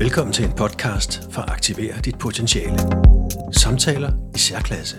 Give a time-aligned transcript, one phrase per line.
[0.00, 2.78] Velkommen til en podcast for at aktivere dit potentiale.
[3.52, 4.96] Samtaler i særklasse.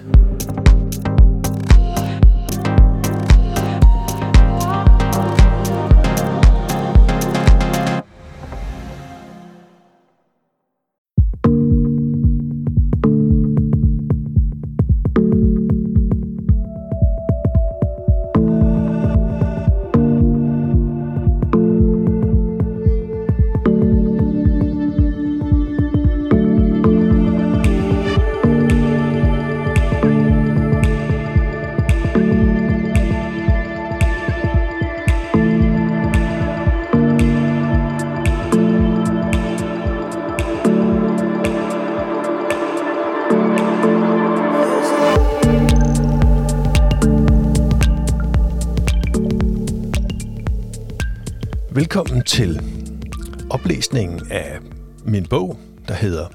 [55.30, 56.28] Bog, der hedder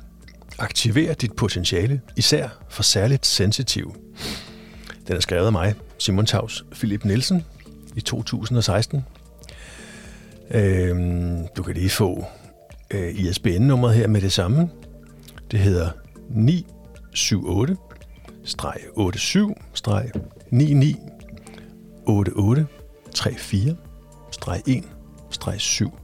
[0.58, 3.94] Aktiver dit potentiale, især for særligt sensitiv.
[5.08, 7.44] Den er skrevet af mig, Simon Taus Philip Nielsen,
[7.96, 9.04] i 2016.
[10.50, 12.24] Øhm, du kan lige få
[12.90, 14.70] øh, ISBN-nummeret her med det samme.
[15.50, 15.90] Det hedder
[16.30, 17.78] 978
[19.20, 19.34] 87
[20.50, 20.98] 99
[22.06, 22.66] 88
[23.40, 23.76] 34
[24.66, 24.84] 1
[25.58, 26.03] 7.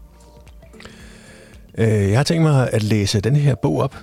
[1.78, 3.96] Øh, jeg har tænkt mig at læse den her bog op,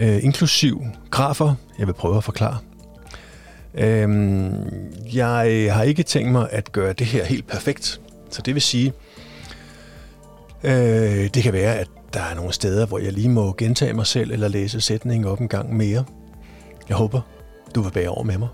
[0.00, 2.58] øh, inklusiv grafer, jeg vil prøve at forklare.
[3.74, 4.08] Øh,
[5.14, 8.92] jeg har ikke tænkt mig at gøre det her helt perfekt, så det vil sige,
[11.34, 14.30] det kan være, at der er nogle steder, hvor jeg lige må gentage mig selv
[14.30, 16.04] eller læse sætningen op en gang mere.
[16.88, 17.20] Jeg håber,
[17.74, 18.48] du vil bære over med mig.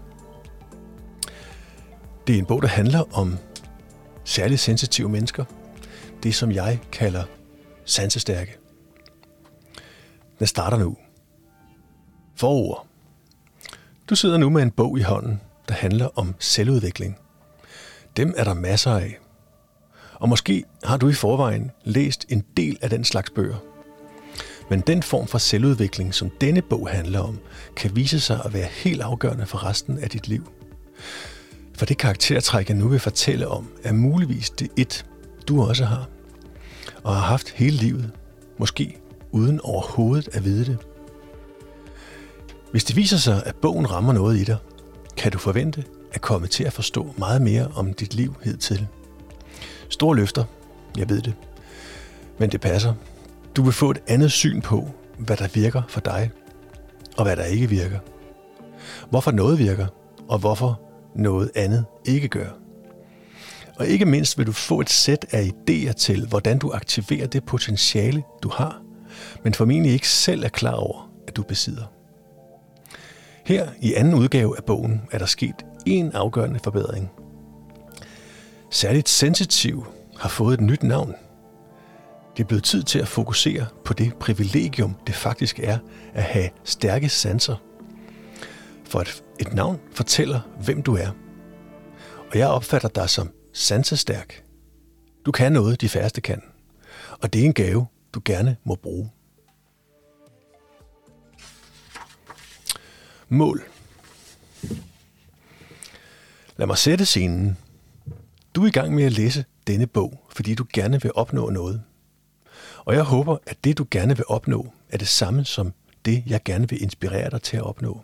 [2.27, 3.39] Det er en bog, der handler om
[4.25, 5.45] særligt sensitive mennesker–
[6.23, 7.23] det, som jeg kalder
[7.85, 8.57] sansestærke.
[10.39, 10.97] Den starter nu.
[12.37, 12.87] Forord.
[14.11, 17.19] Du sidder nu med en bog i hånden, der handler om selvudvikling.
[18.17, 19.19] Dem er der masser af.
[20.15, 23.57] Og måske har du i forvejen læst en del af den slags bøger.
[24.71, 27.39] Men den form for selvudvikling, som denne bog handler om,
[27.77, 30.53] kan vise sig at være helt afgørende for resten af dit liv.
[31.75, 35.07] For det karaktertræk, jeg nu vil fortælle om, er muligvis det et,
[35.49, 36.09] du også har,
[37.05, 38.11] og har haft hele livet,
[38.59, 38.99] måske
[39.33, 40.79] uden overhovedet at vide det.
[42.71, 44.57] Hvis det viser sig, at bogen rammer noget i dig,
[45.17, 48.87] kan du forvente at komme til at forstå meget mere om dit liv hidtil.
[49.89, 50.45] Store løfter,
[50.97, 51.35] jeg ved det.
[52.39, 52.95] Men det passer.
[53.57, 54.89] Du vil få et andet syn på,
[55.19, 56.31] hvad der virker for dig,
[57.17, 57.99] og hvad der ikke virker.
[59.11, 59.87] Hvorfor noget virker,
[60.29, 60.81] og hvorfor
[61.17, 62.62] noget andet ikke gør.
[63.77, 67.45] Og ikke mindst vil du få et sæt af idéer til, hvordan du aktiverer det
[67.45, 68.83] potentiale, du har,
[69.45, 71.85] men formentlig ikke selv er klar over, at du besidder.
[73.47, 75.55] Her i anden udgave af bogen er der sket
[75.87, 77.11] en afgørende forbedring.
[78.71, 79.87] Særligt sensitiv
[80.19, 81.15] har fået et nyt navn.
[82.37, 85.79] Det er blevet tid til at fokusere på det privilegium, det faktisk er
[86.15, 87.57] at have stærke sanser.
[88.85, 91.09] For et, et navn fortæller, hvem du er.
[92.31, 94.45] Og jeg opfatter dig som sansestærk.
[95.27, 96.43] Du kan noget, de færreste kan.
[97.21, 99.11] Og det er en gave, du gerne må bruge.
[103.29, 103.63] Mål.
[106.57, 107.59] Lad mig sætte scenen.
[108.55, 111.83] Du er i gang med at læse denne bog, fordi du gerne vil opnå noget.
[112.85, 115.73] Og jeg håber, at det du gerne vil opnå, er det samme som
[116.05, 118.03] det, jeg gerne vil inspirere dig til at opnå.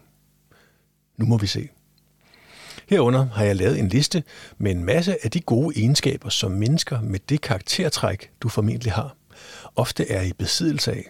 [1.17, 1.69] Nu må vi se.
[2.89, 4.23] Herunder har jeg lavet en liste
[4.59, 9.17] med en masse af de gode egenskaber, som mennesker med det karaktertræk, du formentlig har,
[9.77, 11.05] ofte er i besiddelse af,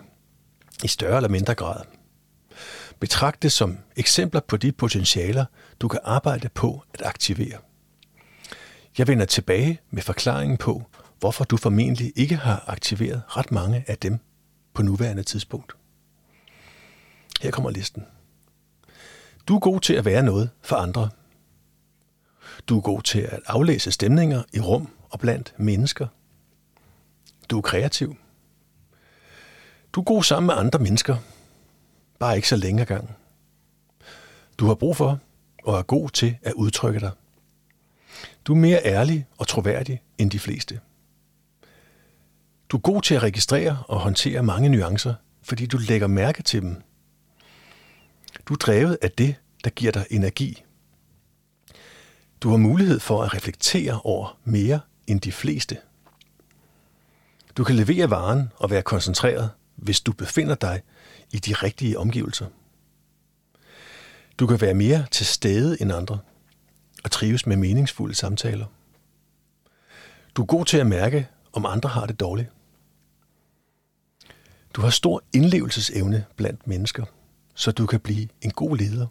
[0.84, 1.80] i større eller mindre grad.
[3.00, 5.44] Betragt det som eksempler på de potentialer,
[5.80, 7.58] du kan arbejde på at aktivere.
[8.98, 10.82] Jeg vender tilbage med forklaringen på,
[11.18, 14.18] hvorfor du formentlig ikke har aktiveret ret mange af dem
[14.74, 15.72] på nuværende tidspunkt.
[17.40, 18.04] Her kommer listen.
[19.48, 21.10] Du er god til at være noget for andre.
[22.68, 26.06] Du er god til at aflæse stemninger i rum og blandt mennesker.
[27.50, 28.16] Du er kreativ.
[29.92, 31.16] Du er god sammen med andre mennesker,
[32.18, 33.10] bare ikke så længe gang.
[34.58, 35.20] Du har brug for
[35.64, 37.10] og er god til at udtrykke dig.
[38.44, 40.80] Du er mere ærlig og troværdig end de fleste.
[42.68, 46.62] Du er god til at registrere og håndtere mange nuancer, fordi du lægger mærke til
[46.62, 46.82] dem.
[48.46, 49.34] Du er drevet af det,
[49.64, 50.64] der giver dig energi
[52.42, 55.78] du har mulighed for at reflektere over mere end de fleste.
[57.56, 60.82] Du kan levere varen og være koncentreret, hvis du befinder dig
[61.30, 62.46] i de rigtige omgivelser.
[64.38, 66.18] Du kan være mere til stede end andre
[67.04, 68.66] og trives med meningsfulde samtaler.
[70.34, 72.48] Du er god til at mærke, om andre har det dårligt.
[74.74, 77.04] Du har stor indlevelsesevne blandt mennesker,
[77.54, 79.06] så du kan blive en god leder.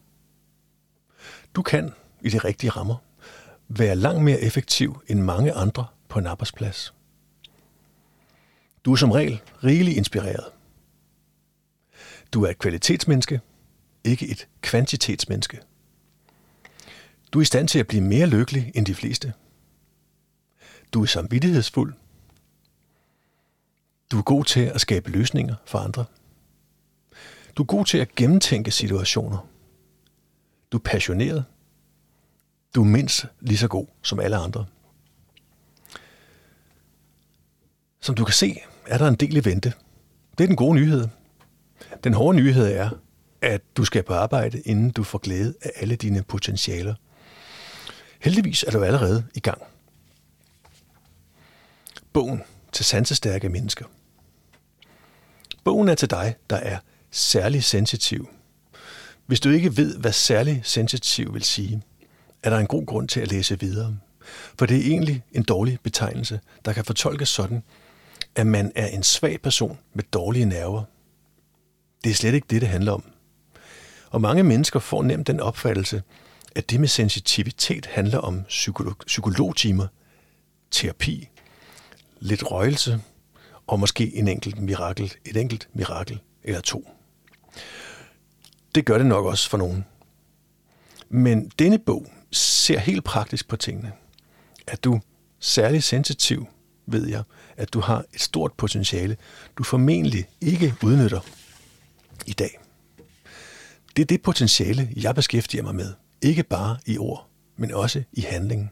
[1.56, 2.95] Du kan, i de rigtige rammer,
[3.67, 6.93] være langt mere effektiv end mange andre på en arbejdsplads.
[8.85, 10.45] Du er som regel rigeligt inspireret.
[12.33, 13.41] Du er et kvalitetsmenneske,
[14.03, 15.59] ikke et kvantitetsmenneske.
[17.31, 19.33] Du er i stand til at blive mere lykkelig end de fleste.
[20.93, 21.93] Du er samvittighedsfuld.
[24.11, 26.05] Du er god til at skabe løsninger for andre.
[27.55, 29.47] Du er god til at gennemtænke situationer.
[30.71, 31.45] Du er passioneret.
[32.77, 34.65] Du er mindst lige så god som alle andre.
[38.01, 39.74] Som du kan se, er der en del i vente.
[40.38, 41.07] Det er den gode nyhed.
[42.03, 42.89] Den hårde nyhed er,
[43.41, 46.95] at du skal på arbejde, inden du får glæde af alle dine potentialer.
[48.19, 49.62] Heldigvis er du allerede i gang.
[52.13, 53.85] Bogen til sansestærke mennesker.
[55.63, 56.80] Bogen er til dig, der er
[57.12, 58.30] særlig sensitiv.
[59.25, 61.81] Hvis du ikke ved, hvad særlig sensitiv vil sige,
[62.47, 63.97] er der en god grund til at læse videre.
[64.59, 67.63] For det er egentlig en dårlig betegnelse, der kan fortolkes sådan,
[68.35, 70.83] at man er en svag person med dårlige nerver.
[72.03, 73.03] Det er slet ikke det, det handler om.
[74.09, 76.03] Og mange mennesker får nemt den opfattelse,
[76.55, 79.88] at det med sensitivitet handler om psykolog- psykologtimer,
[80.71, 81.29] terapi,
[82.19, 83.01] lidt røgelse
[83.67, 86.89] og måske en enkelt mirakel, et enkelt mirakel eller to.
[88.75, 89.85] Det gør det nok også for nogen.
[91.09, 93.91] Men denne bog ser helt praktisk på tingene.
[94.68, 95.01] At du
[95.39, 96.47] særlig sensitiv,
[96.85, 97.24] ved jeg,
[97.57, 99.18] at du har et stort potentiale,
[99.57, 101.19] du formentlig ikke udnytter
[102.25, 102.59] i dag.
[103.95, 105.94] Det er det potentiale, jeg beskæftiger mig med.
[106.21, 107.27] Ikke bare i ord,
[107.57, 108.71] men også i handling.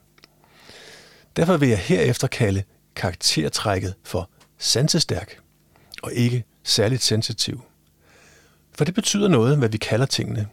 [1.35, 2.63] Derfor vil jeg herefter kalde
[2.95, 5.39] karaktertrækket for sansestærk
[6.03, 7.61] og ikke særligt sensitiv.
[8.73, 10.47] For det betyder noget, hvad vi kalder tingene,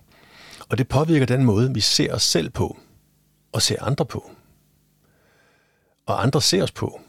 [0.69, 2.79] og det påvirker den måde, vi ser os selv på
[3.55, 4.31] at se andre på.
[6.07, 7.01] Og andre ser os på.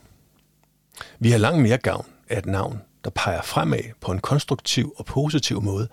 [1.19, 5.05] Vi har langt mere gavn af et navn, der peger fremad på en konstruktiv og
[5.05, 5.87] positiv måde,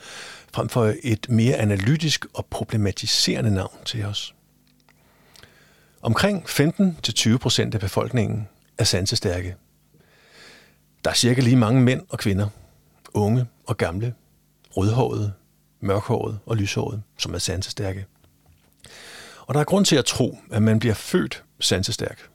[0.52, 4.34] frem for et mere analytisk og problematiserende navn til os.
[6.02, 8.48] Omkring 15-20% af befolkningen
[8.78, 9.56] er sansestærke.
[11.04, 12.48] Der er cirka lige mange mænd og kvinder,
[13.14, 14.14] unge og gamle,
[14.70, 15.32] rødhårede,
[15.80, 18.06] mørkhårede og lyshårede, som er sansestærke.
[19.50, 22.28] Og der er grund til at tro, at man bliver født sansestærk.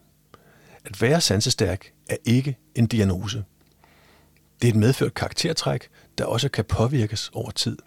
[0.85, 3.43] At være sansestærk er ikke en diagnose.
[4.61, 7.77] Det er et medført karaktertræk, der også kan påvirkes over tid.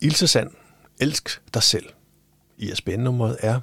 [0.00, 0.50] Ilse Sand,
[1.00, 1.86] elsk dig selv.
[2.58, 3.60] ISBN-nummeret er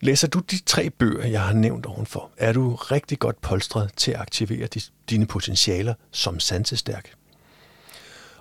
[0.00, 4.12] Læser du de tre bøger, jeg har nævnt ovenfor, er du rigtig godt polstret til
[4.12, 4.68] at aktivere
[5.10, 7.14] dine potentialer som sansestærk.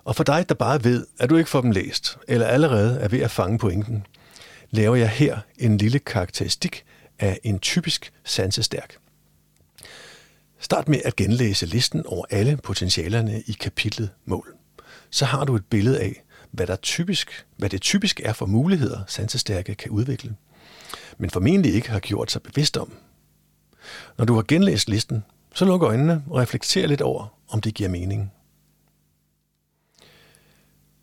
[0.03, 3.07] Og for dig, der bare ved, at du ikke får dem læst, eller allerede er
[3.07, 4.05] ved at fange pointen,
[4.69, 6.85] laver jeg her en lille karakteristik
[7.19, 8.97] af en typisk sansestærk.
[10.59, 14.55] Start med at genlæse listen over alle potentialerne i kapitlet Mål.
[15.09, 18.99] Så har du et billede af, hvad, der typisk, hvad det typisk er for muligheder,
[19.07, 20.35] sansestærke kan udvikle,
[21.17, 22.93] men formentlig ikke har gjort sig bevidst om.
[24.17, 25.23] Når du har genlæst listen,
[25.55, 28.31] så luk øjnene og reflekter lidt over, om det giver mening.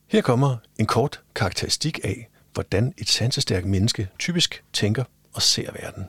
[0.09, 6.07] Her kommer en kort karakteristik af, hvordan et sansestærkt menneske typisk tænker og ser verden.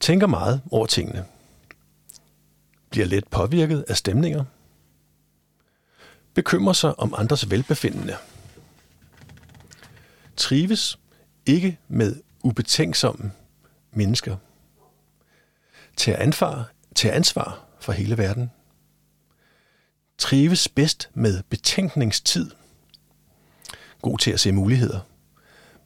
[0.00, 1.24] Tænker meget over tingene.
[2.90, 4.44] Bliver let påvirket af stemninger.
[6.34, 8.16] Bekymrer sig om andres velbefindende.
[10.36, 10.98] Trives
[11.46, 13.32] ikke med ubetænksomme
[13.92, 14.36] mennesker.
[15.96, 18.50] Tager ansvar, tager ansvar for hele verden.
[20.22, 22.50] Trives bedst med betænkningstid.
[24.02, 25.00] God til at se muligheder,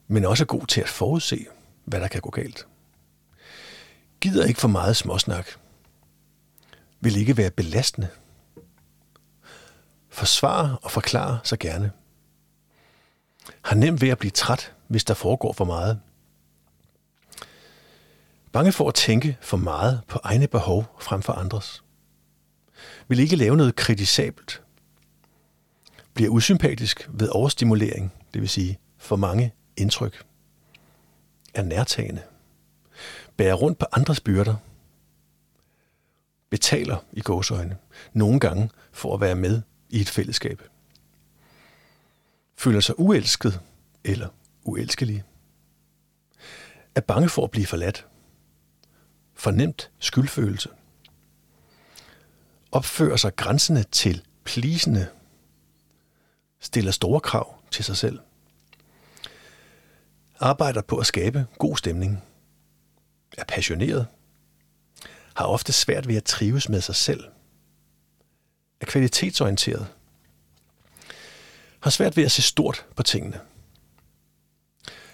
[0.08, 1.46] men også god til at forudse,
[1.84, 2.66] hvad der kan gå galt.
[4.20, 5.46] Gider ikke for meget småsnak.
[7.00, 8.08] Vil ikke være belastende.
[10.08, 11.92] Forsvare og forklare sig gerne.
[13.62, 16.00] Har nemt ved at blive træt, hvis der foregår for meget.
[18.52, 21.82] Bange for at tænke for meget på egne behov frem for andres.
[23.08, 24.62] Vil ikke lave noget kritisabelt.
[26.14, 30.24] Bliver usympatisk ved overstimulering, det vil sige for mange indtryk.
[31.54, 32.22] Er nærtagende
[33.36, 34.56] bærer rundt på andres byrder,
[36.50, 37.76] betaler i gåsøjne,
[38.12, 40.62] nogle gange for at være med i et fællesskab.
[42.56, 43.60] Føler sig uelsket
[44.04, 44.28] eller
[44.64, 45.24] uelskelig.
[46.94, 48.06] Er bange for at blive forladt.
[49.34, 50.68] Fornemt skyldfølelse.
[52.76, 55.08] Opfører sig grænsende til plisende.
[56.60, 58.20] Stiller store krav til sig selv.
[60.40, 62.22] Arbejder på at skabe god stemning
[63.38, 64.06] er passioneret,
[65.34, 67.24] har ofte svært ved at trives med sig selv,
[68.80, 69.86] er kvalitetsorienteret,
[71.80, 73.40] har svært ved at se stort på tingene,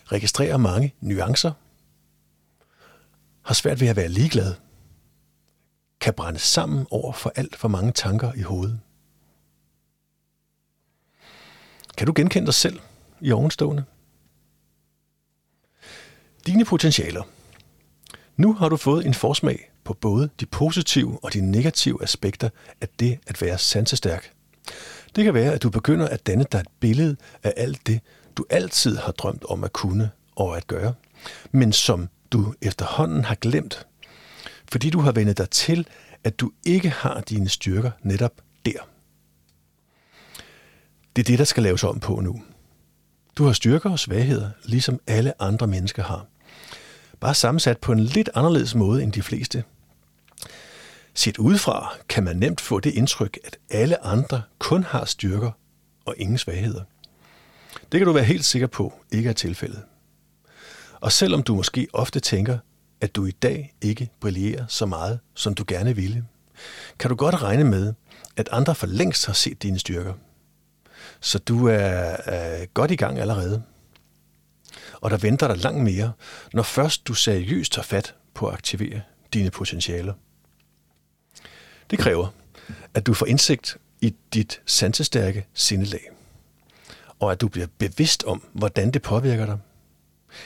[0.04, 1.52] registrerer mange nuancer,
[3.42, 4.54] har svært ved at være ligeglad,
[6.02, 8.80] kan brænde sammen over for alt for mange tanker i hovedet.
[11.96, 12.80] Kan du genkende dig selv
[13.20, 13.84] i ovenstående?
[16.46, 17.22] Dine potentialer–
[18.36, 22.48] nu har du fået en forsmag på både de positive og de negative aspekter
[22.80, 24.32] af det at være sansestærk.
[25.16, 28.00] Det kan være, at du begynder at danne dig et billede af alt det,
[28.36, 30.94] du altid har drømt om at kunne og at gøre,
[31.50, 33.86] men som du efterhånden har glemt,
[34.72, 35.86] fordi du har vendet dig til,
[36.24, 38.32] at du ikke har dine styrker netop
[38.66, 38.88] der.
[41.16, 42.42] Det er det, der skal laves om på nu.
[43.36, 46.26] Du har styrker og svagheder, ligesom alle andre mennesker har
[47.20, 49.64] bare sammensat på en lidt anderledes måde end de fleste.
[51.14, 55.50] Set udefra kan man nemt få det indtryk, at alle andre kun har styrker
[56.04, 56.82] og ingen svagheder.
[57.92, 59.82] Det kan du være helt sikker på ikke er tilfældet.
[61.00, 62.58] Og selvom du måske ofte tænker,
[63.02, 66.24] at du i dag ikke brillerer så meget, som du gerne ville,
[66.98, 67.94] kan du godt regne med,
[68.36, 70.14] at andre for længst har set dine styrker.
[71.20, 73.62] Så du er, er godt i gang allerede
[75.02, 76.12] og der venter dig langt mere,
[76.52, 80.14] når først du seriøst tager fat på at aktivere dine potentialer.
[81.90, 82.28] Det kræver,
[82.94, 86.10] at du får indsigt i dit sansestærke sindelag,
[87.20, 89.58] og at du bliver bevidst om, hvordan det påvirker dig.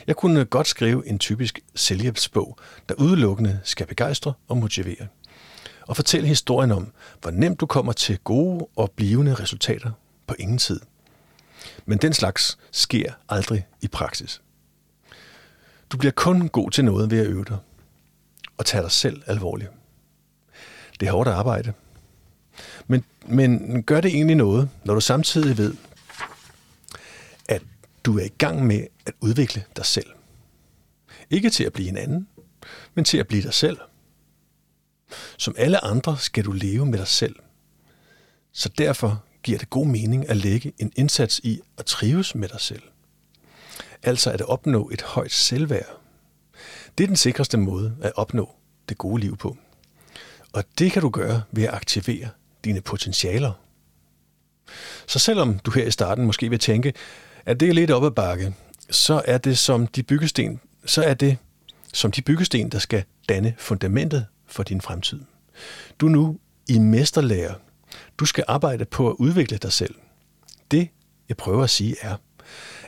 [0.07, 5.07] Jeg kunne godt skrive en typisk selvhjælpsbog, der udelukkende skal begejstre og motivere,
[5.87, 9.91] og fortælle historien om, hvor nemt du kommer til gode og blivende resultater
[10.27, 10.81] på ingen tid.
[11.87, 14.43] Men den slags sker aldrig i praksis.
[15.91, 17.59] Du bliver kun god til noget ved at øve dig.
[18.59, 19.71] Og tage dig selv alvorligt.
[21.01, 21.73] Det er hårdt arbejde.
[22.87, 25.75] Men, men gør det egentlig noget, når du samtidig ved,
[28.07, 30.11] du er i gang med at udvikle dig selv.
[31.31, 32.29] Ikke til at blive en anden,
[32.95, 33.79] men til at blive dig selv.
[35.39, 37.37] Som alle andre skal du leve med dig selv.
[38.53, 42.61] Så derfor giver det god mening at lægge en indsats i at trives med dig
[42.61, 42.83] selv
[44.07, 46.01] altså at opnå et højt selvværd.
[46.99, 48.55] Det er den sikreste måde at opnå
[48.89, 49.57] det gode liv på.
[50.53, 52.29] Og det kan du gøre ved at aktivere
[52.65, 53.53] dine potentialer.
[55.07, 56.93] Så selvom du her i starten måske vil tænke,
[57.47, 58.55] at det er lidt op ad bakke,
[58.91, 61.39] så er det som de byggesten, så er det
[61.93, 65.21] som de byggesten, der skal danne fundamentet for din fremtid.
[66.01, 66.39] Du er nu
[66.69, 67.55] i mesterlærer.
[68.19, 69.95] Du skal arbejde på at udvikle dig selv.
[70.71, 70.89] Det,
[71.29, 72.17] jeg prøver at sige, er,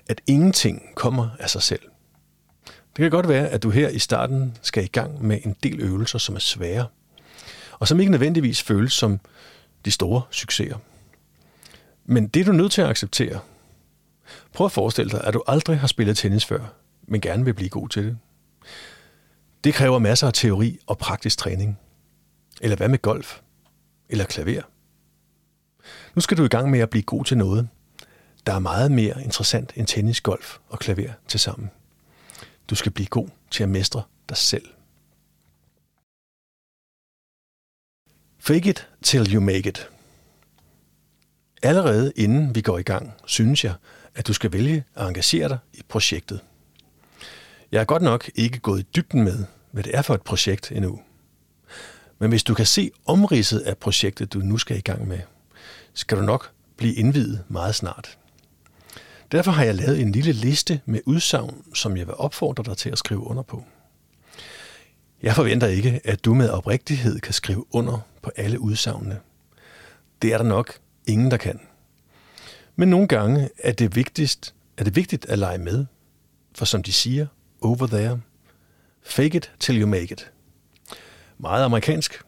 [0.08, 1.82] at ingenting kommer af sig selv.
[2.66, 5.80] Det kan godt være, at du her i starten skal i gang med en del
[5.80, 6.86] øvelser, som er svære,
[7.72, 9.20] og som ikke nødvendigvis føles som
[9.84, 10.76] de store succeser.
[12.04, 13.40] Men det er du nødt til at acceptere.
[14.52, 17.68] Prøv at forestille dig, at du aldrig har spillet tennis før, men gerne vil blive
[17.68, 18.18] god til det.
[19.64, 21.78] Det kræver masser af teori og praktisk træning.
[22.60, 23.40] Eller hvad med golf?
[24.08, 24.62] Eller klaver?
[26.14, 27.68] Nu skal du i gang med at blive god til noget,
[28.46, 31.70] der er meget mere interessant end tennis, golf og klaver til sammen.
[32.70, 34.66] Du skal blive god til at mestre dig selv.
[38.38, 39.88] Fake it till you make it.
[41.62, 43.74] Allerede inden vi går i gang, synes jeg,
[44.18, 46.40] at du skal vælge at engagere dig i projektet.
[47.72, 50.72] Jeg er godt nok ikke gået i dybden med, hvad det er for et projekt
[50.72, 51.00] endnu.
[52.18, 55.18] Men hvis du kan se omridset af projektet, du nu skal i gang med,
[55.94, 58.18] skal du nok blive indvidet meget snart.
[59.32, 62.90] Derfor har jeg lavet en lille liste med udsagn, som jeg vil opfordre dig til
[62.90, 63.64] at skrive under på.
[65.22, 69.20] Jeg forventer ikke, at du med oprigtighed kan skrive under på alle udsagnene.
[70.22, 71.60] Det er der nok ingen, der kan.
[72.78, 75.86] Men nogle gange er det, vigtigst, er det vigtigt at lege med,
[76.54, 77.26] for som de siger,
[77.60, 78.20] over there,
[79.02, 80.30] fake it till you make it.
[81.38, 82.22] Meget amerikansk,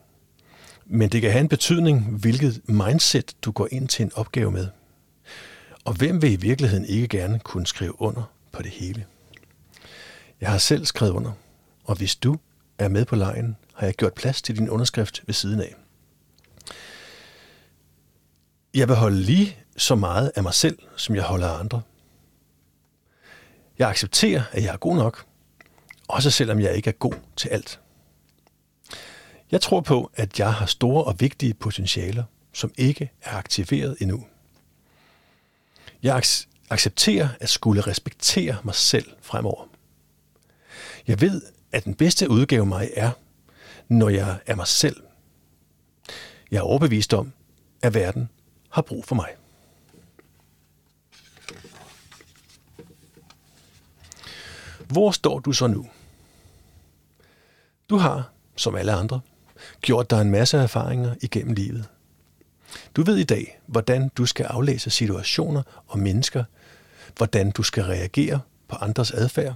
[0.87, 4.69] men det kan have en betydning, hvilket mindset du går ind til en opgave med.
[5.85, 9.07] Og hvem vil i virkeligheden ikke gerne kunne skrive under på det hele?
[10.41, 11.33] Jeg har selv skrevet under,
[11.85, 12.37] og hvis du
[12.79, 15.75] er med på lejen, har jeg gjort plads til din underskrift ved siden af.
[18.75, 21.83] Jeg vil holde lige så meget af mig selv, som jeg holder af andre.
[23.79, 25.27] Jeg accepterer, at jeg er god nok,
[26.09, 27.81] også selvom jeg ikke er god til alt.
[29.51, 34.27] Jeg tror på, at jeg har store og vigtige potentialer, som ikke er aktiveret endnu.
[36.03, 36.23] Jeg
[36.71, 39.69] accepterer at skulle respektere mig selv fremover.
[41.07, 43.11] Jeg ved, at den bedste udgave af mig er,
[43.89, 44.97] når jeg er mig selv.
[46.51, 47.33] Jeg er overbevist om,
[47.83, 48.29] at verden
[48.71, 49.29] har brug for mig.
[54.91, 55.87] Hvor står du så nu?
[57.91, 59.21] Du har, som alle andre,
[59.81, 61.89] gjort dig en masse erfaringer igennem livet.
[62.97, 66.45] Du ved i dag, hvordan du skal aflæse situationer og mennesker,
[67.17, 69.55] hvordan du skal reagere på andres adfærd,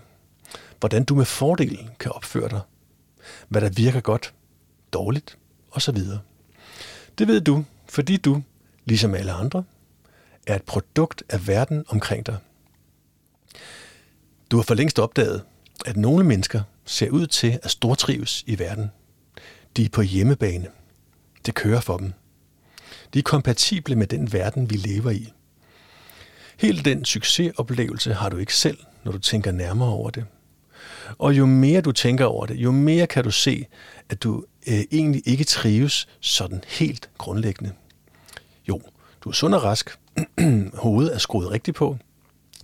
[0.80, 2.60] hvordan du med fordel kan opføre dig,
[3.48, 4.34] hvad der virker godt,
[4.92, 5.38] dårligt
[5.70, 5.98] osv.
[7.18, 8.42] Det ved du, fordi du,
[8.84, 9.64] ligesom alle andre,
[10.46, 12.36] er et produkt af verden omkring dig.
[14.54, 15.42] Du har for længst opdaget,
[15.86, 18.90] at nogle mennesker ser ud til at stortrives i verden.
[19.76, 20.66] De er på hjemmebane.
[21.46, 22.12] Det kører for dem.
[23.14, 25.32] De er kompatible med den verden, vi lever i.
[26.58, 30.24] Helt den succesoplevelse har du ikke selv, når du tænker nærmere over det.
[31.18, 33.66] Og jo mere du tænker over det, jo mere kan du se,
[34.08, 37.72] at du øh, egentlig ikke trives sådan helt grundlæggende.
[38.68, 38.80] Jo,
[39.20, 39.98] du er sund og rask,
[40.74, 41.98] hovedet er skruet rigtigt på,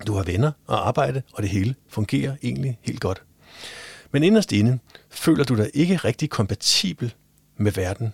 [0.06, 3.22] du har venner og arbejde, og det hele fungerer egentlig helt godt.
[4.12, 4.78] Men inderst inde
[5.10, 7.14] føler du dig ikke rigtig kompatibel
[7.56, 8.12] med verden.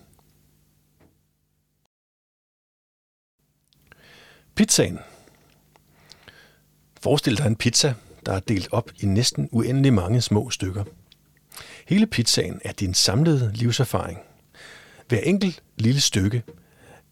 [4.55, 4.99] Pizzaen.
[7.01, 7.93] Forestil dig en pizza,
[8.25, 10.83] der er delt op i næsten uendelig mange små stykker.
[11.87, 14.19] Hele pizzaen er din samlede livserfaring.
[15.07, 16.43] Hver enkelt lille stykke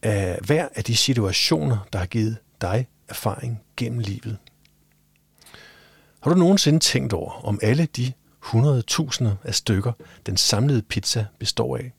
[0.01, 4.37] er hver af de situationer, der har givet dig erfaring gennem livet.
[6.25, 9.91] Har du nogensinde tænkt over, om alle de 100.000 af stykker,
[10.25, 11.91] den samlede pizza består af,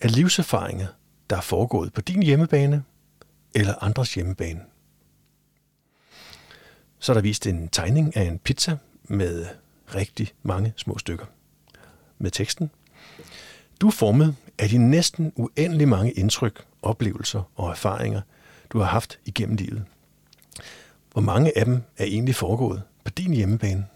[0.00, 0.86] er livserfaringer,
[1.30, 2.84] der er foregået på din hjemmebane
[3.54, 4.60] eller andres hjemmebane?
[6.98, 9.46] Så er der vist en tegning af en pizza med
[9.94, 11.26] rigtig mange små stykker.
[12.18, 12.70] Med teksten.
[13.80, 18.20] Du er formet af de næsten uendelig mange indtryk, oplevelser og erfaringer,
[18.70, 19.84] du har haft igennem livet.
[21.12, 23.86] Hvor mange af dem er egentlig foregået på din hjemmebane?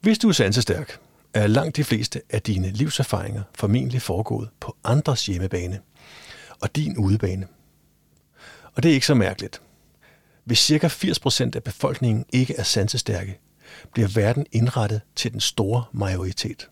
[0.00, 1.00] Hvis du er sansestærk,
[1.34, 5.80] er langt de fleste af dine livserfaringer formentlig foregået på andres hjemmebane
[6.60, 7.46] og din udebane.
[8.74, 9.62] Og det er ikke så mærkeligt.
[10.44, 10.86] Hvis ca.
[10.86, 13.40] 80% af befolkningen ikke er sansestærke,
[13.92, 16.68] bliver verden indrettet til den store majoritet.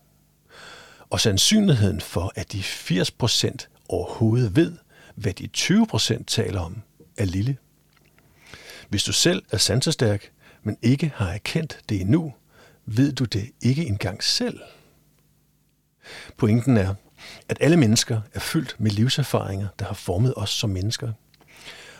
[1.09, 4.77] Og sandsynligheden for, at de 80% overhovedet ved,
[5.15, 6.81] hvad de 20% taler om,
[7.17, 7.57] er lille.
[8.89, 10.31] Hvis du selv er sansestærk,
[10.63, 12.33] men ikke har erkendt det endnu,
[12.85, 14.59] ved du det ikke engang selv.
[16.37, 16.95] Pointen er,
[17.49, 21.13] at alle mennesker er fyldt med livserfaringer, der har formet os som mennesker.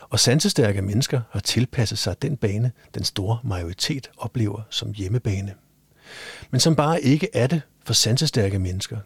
[0.00, 5.54] Og sansestærke mennesker har tilpasset sig den bane, den store majoritet oplever som hjemmebane.
[6.50, 8.98] Men som bare ikke er det for sansestærke mennesker.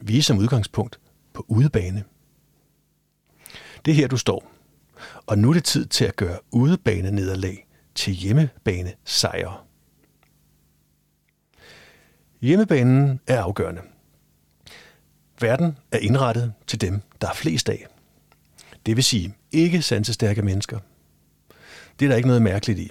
[0.00, 0.98] Vi er som udgangspunkt
[1.32, 2.04] på udebane.
[3.84, 4.53] Det er her, du står.
[5.26, 9.56] Og nu er det tid til at gøre udebane nederlag til hjemmebane sejre.
[12.40, 13.80] Hjemmebanen er afgørende.
[15.40, 17.86] Verden er indrettet til dem, der er flest af.
[18.86, 20.78] Det vil sige ikke sansestærke mennesker.
[21.98, 22.90] Det er der ikke noget mærkeligt i.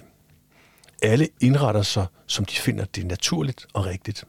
[1.02, 4.24] Alle indretter sig, som de finder det naturligt og rigtigt.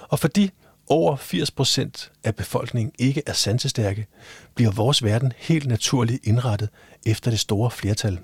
[0.00, 0.50] Og fordi
[0.90, 4.06] over 80 procent af befolkningen ikke er sansestærke,
[4.54, 6.68] bliver vores verden helt naturligt indrettet
[7.06, 8.18] efter det store flertal.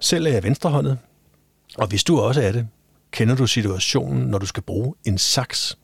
[0.00, 0.98] Selv er jeg venstrehåndet,
[1.78, 2.68] og hvis du også er det,
[3.10, 5.78] kender du situationen, når du skal bruge en saks.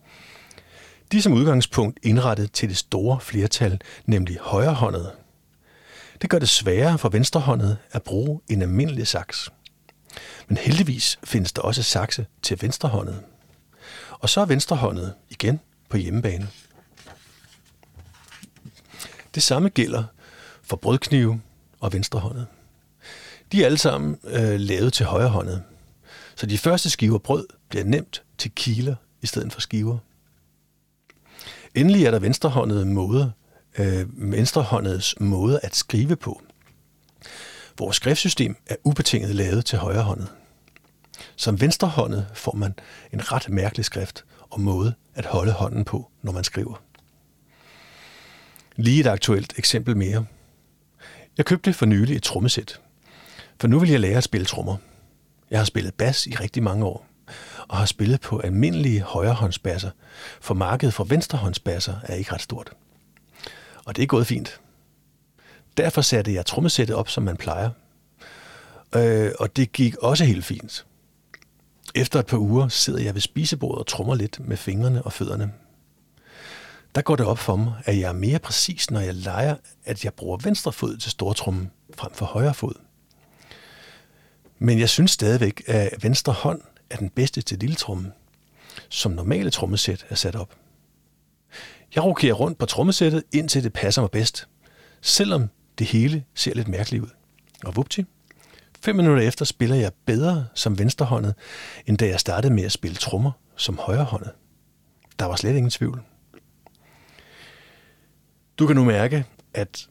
[1.13, 5.13] De er som udgangspunkt indrettet til det store flertal, nemlig højrehåndet.
[6.23, 9.51] Det gør det sværere for venstrehåndet at bruge en almindelig saks.
[10.49, 13.23] Men heldigvis findes der også sakse til venstrehåndet.
[14.19, 16.49] Og så er venstrehåndet igen på hjemmebane.
[19.35, 20.05] Det samme gælder
[20.63, 21.41] for brødknive
[21.81, 22.47] og venstrehåndet.
[23.53, 25.63] De er alle sammen øh, lavet til højrehåndet.
[26.37, 29.99] Så de første skiver brød bliver nemt til kiler i stedet for skiver.
[31.75, 33.31] Endelig er der venstrehåndede måder,
[33.79, 36.43] øh, venstrehåndets måde at skrive på.
[37.79, 40.29] Vores skriftsystem er ubetinget lavet til højrehåndet.
[41.37, 42.75] Som venstrehåndet får man
[43.13, 46.83] en ret mærkelig skrift og måde at holde hånden på, når man skriver.
[48.77, 50.27] Lige et aktuelt eksempel mere.
[51.37, 52.81] Jeg købte for nylig et trommesæt,
[53.61, 54.77] for nu vil jeg lære at spille trommer.
[55.51, 57.07] Jeg har spillet bas i rigtig mange år,
[57.69, 59.91] og har spillet på almindelige højrehåndsbasser,
[60.41, 62.73] for markedet for venstrehåndsbasser er ikke ret stort.
[63.85, 64.61] Og det er gået fint.
[65.77, 67.71] Derfor satte jeg trommesættet op, som man plejer.
[68.95, 70.87] Øh, og det gik også helt fint.
[71.97, 75.53] Efter et par uger sidder jeg ved spisebordet og trummer lidt med fingrene og fødderne.
[76.95, 80.05] Der går det op for mig, at jeg er mere præcis, når jeg leger, at
[80.05, 82.75] jeg bruger venstre fod til stortrummen frem for højre fod.
[84.59, 88.13] Men jeg synes stadigvæk, at venstre hånd er den bedste til lille trummen,
[88.89, 90.57] som normale trommesæt er sat op.
[91.95, 94.49] Jeg rokerer rundt på trommesættet, indtil det passer mig bedst,
[95.01, 97.11] selvom det hele ser lidt mærkeligt ud.
[97.65, 98.05] Og vupti,
[98.81, 101.35] fem minutter efter spiller jeg bedre som venstrehåndet,
[101.87, 104.31] end da jeg startede med at spille trommer som højrehåndet.
[105.19, 106.03] Der var slet ingen tvivl.
[108.59, 109.89] Du kan nu mærke, at,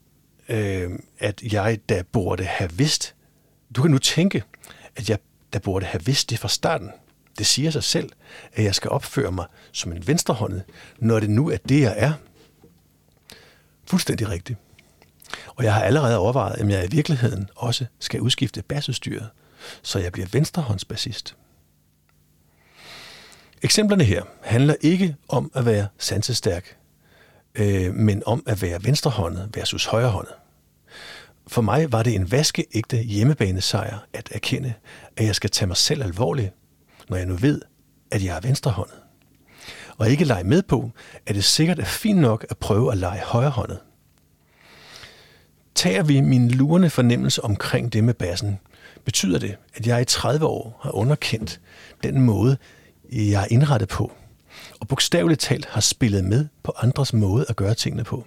[0.48, 3.14] øh, at jeg da burde have vidst,
[3.76, 4.42] du kan nu tænke,
[4.96, 5.18] at jeg
[5.52, 6.90] da burde have vidst det fra starten.
[7.38, 8.10] Det siger sig selv,
[8.52, 10.62] at jeg skal opføre mig som en venstrehåndet,
[10.98, 12.12] når det nu er det, jeg er.
[13.84, 14.58] Fuldstændig rigtigt.
[15.56, 19.28] Og jeg har allerede overvejet, om jeg i virkeligheden også skal udskifte basudstyret,
[19.82, 21.36] så jeg bliver venstrehåndsbassist.
[23.62, 26.76] Eksemplerne her handler ikke om at være sansestærk,
[27.54, 30.34] øh, men om at være venstrehåndet versus højrehåndet.
[31.46, 34.74] For mig var det en vaskeægte hjemmebanesejr at erkende,
[35.16, 36.52] at jeg skal tage mig selv alvorligt,
[37.08, 37.62] når jeg nu ved,
[38.10, 38.96] at jeg er venstrehåndet.
[39.98, 40.90] Og ikke lege med på,
[41.26, 43.78] at det sikkert er fint nok at prøve at lege højrehåndet.
[45.76, 48.58] Tager vi min lurende fornemmelse omkring det med bassen,
[49.04, 51.60] betyder det, at jeg i 30 år har underkendt
[52.02, 52.56] den måde,
[53.12, 54.12] jeg er indrettet på,
[54.80, 58.26] og bogstaveligt talt har spillet med på andres måde at gøre tingene på.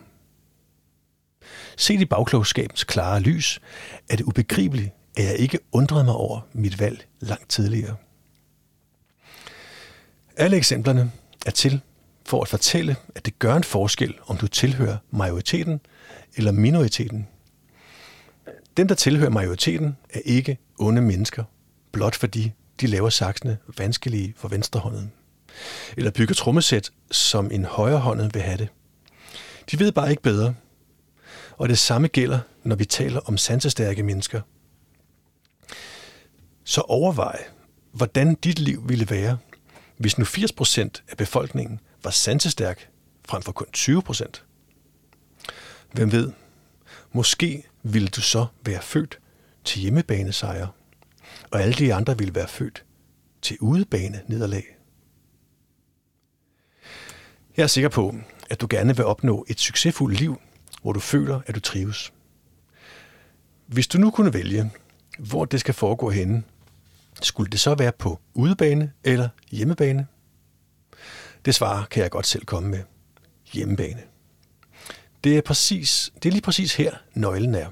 [1.77, 3.61] Set i bagklogskabens klare lys
[4.09, 7.95] er det ubegribeligt, at jeg ikke undrede mig over mit valg langt tidligere.
[10.37, 11.11] Alle eksemplerne
[11.45, 11.81] er til
[12.25, 15.81] for at fortælle, at det gør en forskel, om du tilhører majoriteten
[16.35, 17.27] eller minoriteten.
[18.77, 21.43] Dem, der tilhører majoriteten, er ikke onde mennesker,
[21.91, 22.51] blot fordi
[22.81, 25.11] de laver saksene vanskelige for venstrehånden.
[25.97, 28.69] Eller bygger trommesæt, som en højrehåndet vil have det.
[29.71, 30.53] De ved bare ikke bedre,
[31.57, 34.41] og det samme gælder, når vi taler om sansestærke mennesker.
[36.63, 37.43] Så overvej,
[37.91, 39.37] hvordan dit liv ville være,
[39.97, 42.89] hvis nu 80% af befolkningen var sansestærk
[43.25, 44.25] frem for kun 20%.
[45.91, 46.31] Hvem ved,
[47.11, 49.19] måske ville du så være født
[49.63, 50.67] til hjemmebanesejr,
[51.51, 52.85] og alle de andre ville være født
[53.41, 54.63] til udebane nederlag.
[57.57, 58.15] Jeg er sikker på,
[58.49, 60.41] at du gerne vil opnå et succesfuldt liv,
[60.81, 62.13] hvor du føler, at du trives.
[63.67, 64.71] Hvis du nu kunne vælge,
[65.19, 66.43] hvor det skal foregå henne,
[67.21, 70.07] skulle det så være på udebane eller hjemmebane?
[71.45, 72.83] Det svar kan jeg godt selv komme med.
[73.53, 74.01] Hjemmebane.
[75.23, 77.67] Det er, præcis, det er lige præcis her, nøglen er.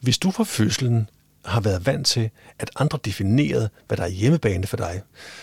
[0.00, 1.10] Hvis du fra fødslen
[1.44, 5.02] har været vant til, at andre definerede, hvad der er hjemmebane for dig,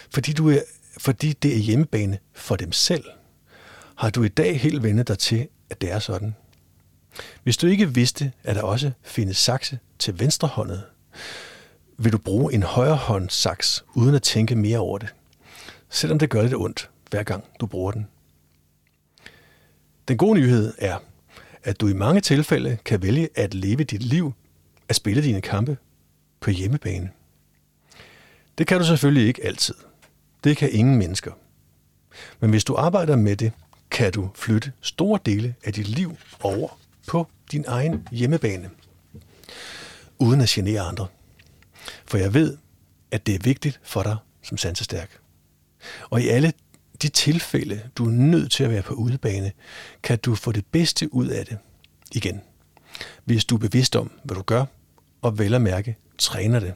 [0.10, 0.60] fordi, du er,
[0.98, 3.04] fordi det er hjemmebane for dem selv,
[3.96, 6.36] har du i dag helt vendt dig til, at det er sådan.
[7.44, 10.84] Hvis du ikke vidste, at der også findes sakse til venstre håndet,
[11.98, 15.14] vil du bruge en højrehåndssaks uden at tænke mere over det,
[15.90, 18.08] selvom det gør lidt ondt, hver gang du bruger den.
[20.08, 20.98] Den gode nyhed er,
[21.64, 24.34] at du i mange tilfælde kan vælge at leve dit liv,
[24.90, 25.78] at spille dine kampe
[26.40, 27.10] på hjemmebane.
[28.58, 29.76] Det kan du selvfølgelig ikke altid.
[30.44, 31.32] Det kan ingen mennesker.
[32.40, 33.52] Men hvis du arbejder med det,
[33.92, 38.70] kan du flytte store dele af dit liv over på din egen hjemmebane,
[40.20, 41.08] uden at genere andre.
[42.06, 42.58] For jeg ved,
[43.12, 45.20] at det er vigtigt for dig som sansestærk.
[46.10, 46.54] Og i alle
[47.06, 49.52] de tilfælde, du er nødt til at være på udebane,
[50.04, 51.58] kan du få det bedste ud af det
[52.12, 52.42] igen.
[53.26, 54.66] Hvis du er bevidst om, hvad du gør,
[55.22, 56.74] og vel at mærke, træner det.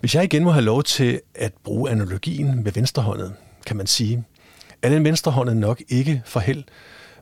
[0.00, 3.34] Hvis jeg igen må have lov til at bruge analogien med venstrehåndet,
[3.66, 4.24] kan man sige,
[4.82, 6.64] at den venstrehåndet nok ikke får held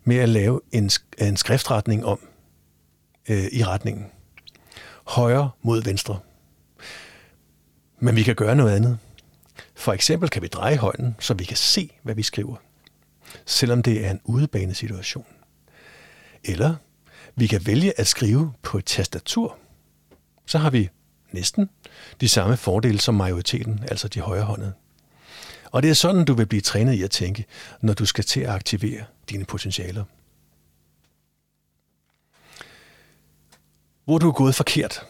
[0.04, 2.18] med at lave en, en skriftretning om
[3.28, 4.06] øh, i retningen.
[5.04, 6.18] Højre mod venstre.
[8.00, 8.98] Men vi kan gøre noget andet.
[9.74, 12.56] For eksempel kan vi dreje hånden, så vi kan se, hvad vi skriver,
[13.46, 15.26] selvom det er en udebanesituation.
[16.44, 16.74] Eller
[17.36, 19.58] vi kan vælge at skrive på et tastatur.
[20.46, 20.88] Så har vi
[21.32, 21.70] næsten
[22.20, 24.72] de samme fordele som majoriteten, altså de højrehåndede.
[25.70, 27.44] Og det er sådan, du vil blive trænet i at tænke,
[27.80, 30.04] når du skal til at aktivere dine potentialer.
[34.04, 35.06] Hvor du er gået forkert.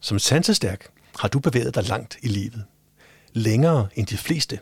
[0.00, 2.64] Som sansestærk har du bevæget dig langt i livet.
[3.32, 4.58] Længere end de fleste.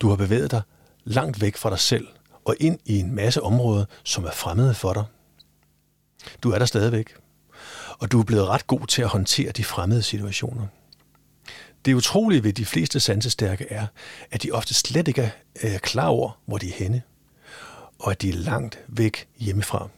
[0.00, 0.62] Du har bevæget dig
[1.04, 2.08] langt væk fra dig selv
[2.44, 5.04] og ind i en masse områder, som er fremmede for dig.
[6.42, 7.14] Du er der stadigvæk.
[7.98, 10.66] Og du er blevet ret god til at håndtere de fremmede situationer.
[11.84, 13.86] Det utrolige ved de fleste sansestærke er,
[14.30, 17.02] at de ofte slet ikke er øh, klar over, hvor de er henne,
[17.98, 19.88] og at de er langt væk hjemmefra.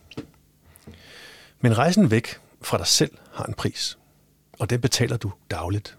[1.60, 3.98] Men rejsen væk fra dig selv har en pris,
[4.58, 5.96] og den betaler du dagligt.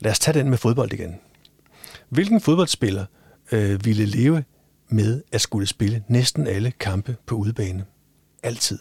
[0.00, 1.20] Lad os tage den med fodbold igen.
[2.08, 3.06] Hvilken fodboldspiller
[3.52, 4.44] øh, ville leve
[4.88, 7.84] med at skulle spille næsten alle kampe på udebane?
[8.42, 8.78] Altid.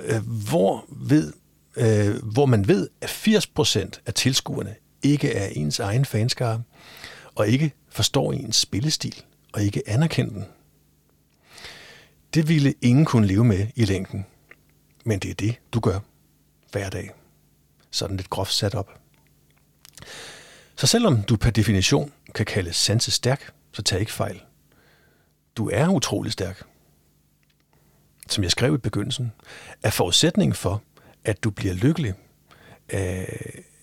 [0.00, 1.32] Øh, hvor ved
[1.76, 6.62] øh, hvor man ved, at 80% af tilskuerne ikke er ens egen fanskare,
[7.34, 10.44] og ikke forstår ens spillestil, og ikke anerkender den.
[12.34, 14.26] Det ville ingen kunne leve med i længden.
[15.04, 15.98] Men det er det, du gør
[16.72, 17.10] hver dag.
[17.90, 19.00] Sådan lidt groft sat op.
[20.76, 24.40] Så selvom du per definition kan kalde sanse stærk, så tag ikke fejl.
[25.56, 26.62] Du er utrolig stærk.
[28.28, 29.32] Som jeg skrev i begyndelsen,
[29.82, 30.82] er forudsætningen for,
[31.24, 32.14] at du bliver lykkelig,
[32.92, 33.24] øh,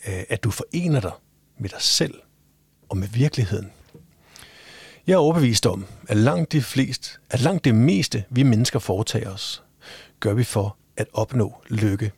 [0.08, 1.12] øh, at du forener dig
[1.58, 2.14] med dig selv
[2.90, 3.72] og med virkeligheden.
[5.08, 9.34] Jeg er overbevist om, at langt, de flest, at langt det meste, vi mennesker foretager
[9.34, 9.64] os,
[10.20, 12.12] gør vi for at opnå lykke.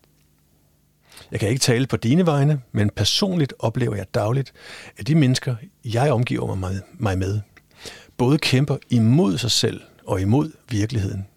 [1.32, 4.54] Jeg kan ikke tale på dine vegne, men personligt oplever jeg dagligt,
[4.98, 6.56] at de mennesker, jeg omgiver
[7.00, 7.42] mig med,
[8.18, 11.28] både kæmper imod sig selv og imod virkeligheden.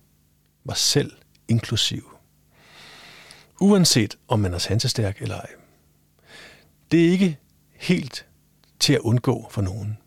[0.64, 1.12] Mig selv
[1.48, 2.16] inklusiv
[3.60, 5.50] uanset om man er sansestærk eller ej.
[6.90, 7.38] Det er ikke
[7.74, 8.26] helt
[8.80, 9.98] til at undgå for nogen.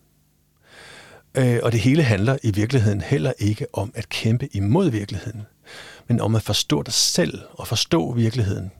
[1.34, 5.42] Øh, og det hele handler i virkeligheden heller ikke om at kæmpe imod virkeligheden,
[6.08, 8.70] men om at forstå dig selv og forstå virkeligheden.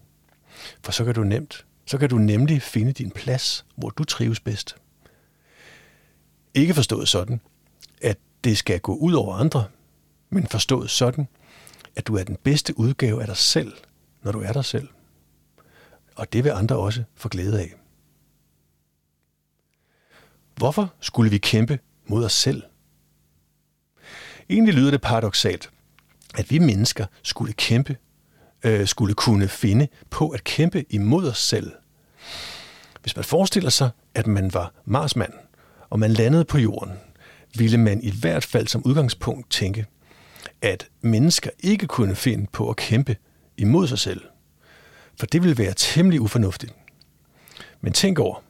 [0.82, 4.40] For så kan du nemt, så kan du nemlig finde din plads, hvor du trives
[4.40, 4.76] bedst.
[6.54, 7.40] Ikke forstået sådan,
[8.02, 9.64] at det skal gå ud over andre,
[10.30, 11.28] men forstået sådan,
[11.96, 13.72] at du er den bedste udgave af dig selv–
[14.22, 14.88] når du er dig selv.
[16.16, 17.74] Og det vil andre også få glæde af.
[20.56, 22.62] Hvorfor skulle vi kæmpe mod os selv?
[24.50, 25.70] Egentlig lyder det paradoxalt,
[26.34, 27.96] at vi mennesker skulle kæmpe,
[28.64, 31.72] øh, skulle kunne finde på at kæmpe imod os selv.
[33.02, 35.32] Hvis man forestiller sig, at man var Marsmand,
[35.90, 36.92] og man landede på jorden,
[37.56, 39.86] ville man i hvert fald som udgangspunkt tænke,
[40.62, 43.16] at mennesker ikke kunne finde på at kæmpe
[43.56, 44.22] imod sig selv.
[45.18, 46.74] For det vil være temmelig ufornuftigt.
[47.80, 48.42] Men tænk over,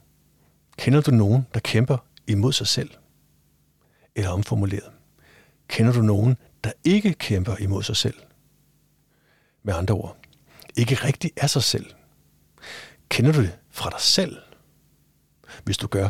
[0.78, 1.96] kender du nogen, der kæmper
[2.26, 2.90] imod sig selv?
[4.16, 4.90] Eller omformuleret,
[5.68, 8.14] kender du nogen, der ikke kæmper imod sig selv?
[9.62, 10.16] Med andre ord,
[10.76, 11.86] ikke rigtig er sig selv.
[13.08, 14.36] Kender du det fra dig selv?
[15.64, 16.08] Hvis du gør,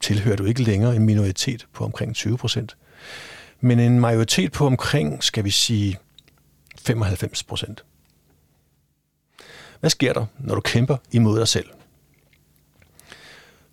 [0.00, 2.76] tilhører du ikke længere en minoritet på omkring 20 procent,
[3.60, 5.98] men en majoritet på omkring, skal vi sige,
[6.78, 7.84] 95 procent.
[9.80, 11.66] Hvad sker der, når du kæmper imod dig selv?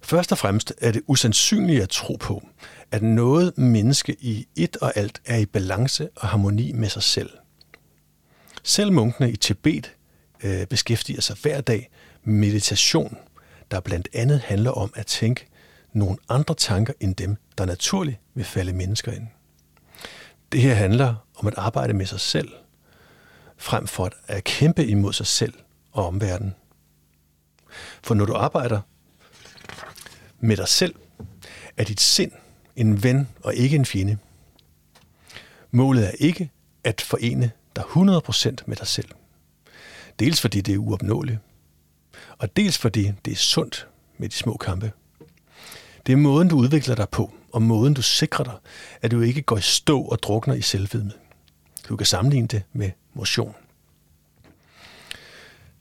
[0.02, 2.48] Først og fremmest er det usandsynligt at tro på,
[2.92, 7.30] at noget menneske i et og alt er i balance og harmoni med sig selv.
[8.64, 9.96] Selv munkene i Tibet
[10.44, 11.90] øh, beskæftiger sig hver dag
[12.24, 13.18] med meditation,
[13.72, 15.48] der blandt andet handler om at tænke
[15.94, 19.28] nogle andre tanker end dem, der naturligt vil falde mennesker ind.
[20.52, 22.50] Det her handler om at arbejde med sig selv,
[23.58, 25.54] frem for at kæmpe imod sig selv
[25.92, 26.56] og omverdenen.
[28.04, 28.82] For når du arbejder
[30.40, 30.96] med dig selv,
[31.78, 32.32] er dit sind
[32.76, 34.18] en ven og ikke en fjende.
[35.72, 36.50] Målet er ikke
[36.84, 39.10] at forene dig 100% med dig selv.
[40.20, 41.40] Dels fordi det er uopnåeligt,
[42.38, 44.92] og dels fordi det er sundt med de små kampe.
[46.06, 48.58] Det er måden, du udvikler dig på, og måden, du sikrer dig,
[49.02, 51.12] at du ikke går i stå og drukner i selvvidme.
[51.90, 53.56] Du kan sammenligne det med motion.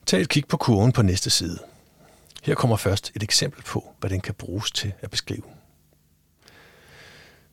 [0.07, 1.59] Tag et kig på kurven på næste side.
[2.43, 5.43] Her kommer først et eksempel på, hvad den kan bruges til at beskrive.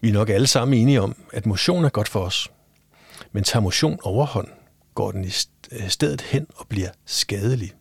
[0.01, 2.51] Vi er nok alle sammen enige om, at motion er godt for os.
[3.31, 4.47] Men tager motion overhånd,
[4.95, 5.31] går den i
[5.71, 7.73] øh, stedet hen og bliver skadelig.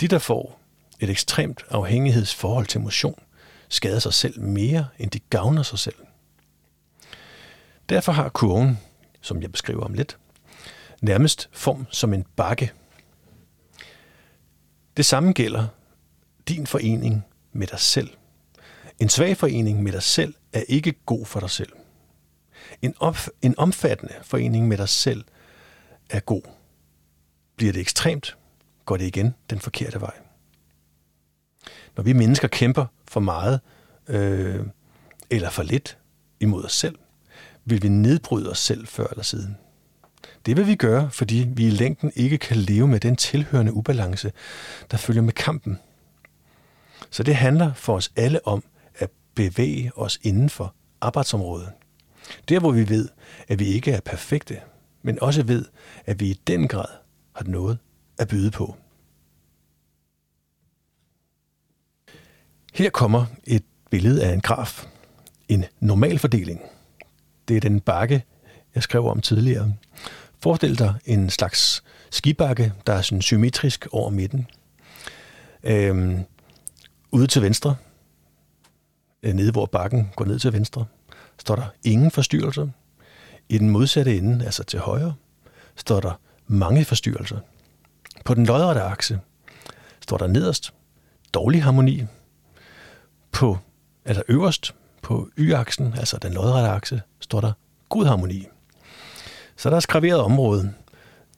[0.00, 0.60] De, der får
[1.00, 3.22] et ekstremt afhængighedsforhold til motion,
[3.68, 5.96] skader sig selv mere, end de gavner sig selv.
[7.88, 8.78] Derfor har kurven,
[9.20, 10.18] som jeg beskriver om lidt,
[11.00, 12.72] nærmest form som en bakke.
[14.96, 15.66] Det samme gælder
[16.48, 18.10] din forening med dig selv.
[18.98, 21.72] En svag forening med dig selv er ikke god for dig selv.
[22.82, 25.24] En, op, en omfattende forening med dig selv
[26.10, 26.42] er god.
[27.56, 28.36] Bliver det ekstremt,
[28.84, 30.14] går det igen den forkerte vej.
[31.96, 33.60] Når vi mennesker kæmper for meget
[34.08, 34.60] øh,
[35.30, 35.98] eller for lidt
[36.40, 36.98] imod os selv,
[37.64, 39.56] vil vi nedbryde os selv før eller siden.
[40.46, 44.32] Det vil vi gøre, fordi vi i længden ikke kan leve med den tilhørende ubalance,
[44.90, 45.78] der følger med kampen.
[47.10, 48.64] Så det handler for os alle om
[48.94, 51.72] at bevæge os inden for arbejdsområdet.
[52.48, 53.08] Der, hvor vi ved,
[53.48, 54.60] at vi ikke er perfekte,
[55.02, 55.64] men også ved,
[56.06, 56.88] at vi i den grad
[57.36, 57.78] har noget
[58.18, 58.76] at byde på.
[62.74, 64.86] Her kommer et billede af en graf.
[65.48, 66.60] En normal fordeling.
[67.48, 68.24] Det er den bakke,
[68.74, 69.74] jeg skrev om tidligere.
[70.42, 74.46] Forestil dig en slags skibakke, der er sådan symmetrisk over midten.
[75.62, 76.24] Øhm,
[77.10, 77.76] ude til venstre,
[79.22, 80.84] øh, nede hvor bakken går ned til venstre,
[81.40, 82.68] står der ingen forstyrrelser.
[83.48, 85.14] I den modsatte ende, altså til højre,
[85.76, 87.38] står der mange forstyrrelser.
[88.24, 89.20] På den lodrette akse
[90.00, 90.74] står der nederst
[91.34, 92.04] dårlig harmoni.
[93.32, 93.58] På,
[94.04, 97.52] eller øverst på y-aksen, altså den lodrette akse, står der
[97.88, 98.46] god harmoni.
[99.56, 100.72] Så der er skraveret område,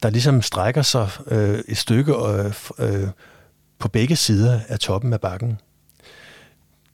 [0.03, 3.09] der ligesom strækker sig øh, et stykke øh, øh,
[3.79, 5.59] på begge sider af toppen af bakken.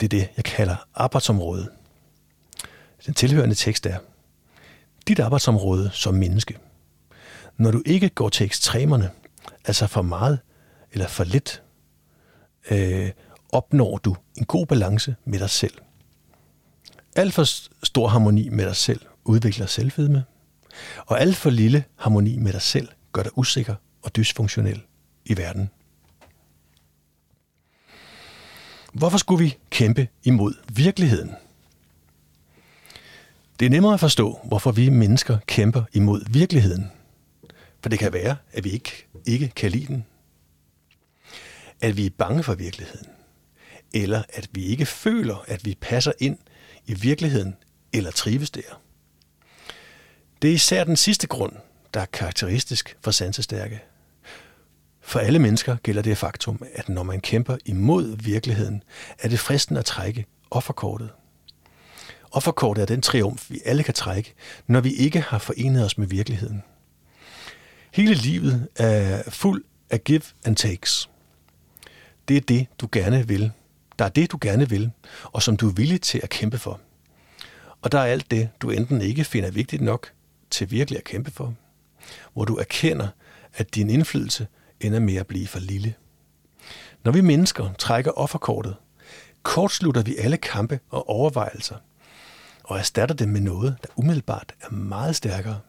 [0.01, 1.69] Det er det, jeg kalder arbejdsområdet.
[3.07, 3.99] Den tilhørende tekst er,
[5.09, 6.59] dit arbejdsområde som menneske.
[7.57, 9.11] Når du ikke går til ekstremerne,
[9.65, 10.39] altså for meget
[10.93, 11.63] eller for lidt,
[12.71, 13.11] øh,
[13.53, 15.75] opnår du en god balance med dig selv.
[17.17, 17.45] Alt for
[17.87, 20.25] stor harmoni med dig selv udvikler selvfedme,
[21.07, 24.83] og alt for lille harmoni med dig selv gør dig usikker og dysfunktionel
[25.25, 25.71] i verden.
[28.93, 31.35] Hvorfor skulle vi kæmpe imod virkeligheden?
[33.61, 36.91] Det er nemmere at forstå, hvorfor vi mennesker kæmper imod virkeligheden.
[37.83, 40.07] For det kan være, at vi ikke, ikke kan lide den.
[41.81, 43.07] At vi er bange for virkeligheden.
[43.95, 46.39] Eller at vi ikke føler, at vi passer ind
[46.87, 47.57] i virkeligheden
[47.93, 48.81] eller trives der.
[50.43, 51.53] Det er især den sidste grund,
[51.95, 53.81] der er karakteristisk for sansestærke.
[55.01, 58.83] For alle mennesker gælder det faktum, at når man kæmper imod virkeligheden,
[59.19, 61.11] er det fristende at trække offerkortet.
[62.31, 64.35] Offerkortet er den triumf, vi alle kan trække,
[64.67, 66.63] når vi ikke har forenet os med virkeligheden.
[67.93, 71.11] Hele livet er fuld af give and takes.
[72.29, 73.53] Det er det, du gerne vil.
[73.99, 74.91] Der er det, du gerne vil,
[75.25, 76.81] og som du er villig til at kæmpe for.
[77.83, 80.13] Og der er alt det, du enten ikke finder vigtigt nok
[80.51, 81.55] til virkelig at kæmpe for,
[82.33, 83.09] hvor du erkender,
[83.55, 84.47] at din indflydelse
[84.81, 85.95] ender med at blive for lille.
[87.05, 88.77] Når vi mennesker trækker offerkortet,
[89.43, 91.77] kortslutter vi alle kampe og overvejelser,
[92.69, 95.61] og erstatter dem med noget, der umiddelbart er meget stærkere,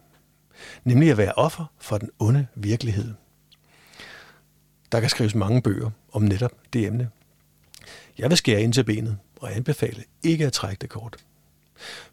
[0.84, 3.14] nemlig at være offer for den onde virkelighed.
[4.92, 7.10] Der kan skrives mange bøger om netop det emne.
[8.18, 11.16] Jeg vil skære ind til benet og anbefale ikke at trække det kort.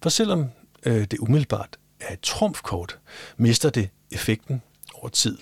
[0.01, 0.45] For selvom
[0.83, 2.99] øh, det umiddelbart er et trumfkort,
[3.37, 4.61] mister det effekten
[4.93, 5.37] over tid.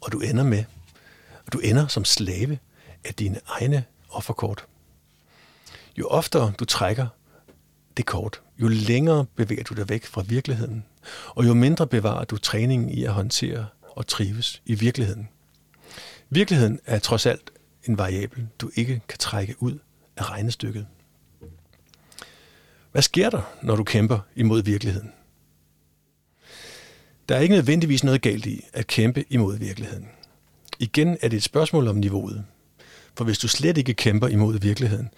[0.00, 0.64] Og du ender med,
[1.46, 2.58] og du ender som slave
[3.04, 4.66] af dine egne offerkort.
[5.98, 7.06] Jo oftere du trækker
[7.98, 10.84] det kort, jo længere bevæger du dig væk fra virkeligheden,
[11.28, 15.28] og jo mindre bevarer du træningen i at håndtere og trives i virkeligheden.
[16.30, 17.50] Virkeligheden er trods alt
[17.84, 19.78] en variabel, du ikke kan trække ud
[20.16, 20.86] af regnestykket.
[22.92, 25.12] Hvad sker der, når du kæmper imod virkeligheden?
[27.28, 30.08] Der er ikke nødvendigvis noget galt i at kæmpe imod virkeligheden.
[30.78, 32.44] Igen er det et spørgsmål om niveauet.
[33.14, 35.10] For hvis du slet ikke kæmper imod virkeligheden,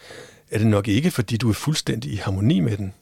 [0.51, 2.93] er det nok ikke, fordi du er fuldstændig i harmoni med den.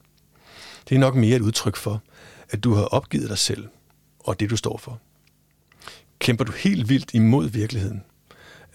[0.89, 2.03] Det er nok mere et udtryk for,
[2.51, 3.69] at du har opgivet dig selv
[4.19, 5.01] og det, du står for.
[6.19, 8.05] Kæmper du helt vildt imod virkeligheden,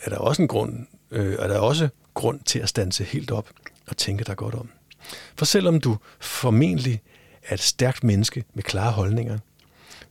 [0.03, 3.49] er der også en grund, øh, er der også grund til at stanse helt op
[3.87, 4.69] og tænke dig godt om.
[5.35, 7.01] For selvom du formentlig
[7.43, 9.39] er et stærkt menneske med klare holdninger,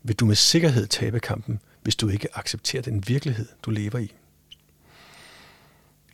[0.03, 4.13] vil du med sikkerhed tabe kampen, hvis du ikke accepterer den virkelighed, du lever i.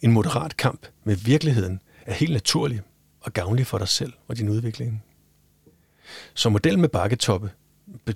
[0.02, 2.80] En moderat kamp med virkeligheden er helt naturlig
[3.20, 5.04] og gavnlig for dig selv og din udvikling.
[6.34, 7.50] Så model med bakketoppe,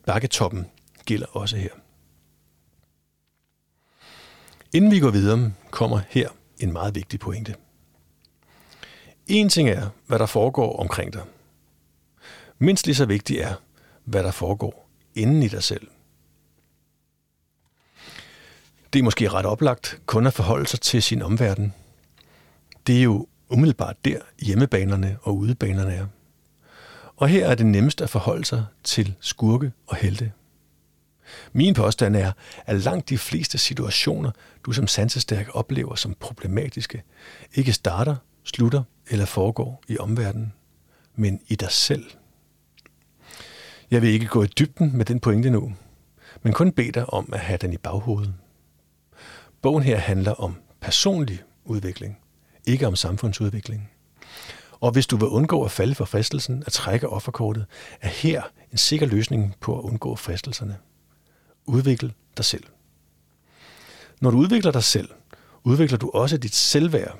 [0.06, 0.66] bakketoppen
[1.04, 1.70] gælder også her.
[4.72, 6.28] Inden vi går videre, kommer her
[6.58, 7.54] en meget vigtig pointe.
[9.26, 11.22] En ting er, hvad der foregår omkring dig.
[12.58, 13.54] Mindst lige så vigtigt er,
[14.04, 15.88] hvad der foregår inden i dig selv.
[18.92, 21.74] Det er måske ret oplagt kun at forholde sig til sin omverden.
[22.86, 26.06] Det er jo umiddelbart der hjemmebanerne og udebanerne er.
[27.16, 30.32] Og her er det nemmest at forholde sig til skurke og helte.
[31.52, 32.32] Min påstand er,
[32.66, 34.30] at langt de fleste situationer,
[34.66, 37.02] du som sansestærk oplever som problematiske,
[37.54, 40.52] ikke starter, slutter eller foregår i omverdenen,
[41.16, 42.04] men i dig selv.
[43.90, 45.72] Jeg vil ikke gå i dybden med den pointe nu,
[46.42, 48.34] men kun bede dig om at have den i baghovedet.
[49.62, 52.18] Bogen her handler om personlig udvikling,
[52.66, 53.88] ikke om samfundsudviklingen.
[54.80, 57.66] Og hvis du vil undgå at falde for fristelsen at trække offerkortet,
[58.00, 58.42] er her
[58.72, 60.76] en sikker løsning på at undgå fristelserne.
[61.66, 62.64] Udvikl dig selv.
[64.20, 65.08] Når du udvikler dig selv,
[65.64, 67.18] udvikler du også dit selvværd.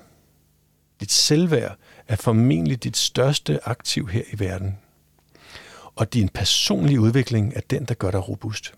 [1.01, 1.77] Dit selvværd
[2.09, 4.79] er formentlig dit største aktiv her i verden.
[5.95, 8.75] Og din personlige udvikling er den, der gør dig robust.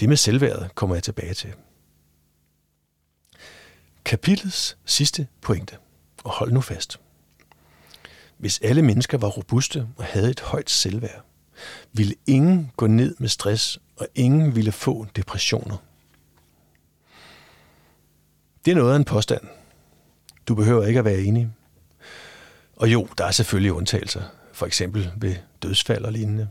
[0.00, 1.54] Det med selvværdet kommer jeg tilbage til.
[4.08, 5.76] Kapitlets sidste pointe,
[6.24, 7.00] og hold nu fast.
[8.38, 11.24] Hvis alle mennesker var robuste og havde et højt selvværd,
[11.92, 15.76] ville ingen gå ned med stress, og ingen ville få depressioner.
[18.64, 19.42] Det er noget af en påstand.
[20.46, 21.50] Du behøver ikke at være enig.
[22.76, 26.48] Og jo, der er selvfølgelig undtagelser, for eksempel ved dødsfald og lignende.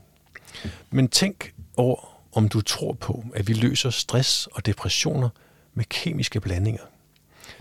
[0.90, 5.30] Men tænk over, om du tror på, at vi løser stress og depressioner
[5.74, 6.84] med kemiske blandinger.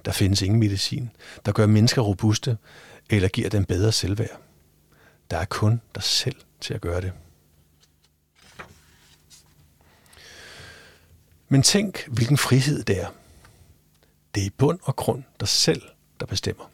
[0.07, 1.11] Der findes ingen medicin,
[1.47, 2.59] der gør mennesker robuste
[3.11, 4.41] eller giver dem bedre selvværd.
[5.31, 7.13] Der er kun dig selv til at gøre det.
[11.49, 13.09] Men tænk, hvilken frihed det er.
[14.35, 15.83] Det er i bund og grund dig selv,
[16.21, 16.71] der bestemmer.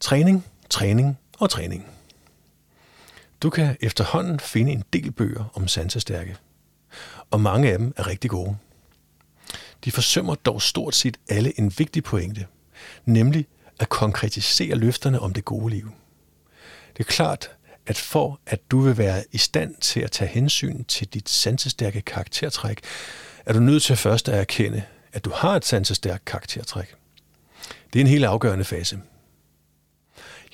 [0.00, 1.86] Træning, træning og træning.
[3.42, 6.36] Du kan efterhånden finde en del bøger om sansestærke,
[7.30, 8.56] og mange af dem er rigtig gode.
[9.84, 12.46] De forsømmer dog stort set alle en vigtig pointe,
[13.04, 13.46] nemlig
[13.78, 15.90] at konkretisere løfterne om det gode liv.
[16.96, 17.50] Det er klart,
[17.86, 22.00] at for at du vil være i stand til at tage hensyn til dit sansestærke
[22.00, 22.80] karaktertræk,
[23.46, 26.94] er du nødt til først at erkende, at du har et sansestærkt karaktertræk.
[27.92, 29.00] Det er en helt afgørende fase.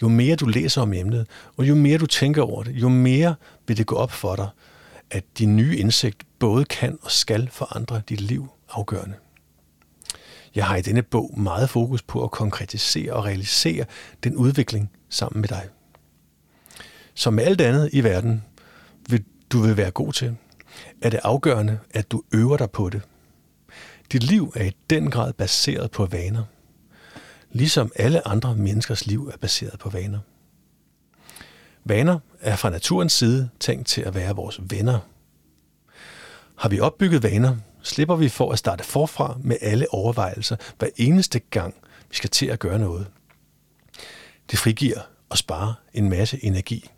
[0.03, 1.27] Jo mere du læser om emnet,
[1.57, 3.35] og jo mere du tænker over det, jo mere
[3.67, 4.49] vil det gå op for dig,
[5.11, 9.15] at din nye indsigt både kan og skal forandre dit liv afgørende.
[10.55, 13.85] Jeg har i denne bog meget fokus på at konkretisere og realisere
[14.25, 15.69] den udvikling sammen med dig.
[17.15, 18.45] Som med alt andet i verden,
[19.09, 20.37] vil du vil være god til,
[21.03, 23.03] er det afgørende, at du øver dig på det.
[24.13, 26.45] Dit liv er i den grad baseret på vaner,
[27.51, 30.19] ligesom alle andre menneskers liv er baseret på vaner.
[31.85, 34.99] Vaner er fra naturens side tænkt til at være vores venner.
[36.57, 41.39] Har vi opbygget vaner, slipper vi for at starte forfra med alle overvejelser hver eneste
[41.39, 41.75] gang,
[42.11, 43.07] vi skal til at gøre noget.
[44.51, 46.91] Det frigiver og sparer en masse energi.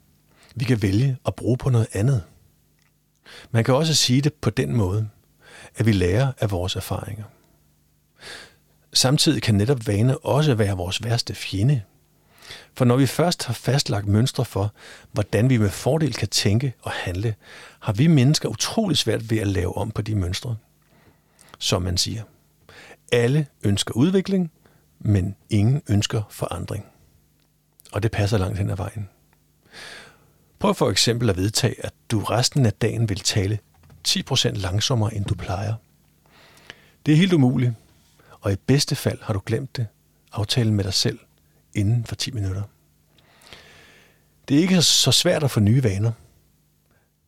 [0.54, 2.22] Vi kan vælge at bruge på noget andet.
[3.50, 5.08] Man kan også sige det på den måde,
[5.76, 7.24] at vi lærer af vores erfaringer.
[8.92, 11.82] Samtidig kan netop vane også være vores værste fjende.
[12.74, 14.72] For når vi først har fastlagt mønstre for,
[15.12, 17.34] hvordan vi med fordel kan tænke og handle,
[17.80, 20.56] har vi mennesker utrolig svært ved at lave om på de mønstre.
[21.62, 22.22] Som man siger.
[23.12, 24.52] Alle ønsker udvikling,
[24.98, 26.86] men ingen ønsker forandring.
[27.92, 29.08] Og det passer langt hen ad vejen.
[30.58, 33.58] Prøv for eksempel at vedtage, at du resten af dagen vil tale
[34.08, 35.74] 10% langsommere, end du plejer.
[37.06, 37.72] Det er helt umuligt,
[38.40, 39.86] og i bedste fald har du glemt det,
[40.32, 41.18] aftalen med dig selv,
[41.74, 42.62] inden for 10 minutter.
[44.48, 46.12] Det er ikke så svært at få nye vaner.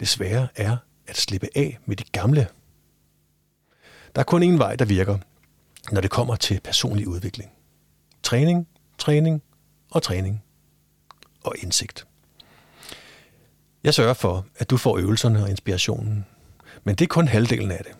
[0.01, 0.76] Det svære er
[1.07, 2.49] at slippe af med de gamle.
[4.14, 5.18] Der er kun én vej, der virker,
[5.92, 7.50] når det kommer til personlig udvikling.
[8.22, 9.42] Træning, træning
[9.90, 10.42] og træning.
[11.44, 12.06] Og indsigt.
[13.84, 16.26] Jeg sørger for, at du får øvelserne og inspirationen.
[16.84, 17.92] Men det er kun halvdelen af det.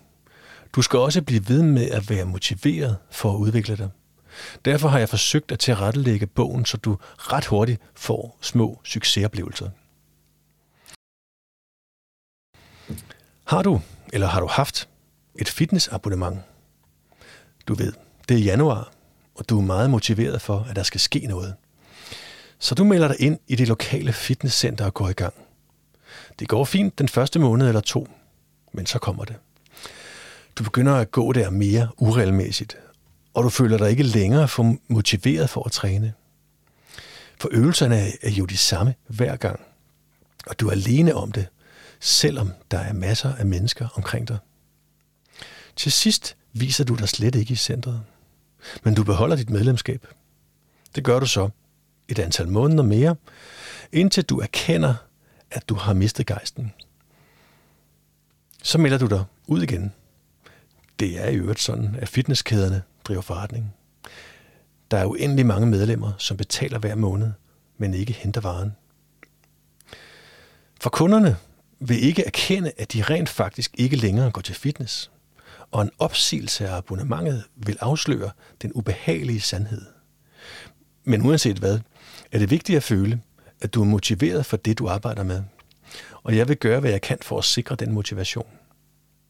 [0.75, 3.89] Du skal også blive ved med at være motiveret for at udvikle dig.
[4.65, 9.69] Derfor har jeg forsøgt at tilrettelægge bogen, så du ret hurtigt får små succesoplevelser.
[13.43, 13.81] Har du,
[14.13, 14.89] eller har du haft,
[15.35, 16.39] et fitnessabonnement?
[17.67, 17.93] Du ved,
[18.29, 18.91] det er januar,
[19.35, 21.55] og du er meget motiveret for, at der skal ske noget.
[22.59, 25.33] Så du melder dig ind i det lokale fitnesscenter og går i gang.
[26.39, 28.07] Det går fint den første måned eller to,
[28.73, 29.35] men så kommer det.
[30.55, 32.77] Du begynder at gå der mere uregelmæssigt,
[33.33, 36.13] og du føler dig ikke længere for motiveret for at træne.
[37.39, 39.59] For øvelserne er jo de samme hver gang,
[40.47, 41.47] og du er alene om det,
[41.99, 44.37] selvom der er masser af mennesker omkring dig.
[45.75, 48.01] Til sidst viser du dig slet ikke i centret,
[48.83, 50.07] men du beholder dit medlemskab.
[50.95, 51.49] Det gør du så
[52.07, 53.15] et antal måneder mere,
[53.91, 54.95] indtil du erkender,
[55.51, 56.73] at du har mistet gejsten.
[58.63, 59.93] Så melder du dig ud igen.
[60.99, 63.73] Det er i øvrigt sådan, at fitnesskæderne driver forretning.
[64.91, 67.31] Der er uendelig mange medlemmer, som betaler hver måned,
[67.77, 68.75] men ikke henter varen.
[70.81, 71.37] For kunderne
[71.79, 75.11] vil ikke erkende, at de rent faktisk ikke længere går til fitness,
[75.73, 79.85] og en opsigelse af abonnementet vil afsløre den ubehagelige sandhed.
[81.03, 81.79] Men uanset hvad,
[82.31, 83.21] er det vigtigt at føle,
[83.61, 85.43] at du er motiveret for det, du arbejder med.
[86.23, 88.47] Og jeg vil gøre, hvad jeg kan for at sikre den motivation.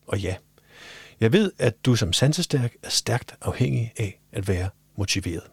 [0.07, 0.35] Og ja,
[1.19, 5.43] jeg ved, at du som sansestærk er stærkt afhængig af at være motiveret.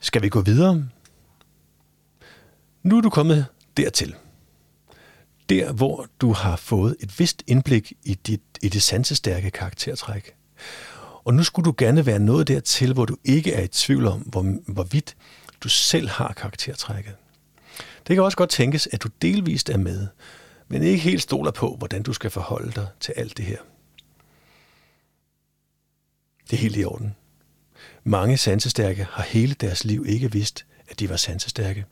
[0.00, 0.88] Skal vi gå videre?
[2.82, 4.14] Nu er du kommet dertil.
[5.48, 10.34] Der, hvor du har fået et vist indblik i, dit, i det sansestærke karaktertræk.
[11.24, 14.20] Og nu skulle du gerne være nået dertil, hvor du ikke er i tvivl om,
[14.20, 15.16] hvor, hvorvidt
[15.60, 17.14] du selv har karaktertrækket.
[17.78, 20.06] Det kan også godt tænkes, at du delvist er med,
[20.68, 23.58] men ikke helt stoler på, hvordan du skal forholde dig til alt det her.
[26.50, 27.16] Det er helt i orden.
[28.04, 31.84] Mange sansestærke har hele deres liv ikke vidst, at de var sansestærke.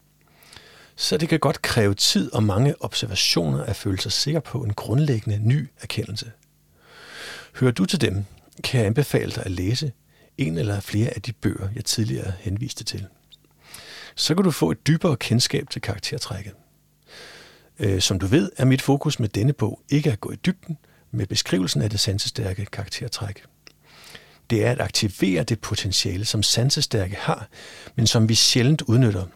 [0.96, 4.72] Så det kan godt kræve tid og mange observationer at føle sig sikker på en
[4.72, 6.32] grundlæggende ny erkendelse.
[7.54, 8.24] Hører du til dem,
[8.64, 9.92] kan jeg anbefale dig at læse
[10.38, 13.06] en eller flere af de bøger, jeg tidligere henviste til.
[14.14, 16.52] Så kan du få et dybere kendskab til karaktertrækket.
[17.78, 20.78] Øh, som du ved, er mit fokus med denne bog ikke at gå i dybden
[21.10, 23.44] med beskrivelsen af det sansestærke karaktertræk.
[24.50, 27.48] Det er at aktivere det potentiale, som sansestærke har,
[27.94, 29.26] men som vi sjældent udnytter.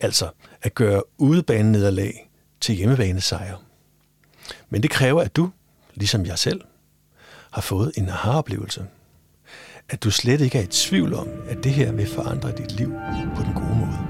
[0.00, 0.28] Altså
[0.62, 2.30] at gøre udebanen nederlag
[2.60, 3.58] til hjemmebanesejre.
[4.70, 5.50] Men det kræver, at du,
[5.94, 6.60] ligesom jeg selv,
[7.50, 8.84] har fået en aha-oplevelse.
[9.88, 12.92] At du slet ikke er i tvivl om, at det her vil forandre dit liv
[13.36, 14.09] på den gode måde.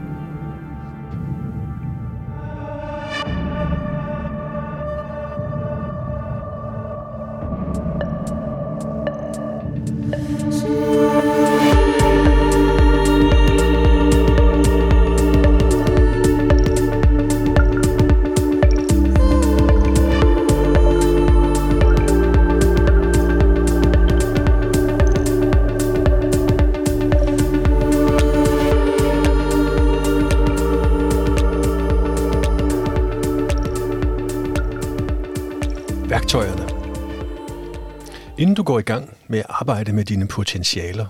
[38.51, 41.07] Inden du går i gang med at arbejde med dine potentialer,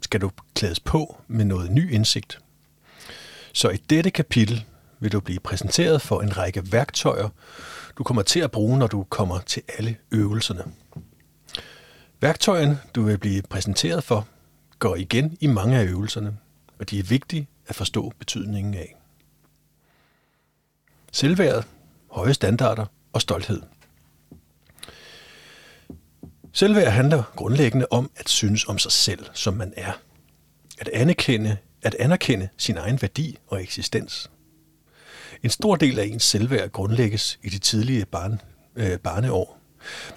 [0.00, 2.40] skal du klædes på med noget ny indsigt.
[3.52, 4.64] Så i dette kapitel
[5.00, 7.28] vil du blive præsenteret for en række værktøjer,
[7.98, 10.64] du kommer til at bruge, når du kommer til alle øvelserne.
[12.20, 14.26] Værktøjerne, du vil blive præsenteret for,
[14.78, 16.36] går igen i mange af øvelserne,
[16.78, 18.96] og de er vigtige at forstå betydningen af.
[21.12, 21.64] Selvværd,
[22.10, 23.62] høje standarder og stolthed.
[26.56, 29.92] Selvværd handler grundlæggende om at synes om sig selv, som man er.
[30.78, 34.30] At anerkende, at anerkende sin egen værdi og eksistens.
[35.42, 38.40] En stor del af ens selvværd grundlægges i de tidlige barn,
[38.76, 39.58] øh, barneår,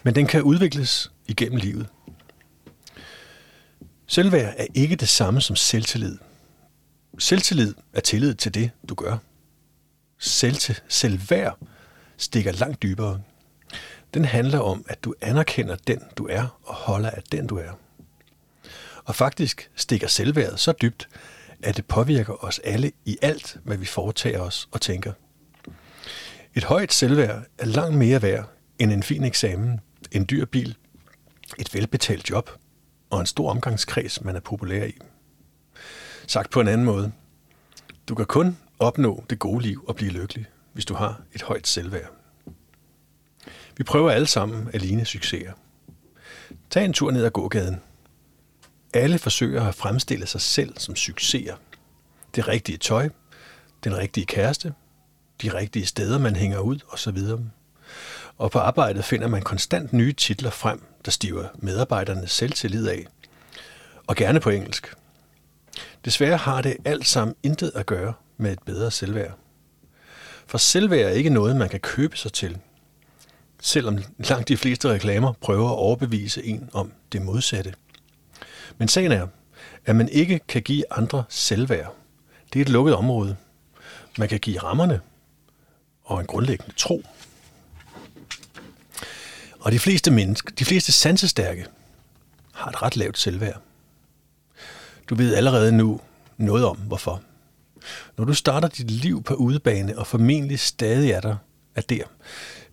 [0.04, 1.88] men den kan udvikles igennem livet.
[4.08, 6.18] Selvværd er ikke det samme som selvtillid.
[7.20, 9.18] Selvtillid er tillid til det, du gør.
[10.20, 11.60] Selvt, selvværd
[12.18, 13.22] stikker langt dybere.
[14.14, 17.72] Den handler om, at du anerkender den, du er, og holder af den, du er.
[19.06, 21.10] Og faktisk stikker selvværdet så dybt,
[21.64, 25.14] at det påvirker os alle i alt, hvad vi foretager os og tænker.
[26.56, 28.50] Et højt selvværd er langt mere værd
[28.80, 29.80] end en fin eksamen,
[30.12, 30.76] en dyr bil,
[31.58, 32.50] et velbetalt job
[33.10, 34.98] og en stor omgangskreds, man er populær i.
[36.28, 37.12] Sagt på en anden måde,
[38.08, 41.68] du kan kun opnå det gode liv og blive lykkelig, hvis du har et højt
[41.68, 42.17] selvværd.
[43.78, 45.52] Vi prøver alle sammen at ligne succeser.
[46.70, 47.82] Tag en tur ned ad gågaden.
[48.94, 51.56] Alle forsøger at fremstille sig selv som succeser.
[52.36, 53.10] Det rigtige tøj,
[53.84, 54.74] den rigtige kæreste,
[55.42, 57.18] de rigtige steder, man hænger ud osv.
[58.38, 63.06] Og på arbejdet finder man konstant nye titler frem, der stiver medarbejdernes selvtillid af.
[64.08, 64.94] Og gerne på engelsk.
[66.06, 69.38] Desværre har det alt sammen intet at gøre med et bedre selvværd.
[70.48, 72.58] For selvværd er ikke noget, man kan købe sig til.
[73.62, 77.74] Selvom langt de fleste reklamer prøver at overbevise en om det modsatte.
[78.78, 79.28] Men sagen er,
[79.86, 81.96] at man ikke kan give andre selvværd.
[82.54, 83.36] Det er et lukket område.
[84.18, 85.02] Man kan give rammerne
[86.04, 87.04] og en grundlæggende tro.
[89.60, 91.66] Og de fleste mennesker, de fleste sansestærke,
[92.54, 93.62] har et ret lavt selvværd.
[95.10, 96.02] Du ved allerede nu
[96.38, 97.22] noget om, hvorfor.
[98.18, 101.36] Når du starter dit liv på udebane, og formentlig stadig er der,
[101.76, 102.04] er der,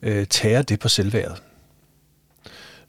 [0.04, 1.42] øh, tærer det på selvværdet.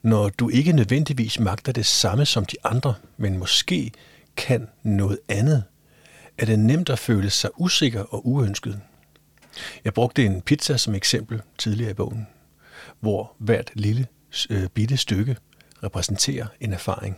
[0.04, 3.92] Når du ikke nødvendigvis magter det samme som de andre, men måske
[4.36, 5.64] kan noget andet,
[6.38, 8.82] er det nemt at føle sig usikker og uønsket.
[9.84, 12.28] Jeg brugte en pizza som eksempel tidligere i bogen,
[13.00, 14.08] hvor hvert lille
[14.50, 15.38] øh, bitte stykke
[15.84, 17.18] repræsenterer en erfaring.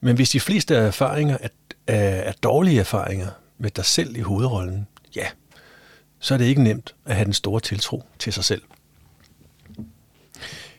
[0.00, 1.48] Men hvis de fleste erfaringer er,
[1.86, 3.28] er, er dårlige erfaringer
[3.58, 5.26] med dig selv i hovedrollen, ja,
[6.20, 8.62] så er det ikke nemt at have den store tiltro til sig selv.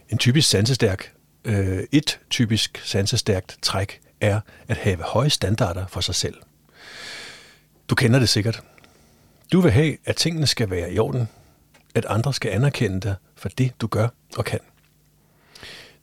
[0.10, 1.14] En typisk sansestærk,
[1.46, 6.36] øh, et typisk sansestærkt træk er at have høje standarder for sig selv.
[7.90, 8.62] Du kender det sikkert.
[9.52, 11.30] Du vil have, at tingene skal være i orden,
[11.96, 14.60] at andre skal anerkende dig for det, du gør og kan.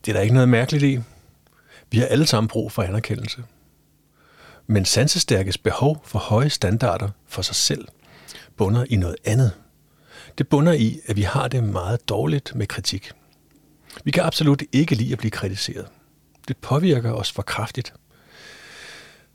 [0.05, 1.01] Det er der ikke noget mærkeligt i.
[1.91, 3.45] Vi har alle sammen brug for anerkendelse.
[4.67, 7.89] Men sansestærkes behov for høje standarder for sig selv
[8.59, 9.53] bunder i noget andet.
[10.39, 13.13] Det bunder i, at vi har det meget dårligt med kritik.
[14.05, 15.87] Vi kan absolut ikke lide at blive kritiseret.
[16.49, 17.95] Det påvirker os for kraftigt.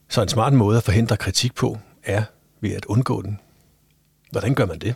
[0.09, 2.23] Så en smart måde at forhindre kritik på er
[2.61, 3.39] ved at undgå den.
[4.31, 4.95] Hvordan gør man det?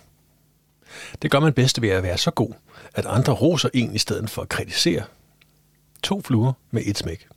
[1.21, 2.53] Det gør man bedst ved at være så god,
[2.93, 5.03] at andre roser en i stedet for at kritisere.
[6.03, 7.27] To fluer med et smæk.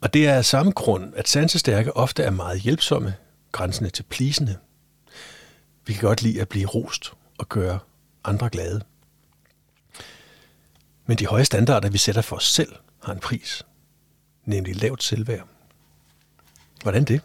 [0.00, 3.14] Og det er af samme grund, at sansestærke ofte er meget hjælpsomme,
[3.52, 4.56] grænsende til plisende.
[5.88, 7.78] Vi kan godt lide at blive rost og gøre
[8.24, 8.80] andre glade.
[11.06, 12.72] Men de høje standarder, vi sætter for os selv,
[13.02, 13.62] har en pris,
[14.44, 15.48] nemlig lavt selvværd.
[16.82, 17.20] Hvordan det?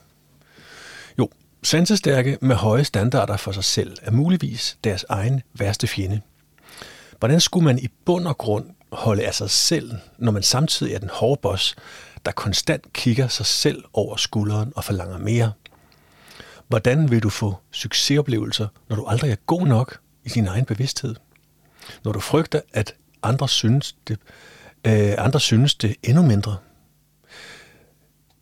[1.19, 1.29] Jo,
[1.63, 6.21] sansestærke med høje standarder for sig selv er muligvis deres egen værste fjende.
[7.19, 10.99] Hvordan skulle man i bund og grund holde af sig selv, når man samtidig er
[10.99, 11.75] den hårde boss,
[12.25, 15.51] der konstant kigger sig selv over skulderen og forlanger mere?
[16.67, 21.15] Hvordan vil du få succesoplevelser, når du aldrig er god nok i din egen bevidsthed?
[22.03, 24.19] Når du frygter, at andre synes det,
[24.87, 26.57] øh, andre synes det endnu mindre?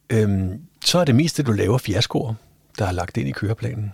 [0.10, 2.34] Øhm, så er det meste, du laver fiaskoer,
[2.80, 3.94] der er lagt ind i køreplanen.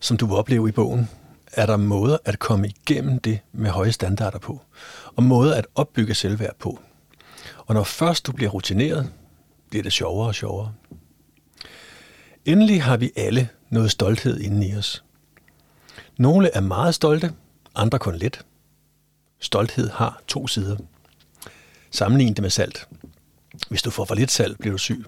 [0.00, 1.08] Som du vil opleve i bogen,
[1.52, 4.60] er der måder at komme igennem det med høje standarder på,
[5.16, 6.80] og måder at opbygge selvværd på.
[7.66, 9.12] Og når først du bliver rutineret,
[9.70, 10.72] bliver det sjovere og sjovere.
[12.48, 15.04] Endelig har vi alle noget stolthed inden i os.
[16.18, 17.32] Nogle er meget stolte,
[17.74, 18.46] andre kun lidt.
[19.38, 20.76] Stolthed har to sider.
[21.90, 22.88] Sammenlign det med salt.
[23.68, 25.04] Hvis du får for lidt salt, bliver du syg.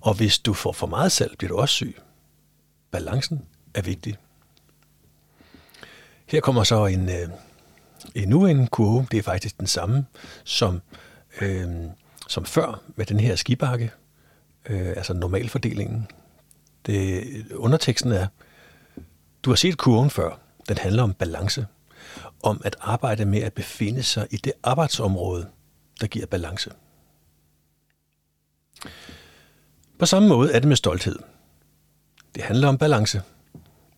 [0.00, 1.98] Og hvis du får for meget salt, bliver du også syg.
[2.90, 4.16] Balancen er vigtig.
[6.26, 7.28] Her kommer så en, øh,
[8.14, 9.06] endnu en kurve.
[9.10, 10.06] Det er faktisk den samme
[10.44, 10.80] som,
[11.40, 11.68] øh,
[12.28, 13.90] som før med den her skibakke,
[14.66, 16.08] øh, altså normalfordelingen.
[16.86, 18.26] Det, øh, underteksten er,
[19.42, 20.38] du har set kurven før.
[20.68, 21.66] Den handler om balance.
[22.42, 25.48] Om at arbejde med at befinde sig i det arbejdsområde,
[26.00, 26.70] der giver balance.
[29.98, 31.18] På samme måde er det med stolthed.
[32.34, 33.22] Det handler om balance.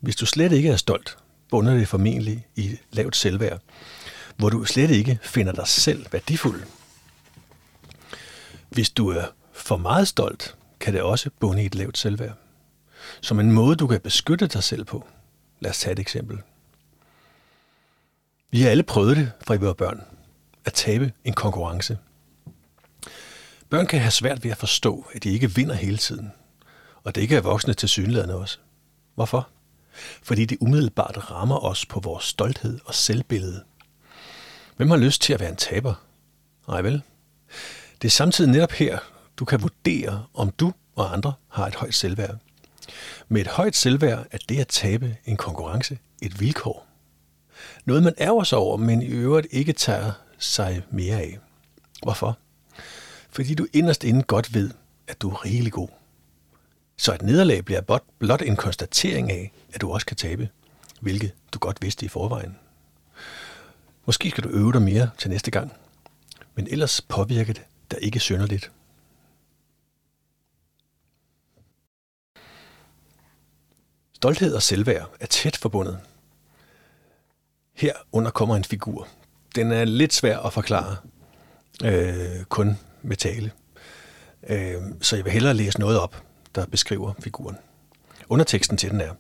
[0.01, 1.19] Hvis du slet ikke er stolt,
[1.51, 3.61] bunder det formentlig i lavt selvværd,
[4.37, 6.63] hvor du slet ikke finder dig selv værdifuld.
[8.69, 12.46] Hvis du er for meget stolt, kan det også bunde i et lavt selvværd.
[13.21, 15.07] Som en måde, du kan beskytte dig selv på.
[15.61, 16.39] Lad os tage et eksempel.
[18.51, 20.03] Vi har alle prøvet det fra vi var børn.
[20.65, 21.99] At tabe en konkurrence.
[23.71, 26.33] Børn kan have svært ved at forstå, at de ikke vinder hele tiden.
[27.05, 28.59] Og det ikke er voksne til synlædende også.
[29.15, 29.49] Hvorfor?
[30.23, 33.65] Fordi det umiddelbart rammer os på vores stolthed og selvbillede.
[34.77, 35.95] Hvem har lyst til at være en taber?
[36.69, 37.03] Nej vel?
[38.03, 38.99] Det er samtidig netop her,
[39.37, 42.37] du kan vurdere, om du og andre har et højt selvværd.
[43.29, 46.87] Med et højt selvværd er det at tabe en konkurrence et vilkår.
[47.85, 51.39] Noget man ærger sig over, men i øvrigt ikke tager sig mere af.
[52.03, 52.39] Hvorfor?
[53.31, 54.71] Fordi du inderst inde godt ved,
[55.09, 55.89] at du er rigelig god.
[56.97, 60.49] Så et nederlag bliver blot en konstatering af, at du også kan tabe,
[61.01, 62.57] hvilket du godt vidste i forvejen.
[64.07, 65.73] Måske skal du øve dig mere til næste gang,
[66.55, 68.71] men ellers påvirker det der ikke synderligt.
[74.27, 75.99] Stolthed og selvværd er tæt forbundet.
[77.75, 79.09] Her under kommer en figur.
[79.55, 80.97] Den er lidt svær at forklare,
[81.85, 83.53] øh, kun med tale.
[84.49, 86.23] Øh, så jeg vil hellere læse noget op,
[86.55, 87.57] der beskriver figuren.
[88.29, 89.13] Underteksten til den er,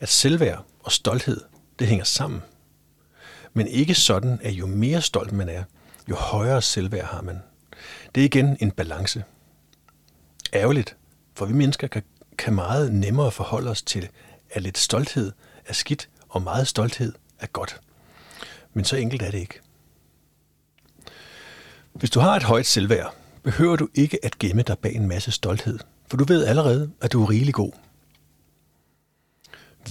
[0.00, 1.40] at selvværd og stolthed,
[1.78, 2.42] det hænger sammen.
[3.52, 5.62] Men ikke sådan, at jo mere stolt man er,
[6.08, 7.42] jo højere selvværd har man.
[8.14, 9.24] Det er igen en balance.
[10.54, 10.96] Ærgerligt,
[11.34, 12.02] for vi mennesker kan,
[12.38, 14.08] kan meget nemmere forholde os til,
[14.50, 15.32] at lidt stolthed
[15.66, 17.80] er skidt, og meget stolthed er godt.
[18.72, 19.60] Men så enkelt er det ikke.
[21.92, 25.30] Hvis du har et højt selvværd, behøver du ikke at gemme dig bag en masse
[25.30, 25.78] stolthed,
[26.08, 27.72] for du ved allerede, at du er rigelig god.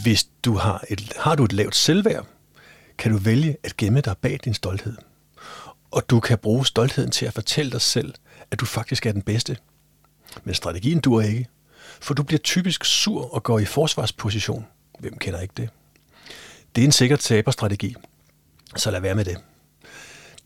[0.04, 2.28] Hvis du har, et, har du et lavt selvværd,
[2.98, 4.98] kan du vælge at gemme dig bag din stolthed.
[5.92, 8.14] Og du kan bruge stoltheden til at fortælle dig selv,
[8.52, 9.58] at du faktisk er den bedste.
[10.44, 11.48] Men strategien dur ikke,
[12.06, 14.66] for du bliver typisk sur og går i forsvarsposition.
[15.00, 15.70] Hvem kender ikke det?
[16.76, 17.96] Det er en sikker taberstrategi,
[18.76, 19.38] så lad være med det.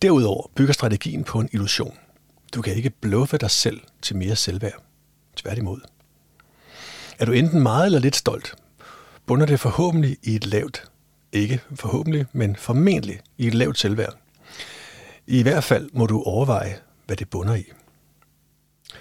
[0.02, 1.98] Derudover bygger strategien på en illusion.
[2.54, 4.84] Du kan ikke bluffe dig selv til mere selvværd.
[5.36, 5.82] Tværtimod.
[7.20, 8.56] Er du enten meget eller lidt stolt,
[9.26, 10.84] bunder det forhåbentlig i et lavt,
[11.32, 14.18] ikke forhåbentlig, men formentlig i et lavt selvværd.
[15.28, 17.66] I hvert fald må du overveje, hvad det bunder i.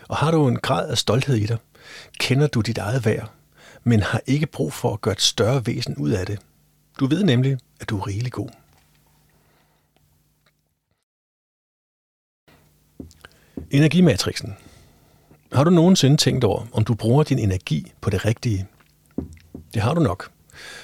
[0.08, 1.58] Og har du en grad af stolthed i dig,
[2.18, 3.30] kender du dit eget værd,
[3.84, 6.38] men har ikke brug for at gøre et større væsen ud af det.
[7.00, 8.48] Du ved nemlig, at du er rigelig god.
[13.70, 14.56] Energimatrixen.
[15.52, 18.66] Har du nogensinde tænkt over, om du bruger din energi på det rigtige?
[19.74, 20.30] Det har du nok.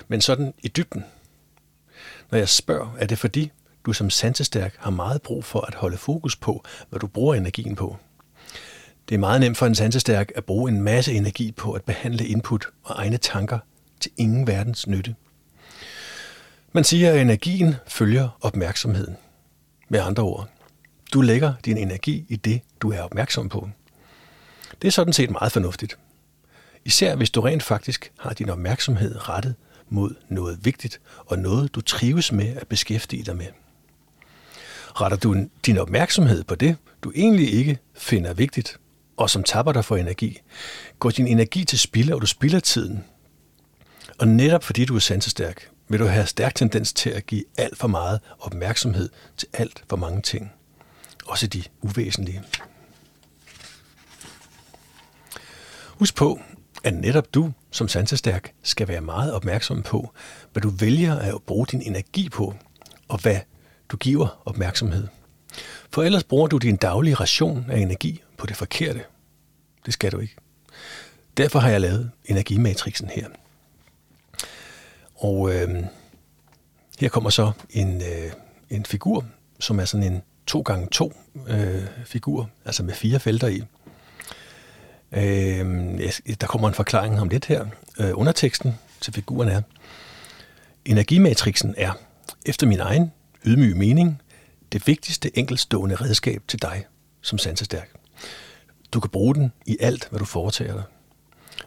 [0.09, 1.05] Men sådan i dybden.
[2.31, 3.51] Når jeg spørger, er det fordi,
[3.87, 7.77] du som sansestærk har meget brug for at holde fokus på, hvad du bruger energien
[7.77, 7.97] på.
[9.09, 12.27] Det er meget nemt for en sansestærk at bruge en masse energi på at behandle
[12.27, 13.59] input og egne tanker
[14.01, 15.15] til ingen verdens nytte.
[16.73, 19.17] Man siger, at energien følger opmærksomheden.
[19.89, 20.49] Med andre ord,
[21.13, 23.69] du lægger din energi i det, du er opmærksom på.
[24.83, 25.99] Det er sådan set meget fornuftigt.
[26.85, 29.55] Især hvis du rent faktisk har din opmærksomhed rettet
[29.89, 33.47] mod noget vigtigt og noget, du trives med at beskæftige dig med.
[35.01, 35.37] Retter du
[35.67, 38.79] din opmærksomhed på det, du egentlig ikke finder vigtigt,
[39.17, 40.41] og som tapper dig for energi,
[40.99, 43.05] går din energi til spilde, og du spilder tiden.
[44.19, 47.79] Og netop fordi du er sansestærk, vil du have stærk tendens til at give alt
[47.79, 50.53] for meget opmærksomhed til alt for mange ting.
[51.27, 52.43] Også de uvæsentlige.
[55.89, 56.41] Husk på,
[56.85, 60.13] at netop du som sansestærk skal være meget opmærksom på,
[60.53, 62.55] hvad du vælger at bruge din energi på,
[63.09, 63.39] og hvad
[63.89, 65.09] du giver opmærksomhed.
[65.91, 69.05] For ellers bruger du din daglige ration af energi på det forkerte.
[69.87, 70.37] Det skal du ikke.
[71.37, 73.29] Derfor har jeg lavet energimatrixen her.
[75.15, 75.85] Og øh,
[77.01, 78.33] her kommer så en, øh,
[78.71, 79.25] en figur,
[79.61, 81.13] som er sådan en 2x2
[81.49, 83.63] øh, figur, altså med fire felter i.
[85.13, 86.01] Øh,
[86.41, 87.67] der kommer en forklaring om lidt her.
[87.99, 89.63] Øh, underteksten til figuren er,
[90.85, 91.93] energimatrixen er,
[92.47, 93.13] efter min egen
[93.45, 94.23] ydmyge mening
[94.73, 96.85] det vigtigste enkeltstående redskab til dig
[97.21, 97.91] som sansestærk.
[98.95, 100.83] Du kan bruge den i alt, hvad du foretager dig.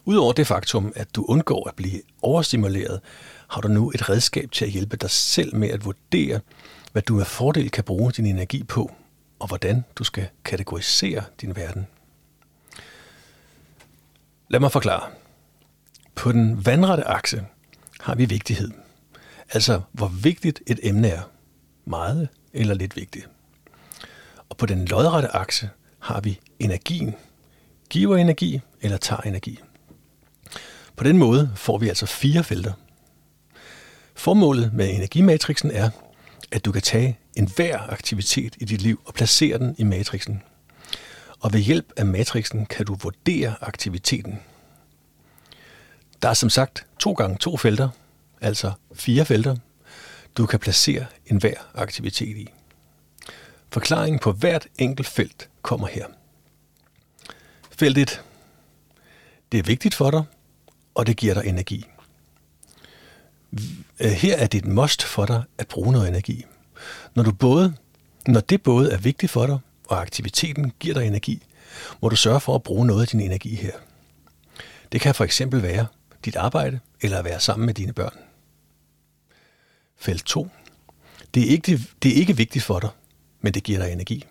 [0.06, 3.02] Udover det faktum, at du undgår at blive overstimuleret,
[3.48, 6.40] har du nu et redskab til at hjælpe dig selv med at vurdere,
[6.92, 8.92] hvad du med fordel kan bruge din energi på,
[9.40, 11.88] og hvordan du skal kategorisere din verden.
[14.50, 15.10] Lad mig forklare.
[16.16, 17.46] På den vandrette akse
[18.00, 18.72] har vi vigtighed.
[19.50, 21.22] Altså, hvor vigtigt et emne er.
[21.86, 23.30] Meget eller lidt vigtigt.
[24.50, 25.70] Og på den lodrette akse
[26.08, 27.16] har vi energien.
[27.90, 29.60] Giver energi eller tager energi.
[30.96, 32.74] På den måde får vi altså fire felter.
[34.16, 35.90] Formålet med energimatrixen er,
[36.52, 40.44] at du kan tage enhver aktivitet i dit liv og placere den i matrixen.
[41.40, 44.40] Og ved hjælp af matrixen kan du vurdere aktiviteten.
[46.22, 47.90] Der er som sagt to gange to felter,
[48.42, 49.56] altså fire felter,
[50.38, 52.50] du kan placere enhver aktivitet i.
[53.70, 56.06] Forklaringen på hvert enkelt felt kommer her.
[57.72, 58.22] Felt 1.
[59.52, 60.24] Det er vigtigt for dig,
[60.96, 61.86] og det giver dig energi.
[64.00, 66.46] Her er det et must for dig at bruge noget energi.
[67.16, 67.76] Når, du både,
[68.28, 71.44] når det både er vigtigt for dig, og aktiviteten giver dig energi,
[72.02, 73.72] må du sørge for at bruge noget af din energi her.
[74.92, 75.88] Det kan for eksempel være
[76.26, 78.18] dit arbejde eller at være sammen med dine børn.
[79.98, 80.50] Felt 2.
[81.34, 82.90] Det er, ikke, det er ikke vigtigt for dig,
[83.42, 84.26] men det giver dig energi.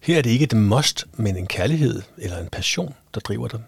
[0.00, 3.62] Her er det ikke et must, men en kærlighed eller en passion, der driver dig.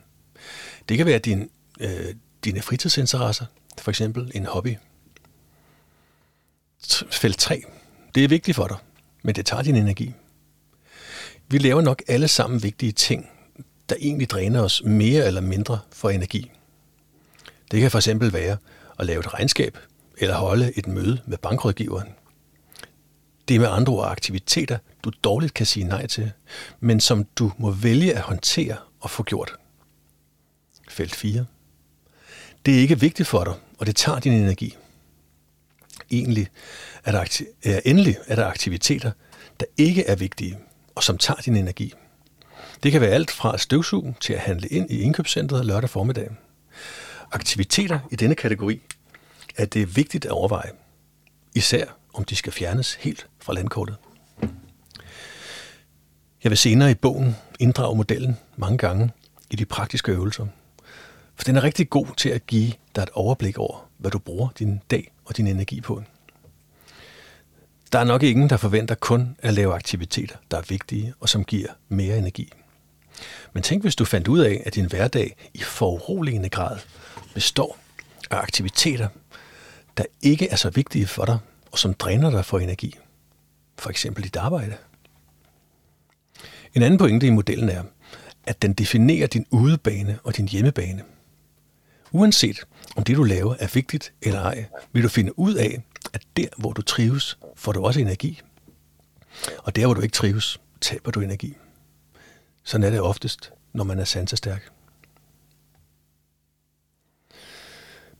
[0.88, 1.50] Det kan være din,
[1.80, 3.46] øh, dine fritidsinteresser,
[3.78, 4.76] for eksempel en hobby.
[7.10, 7.62] Felt 3.
[8.14, 8.76] Det er vigtigt for dig,
[9.22, 10.14] men det tager din energi.
[11.48, 13.30] Vi laver nok alle sammen vigtige ting,
[13.88, 16.50] der egentlig dræner os mere eller mindre for energi.
[17.70, 18.56] Det kan for eksempel være
[18.98, 19.78] at lave et regnskab
[20.18, 22.08] eller holde et møde med bankrådgiveren.
[23.48, 26.32] Det er med andre ord aktiviteter, du dårligt kan sige nej til,
[26.80, 29.56] men som du må vælge at håndtere og få gjort.
[30.88, 31.44] Felt 4.
[32.66, 34.76] Det er ikke vigtigt for dig, og det tager din energi.
[36.10, 36.48] Egentlig
[37.04, 39.10] er der, akti- er, endelig er der aktiviteter,
[39.60, 40.58] der ikke er vigtige,
[40.94, 41.92] og som tager din energi.
[42.82, 46.30] Det kan være alt fra at støvsuge til at handle ind i indkøbscentret lørdag formiddag.
[47.32, 48.82] Aktiviteter i denne kategori
[49.56, 50.70] er det vigtigt at overveje,
[51.54, 51.84] især
[52.16, 53.96] om de skal fjernes helt fra landkortet.
[56.44, 59.10] Jeg vil senere i bogen inddrage modellen mange gange
[59.50, 60.46] i de praktiske øvelser,
[61.36, 64.48] for den er rigtig god til at give dig et overblik over, hvad du bruger
[64.58, 66.02] din dag og din energi på.
[67.92, 71.44] Der er nok ingen, der forventer kun at lave aktiviteter, der er vigtige og som
[71.44, 72.52] giver mere energi.
[73.52, 76.78] Men tænk, hvis du fandt ud af, at din hverdag i foruroligende grad
[77.34, 77.78] består
[78.30, 79.08] af aktiviteter,
[79.96, 81.38] der ikke er så vigtige for dig,
[81.76, 82.98] og som dræner dig for energi.
[83.78, 84.76] For eksempel dit arbejde.
[86.74, 87.82] En anden pointe i modellen er,
[88.44, 91.04] at den definerer din udebane og din hjemmebane.
[92.12, 92.66] Uanset
[92.96, 96.46] om det, du laver, er vigtigt eller ej, vil du finde ud af, at der,
[96.58, 98.40] hvor du trives, får du også energi.
[99.58, 101.56] Og der, hvor du ikke trives, taber du energi.
[102.64, 104.70] Sådan er det oftest, når man er sansestærk.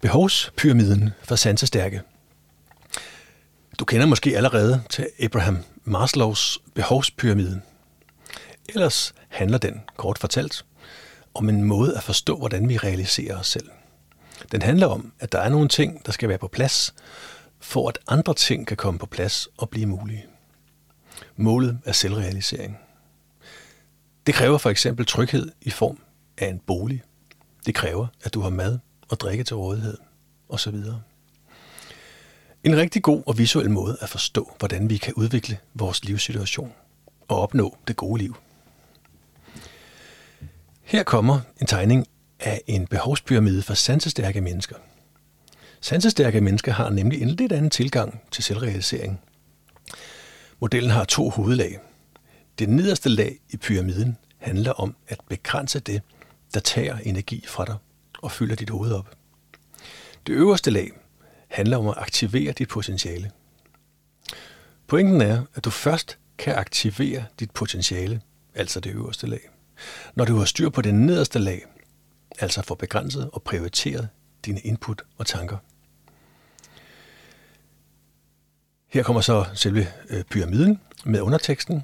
[0.00, 2.02] Behovspyramiden for sansestærke.
[3.78, 7.62] Du kender måske allerede til Abraham Maslows behovspyramiden.
[8.68, 10.64] Ellers handler den, kort fortalt,
[11.34, 13.70] om en måde at forstå, hvordan vi realiserer os selv.
[14.52, 16.94] Den handler om, at der er nogle ting, der skal være på plads,
[17.60, 20.26] for at andre ting kan komme på plads og blive mulige.
[21.36, 22.78] Målet er selvrealisering.
[24.26, 25.98] Det kræver for eksempel tryghed i form
[26.38, 27.02] af en bolig.
[27.66, 29.98] Det kræver, at du har mad og drikke til rådighed
[30.48, 30.76] osv.
[32.66, 36.72] En rigtig god og visuel måde at forstå, hvordan vi kan udvikle vores livssituation
[37.28, 38.36] og opnå det gode liv.
[40.82, 42.06] Her kommer en tegning
[42.40, 44.76] af en behovspyramide for sansestærke mennesker.
[45.80, 49.20] Sansestærke mennesker har nemlig en lidt anden tilgang til selvrealisering.
[50.60, 51.78] Modellen har to hovedlag.
[52.58, 56.02] Det nederste lag i pyramiden handler om at begrænse det,
[56.54, 57.76] der tager energi fra dig
[58.22, 59.16] og fylder dit hoved op.
[60.26, 60.90] Det øverste lag
[61.56, 63.30] handler om at aktivere dit potentiale.
[64.86, 68.20] Pointen er, at du først kan aktivere dit potentiale,
[68.54, 69.50] altså det øverste lag,
[70.14, 71.64] når du har styr på det nederste lag,
[72.38, 74.08] altså får begrænset og prioriteret
[74.44, 75.56] dine input og tanker.
[78.88, 81.82] Her kommer så selve øh, pyramiden med underteksten.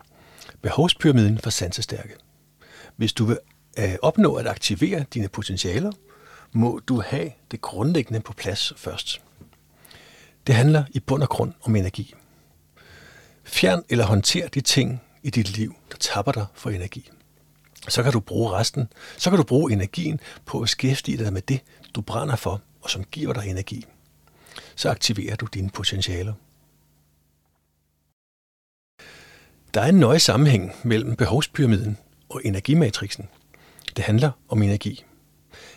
[0.63, 2.15] Behovspyramiden for sansestærke.
[2.97, 3.39] Hvis du vil
[3.79, 5.93] øh, opnå at aktivere dine potentialer,
[6.53, 9.23] må du have det grundlæggende på plads først.
[10.47, 12.15] Det handler i bund og grund om energi.
[13.45, 17.11] Fjern eller håndter de ting i dit liv, der tapper dig for energi.
[17.89, 18.89] Så kan du bruge resten.
[19.19, 21.61] Så kan du bruge energien på at beskæftige dig med det,
[21.95, 23.87] du brænder for, og som giver dig energi.
[24.77, 26.35] Så aktiverer du dine potentialer.
[29.75, 33.29] Der er en nøje sammenhæng mellem behovspyramiden og energimatrixen.
[33.97, 35.05] Det handler om energi.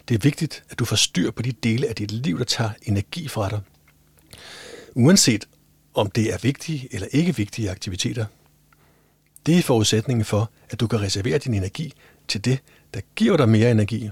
[0.08, 2.72] Det er vigtigt, at du får styr på de dele af dit liv, der tager
[2.82, 3.62] energi fra dig.
[4.98, 5.48] Uanset
[5.94, 8.26] om det er vigtige eller ikke vigtige aktiviteter.
[9.46, 11.94] Det er forudsætningen for, at du kan reservere din energi
[12.28, 12.60] til det,
[12.94, 14.10] der giver dig mere energi,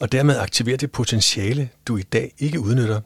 [0.00, 3.00] og dermed aktivere det potentiale, du i dag ikke udnytter.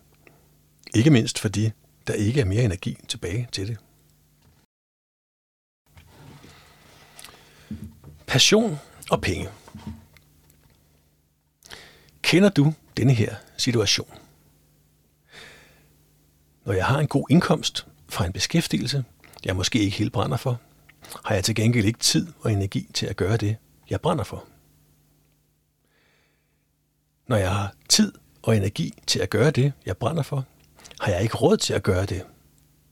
[0.95, 1.71] Ikke mindst fordi
[2.07, 3.77] der ikke er mere energi tilbage til det.
[8.27, 8.79] Passion
[9.11, 9.49] og penge.
[12.23, 14.28] Kender du denne her situation?
[16.69, 19.05] Når jeg har en god indkomst fra en beskæftigelse,
[19.45, 20.61] jeg måske ikke helt brænder for,
[21.25, 23.57] har jeg til gengæld ikke tid og energi til at gøre det,
[23.91, 24.45] jeg brænder for.
[27.27, 28.13] Når jeg har tid
[28.43, 30.45] og energi til at gøre det, jeg brænder for,
[31.01, 32.25] har jeg ikke råd til at gøre det.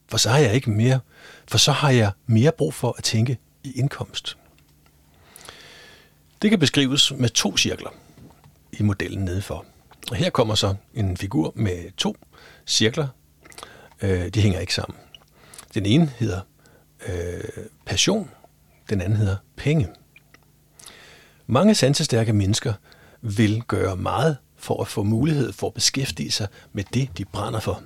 [0.09, 1.01] For så har jeg ikke mere,
[1.49, 4.37] for så har jeg mere brug for at tænke i indkomst.
[6.43, 7.91] Det kan beskrives med to cirkler
[8.73, 9.67] i modellen nedenfor.
[10.11, 12.17] Og her kommer så en figur med to
[12.67, 13.09] cirkler.
[14.03, 14.99] Øh, de hænger ikke sammen.
[15.75, 16.41] Den ene hedder
[17.09, 17.45] øh,
[17.87, 18.31] passion,
[18.91, 19.89] den anden hedder penge.
[21.47, 22.73] Mange sansestærke mennesker
[23.21, 27.61] vil gøre meget for at få mulighed for at beskæftige sig med det, de brænder
[27.61, 27.83] for.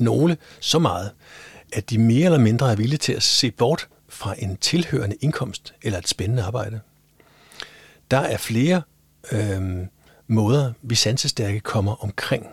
[0.00, 1.10] Nogle så meget,
[1.72, 5.74] at de mere eller mindre er villige til at se bort fra en tilhørende indkomst
[5.82, 6.80] eller et spændende arbejde.
[8.10, 8.82] Der er flere
[9.32, 9.86] øh,
[10.26, 12.46] måder, vi sansestærke kommer omkring,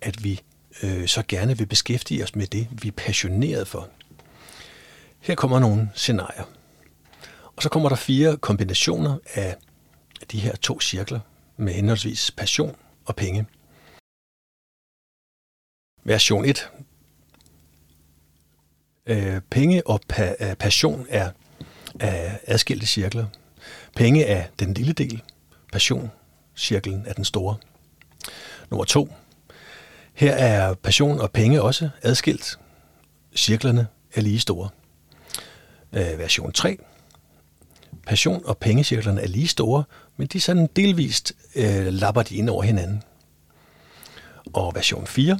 [0.00, 0.40] at vi
[0.82, 3.88] øh, så gerne vil beskæftige os med det, vi er passioneret for.
[5.20, 6.44] Her kommer nogle scenarier.
[7.56, 9.56] Og så kommer der fire kombinationer af
[10.32, 11.20] de her to cirkler
[11.56, 13.46] med henholdsvis passion og penge.
[16.04, 16.70] Version 1.
[19.06, 21.30] Øh, penge og pa- øh, passion er,
[22.00, 23.26] er adskilte cirkler.
[23.96, 25.22] Penge er den lille del,
[25.72, 26.10] passion,
[26.56, 27.56] cirklen er den store.
[28.70, 29.12] Nummer to.
[30.14, 32.58] Her er passion og penge også adskilt.
[33.36, 34.68] Cirklerne er lige store.
[35.92, 36.78] Øh, version 3.
[38.06, 39.84] Passion og pengecirklerne er lige store,
[40.16, 43.02] men de sådan delvist øh, lapper de ind over hinanden.
[44.52, 45.38] Og version 4.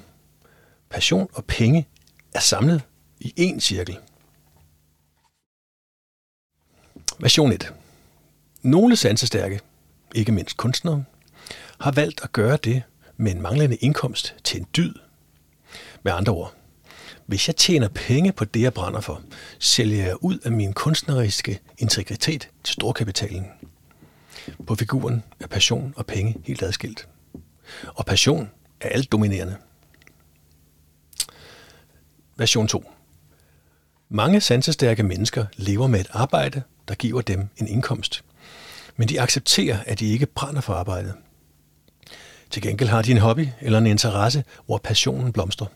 [0.91, 1.89] Passion og penge
[2.35, 2.83] er samlet
[3.21, 3.99] i én cirkel.
[7.19, 7.73] Version 1.
[8.63, 9.61] Nogle sansestærke,
[10.15, 11.05] ikke mindst kunstnere,
[11.81, 12.83] har valgt at gøre det
[13.21, 14.95] men manglende indkomst til en dyd.
[16.03, 16.55] Med andre ord,
[17.27, 19.23] hvis jeg tjener penge på det, jeg brænder for,
[19.59, 23.47] sælger jeg ud af min kunstneriske integritet til storkapitalen.
[24.67, 27.09] På figuren er passion og penge helt adskilt.
[27.87, 28.51] Og passion
[28.81, 29.57] er alt dominerende.
[32.37, 32.91] Version 2.
[34.09, 38.25] Mange sansestærke mennesker lever med et arbejde, der giver dem en indkomst.
[38.97, 41.15] Men de accepterer, at de ikke brænder for arbejdet.
[42.51, 45.67] Til gengæld har de en hobby eller en interesse, hvor passionen blomstrer.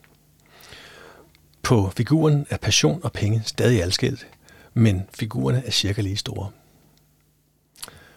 [1.62, 4.26] På figuren er passion og penge stadig adskilt,
[4.74, 6.50] men figurerne er cirka lige store.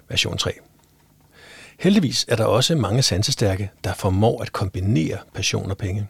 [0.09, 0.51] Version 3.
[1.79, 6.07] Heldigvis er der også mange sansestærke, der formår at kombinere passion og penge.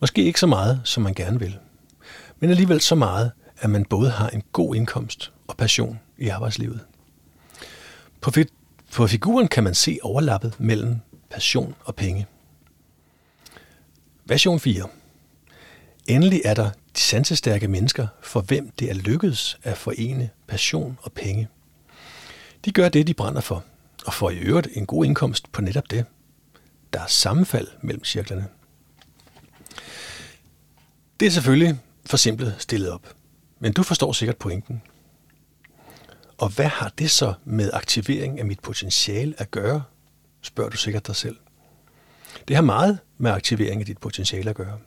[0.00, 1.58] Måske ikke så meget, som man gerne vil,
[2.40, 6.80] men alligevel så meget, at man både har en god indkomst og passion i arbejdslivet.
[8.20, 10.96] På, fi- på figuren kan man se overlappet mellem
[11.32, 12.26] passion og penge.
[14.24, 14.88] Version 4.
[16.06, 21.12] Endelig er der de sansestærke mennesker, for hvem det er lykkedes at forene passion og
[21.12, 21.48] penge.
[22.64, 23.64] De gør det, de brænder for,
[24.06, 26.04] og får i øvrigt en god indkomst på netop det.
[26.92, 28.48] Der er sammenfald mellem cirklerne.
[31.20, 33.14] Det er selvfølgelig for simpelt stillet op,
[33.60, 34.82] men du forstår sikkert pointen.
[36.38, 39.82] Og hvad har det så med aktivering af mit potentiale at gøre,
[40.42, 41.36] spørger du sikkert dig selv.
[42.48, 44.78] Det har meget med aktivering af dit potentiale at gøre.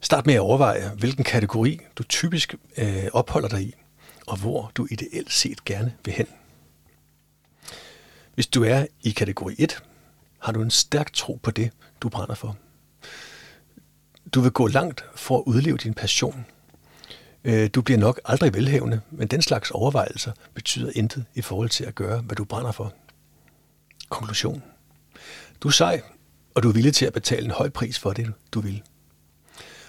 [0.00, 3.74] Start med at overveje, hvilken kategori du typisk øh, opholder dig i,
[4.26, 6.26] og hvor du ideelt set gerne vil hen.
[8.34, 9.82] Hvis du er i kategori 1,
[10.38, 11.70] har du en stærk tro på det,
[12.00, 12.56] du brænder for.
[14.34, 16.46] Du vil gå langt for at udleve din passion.
[17.44, 21.84] Øh, du bliver nok aldrig velhævende, men den slags overvejelser betyder intet i forhold til
[21.84, 22.94] at gøre, hvad du brænder for.
[24.08, 24.62] Konklusion.
[25.60, 26.02] Du er sej,
[26.54, 28.82] og du er villig til at betale en høj pris for det, du vil.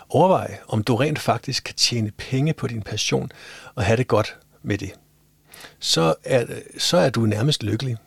[0.10, 3.32] Overvej, om du rent faktisk kan tjene penge på din passion
[3.76, 4.92] og have det godt med det.
[5.80, 6.46] Så er,
[6.78, 7.98] så er du nærmest lykkelig.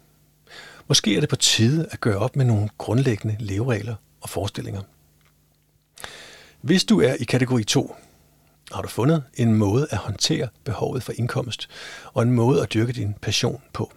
[0.89, 4.83] Måske er det på tide at gøre op med nogle grundlæggende leveregler og forestillinger.
[6.61, 7.97] Hvis du er i kategori 2,
[8.73, 11.69] har du fundet en måde at håndtere behovet for indkomst
[12.15, 13.93] og en måde at dyrke din passion på.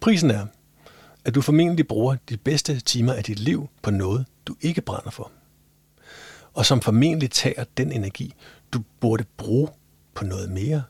[0.00, 0.46] Prisen er,
[1.24, 5.10] at du formentlig bruger de bedste timer af dit liv på noget, du ikke brænder
[5.10, 5.32] for.
[6.54, 8.34] Og som formentlig tager den energi,
[8.72, 9.68] du burde bruge
[10.14, 10.82] på noget mere,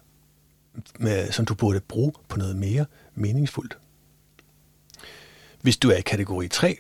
[1.31, 3.79] som du burde bruge på noget mere meningsfuldt.
[5.61, 6.77] Hvis du er i kategori 3,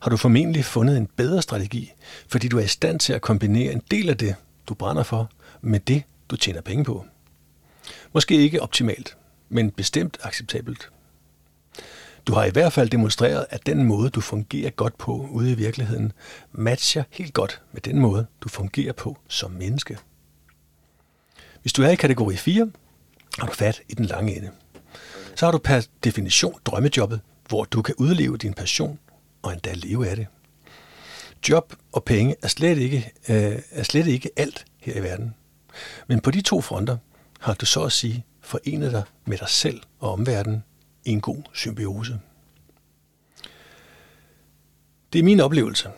[0.00, 1.92] har du formentlig fundet en bedre strategi,
[2.28, 4.34] fordi du er i stand til at kombinere en del af det,
[4.68, 7.04] du brænder for, med det, du tjener penge på.
[8.12, 9.16] Måske ikke optimalt,
[9.48, 10.90] men bestemt acceptabelt.
[12.30, 15.54] Du har i hvert fald demonstreret, at den måde, du fungerer godt på ude i
[15.54, 16.12] virkeligheden,
[16.52, 19.98] matcher helt godt med den måde, du fungerer på som menneske.
[21.62, 22.70] Hvis du er i kategori 4,
[23.38, 24.50] har du fat i den lange ende.
[25.34, 28.98] Så har du per definition drømmejobbet, hvor du kan udleve din passion
[29.42, 30.26] og endda leve af det.
[31.48, 35.34] Job og penge er slet ikke, øh, er slet ikke alt her i verden.
[36.06, 36.96] Men på de to fronter
[37.40, 40.62] har du så at sige forenet dig med dig selv og omverdenen
[41.04, 42.20] i en god symbiose.
[45.12, 45.90] Det er min oplevelse,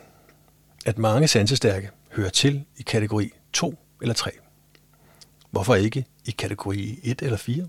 [0.86, 4.30] at mange sansestærke hører til i kategori 2 eller 3.
[5.50, 7.68] Hvorfor ikke i kategori 1 eller 4?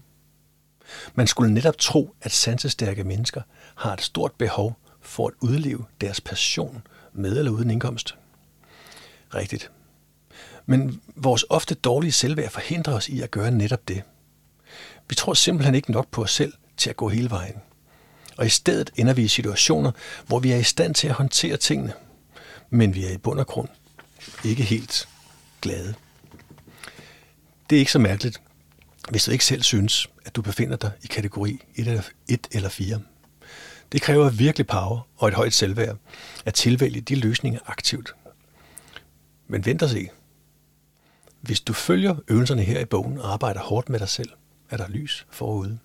[1.15, 3.41] Man skulle netop tro, at sansestærke mennesker
[3.75, 8.15] har et stort behov for at udleve deres passion med eller uden indkomst.
[9.35, 9.71] Rigtigt.
[10.65, 14.03] Men vores ofte dårlige selvværd forhindrer os i at gøre netop det.
[15.09, 17.55] Vi tror simpelthen ikke nok på os selv til at gå hele vejen.
[18.37, 19.91] Og i stedet ender vi i situationer,
[20.27, 21.93] hvor vi er i stand til at håndtere tingene,
[22.69, 23.69] men vi er i bund og grund
[24.43, 25.09] ikke helt
[25.61, 25.93] glade.
[27.69, 28.41] Det er ikke så mærkeligt,
[29.09, 33.01] hvis du ikke selv synes, at du befinder dig i kategori 1 eller 4.
[33.91, 35.97] Det kræver virkelig power og et højt selvværd
[36.45, 38.15] at tilvælge de løsninger aktivt.
[39.47, 40.09] Men vent og se.
[41.41, 44.29] Hvis du følger øvelserne her i bogen og arbejder hårdt med dig selv,
[44.69, 45.79] er der lys forude.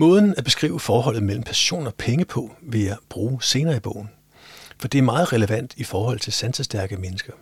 [0.00, 4.10] Måden at beskrive forholdet mellem passion og penge på vil jeg bruge senere i bogen,
[4.78, 7.32] for det er meget relevant i forhold til sansestærke mennesker.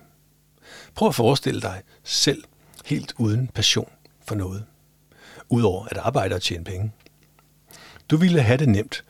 [0.94, 2.44] Prøv at forestille dig selv
[2.84, 3.90] helt uden passion
[4.28, 4.64] for noget,
[5.48, 6.92] udover at arbejde og tjene penge.
[8.10, 9.04] Du ville have det nemt,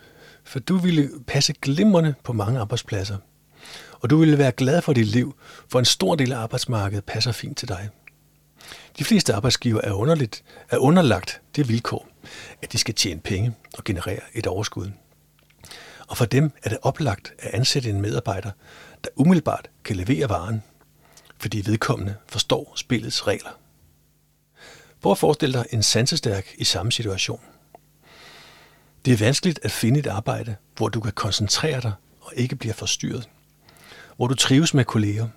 [0.44, 3.16] for du ville passe glimrende på mange arbejdspladser,
[4.01, 5.36] og du ville være glad for dit liv,
[5.68, 7.88] for en stor del af arbejdsmarkedet passer fint til dig.
[8.99, 12.08] De fleste arbejdsgiver er, underligt, er underlagt det vilkår,
[12.62, 14.91] at de skal tjene penge og generere et overskud.
[16.09, 18.51] Og for dem er det oplagt at ansætte en medarbejder,
[19.05, 20.62] der umiddelbart kan levere varen,
[21.39, 23.59] fordi vedkommende forstår spillets regler.
[25.01, 27.41] Prøv at forestille dig en sansestærk i samme situation.
[29.05, 32.74] Det er vanskeligt at finde et arbejde, hvor du kan koncentrere dig og ikke bliver
[32.74, 33.29] forstyrret.
[34.16, 35.29] Hvor du trives med kolleger,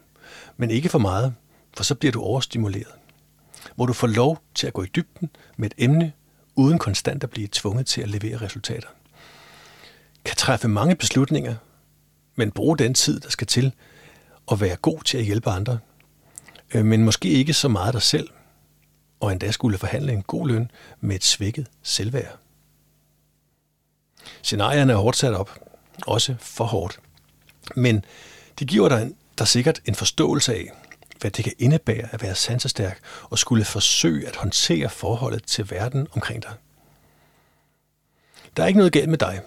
[0.57, 1.33] men ikke for meget,
[1.73, 2.93] for så bliver du overstimuleret.
[3.75, 6.11] Hvor du får lov til at gå i dybden med et emne,
[6.55, 8.87] uden konstant at blive tvunget til at levere resultater.
[10.25, 11.55] Kan træffe mange beslutninger,
[12.35, 13.71] men bruge den tid, der skal til,
[14.45, 15.79] og være god til at hjælpe andre.
[16.73, 18.29] Øh, men måske ikke så meget dig selv,
[19.19, 22.37] og endda skulle forhandle en god løn med et svækket selvværd.
[24.41, 25.59] Scenarierne er hårdt sat op,
[26.07, 26.99] også for hårdt.
[27.75, 28.05] Men
[28.59, 30.71] det giver dig der sikkert en forståelse af,
[31.21, 36.07] hvad det kan indebære at være sansestærk og skulle forsøge at håndtere forholdet til verden
[36.11, 36.53] omkring dig.
[38.57, 39.41] Der er ikke noget galt med dig,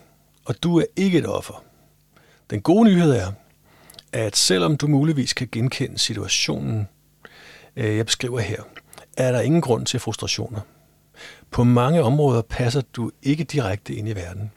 [0.45, 1.65] og du er ikke et offer.
[2.51, 3.33] Den gode nyhed er,
[4.13, 6.89] at selvom du muligvis kan genkende situationen,
[7.77, 8.63] øh, jeg beskriver her,
[9.17, 10.61] er der ingen grund til frustrationer.
[11.51, 14.51] På mange områder passer du ikke direkte ind i verden.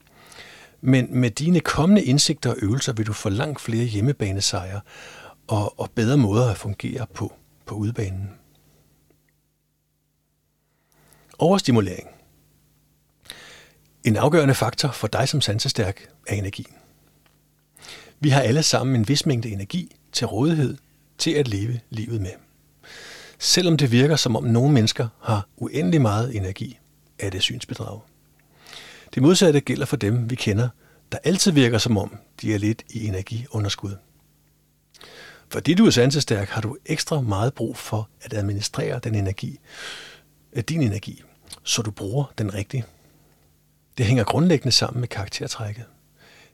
[0.81, 4.81] Men med dine kommende indsigter og øvelser vil du få langt flere hjemmebanesejre
[5.47, 7.33] og, og bedre måder at fungere på
[7.67, 8.29] på udbanen.
[11.39, 12.07] Overstimulering.
[14.03, 16.75] En afgørende faktor for dig som sansestærk er energien.
[18.19, 20.77] Vi har alle sammen en vis mængde energi til rådighed
[21.17, 22.31] til at leve livet med.
[23.39, 26.79] Selvom det virker som om nogle mennesker har uendelig meget energi,
[27.19, 27.99] er det synsbedrag.
[29.13, 30.69] Det modsatte gælder for dem, vi kender,
[31.11, 33.95] der altid virker som om, de er lidt i energiunderskud.
[35.49, 39.59] Fordi du er sansestærk, har du ekstra meget brug for at administrere den energi,
[40.53, 41.23] øh, din energi,
[41.63, 42.85] så du bruger den rigtigt.
[43.97, 45.85] Det hænger grundlæggende sammen med karaktertrækket.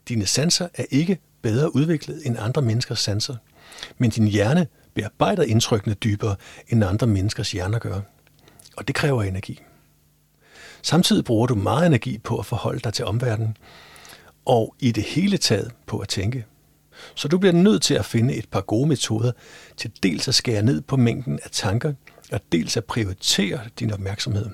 [0.08, 3.36] Dine sanser er ikke bedre udviklet end andre menneskers sanser,
[3.98, 6.36] men din hjerne bearbejder indtrykkene dybere,
[6.68, 8.00] end andre menneskers hjerner gør.
[8.76, 9.60] Og det kræver energi.
[10.82, 13.56] Samtidig bruger du meget energi på at forholde dig til omverdenen,
[14.44, 16.44] og i det hele taget på at tænke.
[17.14, 19.32] Så du bliver nødt til at finde et par gode metoder
[19.76, 21.92] til dels at skære ned på mængden af tanker,
[22.32, 24.50] og dels at prioritere din opmærksomhed.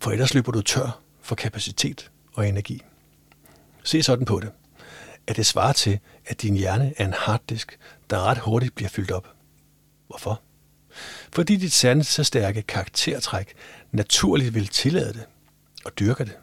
[0.00, 2.82] For ellers løber du tør for kapacitet og energi.
[3.84, 4.50] Se sådan på det,
[5.26, 7.78] at det svarer til, at din hjerne er en harddisk,
[8.10, 9.28] der ret hurtigt bliver fyldt op.
[10.06, 10.42] Hvorfor?
[11.32, 13.54] Fordi dit sande så stærke karaktertræk
[13.92, 15.24] naturligt vil tillade det
[15.84, 16.36] og dyrke det.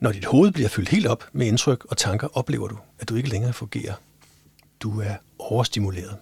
[0.00, 3.14] Når dit hoved bliver fyldt helt op med indtryk og tanker, oplever du, at du
[3.14, 3.94] ikke længere fungerer.
[4.80, 6.18] Du er overstimuleret.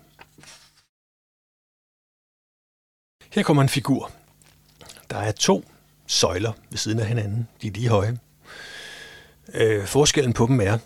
[3.33, 4.11] Her kommer en figur.
[5.11, 5.65] Der er to
[6.07, 7.49] søjler ved siden af hinanden.
[7.63, 8.19] De er lige høje.
[9.55, 10.79] Øh, forskellen på dem er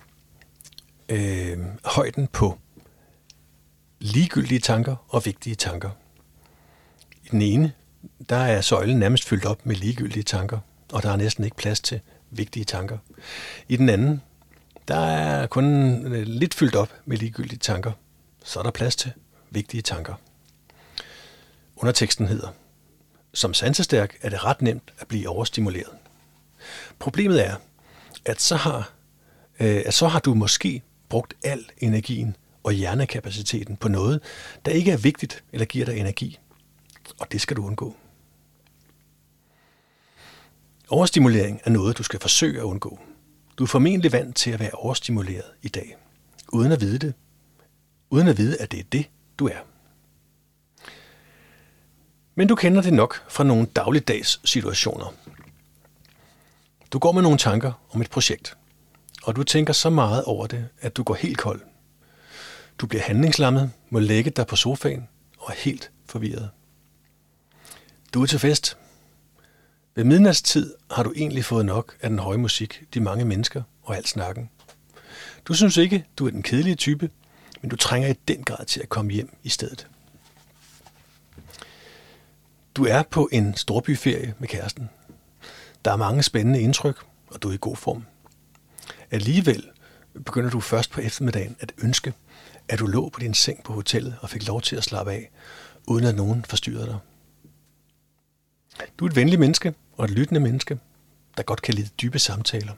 [1.08, 2.58] øh, højden på
[4.00, 5.90] ligegyldige tanker og vigtige tanker.
[7.24, 7.72] I den ene,
[8.28, 10.58] der er søjlen nærmest fyldt op med ligegyldige tanker,
[10.92, 12.00] og der er næsten ikke plads til
[12.30, 12.98] vigtige tanker.
[13.68, 14.22] I den anden,
[14.88, 15.66] der er kun
[16.06, 17.92] øh, lidt fyldt op med ligegyldige tanker.
[18.44, 19.12] Så er der plads til
[19.50, 20.14] vigtige tanker.
[21.76, 22.48] Underteksten hedder,
[23.34, 25.92] som sansestærk er det ret nemt at blive overstimuleret.
[26.98, 27.56] Problemet er,
[28.24, 28.92] at så har,
[29.60, 34.20] øh, at så har du måske brugt al energien og hjernekapaciteten på noget,
[34.64, 36.38] der ikke er vigtigt eller giver dig energi.
[37.18, 37.96] Og det skal du undgå.
[40.90, 42.98] Overstimulering er noget, du skal forsøge at undgå.
[43.58, 45.96] Du er formentlig vant til at være overstimuleret i dag,
[46.52, 47.14] uden at vide det,
[48.10, 49.58] uden at vide, at det er det, du er.
[52.34, 55.14] Men du kender det nok fra nogle dagligdags situationer.
[56.92, 58.56] Du går med nogle tanker om et projekt,
[59.22, 61.60] og du tænker så meget over det, at du går helt kold.
[62.78, 65.08] Du bliver handlingslammet, må lægge dig på sofaen
[65.38, 66.50] og er helt forvirret.
[68.14, 68.76] Du er til fest,
[69.98, 73.96] ved midnatstid har du egentlig fået nok af den høje musik, de mange mennesker og
[73.96, 74.50] alt snakken.
[75.44, 77.10] Du synes ikke, du er den kedelige type,
[77.62, 79.86] men du trænger i den grad til at komme hjem i stedet.
[82.74, 84.90] Du er på en storbyferie med kæresten.
[85.84, 88.04] Der er mange spændende indtryk, og du er i god form.
[89.10, 89.70] Alligevel
[90.24, 92.12] begynder du først på eftermiddagen at ønske,
[92.68, 95.30] at du lå på din seng på hotellet og fik lov til at slappe af,
[95.86, 96.98] uden at nogen forstyrrede dig.
[98.98, 100.78] Du er et venligt menneske og et lyttende menneske,
[101.36, 102.72] der godt kan lide dybe samtaler.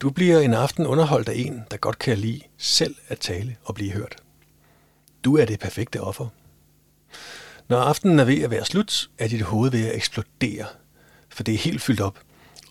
[0.00, 3.74] Du bliver en aften underholdt af en, der godt kan lide selv at tale og
[3.74, 4.16] blive hørt.
[5.24, 6.28] Du er det perfekte offer.
[7.68, 10.66] Når aftenen er ved at være slut, er dit hoved ved at eksplodere,
[11.28, 12.18] for det er helt fyldt op,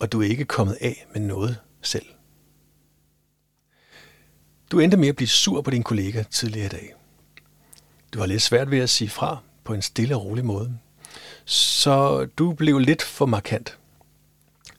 [0.00, 2.06] og du er ikke kommet af med noget selv.
[4.70, 6.94] Du endte med at blive sur på din kollega tidligere i dag.
[8.12, 10.78] Du har lidt svært ved at sige fra på en stille og rolig måde.
[11.44, 13.78] Så du blev lidt for markant.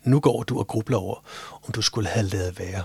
[0.04, 1.24] Nu går du og grubler over,
[1.68, 2.84] om du skulle have lavet være.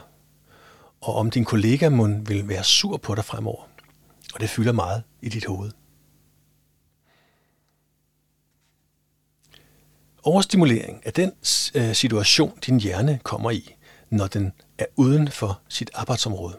[1.00, 3.62] Og om din kollega må vil være sur på dig fremover.
[4.34, 5.70] Og det fylder meget i dit hoved.
[10.22, 11.32] Overstimulering er den
[11.74, 13.76] øh, situation, din hjerne kommer i,
[14.10, 16.56] når den er uden for sit arbejdsområde.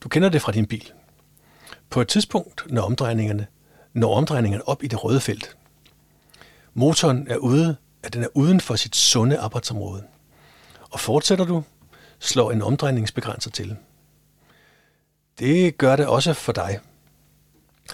[0.00, 0.92] Du kender det fra din bil.
[1.90, 3.46] På et tidspunkt, når omdrejningerne,
[3.92, 5.55] når omdrejningerne op i det røde felt,
[6.78, 10.04] Motoren er ude, at den er uden for sit sunde arbejdsområde.
[10.90, 11.62] Og fortsætter du,
[12.18, 13.76] slår en omdrejningsbegrænser til.
[15.38, 16.80] Det gør det også for dig.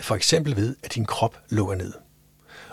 [0.01, 1.93] For eksempel ved, at din krop lukker ned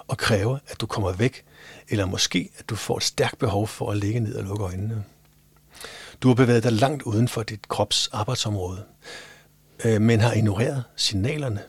[0.08, 1.46] og kræver, at du kommer væk,
[1.90, 5.04] eller måske, at du får et stærkt behov for at ligge ned og lukke øjnene.
[6.22, 8.84] Du har bevæget dig langt uden for dit krops arbejdsområde,
[9.86, 11.64] øh, men har ignoreret signalerne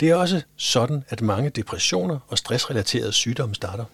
[0.00, 3.84] det er også sådan, at mange depressioner og stressrelaterede sygdomme starter.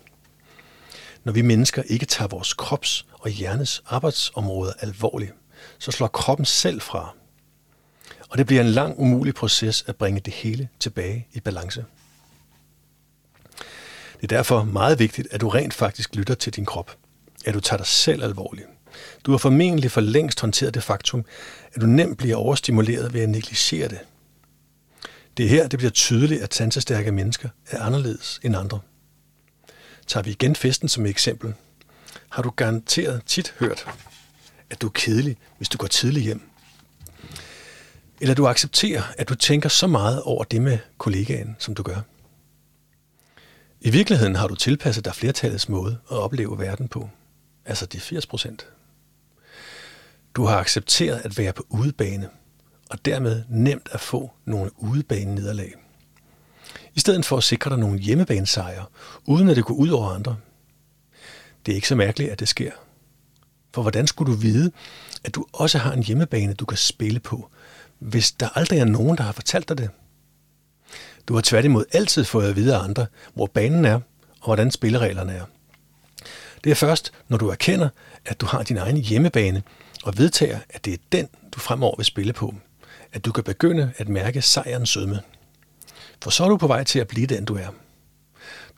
[1.25, 5.33] Når vi mennesker ikke tager vores krops og hjernes arbejdsområder alvorligt,
[5.79, 7.15] så slår kroppen selv fra.
[8.29, 11.85] Og det bliver en lang, umulig proces at bringe det hele tilbage i balance.
[14.21, 16.97] Det er derfor meget vigtigt, at du rent faktisk lytter til din krop.
[17.45, 18.67] At du tager dig selv alvorligt.
[19.25, 21.25] Du har formentlig for længst håndteret det faktum,
[21.75, 23.99] at du nemt bliver overstimuleret ved at negligere det.
[25.37, 28.81] Det er her, det bliver tydeligt, at sansestærke mennesker er anderledes end andre.
[30.07, 31.55] Tager vi igen festen som eksempel,
[32.29, 33.87] har du garanteret tit hørt,
[34.71, 36.43] at du er kedelig, hvis du går tidligt hjem.
[38.21, 42.01] Eller du accepterer, at du tænker så meget over det med kollegaen, som du gør.
[43.81, 47.11] I virkeligheden har du tilpasset dig flertallets måde at opleve verden på.
[47.65, 48.67] Altså de 80 procent.
[50.35, 52.29] Du har accepteret at være på udebane,
[52.93, 55.75] og dermed nemt at få nogle udebane nederlag.
[56.95, 58.85] I stedet for at sikre dig nogle hjemmebanesejre,
[59.25, 60.37] uden at det går ud over andre.
[61.67, 62.71] Det er ikke så mærkeligt, at det sker.
[63.75, 64.73] For hvordan skulle du vide,
[65.25, 67.51] at du også har en hjemmebane, du kan spille på,
[67.99, 69.91] hvis der aldrig er nogen, der har fortalt dig det?
[71.29, 73.95] Du har tværtimod altid fået at vide af andre, hvor banen er,
[74.41, 75.45] og hvordan spillereglerne er.
[76.65, 77.89] Det er først, når du erkender,
[78.25, 79.63] at du har din egen hjemmebane,
[80.05, 82.55] og vedtager, at det er den, du fremover vil spille på,
[83.13, 85.21] at du kan begynde at mærke sejrens sødme.
[86.23, 87.69] For så er du på vej til at blive den, du er.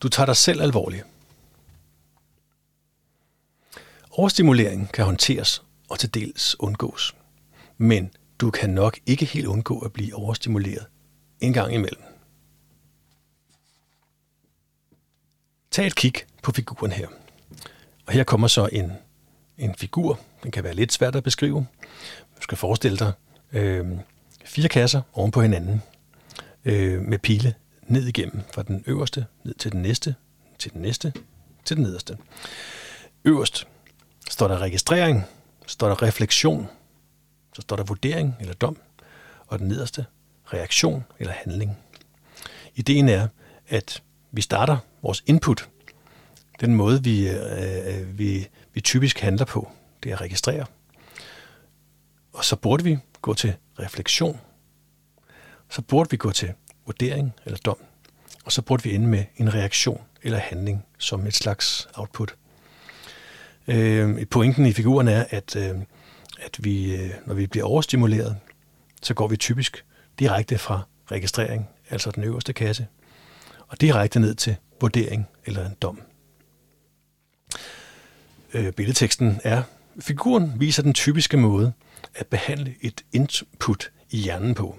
[0.00, 1.04] Du tager dig selv alvorligt.
[4.10, 7.14] Overstimulering kan håndteres og til dels undgås.
[7.78, 10.86] Men du kan nok ikke helt undgå at blive overstimuleret
[11.40, 12.02] en gang imellem.
[15.70, 17.08] Tag et kig på figuren her.
[18.06, 18.92] Og her kommer så en,
[19.58, 20.20] en figur.
[20.42, 21.66] Den kan være lidt svært at beskrive.
[22.36, 23.12] Du skal forestille dig
[23.52, 23.86] øh,
[24.44, 25.82] fire kasser oven på hinanden
[26.64, 30.14] øh, med pile ned igennem fra den øverste ned til den næste,
[30.58, 31.12] til den næste,
[31.64, 32.18] til den nederste.
[33.24, 33.66] Øverst
[34.30, 35.22] står der registrering,
[35.66, 36.68] står der refleksion,
[37.54, 38.76] så står der vurdering eller dom,
[39.46, 40.06] og den nederste
[40.52, 41.78] reaktion eller handling.
[42.74, 43.28] Ideen er,
[43.68, 44.02] at
[44.32, 45.68] vi starter vores input,
[46.60, 49.70] den måde vi, øh, øh vi, vi typisk handler på,
[50.02, 50.66] det er at registrere.
[52.32, 54.40] Og så burde vi gå til refleksion.
[55.68, 56.52] Så burde vi gå til
[56.86, 57.78] vurdering eller dom.
[58.44, 62.34] Og så burde vi ende med en reaktion eller handling som et slags output.
[63.68, 65.78] Øh, pointen i figuren er, at, øh,
[66.40, 68.36] at vi, øh, når vi bliver overstimuleret,
[69.02, 69.84] så går vi typisk
[70.18, 72.86] direkte fra registrering, altså den øverste kasse,
[73.68, 76.00] og direkte ned til vurdering eller en dom.
[78.54, 79.62] Øh, billedteksten er,
[80.00, 81.72] figuren viser den typiske måde
[82.14, 84.78] at behandle et input i hjernen på.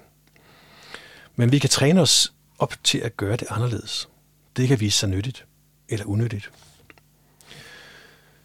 [1.35, 4.09] Men vi kan træne os op til at gøre det anderledes.
[4.57, 5.45] Det kan vise sig nyttigt
[5.89, 6.51] eller unyttigt.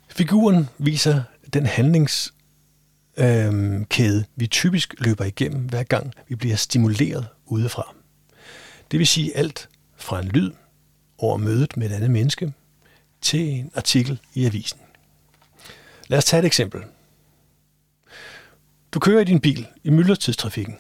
[0.09, 2.35] Figuren viser den handlingskæde,
[3.17, 7.95] øhm, øh, vi typisk løber igennem, hver gang vi bliver stimuleret udefra.
[8.91, 10.53] Det vil sige alt fra en lyd
[11.19, 12.53] over mødet med et andet menneske
[13.21, 14.81] til en artikel i avisen.
[16.09, 16.83] Lad os tage et eksempel.
[18.93, 20.77] Du kører i din bil i myldretidstrafikken.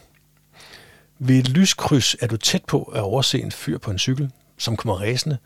[1.19, 4.77] Ved et lyskryds er du tæt på at overse en fyr på en cykel, som
[4.77, 5.39] kommer ræsende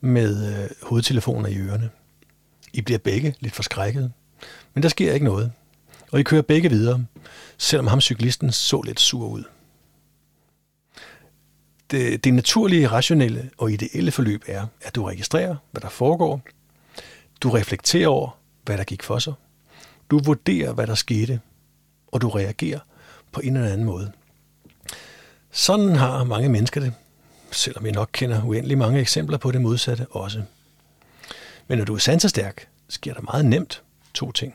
[0.00, 1.90] med øh, hovedtelefoner i ørerne.
[2.72, 4.12] I bliver begge lidt forskrækket,
[4.74, 5.52] men der sker ikke noget,
[6.12, 7.06] og I kører begge videre,
[7.58, 9.44] selvom ham cyklisten så lidt sur ud.
[11.90, 16.42] Det, det naturlige, rationelle og ideelle forløb er, at du registrerer, hvad der foregår,
[17.40, 19.32] du reflekterer over, hvad der gik for sig,
[20.10, 21.40] du vurderer, hvad der skete,
[22.12, 22.80] og du reagerer
[23.32, 24.12] på en eller anden måde.
[25.50, 26.94] Sådan har mange mennesker det,
[27.50, 30.42] selvom vi nok kender uendelig mange eksempler på det modsatte også.
[31.68, 33.82] Men når du er sansestærk, sker der meget nemt
[34.14, 34.54] to ting.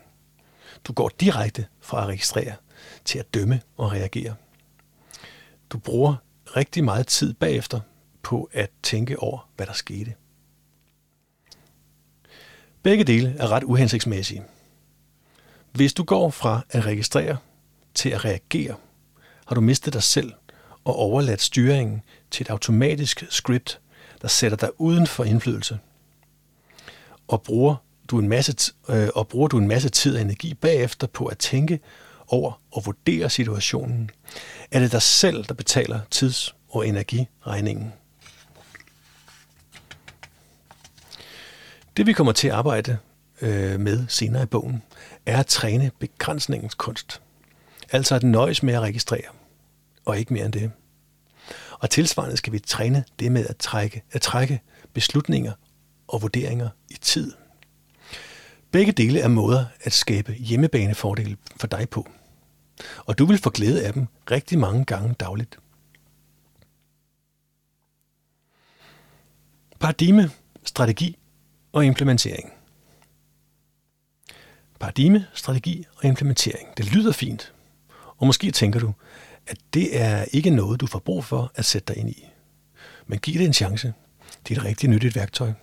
[0.83, 2.55] Du går direkte fra at registrere
[3.05, 4.35] til at dømme og reagere.
[5.69, 6.15] Du bruger
[6.55, 7.79] rigtig meget tid bagefter
[8.21, 10.13] på at tænke over, hvad der skete.
[12.83, 14.43] Begge dele er ret uhensigtsmæssige.
[15.71, 17.37] Hvis du går fra at registrere
[17.97, 18.75] til at reagere,
[19.45, 20.33] har du mistet dig selv
[20.83, 22.01] og overladt styringen
[22.31, 23.79] til et automatisk script,
[24.21, 25.79] der sætter dig uden for indflydelse.
[27.27, 27.75] Og bruger
[28.07, 31.37] du en masse, øh, og bruger du en masse tid og energi bagefter på at
[31.37, 31.79] tænke
[32.27, 34.09] over og vurdere situationen,
[34.71, 37.93] er det dig selv, der betaler tids- og energiregningen.
[41.97, 42.97] Det vi kommer til at arbejde
[43.41, 44.83] øh, med senere i bogen,
[45.25, 47.21] er at træne begrænsningens kunst.
[47.91, 49.29] Altså at nøjes med at registrere,
[50.05, 50.71] og ikke mere end det.
[51.79, 54.61] Og tilsvarende skal vi træne det med at trække, at trække
[54.93, 55.53] beslutninger
[56.07, 57.33] og vurderinger i tid.
[58.71, 62.07] Begge dele er måder at skabe hjemmebanefordele for dig på.
[63.05, 65.59] Og du vil få glæde af dem rigtig mange gange dagligt.
[69.79, 70.31] Paradigme,
[70.63, 71.17] strategi
[71.71, 72.53] og implementering.
[74.79, 76.77] Paradigme, strategi og implementering.
[76.77, 77.53] Det lyder fint.
[78.17, 78.93] Og måske tænker du,
[79.47, 82.27] at det er ikke noget, du får brug for at sætte dig ind i.
[83.07, 83.93] Men giv det en chance.
[84.47, 85.53] Det er et rigtig nyttigt værktøj.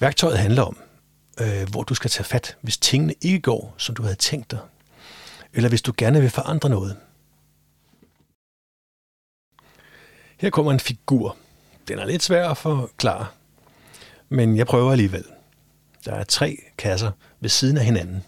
[0.00, 0.78] Værktøjet handler om,
[1.40, 4.58] øh, hvor du skal tage fat, hvis tingene ikke går, som du havde tænkt dig.
[5.52, 6.96] Eller hvis du gerne vil forandre noget.
[10.38, 11.36] Her kommer en figur.
[11.88, 13.26] Den er lidt svær at forklare,
[14.28, 15.24] men jeg prøver alligevel.
[16.04, 17.10] Der er tre kasser
[17.40, 18.24] ved siden af hinanden.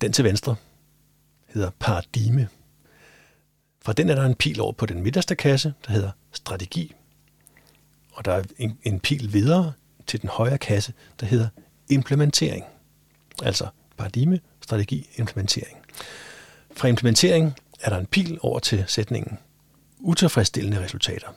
[0.00, 0.56] Den til venstre
[1.58, 2.48] hedder paradigme.
[3.82, 6.94] Fra den er der en pil over på den midterste kasse, der hedder strategi.
[8.12, 9.72] Og der er en, en pil videre
[10.06, 11.48] til den højre kasse, der hedder
[11.88, 12.64] implementering.
[13.42, 13.66] Altså
[13.96, 15.78] paradigme, strategi, implementering.
[16.76, 19.38] Fra implementering er der en pil over til sætningen
[20.00, 21.28] utilfredsstillende resultater.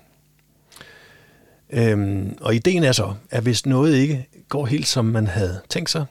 [1.69, 5.89] Øhm, og ideen er så, at hvis noget ikke går helt som man havde tænkt
[5.89, 6.05] sig,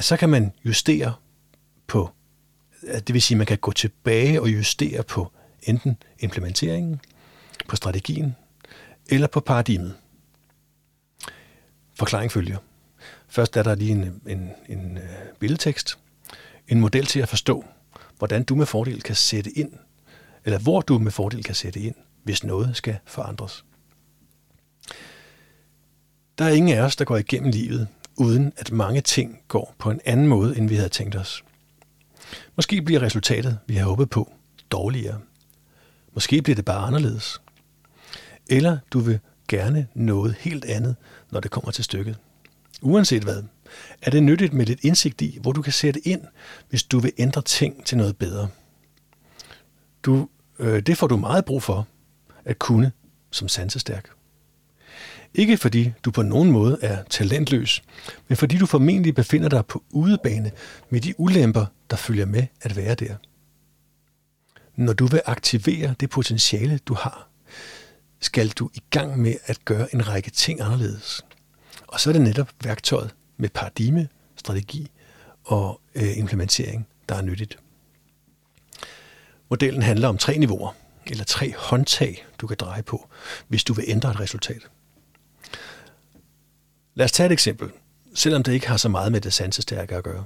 [0.00, 1.14] så kan man justere
[1.86, 2.10] på,
[2.86, 5.32] det vil sige, at man kan gå tilbage og justere på
[5.62, 7.00] enten implementeringen,
[7.68, 8.36] på strategien
[9.08, 9.94] eller på paradigmet.
[11.94, 12.58] Forklaring følger.
[13.28, 15.04] Først er der lige en, en, en øh,
[15.38, 15.98] billedtekst,
[16.68, 17.64] en model til at forstå,
[18.18, 19.72] hvordan du med fordel kan sætte ind,
[20.44, 23.64] eller hvor du med fordel kan sætte ind, hvis noget skal forandres.
[26.38, 29.90] Der er ingen af os, der går igennem livet, uden at mange ting går på
[29.90, 31.44] en anden måde, end vi havde tænkt os.
[32.56, 34.32] Måske bliver resultatet, vi har håbet på,
[34.70, 35.20] dårligere.
[36.14, 37.40] Måske bliver det bare anderledes.
[38.48, 39.18] Eller du vil
[39.48, 40.96] gerne noget helt andet,
[41.30, 42.16] når det kommer til stykket.
[42.82, 43.42] Uanset hvad,
[44.02, 46.22] er det nyttigt med lidt indsigt i, hvor du kan sætte ind,
[46.70, 48.48] hvis du vil ændre ting til noget bedre.
[50.02, 50.28] Du,
[50.58, 51.86] øh, det får du meget brug for
[52.44, 52.92] at kunne
[53.30, 54.10] som sansestærk.
[55.34, 57.82] Ikke fordi du på nogen måde er talentløs,
[58.28, 60.52] men fordi du formentlig befinder dig på udebane
[60.90, 63.16] med de ulemper, der følger med at være der.
[64.76, 67.28] Når du vil aktivere det potentiale, du har,
[68.20, 71.22] skal du i gang med at gøre en række ting anderledes.
[71.86, 74.90] Og så er det netop værktøjet med paradigme, strategi
[75.44, 77.58] og øh, implementering, der er nyttigt.
[79.50, 80.72] Modellen handler om tre niveauer,
[81.06, 83.08] eller tre håndtag, du kan dreje på,
[83.48, 84.68] hvis du vil ændre et resultat.
[86.94, 87.70] Lad os tage et eksempel,
[88.14, 90.24] selvom det ikke har så meget med det sansestærke at gøre.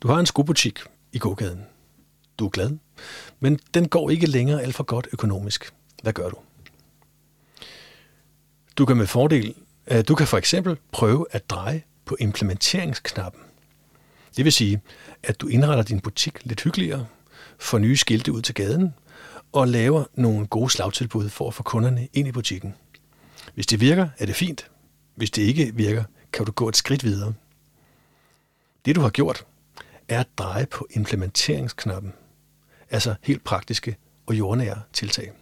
[0.00, 0.78] Du har en skobutik
[1.12, 1.66] i gågaden.
[2.38, 2.70] Du er glad,
[3.40, 5.72] men den går ikke længere alt for godt økonomisk.
[6.02, 6.36] Hvad gør du?
[8.78, 9.54] Du kan med fordel,
[9.90, 13.42] øh, du kan for eksempel prøve at dreje på implementeringsknappen.
[14.36, 14.80] Det vil sige,
[15.22, 17.06] at du indretter din butik lidt hyggeligere,
[17.58, 18.94] får nye skilte ud til gaden
[19.52, 22.74] og laver nogle gode slagtilbud for at få kunderne ind i butikken.
[23.54, 24.70] Hvis det virker, er det fint.
[25.14, 27.34] Hvis det ikke virker, kan du gå et skridt videre.
[28.84, 29.46] Det du har gjort,
[30.08, 32.12] er at dreje på implementeringsknappen,
[32.90, 33.96] altså helt praktiske
[34.26, 35.32] og jordnære tiltag.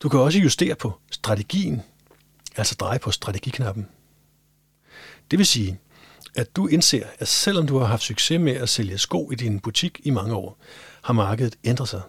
[0.00, 1.82] Du kan også justere på strategien,
[2.56, 3.88] altså dreje på strategiknappen.
[5.30, 5.78] Det vil sige,
[6.34, 9.60] at du indser, at selvom du har haft succes med at sælge sko i din
[9.60, 10.58] butik i mange år,
[11.02, 12.02] har markedet ændret sig.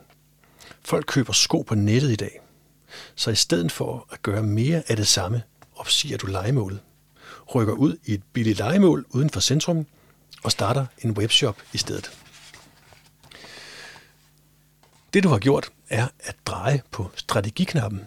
[0.81, 2.39] Folk køber sko på nettet i dag.
[3.15, 5.43] Så i stedet for at gøre mere af det samme,
[5.75, 6.79] opsiger du legemålet,
[7.55, 9.85] rykker ud i et billigt legemål uden for centrum
[10.43, 12.11] og starter en webshop i stedet.
[15.13, 18.01] Det du har gjort, er at dreje på strategiknappen.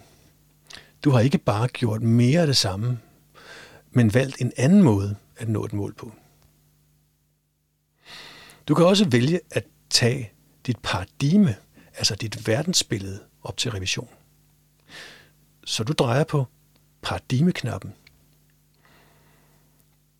[1.03, 2.99] Du har ikke bare gjort mere af det samme,
[3.91, 6.11] men valgt en anden måde at nå et mål på.
[8.67, 10.31] Du kan også vælge at tage
[10.65, 11.55] dit paradigme,
[11.97, 14.09] altså dit verdensbillede, op til revision.
[15.69, 16.47] Så du drejer på
[17.01, 17.93] paradigmeknappen.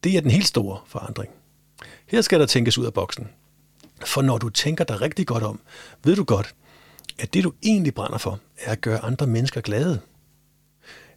[0.03, 1.31] Det er den helt store forandring.
[2.07, 3.29] Her skal der tænkes ud af boksen.
[4.05, 5.59] For når du tænker dig rigtig godt om,
[6.03, 6.55] ved du godt,
[7.19, 10.01] at det du egentlig brænder for, er at gøre andre mennesker glade.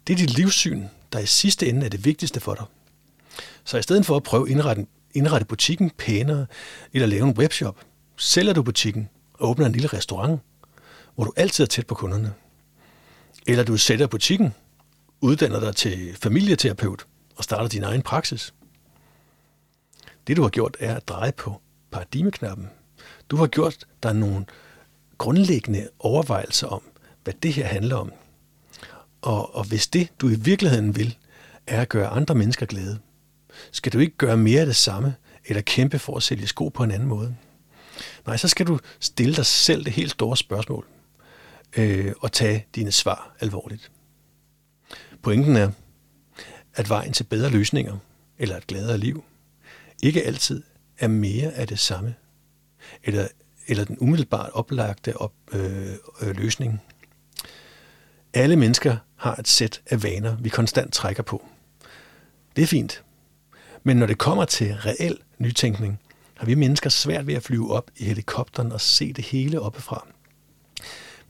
[0.06, 2.64] Det er dit livssyn, der i sidste ende er det vigtigste for dig.
[3.64, 6.46] Så i stedet for at prøve at indrette, indrette butikken pænere,
[6.92, 7.80] eller lave en webshop,
[8.16, 10.40] sælger du butikken og åbner en lille restaurant,
[11.14, 12.34] hvor du altid er tæt på kunderne.
[13.46, 14.54] Eller du sælger butikken,
[15.20, 17.06] uddanner dig til familieterapeut
[17.36, 18.54] og starter din egen praksis.
[20.26, 21.60] Det du har gjort er at dreje på
[21.90, 22.68] paradigmeknappen.
[23.30, 24.44] Du har gjort dig nogle
[25.18, 26.82] grundlæggende overvejelser om,
[27.24, 28.12] hvad det her handler om.
[29.22, 31.16] Og, og hvis det, du i virkeligheden vil,
[31.66, 32.98] er at gøre andre mennesker glade,
[33.72, 35.14] skal du ikke gøre mere af det samme,
[35.46, 37.36] eller kæmpe for at sælge sko på en anden måde.
[38.26, 40.86] Nej, så skal du stille dig selv det helt store spørgsmål
[41.76, 43.90] øh, og tage dine svar alvorligt.
[45.22, 45.70] Pointen er,
[46.74, 47.98] at vejen til bedre løsninger,
[48.38, 49.24] eller et gladere liv,
[50.02, 50.62] ikke altid
[50.98, 52.14] er mere af det samme,
[53.04, 53.28] eller,
[53.66, 56.82] eller den umiddelbart oplagte op, øh, øh, løsning.
[58.34, 61.44] Alle mennesker har et sæt af vaner, vi konstant trækker på.
[62.56, 63.04] Det er fint.
[63.82, 66.00] Men når det kommer til reel nytænkning,
[66.34, 70.06] har vi mennesker svært ved at flyve op i helikopteren og se det hele oppefra.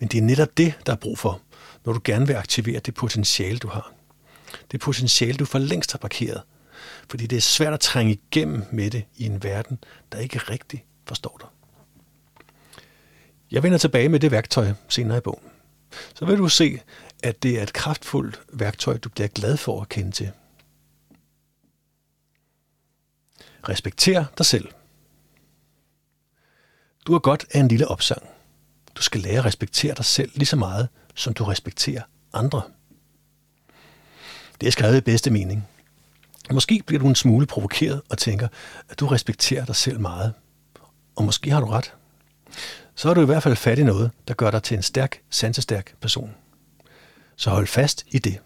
[0.02, 1.40] Men det er netop det, der er brug for,
[1.84, 3.92] når du gerne vil aktivere det potentiale, du har.
[4.70, 6.42] Det potentiale, du for længst har parkeret,
[7.10, 9.78] fordi det er svært at trænge igennem med det i en verden,
[10.12, 11.48] der ikke rigtig forstår dig.
[13.50, 15.48] Jeg vender tilbage med det værktøj senere i bogen.
[16.14, 16.80] Så vil du se,
[17.22, 20.30] at det er et kraftfuldt værktøj, du bliver glad for at kende til.
[23.68, 24.68] Respekter dig selv.
[27.06, 28.31] Du er godt af en lille opsang.
[29.02, 32.02] Du skal lære at respektere dig selv lige så meget, som du respekterer
[32.32, 32.62] andre.
[34.60, 35.68] Det er skrevet i bedste mening.
[36.52, 38.48] Måske bliver du en smule provokeret og tænker,
[38.88, 40.34] at du respekterer dig selv meget.
[41.16, 41.94] Og måske har du ret.
[42.94, 45.22] Så er du i hvert fald fat i noget, der gør dig til en stærk,
[45.30, 46.34] sansestærk person.
[47.36, 48.38] Så hold fast i det.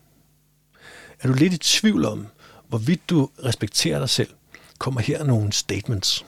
[1.20, 2.26] Er du lidt i tvivl om,
[2.68, 4.30] hvorvidt du respekterer dig selv,
[4.78, 6.24] kommer her nogle statements.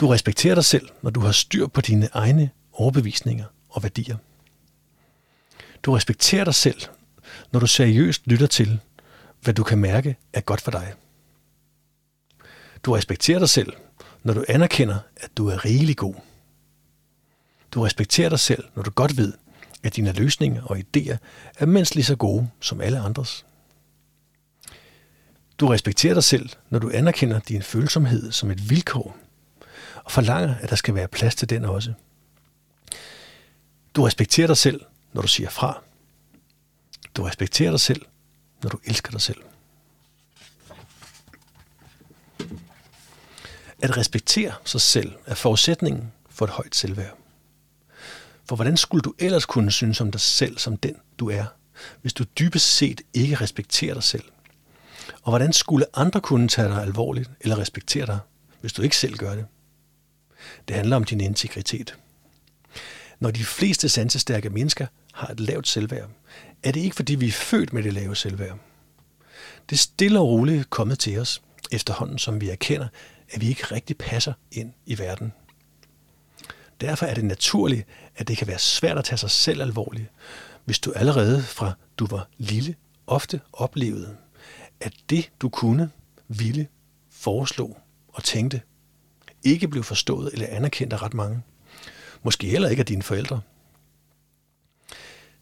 [0.00, 4.16] Du respekterer dig selv, når du har styr på dine egne overbevisninger og værdier.
[5.82, 6.80] Du respekterer dig selv,
[7.52, 8.80] når du seriøst lytter til,
[9.40, 10.94] hvad du kan mærke er godt for dig.
[12.82, 13.72] Du respekterer dig selv,
[14.22, 16.14] når du anerkender, at du er rigelig god.
[17.70, 19.32] Du respekterer dig selv, når du godt ved,
[19.82, 21.16] at dine løsninger og idéer
[21.58, 23.46] er mindst lige så gode som alle andres.
[25.58, 29.16] Du respekterer dig selv, når du anerkender din følsomhed som et vilkår,
[30.08, 31.92] og forlanger, at der skal være plads til den også.
[33.94, 35.82] Du respekterer dig selv, når du siger fra.
[37.14, 38.02] Du respekterer dig selv,
[38.62, 39.42] når du elsker dig selv.
[43.82, 47.16] At respektere sig selv er forudsætningen for et højt selvværd.
[48.48, 51.44] For hvordan skulle du ellers kunne synes om dig selv som den, du er,
[52.02, 54.24] hvis du dybest set ikke respekterer dig selv?
[55.22, 58.18] Og hvordan skulle andre kunne tage dig alvorligt eller respektere dig,
[58.60, 59.46] hvis du ikke selv gør det?
[60.68, 61.98] Det handler om din integritet.
[63.20, 66.10] Når de fleste sansestærke mennesker har et lavt selvværd,
[66.62, 68.58] er det ikke fordi vi er født med det lave selvværd.
[69.70, 71.42] Det er stille og roligt kommet til os,
[71.72, 72.88] efterhånden som vi erkender,
[73.30, 75.32] at vi ikke rigtig passer ind i verden.
[76.80, 80.06] Derfor er det naturligt, at det kan være svært at tage sig selv alvorligt,
[80.64, 82.74] hvis du allerede fra du var lille
[83.06, 84.16] ofte oplevede,
[84.80, 85.90] at det du kunne,
[86.28, 86.68] ville,
[87.10, 87.76] foreslå
[88.08, 88.60] og tænkte,
[89.44, 91.42] ikke blev forstået eller anerkendt af ret mange.
[92.22, 93.40] Måske heller ikke af dine forældre.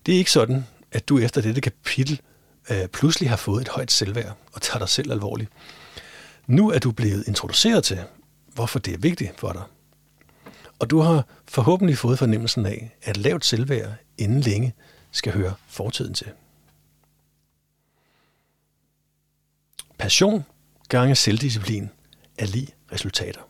[0.07, 2.21] Det er ikke sådan, at du efter dette kapitel
[2.71, 5.51] øh, pludselig har fået et højt selvværd og tager dig selv alvorligt.
[6.47, 8.05] Nu er du blevet introduceret til,
[8.55, 9.63] hvorfor det er vigtigt for dig.
[10.79, 14.75] Og du har forhåbentlig fået fornemmelsen af, at lavt selvværd inden længe
[15.11, 16.27] skal høre fortiden til.
[19.99, 20.45] Passion
[20.89, 21.91] gange selvdisciplin
[22.39, 23.41] er lige resultater.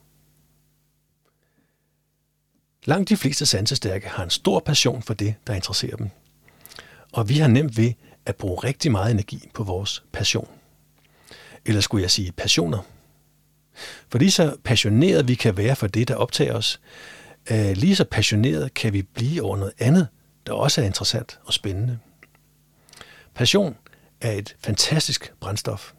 [2.89, 6.11] Langt de fleste sansestærke har en stor passion for det, der interesserer dem.
[7.13, 7.93] Og vi har nemt ved
[8.27, 10.49] at bruge rigtig meget energi på vores passion.
[11.65, 12.79] Eller skulle jeg sige passioner.
[14.09, 16.81] For lige så passioneret vi kan være for det, der optager os,
[17.51, 20.09] øh, lige så passioneret kan vi blive over noget andet,
[20.47, 21.99] der også er interessant og spændende.
[23.35, 23.77] Passion
[24.21, 25.93] er et fantastisk brændstof.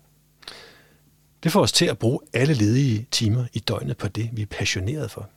[1.44, 4.46] Det får os til at bruge alle ledige timer i døgnet på det, vi er
[4.46, 5.30] passioneret for.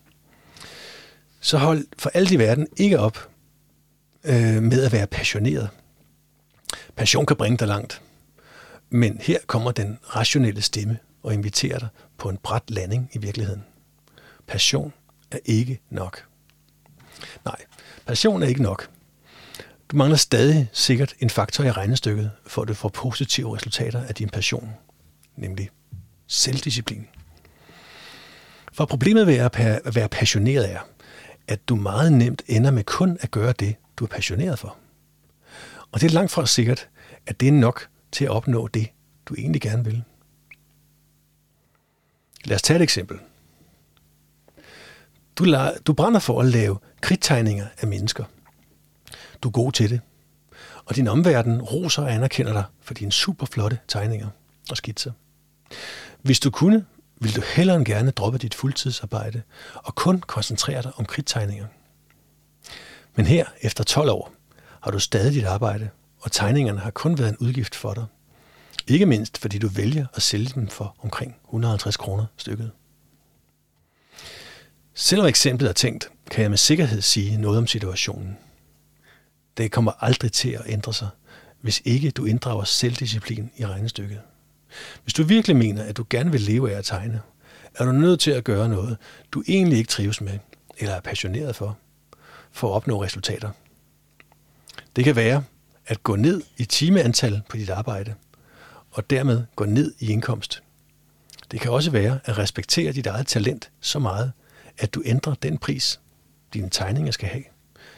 [1.40, 3.28] Så hold for alt i verden ikke op
[4.24, 5.68] øh, med at være passioneret.
[6.96, 8.02] Passion kan bringe dig langt.
[8.90, 11.88] Men her kommer den rationelle stemme og inviterer dig
[12.18, 13.64] på en bræt landing i virkeligheden.
[14.46, 14.92] Passion
[15.30, 16.24] er ikke nok.
[17.44, 17.56] Nej,
[18.06, 18.90] passion er ikke nok.
[19.90, 24.14] Du mangler stadig sikkert en faktor i regnestykket, for at du får positive resultater af
[24.14, 24.70] din passion,
[25.36, 25.70] nemlig
[26.26, 27.06] selvdisciplin.
[28.72, 30.80] For problemet ved at være passioneret er,
[31.50, 34.76] at du meget nemt ender med kun at gøre det, du er passioneret for.
[35.92, 36.88] Og det er langt fra sikkert,
[37.26, 38.88] at det er nok til at opnå det,
[39.26, 40.02] du egentlig gerne vil.
[42.44, 43.18] Lad os tage et eksempel.
[45.36, 48.24] Du, la- du brænder for at lave kridttegninger af mennesker.
[49.42, 50.00] Du er god til det.
[50.84, 54.28] Og din omverden roser og anerkender dig for dine super flotte tegninger
[54.70, 55.12] og skitser.
[56.22, 56.86] Hvis du kunne,
[57.20, 59.42] vil du hellere end gerne droppe dit fuldtidsarbejde
[59.74, 61.66] og kun koncentrere dig om kridttegninger.
[63.14, 64.32] Men her, efter 12 år,
[64.80, 65.90] har du stadig dit arbejde,
[66.20, 68.06] og tegningerne har kun været en udgift for dig.
[68.86, 72.70] Ikke mindst, fordi du vælger at sælge dem for omkring 150 kroner stykket.
[74.94, 78.38] Selvom eksemplet er tænkt, kan jeg med sikkerhed sige noget om situationen.
[79.56, 81.08] Det kommer aldrig til at ændre sig,
[81.60, 84.20] hvis ikke du inddrager selvdisciplin i regnestykket.
[85.02, 87.20] Hvis du virkelig mener, at du gerne vil leve af at tegne,
[87.74, 88.96] er du nødt til at gøre noget,
[89.32, 90.38] du egentlig ikke trives med,
[90.78, 91.78] eller er passioneret for,
[92.52, 93.50] for at opnå resultater.
[94.96, 95.44] Det kan være
[95.86, 98.14] at gå ned i timeantal på dit arbejde,
[98.90, 100.62] og dermed gå ned i indkomst.
[101.50, 104.32] Det kan også være at respektere dit eget talent så meget,
[104.78, 106.00] at du ændrer den pris,
[106.54, 107.44] dine tegninger skal have,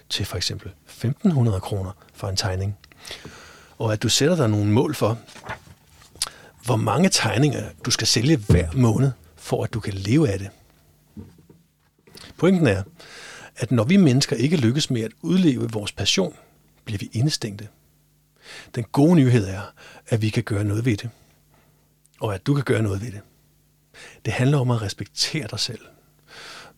[0.09, 2.79] til for eksempel 1.500 kroner for en tegning.
[3.79, 5.19] Og at du sætter dig nogle mål for,
[6.65, 10.51] hvor mange tegninger du skal sælge hver måned, for at du kan leve af det.
[12.37, 12.83] Pointen er,
[13.57, 16.35] at når vi mennesker ikke lykkes med at udleve vores passion,
[16.85, 17.69] bliver vi indestængte.
[18.75, 19.63] Den gode nyhed er,
[20.09, 21.11] at vi kan gøre noget ved det.
[22.21, 23.21] Og at du kan gøre noget ved det.
[24.25, 25.81] Det handler om at respektere dig selv.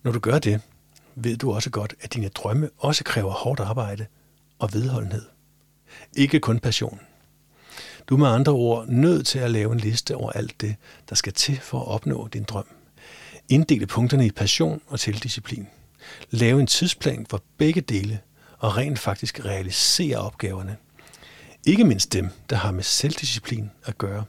[0.03, 0.61] Når du gør det,
[1.15, 4.07] ved du også godt, at dine drømme også kræver hårdt arbejde
[4.59, 5.25] og vedholdenhed.
[6.17, 7.01] Ikke kun passion.
[8.07, 10.77] Du er med andre ord nødt til at lave en liste over alt det,
[11.09, 12.67] der skal til for at opnå din drøm.
[13.49, 15.67] Inddele punkterne i passion og selvdisciplin.
[16.31, 18.21] Lave en tidsplan for begge dele
[18.59, 20.77] og rent faktisk realisere opgaverne.
[21.67, 24.25] Ikke mindst dem, der har med selvdisciplin at gøre.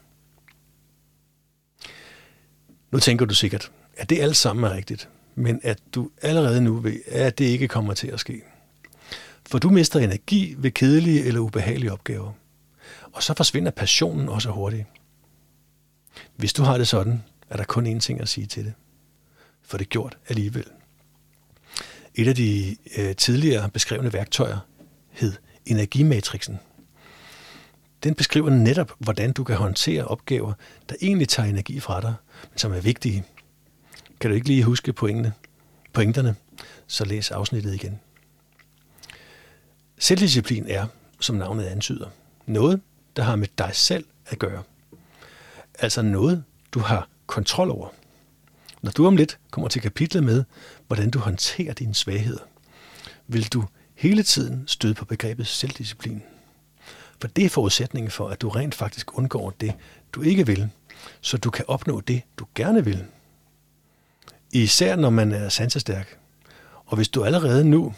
[2.91, 6.79] Nu tænker du sikkert, at det alt sammen er rigtigt, men at du allerede nu
[6.79, 8.41] ved, at det ikke kommer til at ske.
[9.47, 12.31] For du mister energi ved kedelige eller ubehagelige opgaver.
[13.15, 14.85] Og så forsvinder passionen også hurtigt.
[16.35, 18.73] Hvis du har det sådan, er der kun én ting at sige til det.
[19.61, 20.65] For det er gjort alligevel.
[22.15, 24.57] Et af de øh, tidligere beskrevne værktøjer
[25.11, 25.33] hed
[25.65, 26.59] energimatrixen.
[28.03, 30.53] Den beskriver netop, hvordan du kan håndtere opgaver,
[30.89, 32.13] der egentlig tager energi fra dig,
[32.51, 33.23] men som er vigtige.
[34.19, 35.33] Kan du ikke lige huske pointene,
[35.93, 36.35] pointerne,
[36.87, 37.99] så læs afsnittet igen.
[39.97, 40.87] Selvdisciplin er,
[41.19, 42.09] som navnet antyder,
[42.45, 42.81] noget,
[43.15, 44.63] der har med dig selv at gøre.
[45.79, 47.89] Altså noget, du har kontrol over.
[48.81, 50.43] Når du om lidt kommer til kapitlet med,
[50.87, 52.43] hvordan du håndterer dine svagheder,
[53.27, 53.65] vil du
[53.95, 56.23] hele tiden støde på begrebet selvdisciplin.
[57.21, 59.73] For det er forudsætningen for, at du rent faktisk undgår det,
[60.13, 60.69] du ikke vil,
[61.21, 63.05] så du kan opnå det, du gerne vil.
[64.51, 66.19] Især når man er sansestærk.
[66.85, 67.93] Og hvis du allerede nu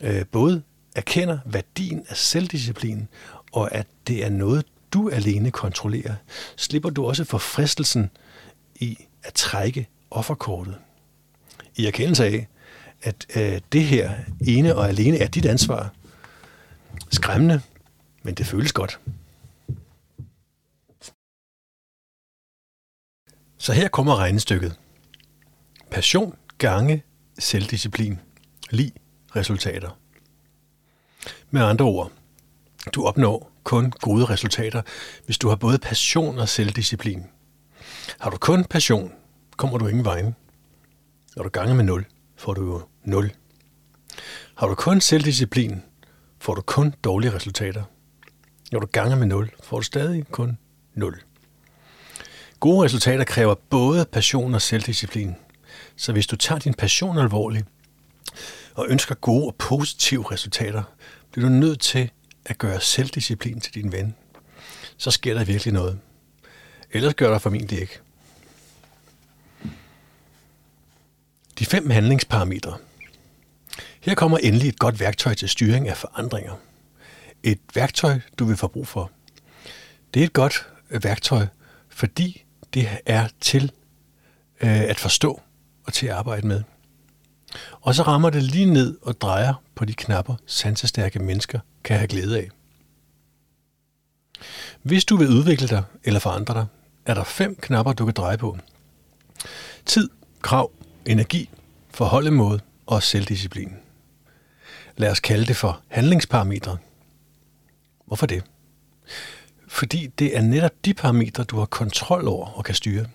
[0.00, 0.62] øh, både
[0.94, 3.08] erkender værdien af selvdisciplin,
[3.52, 6.14] og at det er noget, du alene kontrollerer,
[6.56, 8.10] slipper du også for fristelsen
[8.74, 10.78] i at trække offerkortet.
[11.76, 12.48] I erkendelse af,
[13.02, 14.14] at øh, det her
[14.46, 15.92] ene og alene er dit ansvar.
[17.10, 17.60] Skræmmende,
[18.22, 19.00] men det føles godt.
[23.58, 24.78] Så her kommer regnestykket.
[25.90, 27.02] Passion gange
[27.38, 28.20] selvdisciplin.
[28.70, 28.92] Lig
[29.36, 29.98] resultater.
[31.50, 32.12] Med andre ord,
[32.94, 34.82] du opnår kun gode resultater,
[35.24, 37.24] hvis du har både passion og selvdisciplin.
[38.20, 39.12] Har du kun passion,
[39.56, 40.36] kommer du ingen vejen.
[41.36, 42.04] Når du ganger med 0,
[42.36, 43.30] får du jo 0.
[44.56, 45.82] Har du kun selvdisciplin,
[46.38, 47.82] får du kun dårlige resultater.
[48.72, 50.58] Når du ganger med 0, får du stadig kun
[50.94, 51.20] 0.
[52.60, 55.34] Gode resultater kræver både passion og selvdisciplin.
[55.96, 57.66] Så hvis du tager din passion alvorligt
[58.74, 60.82] og ønsker gode og positive resultater,
[61.32, 62.10] bliver du nødt til
[62.46, 64.14] at gøre selvdisciplin til din ven.
[64.96, 65.98] Så sker der virkelig noget.
[66.90, 67.98] Ellers gør der formentlig ikke.
[71.58, 72.76] De fem handlingsparametre.
[74.00, 76.54] Her kommer endelig et godt værktøj til styring af forandringer.
[77.42, 79.10] Et værktøj, du vil få brug for.
[80.14, 81.46] Det er et godt værktøj,
[81.88, 82.44] fordi
[82.74, 83.72] det er til
[84.60, 85.42] øh, at forstå
[85.84, 86.62] og til at arbejde med.
[87.80, 92.08] Og så rammer det lige ned og drejer på de knapper, sansestærke mennesker kan have
[92.08, 92.48] glæde af.
[94.82, 96.66] Hvis du vil udvikle dig eller forandre dig,
[97.06, 98.58] er der fem knapper, du kan dreje på.
[99.86, 100.10] Tid,
[100.42, 100.72] krav,
[101.06, 101.50] energi,
[101.90, 103.76] forholdemåde og selvdisciplin.
[104.96, 106.78] Lad os kalde det for handlingsparametre.
[108.06, 108.44] Hvorfor det?
[109.68, 113.06] Fordi det er netop de parametre, du har kontrol over og kan styre.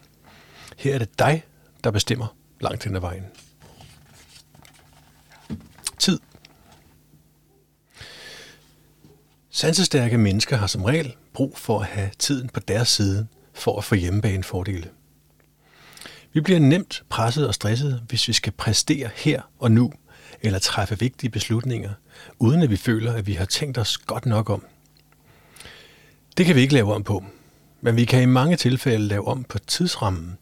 [0.78, 1.44] Her er det dig,
[1.84, 3.26] der bestemmer langt hen ad vejen.
[6.00, 6.20] Tid.
[9.54, 13.84] Sansestærke mennesker har som regel brug for at have tiden på deres side for at
[13.84, 14.90] få hjemmebanefordele.
[16.34, 19.94] Vi bliver nemt presset og stresset, hvis vi skal præstere her og nu,
[20.42, 21.90] eller træffe vigtige beslutninger,
[22.40, 24.66] uden at vi føler, at vi har tænkt os godt nok om.
[26.38, 27.26] Det kan vi ikke lave om på,
[27.82, 30.38] men vi kan i mange tilfælde lave om på tidsrammen.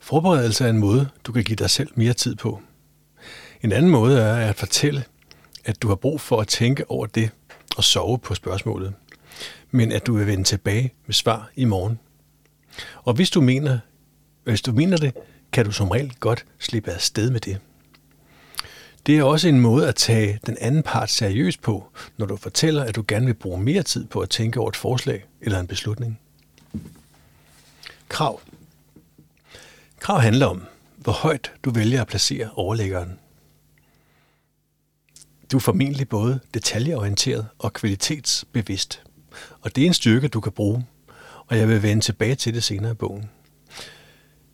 [0.00, 2.62] Forberedelse er en måde, du kan give dig selv mere tid på.
[3.62, 5.04] En anden måde er at fortælle,
[5.64, 7.30] at du har brug for at tænke over det
[7.76, 8.94] og sove på spørgsmålet,
[9.70, 11.98] men at du vil vende tilbage med svar i morgen.
[13.02, 13.78] Og hvis du mener,
[14.44, 15.14] hvis du mener det,
[15.52, 17.58] kan du som regel godt slippe af sted med det.
[19.06, 22.84] Det er også en måde at tage den anden part seriøst på, når du fortæller,
[22.84, 25.66] at du gerne vil bruge mere tid på at tænke over et forslag eller en
[25.66, 26.20] beslutning.
[28.08, 28.40] Krav.
[30.00, 30.62] Krav handler om,
[30.96, 33.18] hvor højt du vælger at placere overlæggeren.
[35.52, 39.02] Du er formentlig både detaljeorienteret og kvalitetsbevidst,
[39.60, 40.86] og det er en styrke, du kan bruge,
[41.46, 43.30] og jeg vil vende tilbage til det senere i bogen.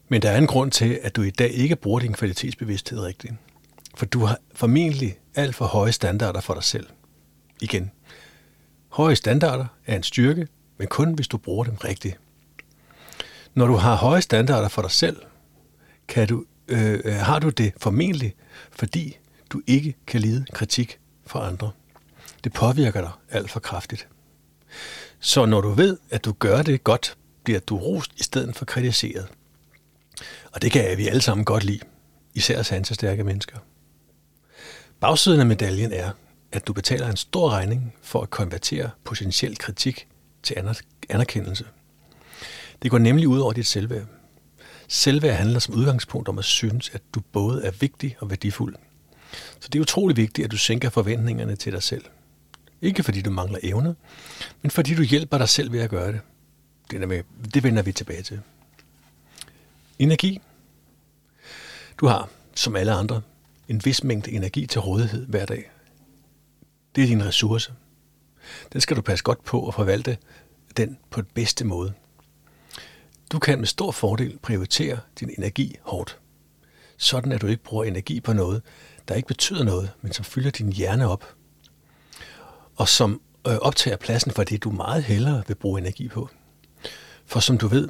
[0.08, 3.34] Men der er en grund til, at du i dag ikke bruger din kvalitetsbevidsthed rigtigt.
[3.94, 6.86] For du har formentlig alt for høje standarder for dig selv.
[7.60, 7.90] Igen,
[8.88, 10.46] høje standarder er en styrke,
[10.78, 12.18] men kun hvis du bruger dem rigtigt.
[13.54, 15.16] Når du har høje standarder for dig selv,
[16.08, 18.34] kan du, øh, øh har du det formentlig,
[18.72, 19.18] fordi
[19.52, 21.70] du ikke kan lide kritik fra andre.
[22.44, 24.08] Det påvirker dig alt for kraftigt.
[25.20, 28.64] Så når du ved, at du gør det godt, bliver du rost i stedet for
[28.64, 29.28] kritiseret.
[30.52, 31.80] Og det kan vi alle sammen godt lide,
[32.34, 33.58] især sansestærke mennesker.
[35.00, 36.10] Bagsiden af medaljen er,
[36.52, 40.08] at du betaler en stor regning for at konvertere potentiel kritik
[40.42, 40.56] til
[41.08, 41.64] anerkendelse.
[42.82, 44.06] Det går nemlig ud over dit selvværd.
[44.88, 48.76] Selvværd handler som udgangspunkt om at synes, at du både er vigtig og værdifuld.
[49.62, 52.04] Så det er utrolig vigtigt, at du sænker forventningerne til dig selv.
[52.80, 53.94] Ikke fordi du mangler evner,
[54.62, 56.20] men fordi du hjælper dig selv ved at gøre det.
[56.90, 57.22] Det, er med,
[57.54, 58.40] det vender vi tilbage til.
[59.98, 60.40] Energi.
[62.00, 63.22] Du har, som alle andre,
[63.68, 65.70] en vis mængde energi til rådighed hver dag.
[66.96, 67.72] Det er din ressource.
[68.72, 70.18] Den skal du passe godt på og forvalte
[70.76, 71.92] den på den bedste måde.
[73.32, 76.18] Du kan med stor fordel prioritere din energi hårdt.
[76.96, 78.62] Sådan at du ikke bruger energi på noget,
[79.12, 81.34] der ikke betyder noget, men som fylder din hjerne op.
[82.76, 86.28] Og som øh, optager pladsen for det, du meget hellere vil bruge energi på.
[87.26, 87.88] For som du ved,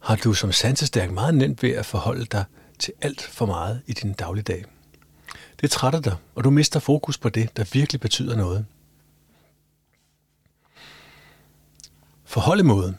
[0.00, 2.44] har du som sansestærk meget nemt ved at forholde dig
[2.78, 4.64] til alt for meget i din dagligdag.
[5.60, 8.66] Det trætter dig, og du mister fokus på det, der virkelig betyder noget.
[12.24, 12.96] Forholdemåde.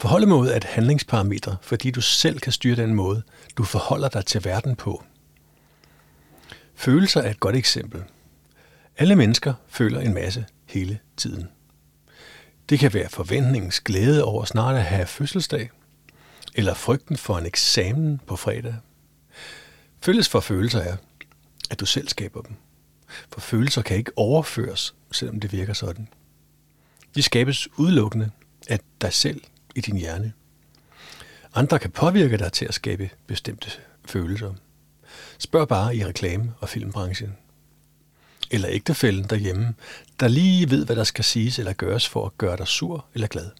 [0.00, 3.22] Forholdemåde er et handlingsparameter, fordi du selv kan styre den måde,
[3.56, 5.04] du forholder dig til verden på.
[6.80, 8.02] Følelser er et godt eksempel.
[8.96, 11.48] Alle mennesker føler en masse hele tiden.
[12.68, 15.70] Det kan være forventningens glæde over snart at have fødselsdag,
[16.54, 18.74] eller frygten for en eksamen på fredag.
[20.02, 20.96] Fælles for følelser er,
[21.70, 22.56] at du selv skaber dem.
[23.32, 26.08] For følelser kan ikke overføres, selvom det virker sådan.
[27.14, 28.30] De skabes udelukkende
[28.68, 29.42] af dig selv
[29.74, 30.32] i din hjerne.
[31.54, 33.70] Andre kan påvirke dig til at skabe bestemte
[34.04, 34.54] følelser.
[35.40, 37.36] Spørg bare i reklame- og filmbranchen.
[38.50, 39.74] Eller ægtefælden derhjemme,
[40.20, 43.26] der lige ved, hvad der skal siges eller gøres for at gøre dig sur eller
[43.26, 43.50] glad.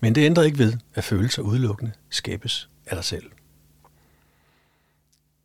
[0.00, 3.30] Men det ændrer ikke ved, at følelser udelukkende skabes af dig selv.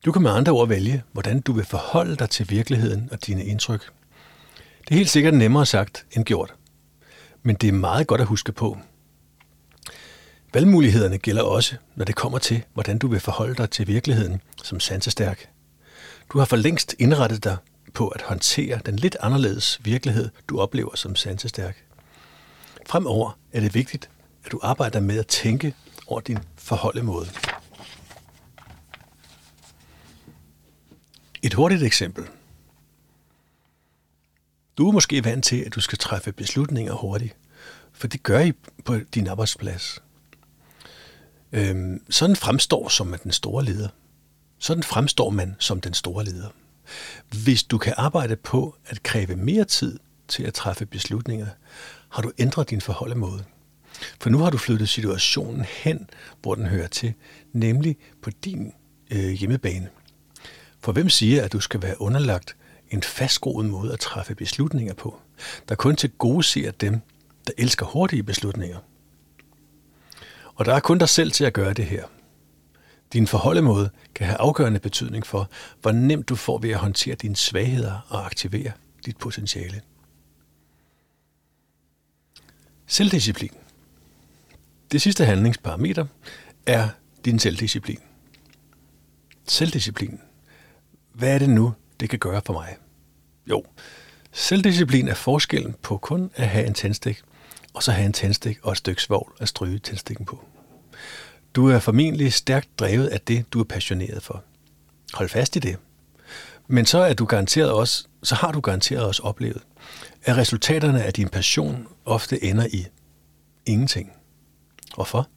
[0.05, 3.45] Du kan med andre ord vælge, hvordan du vil forholde dig til virkeligheden og dine
[3.45, 3.91] indtryk.
[4.79, 6.53] Det er helt sikkert nemmere sagt end gjort.
[7.43, 8.77] Men det er meget godt at huske på.
[10.53, 14.79] Valgmulighederne gælder også, når det kommer til, hvordan du vil forholde dig til virkeligheden som
[14.79, 15.49] sansestærk.
[16.33, 17.57] Du har for længst indrettet dig
[17.93, 21.83] på at håndtere den lidt anderledes virkelighed, du oplever som sansestærk.
[22.87, 24.09] Fremover er det vigtigt,
[24.45, 25.75] at du arbejder med at tænke
[26.07, 27.29] over din forholdemåde.
[31.43, 32.25] Et hurtigt eksempel.
[34.77, 37.35] Du er måske vant til, at du skal træffe beslutninger hurtigt,
[37.93, 38.51] for det gør I
[38.85, 40.01] på din arbejdsplads.
[41.51, 43.89] Øhm, sådan fremstår som den store leder.
[44.59, 46.49] Sådan fremstår man som den store leder.
[47.43, 51.47] Hvis du kan arbejde på at kræve mere tid til at træffe beslutninger,
[52.09, 53.43] har du ændret din forholdemåde.
[54.21, 56.09] For nu har du flyttet situationen hen,
[56.41, 57.13] hvor den hører til,
[57.53, 58.73] nemlig på din
[59.11, 59.89] øh, hjemmebane.
[60.79, 62.55] For hvem siger, at du skal være underlagt
[62.89, 65.19] en fastgroet måde at træffe beslutninger på,
[65.69, 66.99] der kun til gode ser dem,
[67.47, 68.77] der elsker hurtige beslutninger?
[70.57, 72.03] Og der er kun dig selv til at gøre det her.
[73.13, 75.49] Din forholdemåde kan have afgørende betydning for,
[75.81, 78.71] hvor nemt du får ved at håndtere dine svagheder og aktivere
[79.05, 79.81] dit potentiale.
[82.87, 83.51] Selvdisciplin.
[84.91, 86.05] Det sidste handlingsparameter
[86.65, 86.89] er
[87.25, 87.99] din selvdisciplin.
[89.47, 90.19] Selvdisciplin
[91.17, 92.75] hvad er det nu, det kan gøre for mig?
[93.49, 93.63] Jo,
[94.31, 97.21] selvdisciplin er forskellen på kun at have en tændstik,
[97.77, 100.45] og så have en tændstik og et stykke svovl at stryge tændstikken på.
[101.55, 104.43] Du er formentlig stærkt drevet af det, du er passioneret for.
[105.13, 105.77] Hold fast i det.
[106.67, 109.61] Men så er du garanteret også, så har du garanteret også oplevet,
[110.23, 112.85] at resultaterne af din passion ofte ender i
[113.65, 114.11] ingenting.
[114.95, 115.29] Hvorfor?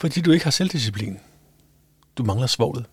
[0.00, 1.18] Fordi du ikke har selvdisciplin.
[2.16, 2.86] Du mangler svoglet.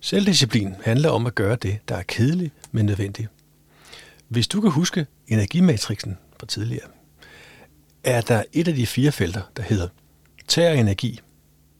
[0.00, 3.28] Selvdisciplin handler om at gøre det, der er kedeligt, men nødvendigt.
[4.28, 6.88] Hvis du kan huske energimatrixen fra tidligere,
[8.06, 9.88] er der et af de fire felter, der hedder
[10.48, 11.20] tær energi,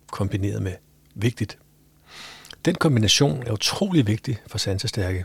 [0.06, 0.74] kombineret med
[1.14, 1.58] vigtigt.
[2.64, 5.24] Den kombination er utrolig vigtig for sansestærke.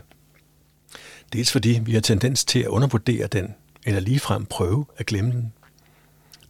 [1.32, 3.54] Dels fordi vi har tendens til at undervurdere den,
[3.84, 5.52] eller ligefrem prøve at glemme den.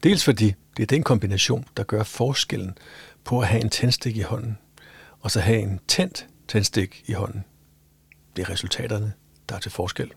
[0.03, 2.79] Dels fordi det er den kombination, der gør forskellen
[3.25, 4.59] på at have en tændstik i hånden,
[5.21, 7.45] og så have en tændt tændstik i hånden.
[8.37, 9.13] Det er resultaterne,
[9.49, 10.11] der er til forskel.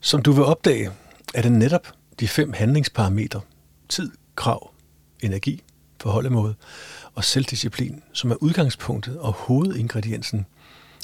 [0.00, 0.90] Som du vil opdage,
[1.34, 3.40] er det netop de fem handlingsparametre,
[3.88, 4.72] tid, krav,
[5.22, 5.62] energi,
[6.00, 6.54] forholdemåde
[7.14, 10.46] og selvdisciplin, som er udgangspunktet og hovedingrediensen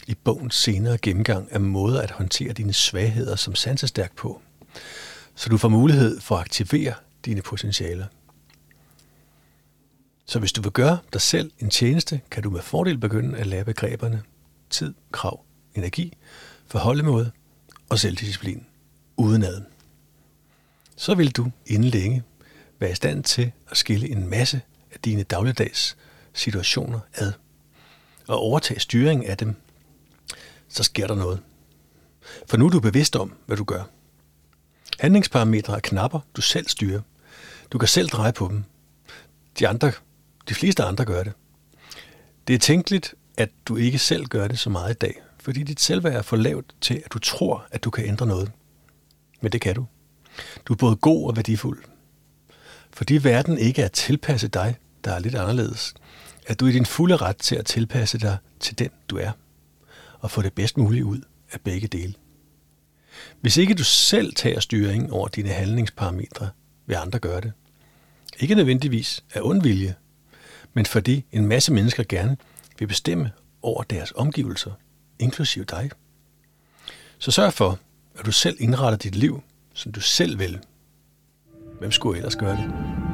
[0.07, 4.43] i bogens senere gennemgang af måder at håndtere dine svagheder som sansestærk på,
[5.35, 6.94] så du får mulighed for at aktivere
[7.24, 8.07] dine potentialer.
[10.27, 13.47] Så hvis du vil gøre dig selv en tjeneste, kan du med fordel begynde at
[13.47, 14.23] lære begreberne
[14.70, 15.44] tid, krav,
[15.74, 16.12] energi,
[16.66, 17.31] forholdemåde
[17.89, 18.66] og selvdisciplin
[19.16, 19.76] udenad.
[20.97, 22.23] Så vil du inden længe
[22.78, 24.60] være i stand til at skille en masse
[24.93, 25.97] af dine dagligdags
[26.32, 27.32] situationer ad
[28.28, 29.55] og overtage styringen af dem,
[30.68, 31.40] så sker der noget.
[32.47, 33.82] For nu er du bevidst om, hvad du gør.
[34.98, 37.01] Handlingsparametre er knapper, du selv styrer.
[37.70, 38.64] Du kan selv dreje på dem.
[39.59, 39.93] De, andre,
[40.48, 41.32] de fleste andre gør det.
[42.48, 45.81] Det er tænkeligt, at du ikke selv gør det så meget i dag, fordi dit
[45.81, 48.52] selvværd er for lavt til, at du tror, at du kan ændre noget.
[49.40, 49.86] Men det kan du.
[50.66, 51.84] Du er både god og værdifuld.
[52.92, 55.94] Fordi verden ikke er tilpasset dig, der er lidt anderledes,
[56.46, 59.30] er du i din fulde ret til at tilpasse dig til den, du er,
[60.20, 61.20] og få det bedst muligt ud
[61.52, 62.14] af begge dele.
[63.40, 66.50] Hvis ikke du selv tager styring over dine handlingsparametre,
[66.86, 67.52] vil andre gøre det.
[68.38, 69.94] Ikke nødvendigvis af ondvilje,
[70.74, 72.36] men fordi en masse mennesker gerne
[72.78, 73.32] vil bestemme
[73.62, 74.70] over deres omgivelser,
[75.18, 75.90] inklusive dig.
[77.18, 77.78] Så sørg for,
[78.18, 79.42] at du selv indretter dit liv,
[79.77, 80.59] som du selv vil.
[81.78, 83.06] Hvem skulle ellers gøre det?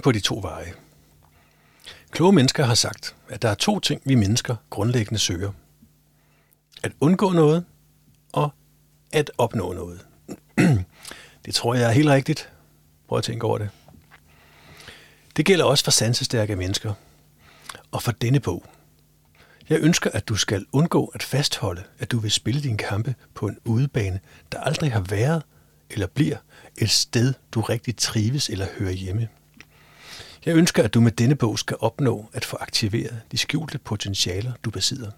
[0.00, 0.72] Forklaring på de to veje.
[2.10, 5.52] Kloge mennesker har sagt, at der er to ting, vi mennesker grundlæggende søger.
[6.82, 7.64] At undgå noget
[8.32, 8.50] og
[9.12, 10.06] at opnå noget.
[11.44, 12.52] det tror jeg er helt rigtigt.
[13.08, 13.70] Prøv at tænke over det.
[15.36, 16.94] Det gælder også for sansestærke mennesker.
[17.90, 18.64] Og for denne bog–
[19.68, 23.46] jeg ønsker, at du skal undgå at fastholde, at du vil spille din kampe på
[23.46, 24.20] en udebane,
[24.52, 25.42] der aldrig har været
[25.90, 26.36] eller bliver
[26.78, 29.28] et sted, du rigtig trives eller hører hjemme.
[30.46, 34.52] Jeg ønsker, at du med denne bog skal opnå at få aktiveret de skjulte potentialer,
[34.64, 35.10] du besidder.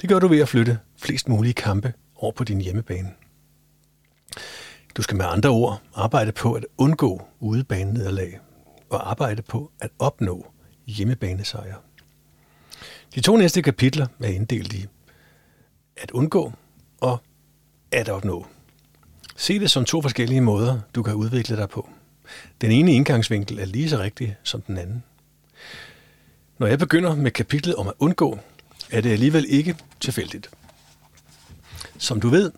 [0.00, 3.10] Det gør du ved at flytte flest mulige kampe over på din hjemmebane.
[4.96, 8.40] Du skal med andre ord arbejde på at undgå udebanenederlag
[8.90, 10.46] og arbejde på at opnå
[10.86, 11.76] hjemmebanesejre.
[13.14, 14.86] De to næste kapitler er inddelt i
[15.96, 16.52] at undgå
[17.00, 17.18] og
[17.92, 18.46] at opnå.
[19.36, 21.88] Se det som to forskellige måder, du kan udvikle dig på.
[22.60, 25.02] Den ene indgangsvinkel er lige så rigtig som den anden.
[26.58, 28.38] Når jeg begynder med kapitlet om at undgå,
[28.90, 30.50] er det alligevel ikke tilfældigt.
[31.98, 32.52] Som du ved,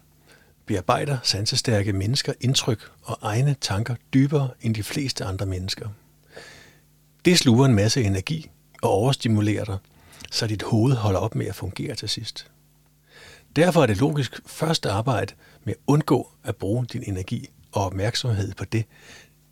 [0.67, 5.89] bearbejder sansestærke mennesker indtryk og egne tanker dybere end de fleste andre mennesker.
[7.25, 8.51] Det sluger en masse energi
[8.83, 9.79] og overstimulerer dig,
[10.31, 12.51] så dit hoved holder op med at fungere til sidst.
[13.57, 15.35] Derfor er det logisk først at arbejde
[15.65, 18.85] med at undgå at bruge din energi og opmærksomhed på det,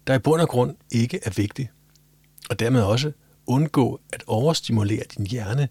[0.06, 1.68] der i bund og grund ikke er vigtigt,
[2.50, 3.12] og dermed også
[3.46, 5.68] undgå at overstimulere din hjerne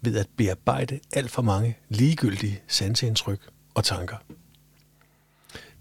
[0.00, 3.40] ved at bearbejde alt for mange ligegyldige sanseindtryk
[3.74, 4.16] og tanker.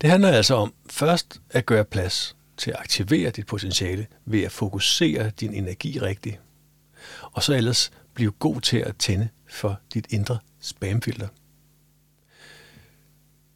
[0.02, 4.52] Det handler altså om først at gøre plads til at aktivere dit potentiale ved at
[4.52, 6.40] fokusere din energi rigtigt,
[7.22, 11.28] og så ellers blive god til at tænde for dit indre spamfilter.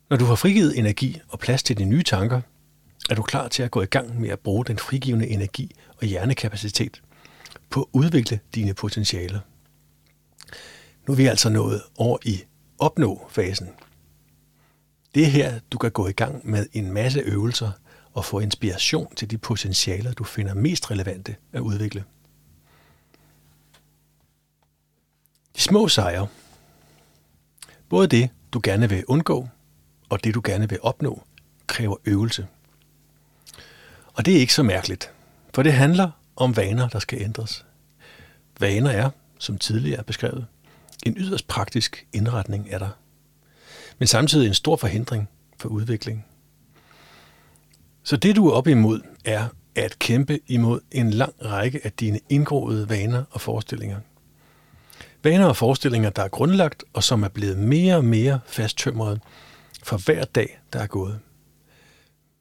[0.10, 2.42] Når du har frigivet energi og plads til dine nye tanker,
[3.10, 6.08] er du klar til at gå i gang med at bruge den frigivende energi og
[6.08, 7.02] hjernekapacitet
[7.70, 9.40] på at udvikle dine potentialer.
[11.08, 12.44] Nu er vi altså nået over i
[12.80, 13.70] opnå-fasen.
[15.16, 17.72] Det er her, du kan gå i gang med en masse øvelser
[18.14, 22.04] og få inspiration til de potentialer, du finder mest relevante at udvikle.
[25.56, 26.28] De små sejre,
[27.90, 29.48] både det, du gerne vil undgå,
[30.10, 31.24] og det, du gerne vil opnå,
[31.68, 32.48] kræver øvelse.
[34.18, 35.12] Og det er ikke så mærkeligt,
[35.54, 37.66] for det handler om vaner, der skal ændres.
[38.60, 40.46] Vaner er, som tidligere beskrevet,
[41.06, 42.90] en yderst praktisk indretning af dig,
[44.00, 45.30] men samtidig en stor forhindring
[45.60, 46.26] for udvikling.
[48.04, 52.20] Så det, du er op imod, er at kæmpe imod en lang række af dine
[52.30, 53.98] indgroede vaner og forestillinger.
[55.24, 59.22] Vaner og forestillinger, der er grundlagt og som er blevet mere og mere fasttømret
[59.84, 61.20] for hver dag, der er gået.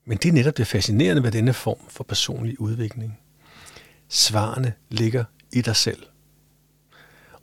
[0.06, 3.18] Men det er netop det fascinerende ved denne form for personlig udvikling.
[4.08, 6.06] Svarene ligger i dig selv.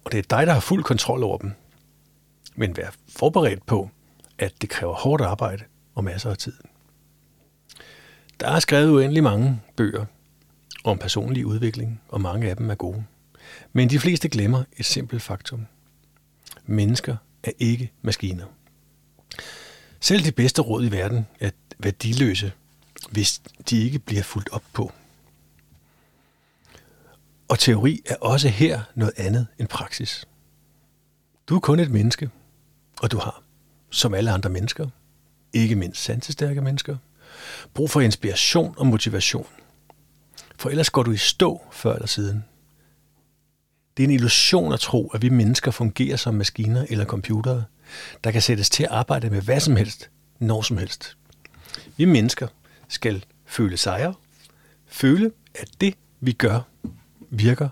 [0.03, 1.51] Og det er dig, der har fuld kontrol over dem.
[2.55, 3.89] Men vær forberedt på,
[4.37, 5.63] at det kræver hårdt arbejde
[5.95, 6.53] og masser af tid.
[8.39, 10.05] Der er skrevet uendelig mange bøger
[10.83, 13.03] om personlig udvikling, og mange af dem er gode.
[13.73, 15.65] Men de fleste glemmer et simpelt faktum.
[16.65, 18.45] Mennesker er ikke maskiner.
[19.99, 21.49] Selv de bedste råd i verden er
[21.79, 22.51] værdiløse,
[23.11, 24.91] hvis de ikke bliver fuldt op på.
[27.47, 30.27] Og teori er også her noget andet end praksis.
[31.47, 32.29] Du er kun et menneske,
[33.01, 33.43] og du har,
[33.89, 34.87] som alle andre mennesker,
[35.53, 36.97] ikke mindst sansestærke mennesker,
[37.73, 39.47] brug for inspiration og motivation.
[40.57, 42.45] For ellers går du i stå før eller siden.
[43.97, 47.65] Det er en illusion at tro, at vi mennesker fungerer som maskiner eller computere,
[48.23, 50.09] der kan sættes til at arbejde med hvad som helst,
[50.39, 51.17] når som helst.
[51.97, 52.47] Vi mennesker
[52.87, 54.13] skal føle sejre,
[54.87, 56.61] føle, at det, vi gør,
[57.29, 57.69] virker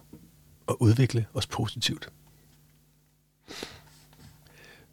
[0.68, 2.10] og udvikle os positivt.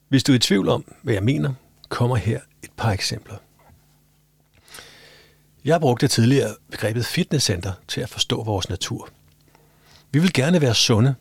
[0.09, 1.55] Hvis du er i tvivl om, hvad jeg mener,
[1.89, 3.37] kommer her et par eksempler.
[5.65, 9.09] Jeg brugte tidligere begrebet fitnesscenter til at forstå vores natur.
[10.11, 11.15] Vi vil gerne være sunde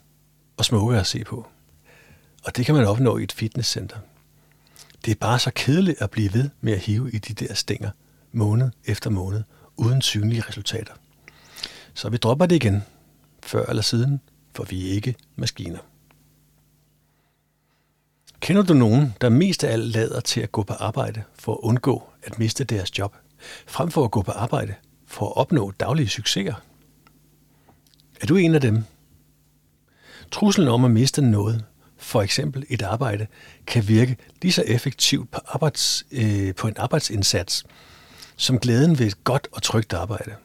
[0.58, 1.48] og smukke at se på.
[2.44, 3.98] Og det kan man opnå i et fitnesscenter.
[5.08, 7.90] Det er bare så kedeligt at blive ved med at hive i de der stænger
[8.32, 9.44] måned efter måned
[9.78, 10.94] uden synlige resultater.
[11.94, 12.84] Så vi dropper det igen,
[13.44, 14.22] før eller siden,
[14.56, 15.80] for vi er ikke maskiner.
[18.40, 21.60] Kender du nogen, der mest af alt lader til at gå på arbejde for at
[21.62, 23.16] undgå at miste deres job,
[23.68, 24.76] frem for at gå på arbejde
[25.06, 26.56] for at opnå daglige succeser?
[28.22, 28.84] Er du en af dem?
[30.32, 31.66] Truslen om at miste noget,
[32.08, 33.28] for eksempel et arbejde,
[33.66, 37.66] kan virke lige så effektivt på, arbejds, øh, på en arbejdsindsats,
[38.36, 40.36] som glæden ved et godt og trygt arbejde.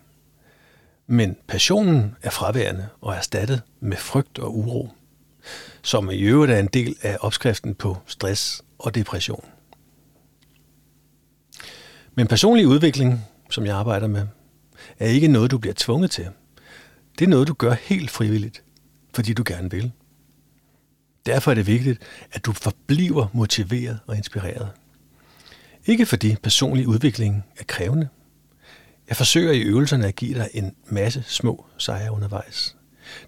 [1.07, 4.89] Men passionen er fraværende og erstattet med frygt og uro,
[5.83, 9.45] som i øvrigt er en del af opskriften på stress og depression.
[12.15, 14.27] Men personlig udvikling, som jeg arbejder med,
[14.99, 16.29] er ikke noget, du bliver tvunget til.
[17.19, 18.63] Det er noget, du gør helt frivilligt,
[19.15, 19.93] fordi du gerne vil.
[21.27, 24.71] Derfor er det vigtigt, at du forbliver motiveret og inspireret.
[25.87, 28.09] Ikke fordi personlig udvikling er krævende.
[29.09, 32.77] Jeg forsøger i øvelserne at give dig en masse små sejre undervejs.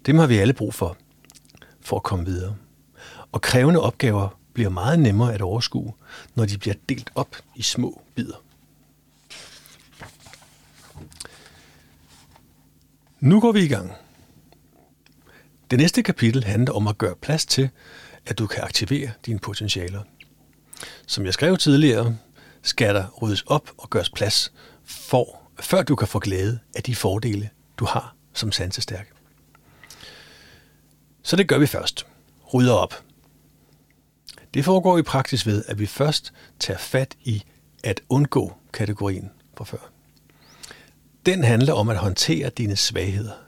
[0.05, 0.97] Dem har vi alle brug for,
[1.81, 2.55] for at komme videre.
[3.31, 5.93] Og krævende opgaver bliver meget nemmere at overskue,
[6.35, 8.43] når de bliver delt op i små bidder.
[13.19, 13.91] Nu går vi i gang.
[15.71, 17.69] Det næste kapitel handler om at gøre plads til,
[18.25, 20.01] at du kan aktivere dine potentialer.
[21.07, 22.17] Som jeg skrev tidligere,
[22.61, 26.95] skal der ryddes op og gøres plads, for, før du kan få glæde af de
[26.95, 29.11] fordele, du har som sansestærk.
[31.23, 32.05] Så det gør vi først.
[32.53, 33.03] Rydder op.
[34.53, 37.43] Det foregår i praksis ved, at vi først tager fat i
[37.83, 39.91] at undgå kategorien fra før.
[41.25, 43.44] Den handler om at håndtere dine svagheder.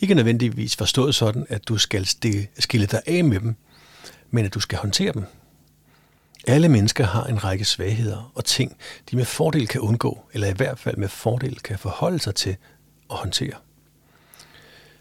[0.00, 2.06] Ikke nødvendigvis forstået sådan, at du skal
[2.58, 3.54] skille dig af med dem,
[4.30, 5.24] men at du skal håndtere dem.
[6.46, 8.76] Alle mennesker har en række svagheder og ting,
[9.10, 12.56] de med fordel kan undgå, eller i hvert fald med fordel kan forholde sig til
[13.08, 13.54] og håndtere.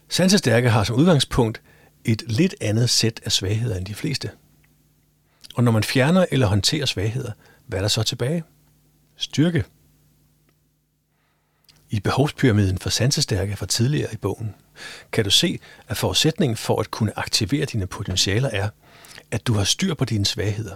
[0.09, 1.61] Sansestærke har som udgangspunkt
[2.05, 4.31] et lidt andet sæt af svagheder end de fleste.
[5.55, 7.31] Og når man fjerner eller håndterer svagheder,
[7.67, 8.43] hvad er der så tilbage?
[9.15, 9.63] Styrke.
[11.89, 14.55] I behovspyramiden for sansestærke fra tidligere i bogen,
[15.11, 18.69] kan du se, at forudsætningen for at kunne aktivere dine potentialer er,
[19.31, 20.75] at du har styr på dine svagheder.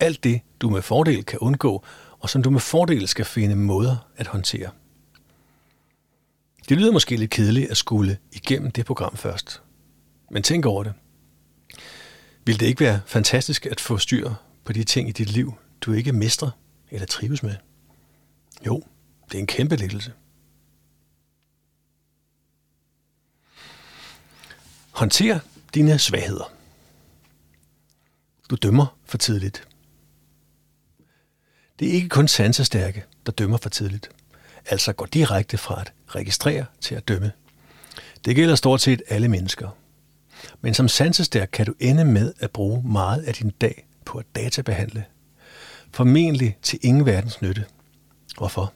[0.00, 1.84] Alt det, du med fordel kan undgå,
[2.20, 4.70] og som du med fordel skal finde måder at håndtere.
[6.68, 9.62] Det lyder måske lidt kedeligt at skulle igennem det program først.
[10.30, 10.92] Men tænk over det.
[12.44, 14.30] Vil det ikke være fantastisk at få styr
[14.64, 16.50] på de ting i dit liv, du ikke mestrer
[16.90, 17.54] eller trives med?
[18.66, 18.82] Jo,
[19.28, 20.12] det er en kæmpe lettelse.
[24.96, 25.38] Håndter
[25.74, 26.52] dine svagheder.
[28.50, 29.68] Du dømmer for tidligt.
[31.78, 34.10] Det er ikke kun sansestærke, der dømmer for tidligt.
[34.66, 37.32] Altså går direkte fra at registrere til at dømme.
[38.24, 39.68] Det gælder stort set alle mennesker.
[40.60, 44.26] Men som sansestærk kan du ende med at bruge meget af din dag på at
[44.34, 45.04] databehandle.
[45.92, 47.64] Formentlig til ingen verdens nytte.
[48.38, 48.72] Hvorfor?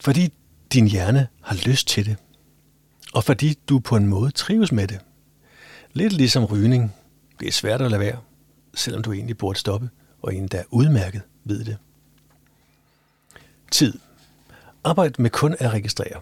[0.00, 0.32] Fordi
[0.72, 2.16] din hjerne har lyst til det.
[3.12, 5.00] Og fordi du på en måde trives med det.
[5.92, 6.94] Lidt ligesom rygning.
[7.40, 8.18] Det er svært at lade være,
[8.74, 9.90] selvom du egentlig burde stoppe,
[10.22, 11.76] og en der udmærket ved det.
[13.70, 13.98] Tid.
[14.84, 16.20] Arbejd med kun at registrere.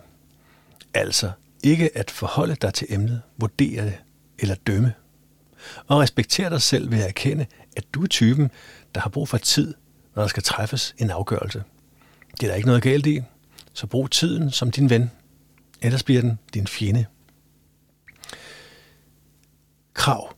[0.95, 1.31] Altså
[1.63, 3.99] ikke at forholde dig til emnet, vurdere det
[4.39, 4.95] eller dømme.
[5.87, 8.51] Og respektere dig selv ved at erkende, at du er typen,
[8.95, 9.75] der har brug for tid,
[10.15, 11.63] når der skal træffes en afgørelse.
[12.31, 13.21] Det er der ikke noget galt i,
[13.73, 15.11] så brug tiden som din ven.
[15.83, 17.07] Ellers bliver den din fjende.
[19.97, 20.35] Krav.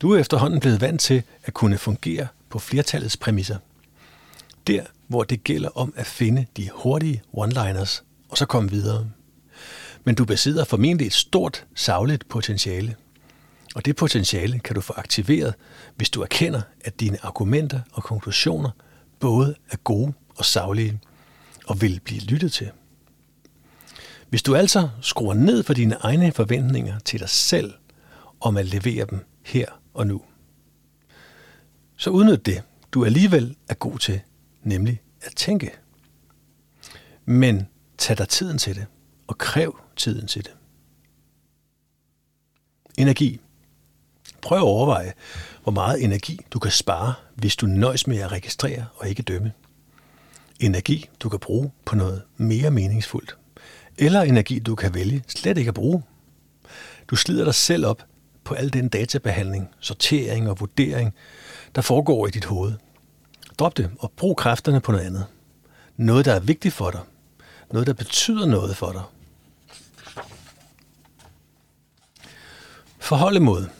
[0.00, 3.58] Du er efterhånden blevet vant til at kunne fungere på flertallets præmisser.
[4.66, 9.10] Der, hvor det gælder om at finde de hurtige one-liners, og så komme videre.
[10.04, 12.96] Men du besidder formentlig et stort savligt potentiale.
[13.74, 15.54] Og det potentiale kan du få aktiveret,
[15.96, 18.70] hvis du erkender, at dine argumenter og konklusioner
[19.20, 21.00] både er gode og savlige,
[21.66, 22.70] og vil blive lyttet til.
[24.28, 27.74] Hvis du altså skruer ned for dine egne forventninger til dig selv
[28.44, 30.22] om at levere dem her og nu,
[31.96, 32.62] så udnyt det,
[32.92, 34.20] du alligevel er god til,
[34.62, 35.70] nemlig at tænke.
[37.24, 37.68] Men
[37.98, 38.86] tag dig tiden til det,
[39.26, 40.52] og kræv tiden til det.
[42.98, 43.40] Energi.
[44.42, 45.12] Prøv at overveje,
[45.62, 49.52] hvor meget energi du kan spare, hvis du nøjes med at registrere og ikke dømme.
[50.60, 53.36] Energi, du kan bruge på noget mere meningsfuldt.
[53.98, 56.02] Eller energi, du kan vælge slet ikke at bruge.
[57.08, 58.06] Du slider dig selv op
[58.44, 61.14] på al den databehandling, sortering og vurdering,
[61.74, 62.72] der foregår i dit hoved.
[63.58, 65.26] Drop det og brug kræfterne på noget andet.
[65.96, 67.00] Noget, der er vigtigt for dig.
[67.72, 69.02] Noget, der betyder noget for dig.
[72.98, 73.70] Forholdemåde.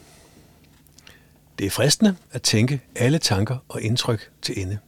[1.59, 4.79] Det er fristende at tænke alle tanker og indtryk til ende.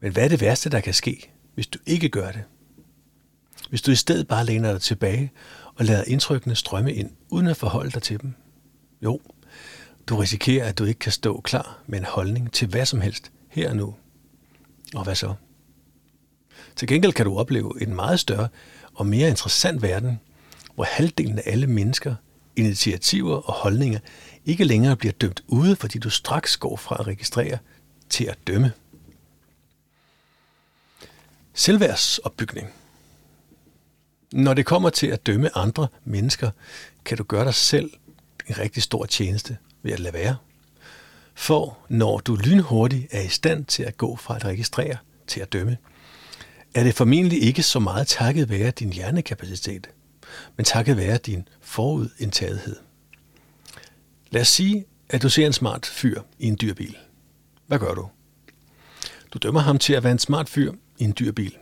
[0.00, 2.42] Men hvad er det værste, der kan ske, hvis du ikke gør det?
[3.68, 5.32] Hvis du i stedet bare læner dig tilbage
[5.76, 8.34] og lader indtrykkene strømme ind, uden at forholde dig til dem?
[9.02, 9.20] Jo,
[10.06, 13.32] du risikerer, at du ikke kan stå klar med en holdning til hvad som helst
[13.48, 13.94] her og nu.
[14.94, 15.34] Og hvad så?
[16.76, 18.48] Til gengæld kan du opleve en meget større
[18.94, 20.20] og mere interessant verden,
[20.74, 22.14] hvor halvdelen af alle mennesker,
[22.56, 23.98] initiativer og holdninger
[24.44, 27.58] ikke længere bliver dømt ude, fordi du straks går fra at registrere
[28.08, 28.72] til at dømme.
[31.54, 32.72] Selvværdsopbygning.
[34.34, 36.50] Når det kommer til at dømme andre mennesker,
[37.04, 37.90] kan du gøre dig selv
[38.46, 40.36] en rigtig stor tjeneste ved at lade være.
[41.34, 44.96] For når du lynhurtigt er i stand til at gå fra at registrere
[45.26, 45.76] til at dømme,
[46.74, 49.90] er det formentlig ikke så meget takket være din hjernekapacitet,
[50.56, 52.76] men takket være din forudindtagethed.
[54.30, 56.96] Lad os sige, at du ser en smart fyr i en dyr bil.
[57.66, 58.08] Hvad gør du?
[59.32, 61.56] Du dømmer ham til at være en smart fyr i en dyr bil.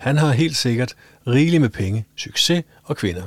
[0.00, 0.94] Han har helt sikkert
[1.26, 3.26] rigeligt med penge, succes og kvinder.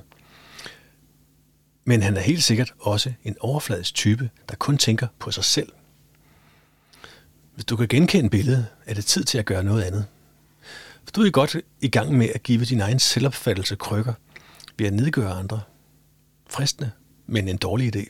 [1.85, 5.71] Men han er helt sikkert også en overfladisk type, der kun tænker på sig selv.
[7.53, 10.05] Hvis du kan genkende billedet, er det tid til at gøre noget andet.
[11.03, 14.13] For du er godt i gang med at give din egen selvopfattelse krykker
[14.77, 15.61] ved at nedgøre andre.
[16.49, 16.91] Fristende,
[17.27, 18.05] men en dårlig idé.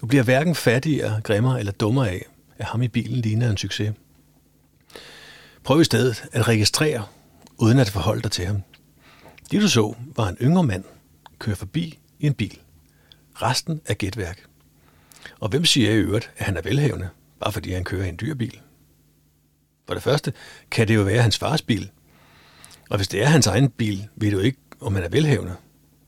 [0.00, 2.26] Du bliver hverken fattigere, grimmere eller dummere af,
[2.58, 3.92] at ham i bilen ligner en succes.
[5.64, 7.06] Prøv i stedet at registrere,
[7.62, 8.62] uden at forholde dig til ham.
[9.50, 10.84] Det du så, var en yngre mand
[11.38, 12.58] køre forbi i en bil.
[13.34, 14.44] Resten er gætværk.
[15.40, 17.08] Og hvem siger i øvrigt, at han er velhavende,
[17.40, 18.60] bare fordi han kører i en dyr bil?
[19.86, 20.32] For det første
[20.70, 21.90] kan det jo være hans fars bil.
[22.90, 25.54] Og hvis det er hans egen bil, ved du ikke, om han er velhavende.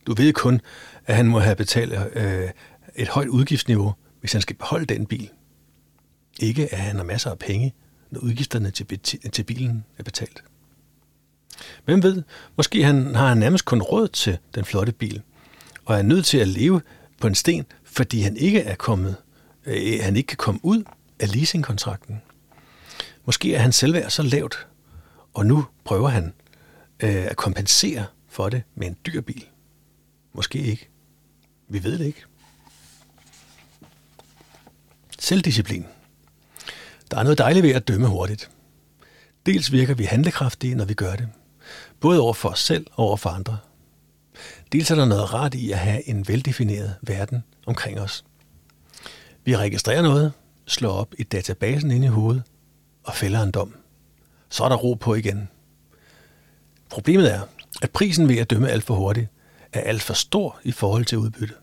[0.07, 0.61] Du ved kun,
[1.07, 2.51] at han må have betalt øh,
[2.95, 5.31] et højt udgiftsniveau, hvis han skal beholde den bil.
[6.41, 7.75] Ikke at han har masser af penge,
[8.11, 8.99] når udgifterne til,
[9.33, 10.45] til bilen er betalt.
[11.85, 12.23] Hvem ved,
[12.57, 15.23] måske han, har han nærmest kun råd til den flotte bil,
[15.85, 16.81] og er nødt til at leve
[17.21, 19.17] på en sten, fordi han ikke er kommet,
[19.67, 20.83] øh, han ikke kan komme ud
[21.21, 22.23] af leasingkontrakten.
[23.25, 24.67] Måske er han selvværd så lavt,
[25.35, 26.33] og nu prøver han
[27.01, 29.45] øh, at kompensere for det med en dyr bil.
[30.33, 30.89] Måske ikke.
[31.69, 32.23] Vi ved det ikke.
[35.19, 35.87] Selvdisciplin.
[37.11, 38.51] Der er noget dejligt ved at dømme hurtigt.
[39.47, 41.29] Dels virker vi handlekraftige, når vi gør det.
[42.05, 43.59] Både over for os selv og over for andre.
[44.73, 48.25] Dels er der noget rart i at have en veldefineret verden omkring os.
[49.45, 50.33] Vi registrerer noget,
[50.67, 52.43] slår op i databasen inde i hovedet
[53.05, 53.75] og fælder en dom.
[54.49, 55.49] Så er der ro på igen.
[56.91, 57.41] Problemet er,
[57.83, 59.29] at prisen ved at dømme alt for hurtigt
[59.73, 61.55] er alt for stor i forhold til udbytte.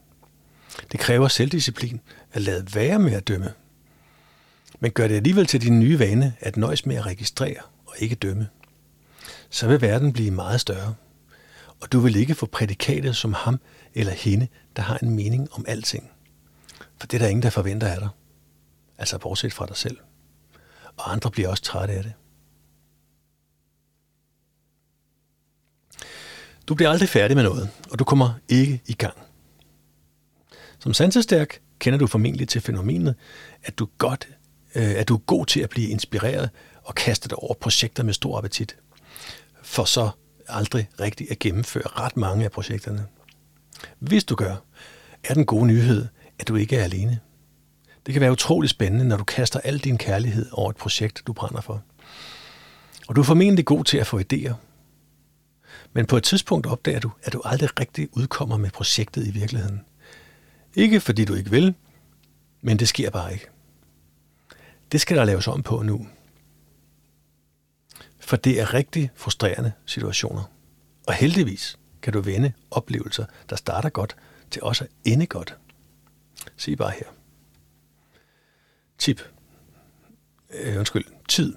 [0.91, 2.01] Det kræver selvdisciplin
[2.33, 3.53] at lade være med at dømme.
[4.79, 8.15] Men gør det alligevel til din nye vane at nøjes med at registrere og ikke
[8.15, 8.47] dømme.
[9.51, 10.95] Så vil verden blive meget større.
[11.81, 13.59] Og du vil ikke få prædikatet som ham
[13.93, 16.11] eller hende, der har en mening om alting.
[16.99, 18.09] For det er der ingen, der forventer af dig.
[18.97, 19.97] Altså bortset fra dig selv.
[20.97, 22.13] Og andre bliver også trætte af det.
[26.67, 29.17] Du bliver aldrig færdig med noget, og du kommer ikke i gang.
[30.79, 33.15] Som sansestærk kender du formentlig til fænomenet,
[33.63, 34.27] at du, godt,
[34.75, 36.49] øh, at du er god til at blive inspireret
[36.83, 38.75] og kaste dig over projekter med stor appetit,
[39.71, 40.09] for så
[40.47, 43.05] aldrig rigtig at gennemføre ret mange af projekterne.
[43.99, 44.55] Hvis du gør,
[45.23, 46.07] er den gode nyhed,
[46.39, 47.19] at du ikke er alene.
[48.05, 51.33] Det kan være utrolig spændende, når du kaster al din kærlighed over et projekt, du
[51.33, 51.83] brænder for.
[53.07, 54.53] Og du er formentlig god til at få idéer.
[55.93, 59.81] Men på et tidspunkt opdager du, at du aldrig rigtig udkommer med projektet i virkeligheden.
[60.75, 61.75] Ikke fordi du ikke vil,
[62.61, 63.45] men det sker bare ikke.
[64.91, 66.07] Det skal der laves om på nu.
[68.31, 70.43] For det er rigtig frustrerende situationer.
[71.07, 74.15] Og heldigvis kan du vende oplevelser, der starter godt,
[74.51, 75.57] til også at ende godt.
[76.57, 77.05] Se bare her.
[78.97, 79.21] Tip.
[80.53, 81.05] Øh, undskyld.
[81.27, 81.55] Tid.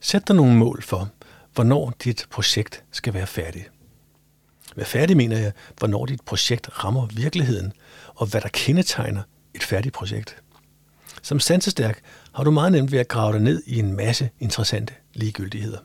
[0.00, 1.10] Sæt dig nogle mål for,
[1.54, 3.70] hvornår dit projekt skal være færdigt.
[4.76, 7.72] Med færdig mener jeg, hvornår dit projekt rammer virkeligheden,
[8.14, 9.22] og hvad der kendetegner
[9.54, 10.42] et færdigt projekt.
[11.22, 12.00] Som sansestærk
[12.32, 15.78] har du meget nemt ved at grave dig ned i en masse interessante ligegyldigheder.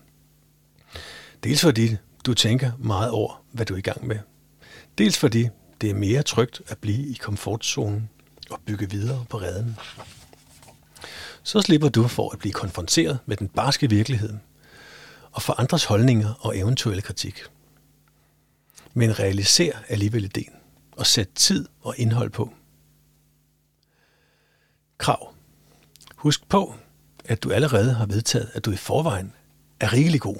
[1.43, 1.95] Dels fordi
[2.25, 4.19] du tænker meget over, hvad du er i gang med.
[4.97, 5.47] Dels fordi
[5.81, 8.09] det er mere trygt at blive i komfortzonen
[8.49, 9.77] og bygge videre på redden.
[11.43, 14.37] Så slipper du for at blive konfronteret med den barske virkelighed
[15.31, 17.41] og for andres holdninger og eventuelle kritik.
[18.93, 20.53] Men realiser alligevel ideen
[20.91, 22.53] og sæt tid og indhold på.
[24.97, 25.33] Krav.
[26.15, 26.75] Husk på,
[27.31, 29.33] at du allerede har vedtaget, at du i forvejen
[29.79, 30.35] er rigelig god.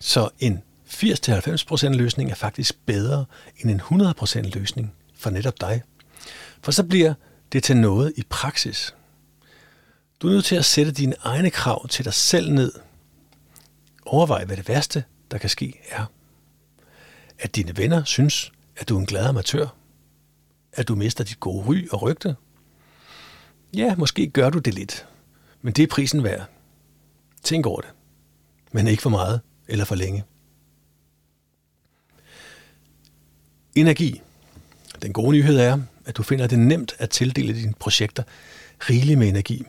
[0.00, 3.24] Så en 80-90% løsning er faktisk bedre
[3.58, 5.82] end en 100% løsning for netop dig.
[6.62, 7.14] For så bliver
[7.52, 8.94] det til noget i praksis.
[10.20, 12.72] Du er nødt til at sætte dine egne krav til dig selv ned.
[14.06, 16.04] Overvej, hvad det værste, der kan ske, er.
[17.38, 19.66] At dine venner synes, at du er en glad amatør.
[20.72, 22.36] At du mister dit gode ry og rygte.
[23.76, 25.06] Ja, måske gør du det lidt,
[25.62, 26.46] men det er prisen værd.
[27.42, 27.90] Tænk over det,
[28.72, 30.24] men ikke for meget eller for længe.
[33.74, 34.20] Energi.
[35.02, 38.22] Den gode nyhed er, at du finder det nemt at tildele dine projekter
[38.80, 39.66] rigeligt med energi.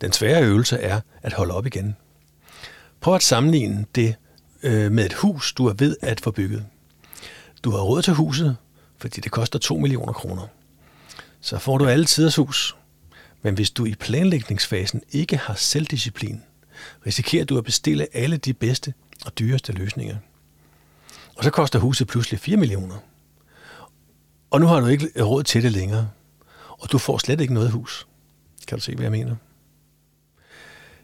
[0.00, 1.96] Den svære øvelse er at holde op igen.
[3.00, 4.14] Prøv at sammenligne det
[4.62, 6.66] øh, med et hus, du er ved at få bygget.
[7.64, 8.56] Du har råd til huset,
[8.98, 10.46] fordi det koster 2 millioner kroner.
[11.40, 12.76] Så får du alle tiders hus.
[13.42, 16.42] Men hvis du i planlægningsfasen ikke har selvdisciplin,
[17.06, 18.94] risikerer du at bestille alle de bedste
[19.26, 20.16] og dyreste løsninger.
[21.36, 22.96] Og så koster huset pludselig 4 millioner.
[24.50, 26.10] Og nu har du ikke råd til det længere.
[26.68, 28.06] Og du får slet ikke noget hus.
[28.68, 29.36] Kan du se, hvad jeg mener?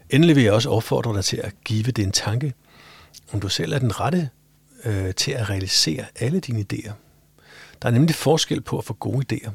[0.09, 2.53] Endelig vil jeg også opfordre dig til at give det en tanke,
[3.31, 4.29] om du selv er den rette
[4.85, 6.91] øh, til at realisere alle dine idéer.
[7.81, 9.51] Der er nemlig forskel på at få gode idéer,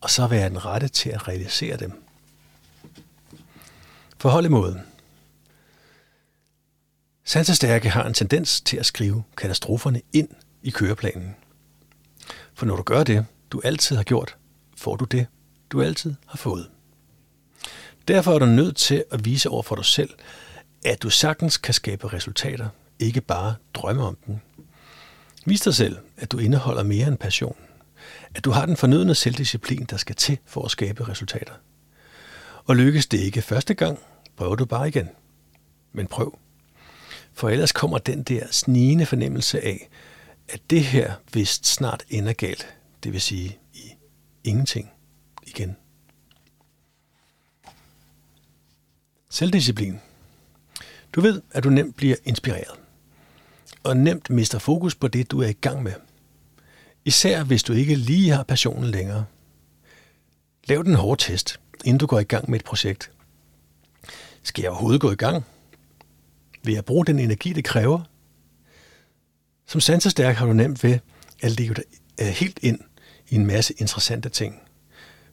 [0.00, 2.01] og så være den rette til at realisere dem.
[4.22, 4.78] Forhold imod.
[7.24, 10.28] Sansestærke har en tendens til at skrive katastroferne ind
[10.62, 11.36] i køreplanen.
[12.54, 14.36] For når du gør det, du altid har gjort,
[14.76, 15.26] får du det,
[15.70, 16.70] du altid har fået.
[18.08, 20.10] Derfor er du nødt til at vise over for dig selv,
[20.84, 22.68] at du sagtens kan skabe resultater,
[22.98, 24.36] ikke bare drømme om dem.
[25.46, 27.56] Vis dig selv, at du indeholder mere end passion.
[28.34, 31.54] At du har den fornødne selvdisciplin, der skal til for at skabe resultater.
[32.64, 33.98] Og lykkes det ikke første gang,
[34.36, 35.08] prøver du bare igen.
[35.92, 36.38] Men prøv.
[37.32, 39.88] For ellers kommer den der snigende fornemmelse af,
[40.48, 43.92] at det her vist snart ender galt, det vil sige i
[44.44, 44.90] ingenting
[45.46, 45.76] igen.
[49.30, 50.00] Selvdisciplin.
[51.12, 52.78] Du ved, at du nemt bliver inspireret.
[53.82, 55.92] og nemt mister fokus på det, du er i gang med.
[57.04, 59.24] Især hvis du ikke lige har passionen længere.
[60.64, 63.10] Lav den hårde test, inden du går i gang med et projekt.
[64.42, 65.44] Skal jeg overhovedet gå i gang?
[66.62, 68.00] Vil jeg bruge den energi, det kræver?
[69.66, 70.98] Som sansestærk har du nemt ved
[71.42, 71.84] at leve dig
[72.20, 72.80] øh, helt ind
[73.28, 74.60] i en masse interessante ting.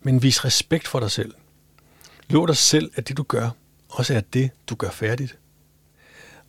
[0.02, 1.34] Men vis respekt for dig selv.
[2.30, 3.50] Lov dig selv, at det du gør,
[3.90, 5.38] også er det, du gør færdigt.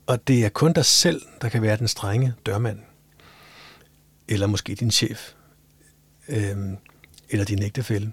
[0.06, 2.78] Og det er kun dig selv, der kan være den strenge dørmand.
[4.28, 5.32] Eller måske din chef.
[6.28, 6.76] Øhm,
[7.30, 8.12] eller din ægtefælle.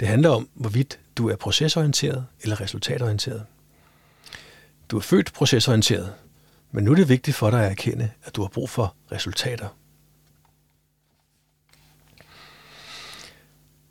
[0.00, 3.46] Det handler om, hvorvidt du er procesorienteret eller resultatorienteret.
[4.88, 6.14] Du er født procesorienteret,
[6.70, 9.68] men nu er det vigtigt for dig at erkende, at du har brug for resultater.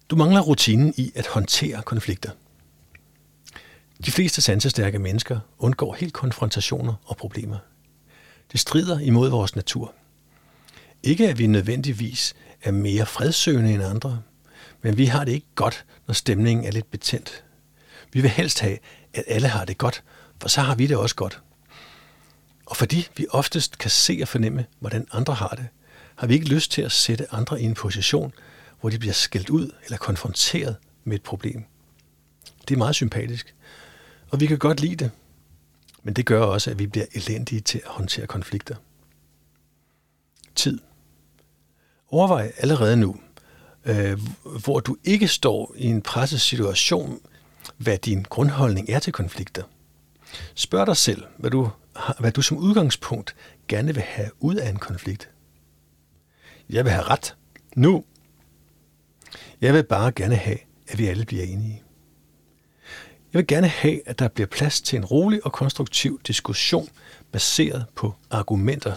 [0.09, 2.31] Du mangler rutinen i at håndtere konflikter.
[4.05, 7.57] De fleste sansestærke mennesker undgår helt konfrontationer og problemer.
[8.51, 9.93] Det strider imod vores natur.
[11.03, 14.21] Ikke at vi nødvendigvis er mere fredsøgende end andre,
[14.85, 17.43] men vi har det ikke godt, når stemningen er lidt betændt.
[18.13, 18.77] Vi vil helst have,
[19.13, 20.03] at alle har det godt,
[20.41, 21.41] for så har vi det også godt.
[22.65, 25.67] Og fordi vi oftest kan se og fornemme, hvordan andre har det,
[26.15, 28.33] har vi ikke lyst til at sætte andre i en position,
[28.81, 31.63] hvor de bliver skældt ud eller konfronteret med et problem.
[32.67, 33.55] Det er meget sympatisk,
[34.29, 35.11] og vi kan godt lide det,
[36.03, 38.75] men det gør også, at vi bliver elendige til at håndtere konflikter.
[40.55, 40.79] Tid.
[42.09, 43.15] Overvej allerede nu,
[43.85, 44.19] øh,
[44.63, 47.19] hvor du ikke står i en presset situation,
[47.77, 49.63] hvad din grundholdning er til konflikter.
[50.55, 51.69] Spørg dig selv, hvad du,
[52.19, 53.35] hvad du som udgangspunkt
[53.67, 55.29] gerne vil have ud af en konflikt.
[56.69, 57.35] Jeg vil have ret.
[57.75, 58.03] Nu.
[59.61, 60.57] Jeg vil bare gerne have,
[60.87, 61.81] at vi alle bliver enige.
[63.33, 66.89] Jeg vil gerne have, at der bliver plads til en rolig og konstruktiv diskussion
[67.31, 68.93] baseret på argumenter.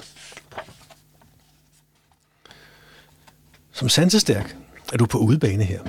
[3.72, 4.56] Som sansestærk
[4.92, 5.82] er du på udebane her.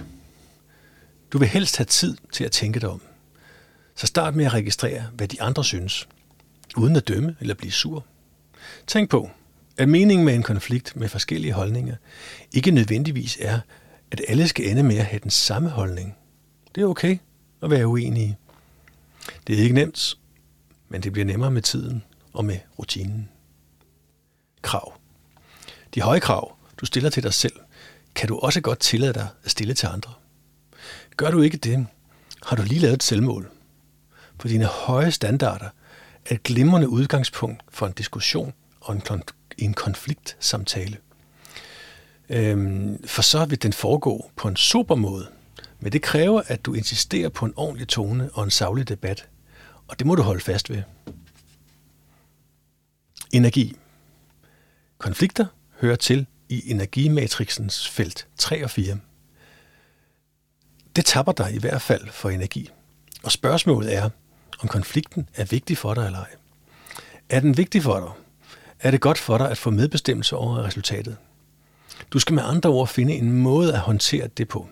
[1.31, 3.01] Du vil helst have tid til at tænke dig om.
[3.95, 6.07] Så start med at registrere, hvad de andre synes,
[6.77, 8.05] uden at dømme eller blive sur.
[8.87, 9.29] Tænk på,
[9.77, 11.95] at meningen med en konflikt med forskellige holdninger
[12.53, 13.59] ikke nødvendigvis er,
[14.11, 16.15] at alle skal ende med at have den samme holdning.
[16.75, 17.17] Det er okay
[17.63, 18.37] at være uenige.
[19.47, 20.17] Det er ikke nemt,
[20.89, 22.03] men det bliver nemmere med tiden
[22.33, 23.29] og med rutinen.
[24.61, 24.93] Krav.
[25.95, 27.53] De høje krav, du stiller til dig selv,
[28.15, 30.13] kan du også godt tillade dig at stille til andre.
[31.17, 31.87] Gør du ikke det,
[32.43, 33.51] har du lige lavet et selvmål.
[34.39, 35.69] For dine høje standarder
[36.25, 39.23] er et glimrende udgangspunkt for en diskussion og en,
[39.57, 40.97] en konfliktsamtale.
[42.29, 45.27] Øhm, for så vil den foregå på en super måde,
[45.79, 49.27] men det kræver, at du insisterer på en ordentlig tone og en savlig debat,
[49.87, 50.83] og det må du holde fast ved.
[53.31, 53.75] Energi.
[54.97, 55.45] Konflikter
[55.81, 58.97] hører til i energimatrixens felt 3 og 4.
[60.95, 62.69] Det tapper dig i hvert fald for energi.
[63.23, 64.09] Og spørgsmålet er,
[64.59, 66.35] om konflikten er vigtig for dig eller ej.
[67.29, 68.09] Er den vigtig for dig?
[68.79, 71.17] Er det godt for dig at få medbestemmelse over resultatet?
[72.11, 74.69] Du skal med andre ord finde en måde at håndtere det på.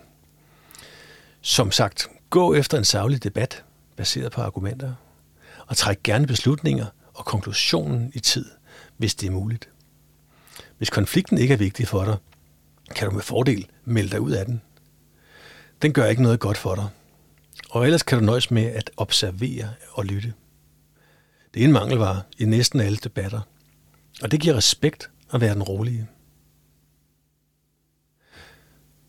[1.42, 3.64] Som sagt, gå efter en savlig debat
[3.96, 4.94] baseret på argumenter,
[5.68, 8.46] og træk gerne beslutninger og konklusionen i tid,
[8.98, 9.70] hvis det er muligt.
[10.78, 12.18] Hvis konflikten ikke er vigtig for dig,
[12.96, 14.62] kan du med fordel melde dig ud af den.
[15.82, 16.88] Den gør ikke noget godt for dig.
[17.70, 20.34] Og ellers kan du nøjes med at observere og lytte.
[21.54, 23.42] Det er en mangelvare i næsten alle debatter.
[24.22, 26.08] Og det giver respekt at være den rolige.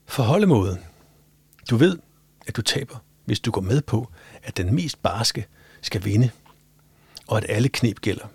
[0.06, 0.78] Forholdemåde.
[1.70, 1.98] Du ved,
[2.46, 4.08] at du taber, hvis du går med på,
[4.42, 5.46] at den mest barske
[5.80, 6.30] skal vinde,
[7.26, 8.26] og at alle knep gælder.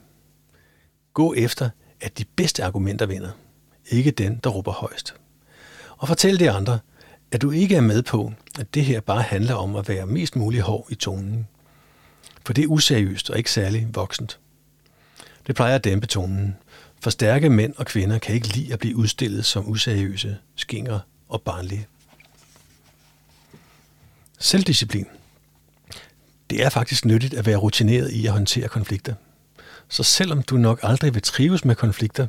[1.13, 1.69] Gå efter,
[2.03, 3.31] at de bedste argumenter vinder,
[3.89, 5.13] ikke den, der råber højst.
[5.97, 6.79] Og fortæl de andre,
[7.31, 10.35] at du ikke er med på, at det her bare handler om at være mest
[10.35, 11.47] mulig hård i tonen.
[12.45, 14.39] For det er useriøst og ikke særlig voksent.
[15.47, 16.55] Det plejer at dæmpe tonen,
[17.01, 21.41] for stærke mænd og kvinder kan ikke lide at blive udstillet som useriøse, skingre og
[21.41, 21.87] barnlige.
[24.39, 25.05] Selvdisciplin.
[26.49, 29.13] Det er faktisk nyttigt at være rutineret i at håndtere konflikter.
[29.93, 32.27] Så selvom du nok aldrig vil trives med konflikter,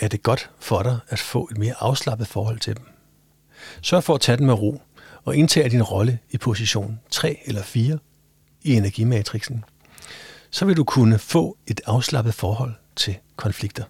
[0.00, 2.84] er det godt for dig at få et mere afslappet forhold til dem.
[3.82, 4.82] Sørg for at tage den med ro
[5.24, 7.98] og indtage din rolle i position 3 eller 4
[8.62, 9.64] i energimatrixen.
[10.50, 13.84] Så vil du kunne få et afslappet forhold til konflikter.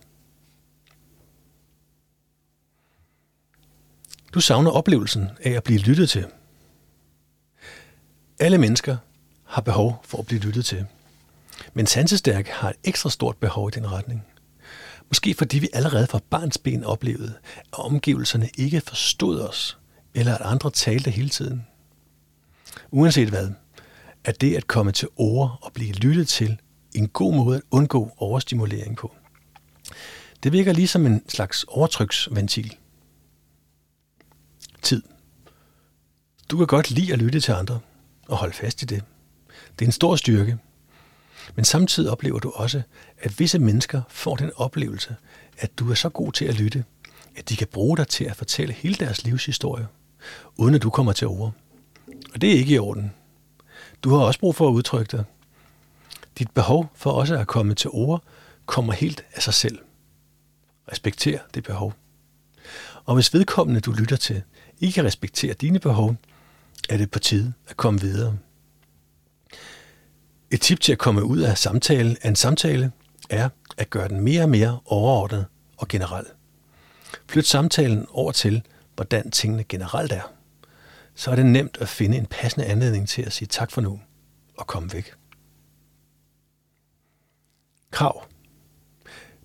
[4.34, 6.26] Du savner oplevelsen af at blive lyttet til.
[8.38, 8.96] Alle mennesker
[9.44, 10.86] har behov for at blive lyttet til.
[11.76, 14.26] Men sansestærke har et ekstra stort behov i den retning.
[15.08, 19.78] Måske fordi vi allerede fra barns ben oplevede, at omgivelserne ikke forstod os,
[20.14, 21.66] eller at andre talte hele tiden.
[22.90, 23.50] Uanset hvad,
[24.24, 26.60] er det at komme til ord og blive lyttet til
[26.94, 29.14] en god måde at undgå overstimulering på.
[30.42, 32.76] Det virker ligesom en slags overtryksventil.
[34.82, 35.02] Tid.
[36.50, 37.80] Du kan godt lide at lytte til andre
[38.28, 39.02] og holde fast i det.
[39.78, 40.58] Det er en stor styrke.
[41.54, 42.82] Men samtidig oplever du også,
[43.18, 45.16] at visse mennesker får den oplevelse,
[45.58, 46.84] at du er så god til at lytte,
[47.36, 49.86] at de kan bruge dig til at fortælle hele deres livshistorie,
[50.56, 51.52] uden at du kommer til ord.
[52.34, 53.12] Og det er ikke i orden.
[54.02, 55.24] Du har også brug for at udtrykke dig.
[56.38, 58.22] Dit behov for også at komme til ord
[58.66, 59.78] kommer helt af sig selv.
[60.92, 61.94] Respekter det behov.
[63.04, 64.42] Og hvis vedkommende, du lytter til,
[64.80, 66.16] ikke respekterer dine behov,
[66.88, 68.38] er det på tide at komme videre.
[70.50, 72.92] Et tip til at komme ud af samtale af en samtale
[73.30, 75.46] er at gøre den mere og mere overordnet
[75.76, 76.26] og generel.
[77.28, 78.62] Flyt samtalen over til,
[78.94, 80.32] hvordan tingene generelt er.
[81.14, 84.00] Så er det nemt at finde en passende anledning til at sige tak for nu
[84.58, 85.14] og komme væk.
[87.90, 88.24] Krav.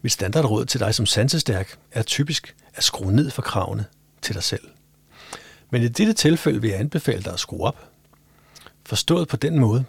[0.02, 3.86] Mit standardråd til dig som sansestærk er typisk at skrue ned for kravene
[4.22, 4.69] til dig selv.
[5.69, 7.90] Men i dette tilfælde vil jeg anbefale dig at skrue op.
[8.86, 9.86] Forstået på den måde,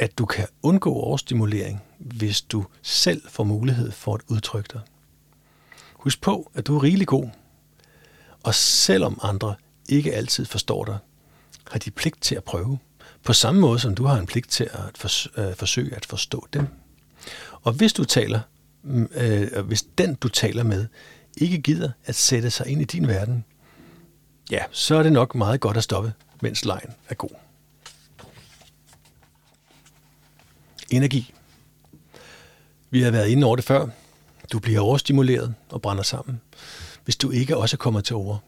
[0.00, 4.80] at du kan undgå overstimulering, hvis du selv får mulighed for at udtrykke dig.
[5.94, 7.28] Husk på, at du er rigelig god,
[8.42, 9.54] og selvom andre
[9.88, 10.98] ikke altid forstår dig,
[11.70, 12.78] har de pligt til at prøve,
[13.24, 16.66] på samme måde som du har en pligt til at øh, forsøge at forstå dem.
[17.62, 18.40] Og hvis du taler,
[18.82, 20.86] mm, øh, hvis den du taler med
[21.36, 23.44] ikke gider at sætte sig ind i din verden,
[24.50, 26.12] ja, så er det nok meget godt at stoppe,
[26.42, 27.49] mens lejen er god.
[30.90, 31.34] Energi.
[32.90, 33.86] Vi har været inde over det før.
[34.52, 36.40] Du bliver overstimuleret og brænder sammen,
[37.04, 38.42] hvis du ikke også kommer til ord.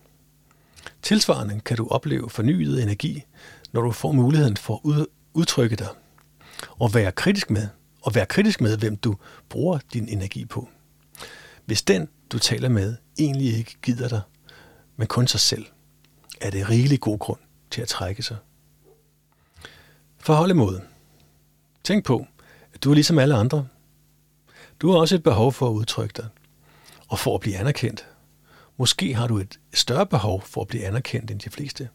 [1.02, 3.22] Tilsvarende kan du opleve fornyet energi,
[3.72, 5.88] når du får muligheden for at udtrykke dig
[6.78, 7.68] og være kritisk med,
[8.02, 9.16] og være kritisk med, hvem du
[9.48, 10.68] bruger din energi på.
[11.64, 14.20] Hvis den, du taler med, egentlig ikke gider dig,
[14.96, 15.66] men kun sig selv,
[16.40, 17.40] er det rigelig god grund
[17.70, 18.36] til at trække sig.
[20.18, 20.80] Forhold imod.
[21.84, 22.26] Tænk på,
[22.84, 23.66] du er ligesom alle andre.
[24.80, 26.28] Du har også et behov for at udtrykke dig,
[27.08, 28.06] og for at blive anerkendt.
[28.76, 31.88] Måske har du et større behov for at blive anerkendt end de fleste.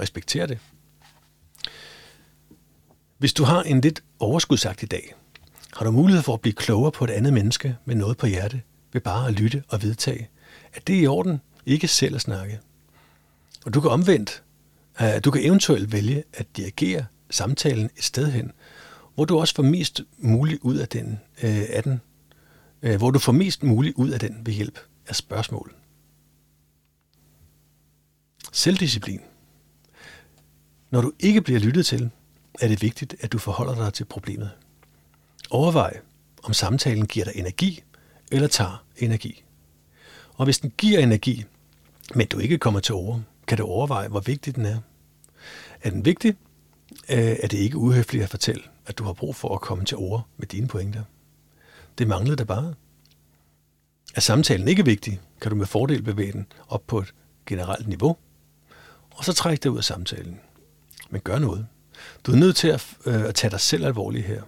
[0.00, 0.58] Respekter det.
[3.18, 5.14] Hvis du har en lidt overskudsagtig dag,
[5.76, 8.62] har du mulighed for at blive klogere på et andet menneske med noget på hjerte,
[8.92, 10.28] ved bare at lytte og vedtage,
[10.74, 12.60] at det er i orden, ikke selv at snakke.
[13.66, 14.42] Og du kan omvendt,
[15.02, 18.52] øh, du kan eventuelt vælge at dirigere samtalen et sted hen,
[19.18, 22.00] hvor du også får mest muligt ud af den, øh, af den
[22.82, 25.74] øh, hvor du får mest muligt ud af den ved hjælp af spørgsmål.
[28.52, 29.20] Selvdisciplin.
[30.90, 32.10] Når du ikke bliver lyttet til,
[32.60, 34.50] er det vigtigt, at du forholder dig til problemet.
[35.50, 36.00] Overvej,
[36.42, 37.82] om samtalen giver dig energi
[38.32, 39.44] eller tager energi.
[40.34, 41.44] Og hvis den giver energi,
[42.14, 44.78] men du ikke kommer til ord, kan du overveje, hvor vigtig den er.
[45.82, 46.36] Er den vigtig,
[47.08, 49.96] øh, er det ikke uhøfligt at fortælle, at du har brug for at komme til
[49.96, 51.02] ord med dine pointer.
[51.98, 52.74] Det manglede der bare.
[54.14, 57.14] Er samtalen ikke vigtig, kan du med fordel bevæge den op på et
[57.46, 58.16] generelt niveau,
[59.10, 60.40] og så træk dig ud af samtalen.
[61.10, 61.66] Men gør noget.
[62.26, 64.42] Du er nødt til at, øh, at tage dig selv alvorligt her.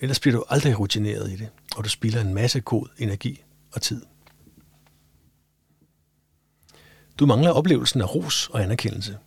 [0.00, 3.82] Ellers bliver du aldrig rutineret i det, og du spilder en masse god energi og
[3.82, 4.02] tid.
[7.18, 9.18] Du mangler oplevelsen af ros og anerkendelse.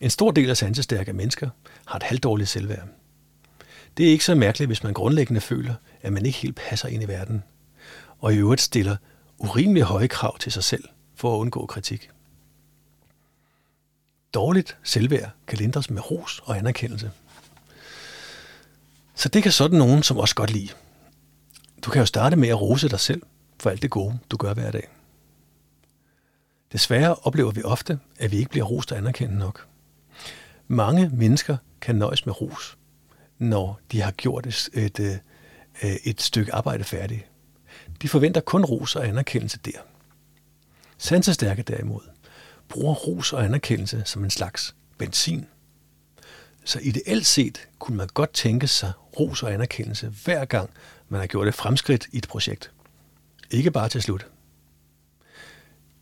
[0.00, 1.50] En stor del af sansestærke mennesker
[1.86, 2.88] har et halvdårligt selvværd.
[3.96, 7.02] Det er ikke så mærkeligt, hvis man grundlæggende føler, at man ikke helt passer ind
[7.02, 7.42] i verden,
[8.18, 8.96] og i øvrigt stiller
[9.38, 12.10] urimelig høje krav til sig selv for at undgå kritik.
[14.34, 17.10] Dårligt selvværd kan lindres med ros og anerkendelse.
[19.14, 20.68] Så det kan sådan nogen som også godt lide.
[21.82, 23.22] Du kan jo starte med at rose dig selv
[23.58, 24.88] for alt det gode, du gør hver dag.
[26.72, 29.69] Desværre oplever vi ofte, at vi ikke bliver rost og anerkendt nok.
[30.72, 32.78] Mange mennesker kan nøjes med ros,
[33.38, 35.00] når de har gjort et, et,
[35.82, 37.26] øh, et stykke arbejde færdigt.
[38.02, 39.78] De forventer kun ros og anerkendelse der.
[40.98, 42.00] Sansestærke derimod
[42.68, 45.46] bruger ros og anerkendelse som en slags benzin.
[46.64, 50.70] Så ideelt set kunne man godt tænke sig ros og anerkendelse hver gang,
[51.08, 52.70] man har gjort et fremskridt i et projekt.
[53.50, 54.26] Ikke bare til slut.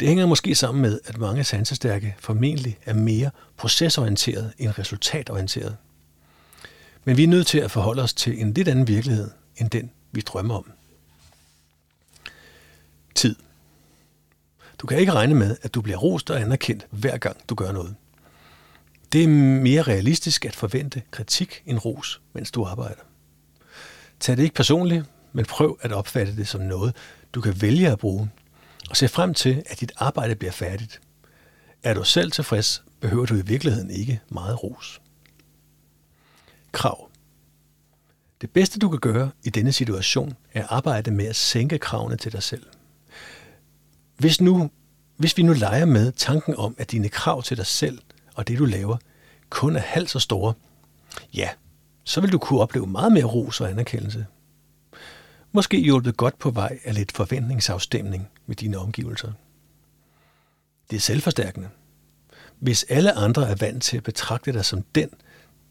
[0.01, 5.77] Det hænger måske sammen med, at mange sansestærke formentlig er mere procesorienteret end resultatorienteret.
[7.05, 9.91] Men vi er nødt til at forholde os til en lidt anden virkelighed, end den,
[10.13, 10.73] vi drømmer om.
[13.15, 13.37] Tid.
[14.79, 17.73] Du kan ikke regne med, at du bliver rost og anerkendt hver gang du gør
[17.73, 17.95] noget.
[19.13, 23.03] Det er mere realistisk at forvente kritik end ros, mens du arbejder.
[24.21, 26.97] Tag det ikke personligt, men prøv at opfatte det som noget,
[27.33, 28.31] du kan vælge at bruge,
[28.91, 31.01] og se frem til, at dit arbejde bliver færdigt.
[31.83, 35.01] Er du selv tilfreds, behøver du i virkeligheden ikke meget ros.
[36.73, 37.09] Krav.
[38.41, 42.17] Det bedste du kan gøre i denne situation er at arbejde med at sænke kravene
[42.17, 42.67] til dig selv.
[44.17, 44.71] Hvis, nu,
[45.17, 47.99] hvis vi nu leger med tanken om, at dine krav til dig selv
[48.35, 48.97] og det du laver
[49.51, 50.55] kun er halvt så store,
[51.35, 51.49] ja,
[52.05, 54.27] så vil du kunne opleve meget mere ros og anerkendelse.
[55.53, 59.33] Måske hjulpet godt på vej af lidt forventningsafstemning med dine omgivelser.
[60.91, 61.69] Det er selvforstærkende.
[62.59, 65.11] Hvis alle andre er vant til at betragte dig som den,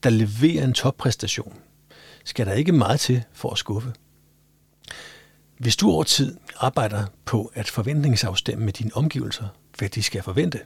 [0.03, 1.53] der leverer en toppræstation,
[2.25, 3.93] skal der ikke meget til for at skuffe.
[5.57, 9.47] Hvis du over tid arbejder på at forventningsafstemme med dine omgivelser,
[9.77, 10.59] hvad de skal forvente,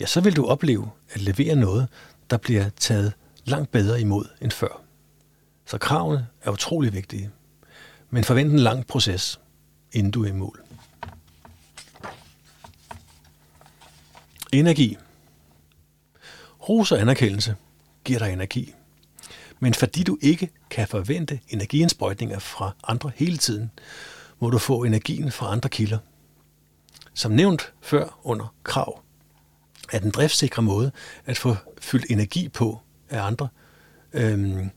[0.00, 1.88] ja, så vil du opleve at levere noget,
[2.30, 3.12] der bliver taget
[3.44, 4.82] langt bedre imod end før.
[5.66, 7.30] Så kravene er utrolig vigtige,
[8.14, 9.40] men forvent en lang proces,
[9.92, 10.62] inden du er i mål.
[14.52, 14.96] Energi.
[16.68, 17.56] Ros og anerkendelse
[18.04, 18.74] giver dig energi.
[19.60, 23.70] Men fordi du ikke kan forvente energiindsprøjtninger fra andre hele tiden,
[24.38, 25.98] må du få energien fra andre kilder.
[27.14, 29.02] Som nævnt før under krav,
[29.92, 30.92] er den driftsikre måde
[31.26, 32.80] at få fyldt energi på
[33.10, 33.48] af andre,
[34.12, 34.70] øhm,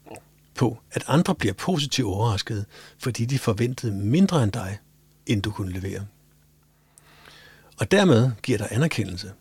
[0.55, 2.65] på at andre bliver positivt overrasket,
[2.97, 4.77] fordi de forventede mindre end dig,
[5.25, 6.05] end du kunne levere.
[7.79, 9.31] Og dermed giver dig anerkendelse.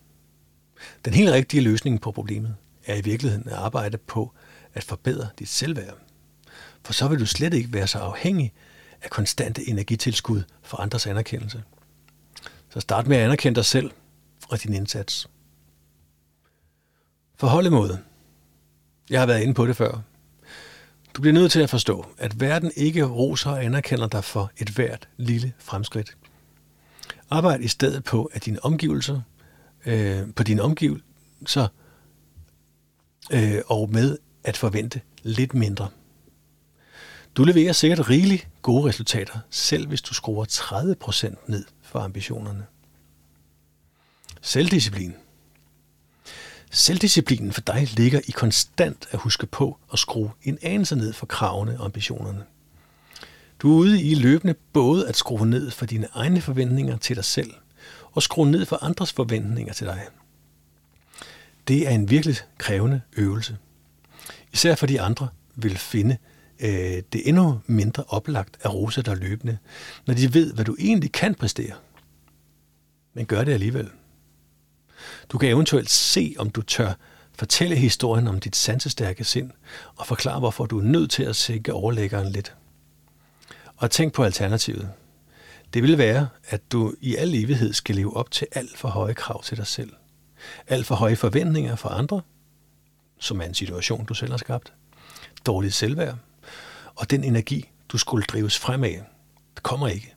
[1.05, 4.33] Den helt rigtige løsning på problemet er i virkeligheden at arbejde på
[4.75, 5.99] at forbedre dit selvværd.
[6.85, 8.53] For så vil du slet ikke være så afhængig
[9.03, 11.63] af konstante energitilskud for andres anerkendelse.
[12.69, 13.91] Så start med at anerkende dig selv
[14.49, 15.29] og din indsats.
[17.37, 17.99] Forholdemåde.
[19.11, 20.01] Jeg har været inde på det før.
[21.15, 24.69] Du bliver nødt til at forstå, at verden ikke roser og anerkender dig for et
[24.69, 26.17] hvert lille fremskridt.
[27.31, 29.21] Arbejd i stedet på, at dine omgivelser,
[29.87, 31.69] øh, på dine omgivelser
[33.33, 35.89] øh, og med at forvente lidt mindre.
[37.37, 42.67] Du leverer sikkert rigeligt gode resultater, selv hvis du skruer 30% ned for ambitionerne.
[44.41, 45.15] Selvdisciplin.
[46.75, 51.27] Selvdisciplinen for dig ligger i konstant at huske på at skrue en anelse ned for
[51.27, 52.45] kravene og ambitionerne.
[53.59, 57.25] Du er ude i løbende både at skrue ned for dine egne forventninger til dig
[57.25, 57.51] selv,
[58.13, 60.07] og skrue ned for andres forventninger til dig.
[61.69, 63.57] Det er en virkelig krævende øvelse.
[64.53, 66.17] Især for de andre vil finde
[66.61, 69.59] øh, det endnu mindre oplagt at rose dig løbende,
[70.07, 71.75] når de ved, hvad du egentlig kan præstere.
[73.15, 73.91] Men gør det alligevel.
[75.29, 76.93] Du kan eventuelt se, om du tør
[77.39, 79.51] fortælle historien om dit sansestærke sind,
[79.97, 82.55] og forklare, hvorfor du er nødt til at sænke overlæggeren lidt.
[83.77, 84.91] Og tænk på alternativet.
[85.75, 89.15] Det vil være, at du i al evighed skal leve op til alt for høje
[89.15, 89.93] krav til dig selv.
[90.67, 92.21] Alt for høje forventninger fra andre,
[93.19, 94.73] som er en situation, du selv har skabt.
[95.47, 96.17] Dårligt selvværd.
[96.95, 99.01] Og den energi, du skulle drives fremad,
[99.63, 100.15] kommer ikke,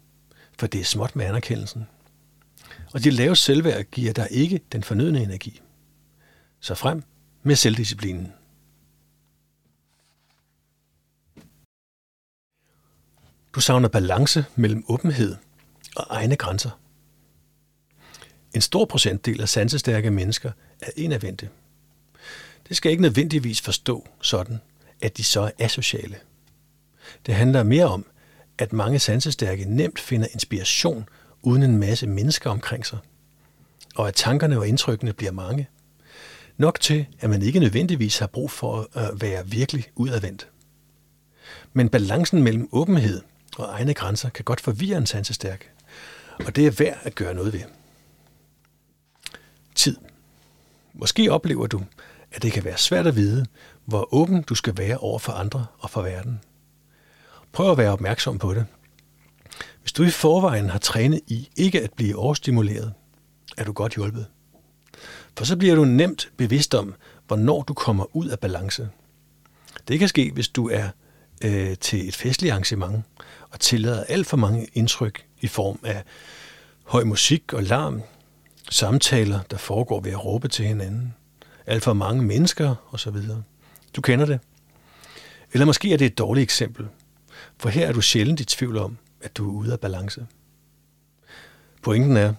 [0.59, 1.88] for det er småt med anerkendelsen.
[2.98, 5.61] Og de lave selvværd giver dig ikke den fornødne energi.
[6.60, 7.03] Så frem
[7.44, 8.34] med selvdisciplinen.
[13.56, 15.36] Du savner balance mellem åbenhed
[15.95, 16.69] og egne grænser.
[18.53, 20.52] En stor procentdel af sansestærke mennesker
[20.82, 21.49] er enadvendte.
[22.69, 24.60] Det skal ikke nødvendigvis forstå sådan,
[25.02, 26.18] at de så er asociale.
[27.26, 28.06] Det handler mere om,
[28.57, 31.10] at mange sansestærke nemt finder inspiration
[31.41, 32.99] uden en masse mennesker omkring sig,
[33.95, 35.68] og at tankerne og indtrykkene bliver mange.
[36.57, 40.47] Nok til, at man ikke nødvendigvis har brug for at være virkelig udadvendt.
[41.73, 43.22] Men balancen mellem åbenhed
[43.57, 45.72] og egne grænser kan godt forvirre en sansestærk,
[46.45, 47.61] og det er værd at gøre noget ved.
[49.76, 49.97] Tid.
[50.93, 51.84] Måske oplever du,
[52.31, 53.45] at det kan være svært at vide,
[53.85, 56.41] hvor åben du skal være over for andre og for verden.
[57.51, 58.65] Prøv at være opmærksom på det.
[59.88, 62.93] Hvis du i forvejen har trænet i ikke at blive overstimuleret,
[63.57, 64.26] er du godt hjulpet.
[65.38, 66.95] For så bliver du nemt bevidst om,
[67.27, 68.89] hvornår du kommer ud af balance.
[69.88, 70.89] Det kan ske, hvis du er
[71.43, 73.03] øh, til et festligt arrangement
[73.49, 76.03] og tillader alt for mange indtryk i form af
[76.84, 78.01] høj musik og larm,
[78.69, 81.14] samtaler, der foregår ved at råbe til hinanden,
[81.65, 83.15] alt for mange mennesker osv.
[83.95, 84.39] Du kender det.
[85.53, 86.88] Eller måske er det et dårligt eksempel,
[87.57, 90.27] for her er du sjældent i tvivl om, at du er ude af balance.
[91.81, 92.34] Pointen er,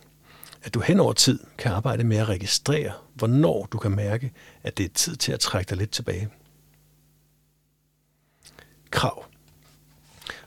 [0.63, 4.33] at du hen over tid kan arbejde med at registrere, hvornår du kan mærke,
[4.63, 6.29] at det er tid til at trække dig lidt tilbage.
[8.91, 9.25] Krav.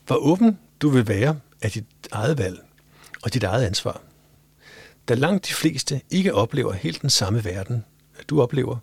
[0.05, 2.59] Hvor åben du vil være af dit eget valg
[3.23, 4.01] og dit eget ansvar.
[5.07, 7.85] Da langt de fleste ikke oplever helt den samme verden,
[8.29, 8.77] du oplever,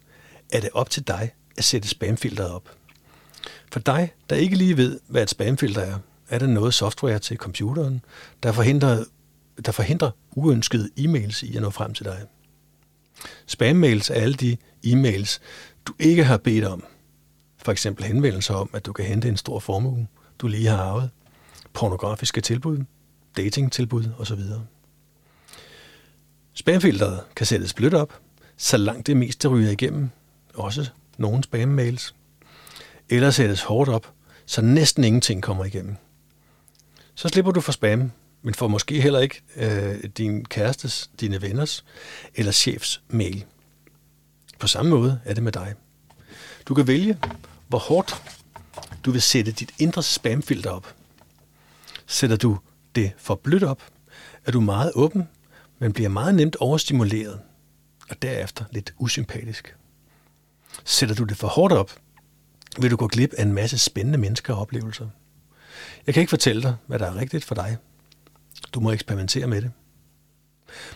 [0.53, 2.70] er det op til dig at sætte spamfilteret op.
[3.73, 5.99] For dig, der ikke lige ved, hvad et spamfilter er,
[6.29, 8.05] er der noget software til computeren,
[8.43, 9.05] der forhindrer,
[9.65, 12.27] der forhindrer uønskede e-mails i at nå frem til dig.
[13.47, 15.41] Spam-mails er alle de e-mails,
[15.87, 16.85] du ikke har bedt om.
[17.63, 20.07] For eksempel henvendelser om, at du kan hente en stor formue,
[20.39, 21.11] du lige har arvet,
[21.73, 22.79] pornografiske tilbud,
[23.37, 24.41] datingtilbud osv.
[26.55, 28.21] Spamfilteret kan sættes blødt op,
[28.57, 30.11] så langt det meste ryger igennem,
[30.55, 30.89] også
[31.19, 32.15] nogle spam-mails,
[33.09, 34.13] eller sættes hårdt op,
[34.47, 35.97] så næsten ingenting kommer igennem.
[37.19, 38.11] Så slipper du for spam,
[38.43, 41.85] men får måske heller ikke øh, din kærestes, dine venners
[42.35, 43.45] eller chefs mail.
[44.59, 45.74] På samme måde er det med dig.
[46.66, 47.19] Du kan vælge,
[47.69, 48.23] hvor hårdt
[49.05, 50.95] du vil sætte dit indre spamfilter op.
[52.07, 52.59] Sætter du
[52.95, 53.82] det for blødt op,
[54.45, 55.28] er du meget åben,
[55.78, 57.40] men bliver meget nemt overstimuleret,
[58.11, 59.77] og derefter lidt usympatisk.
[60.85, 61.93] Sætter du det for hårdt op,
[62.81, 65.09] vil du gå glip af en masse spændende mennesker og oplevelser.
[66.07, 67.77] Jeg kan ikke fortælle dig, hvad der er rigtigt for dig.
[68.75, 69.70] Du må eksperimentere med det.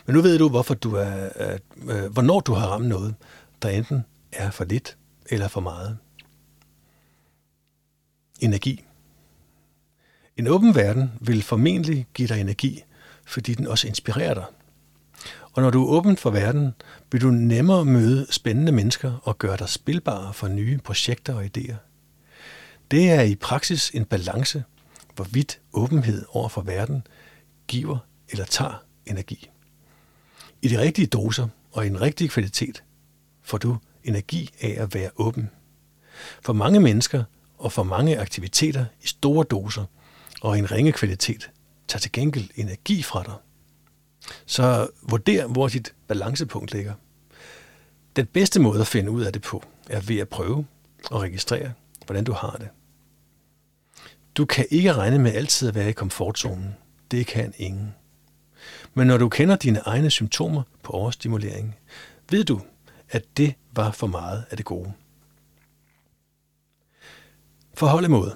[0.05, 1.57] Men nu ved du, hvorfor du er, er,
[1.87, 3.15] øh, hvornår du har ramt noget,
[3.61, 4.97] der enten er for lidt
[5.29, 5.97] eller for meget.
[8.39, 8.85] Energi.
[10.37, 12.83] En åben verden vil formentlig give dig energi,
[13.25, 14.45] fordi den også inspirerer dig.
[15.53, 16.73] Og når du er åben for verden,
[17.11, 21.75] vil du nemmere møde spændende mennesker og gøre dig spilbar for nye projekter og idéer.
[22.91, 24.63] Det er i praksis en balance,
[25.15, 27.07] hvorvidt åbenhed over for verden
[27.67, 27.97] giver
[28.29, 29.49] eller tager energi.
[30.61, 32.83] I de rigtige doser og i en rigtig kvalitet
[33.41, 35.49] får du energi af at være åben.
[36.41, 37.23] For mange mennesker
[37.57, 39.85] og for mange aktiviteter i store doser
[40.41, 41.51] og i en ringe kvalitet
[41.87, 43.33] tager til gengæld energi fra dig.
[44.45, 46.93] Så vurder, hvor dit balancepunkt ligger.
[48.15, 50.65] Den bedste måde at finde ud af det på, er ved at prøve
[51.11, 51.73] og registrere,
[52.05, 52.69] hvordan du har det.
[54.37, 56.75] Du kan ikke regne med altid at være i komfortzonen.
[57.11, 57.95] Det kan ingen.
[58.93, 61.75] Men når du kender dine egne symptomer på overstimulering,
[62.29, 62.61] ved du,
[63.09, 64.93] at det var for meget af det gode.
[67.73, 68.31] Forhold imod.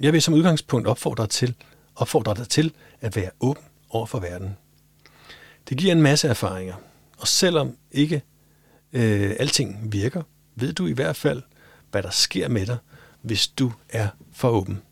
[0.00, 1.54] Jeg vil som udgangspunkt opfordre, til,
[1.96, 4.56] opfordre dig til at være åben over for verden.
[5.68, 6.74] Det giver en masse erfaringer,
[7.18, 8.22] og selvom ikke
[8.92, 10.22] øh, alting virker,
[10.54, 11.42] ved du i hvert fald,
[11.90, 12.76] hvad der sker med dig,
[13.22, 14.82] hvis du er for åben.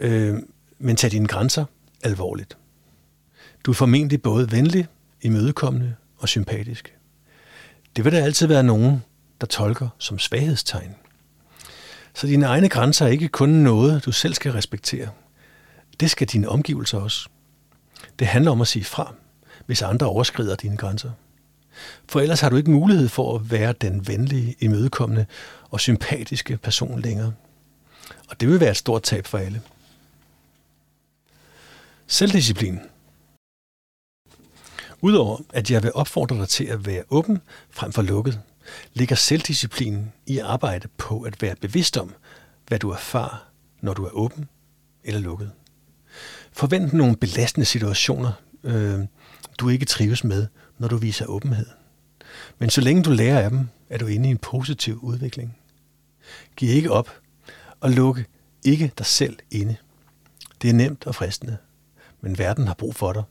[0.00, 0.36] Øh,
[0.78, 1.64] men tag dine grænser
[2.02, 2.56] alvorligt.
[3.64, 4.86] Du er formentlig både venlig,
[5.22, 6.94] imødekommende og sympatisk.
[7.96, 9.02] Det vil der altid være nogen,
[9.40, 10.94] der tolker som svaghedstegn.
[12.14, 15.08] Så dine egne grænser er ikke kun noget, du selv skal respektere.
[16.00, 17.28] Det skal dine omgivelser også.
[18.18, 19.14] Det handler om at sige fra,
[19.66, 21.10] hvis andre overskrider dine grænser.
[22.08, 25.26] For ellers har du ikke mulighed for at være den venlige, imødekommende
[25.70, 27.32] og sympatiske person længere.
[28.28, 29.60] Og det vil være et stort tab for alle.
[32.10, 32.80] Selvdisciplin.
[35.00, 37.38] Udover at jeg vil opfordre dig til at være åben
[37.70, 38.40] frem for lukket,
[38.94, 42.14] ligger selvdisciplinen i arbejde på at være bevidst om,
[42.66, 44.48] hvad du erfarer, når du er åben
[45.04, 45.52] eller lukket.
[46.52, 48.32] Forvent nogle belastende situationer,
[48.64, 49.00] øh,
[49.58, 50.46] du ikke trives med,
[50.78, 51.66] når du viser åbenhed.
[52.58, 55.56] Men så længe du lærer af dem, er du inde i en positiv udvikling.
[56.56, 57.10] Giv ikke op,
[57.80, 58.26] og lukke
[58.64, 59.76] ikke dig selv inde.
[60.62, 61.56] Det er nemt og fristende,
[62.20, 63.22] men verden har brug for dig,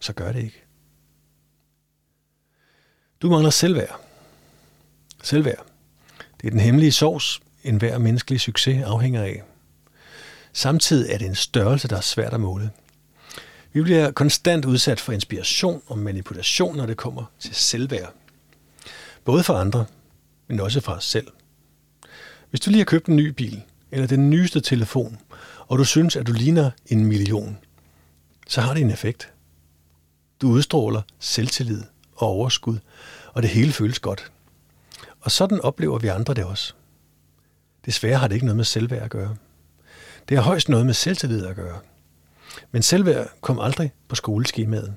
[0.00, 0.64] så gør det ikke.
[3.22, 4.00] Du mangler selvværd.
[5.22, 5.66] Selvværd.
[6.40, 9.42] Det er den hemmelige sovs, en hver menneskelig succes afhænger af.
[10.52, 12.70] Samtidig er det en størrelse, der er svært at måle.
[13.72, 18.14] Vi bliver konstant udsat for inspiration og manipulation, når det kommer til selvværd.
[19.24, 19.86] Både for andre,
[20.48, 21.26] men også for os selv.
[22.50, 25.18] Hvis du lige har købt en ny bil, eller den nyeste telefon,
[25.66, 27.58] og du synes, at du ligner en million,
[28.48, 29.32] så har det en effekt.
[30.42, 31.82] Du udstråler selvtillid
[32.16, 32.78] og overskud,
[33.32, 34.32] og det hele føles godt.
[35.20, 36.74] Og sådan oplever vi andre det også.
[37.86, 39.36] Desværre har det ikke noget med selvværd at gøre.
[40.28, 41.78] Det har højst noget med selvtillid at gøre.
[42.72, 44.94] Men selvværd kom aldrig på skoleskemaet.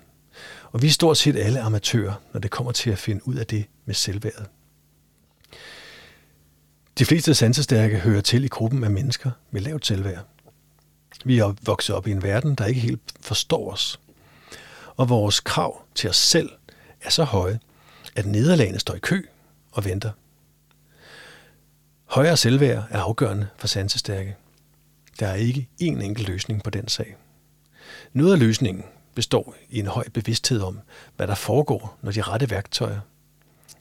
[0.71, 3.47] Og vi er stort set alle amatører, når det kommer til at finde ud af
[3.47, 4.45] det med selvværdet.
[6.97, 10.25] De fleste sansestærke hører til i gruppen af mennesker med lavt selvværd.
[11.25, 13.99] Vi er vokset op i en verden, der ikke helt forstår os.
[14.95, 16.49] Og vores krav til os selv
[17.01, 17.59] er så høje,
[18.15, 19.21] at nederlagene står i kø
[19.71, 20.11] og venter.
[22.05, 24.35] Højere selvværd er afgørende for sansestærke.
[25.19, 27.15] Der er ikke én enkelt løsning på den sag.
[28.13, 28.83] Noget af løsningen
[29.15, 30.79] består i en høj bevidsthed om,
[31.15, 32.99] hvad der foregår, når de rette værktøjer,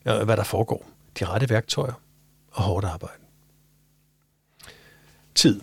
[0.04, 1.92] øh, hvad der foregår, de rette værktøjer
[2.50, 3.22] og hårdt arbejde.
[5.34, 5.60] Tid.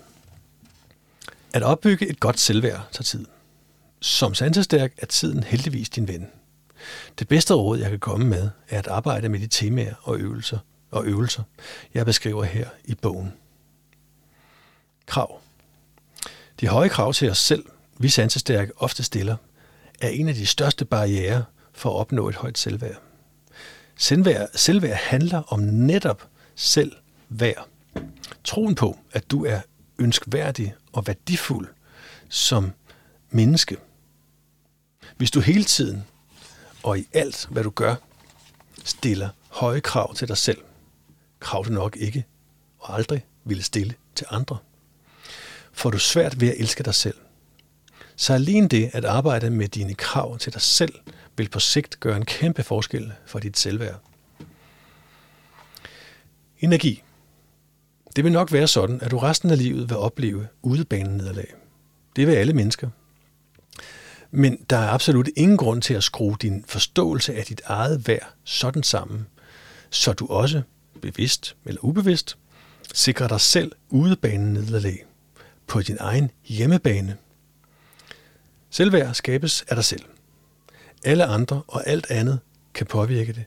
[1.53, 3.25] At opbygge et godt selvværd tager tid.
[3.99, 6.27] Som sansestærk er tiden heldigvis din ven.
[7.19, 10.59] Det bedste råd, jeg kan komme med, er at arbejde med de temaer og øvelser,
[10.91, 11.43] og øvelser,
[11.93, 13.33] jeg beskriver her i bogen.
[15.05, 15.41] Krav.
[16.59, 17.65] De høje krav til os selv,
[17.99, 19.35] vi sansestærke ofte stiller,
[20.01, 21.43] er en af de største barriere
[21.73, 23.01] for at opnå et højt selvværd.
[23.95, 27.67] Selvværd, selvværd handler om netop selvværd.
[28.43, 29.61] Troen på, at du er
[29.99, 31.67] ønskværdig og værdifuld
[32.29, 32.71] som
[33.29, 33.77] menneske.
[35.17, 36.03] Hvis du hele tiden
[36.83, 37.95] og i alt, hvad du gør,
[38.83, 40.61] stiller høje krav til dig selv,
[41.39, 42.25] krav du nok ikke
[42.79, 44.57] og aldrig ville stille til andre,
[45.73, 47.15] får du svært ved at elske dig selv.
[48.15, 50.93] Så alene det at arbejde med dine krav til dig selv,
[51.37, 54.01] vil på sigt gøre en kæmpe forskel for dit selvværd.
[56.59, 57.03] Energi.
[58.17, 61.53] Det vil nok være sådan, at du resten af livet vil opleve udebanen nederlag.
[62.15, 62.89] Det vil alle mennesker.
[64.31, 68.33] Men der er absolut ingen grund til at skrue din forståelse af dit eget værd
[68.43, 69.27] sådan sammen,
[69.89, 70.61] så du også,
[71.01, 72.37] bevidst eller ubevidst,
[72.93, 75.05] sikrer dig selv udebanen nederlag
[75.67, 77.17] på din egen hjemmebane.
[78.69, 80.03] Selvværd skabes af dig selv.
[81.03, 82.39] Alle andre og alt andet
[82.73, 83.45] kan påvirke det,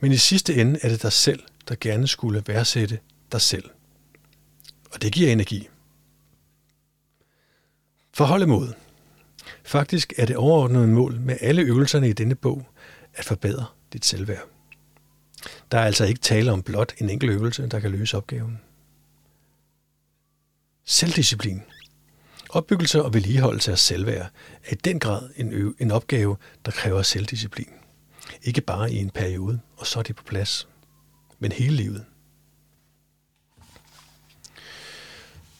[0.00, 2.98] men i sidste ende er det dig selv, der gerne skulle værdsætte
[3.32, 3.64] dig selv.
[4.90, 5.68] Og det giver energi.
[8.14, 8.72] Forhold mod.
[9.64, 12.66] Faktisk er det overordnede mål med alle øvelserne i denne bog
[13.14, 14.48] at forbedre dit selvværd.
[15.72, 18.60] Der er altså ikke tale om blot en enkelt øvelse, der kan løse opgaven.
[20.84, 21.62] Selvdisciplin.
[22.50, 24.30] Opbyggelse og vedligeholdelse af selvværd
[24.64, 27.68] er i den grad en, ø- en opgave, der kræver selvdisciplin.
[28.42, 30.68] Ikke bare i en periode, og så er det på plads,
[31.38, 32.04] men hele livet.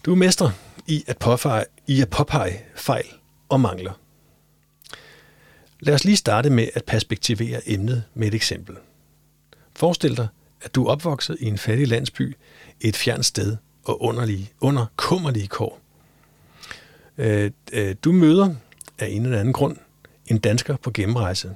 [0.08, 0.50] Du er mester
[0.86, 3.06] i at, påfeje, i at påpege fejl
[3.48, 3.92] og mangler.
[5.80, 8.76] Lad os lige starte med at perspektivere emnet med et eksempel.
[9.76, 10.28] Forestil dig,
[10.62, 12.36] at du er opvokset i en fattig landsby
[12.80, 15.80] et fjernt sted og underlige, under kummerlige kår.
[17.18, 18.54] Øh, øh, du møder
[18.98, 19.76] af en eller anden grund
[20.26, 21.54] en dansker på gennemrejse.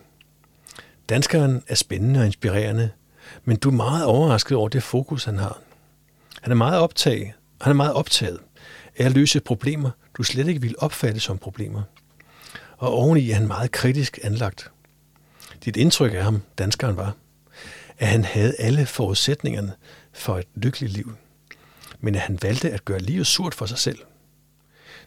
[1.08, 2.90] Danskeren er spændende og inspirerende,
[3.44, 5.58] men du er meget overrasket over det fokus, han har.
[6.42, 7.32] Han er meget optaget,
[7.62, 8.38] han er meget optaget
[8.96, 11.82] af at løse problemer, du slet ikke vil opfatte som problemer.
[12.76, 14.70] Og oveni er han meget kritisk anlagt.
[15.64, 17.14] Dit indtryk af ham, danskeren var,
[17.98, 19.72] at han havde alle forudsætningerne
[20.12, 21.12] for et lykkeligt liv,
[22.00, 23.98] men at han valgte at gøre livet surt for sig selv.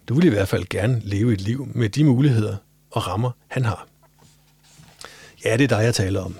[0.07, 2.57] Du vil i hvert fald gerne leve et liv med de muligheder
[2.91, 3.87] og rammer, han har.
[5.45, 6.37] Ja, det er dig, jeg taler om.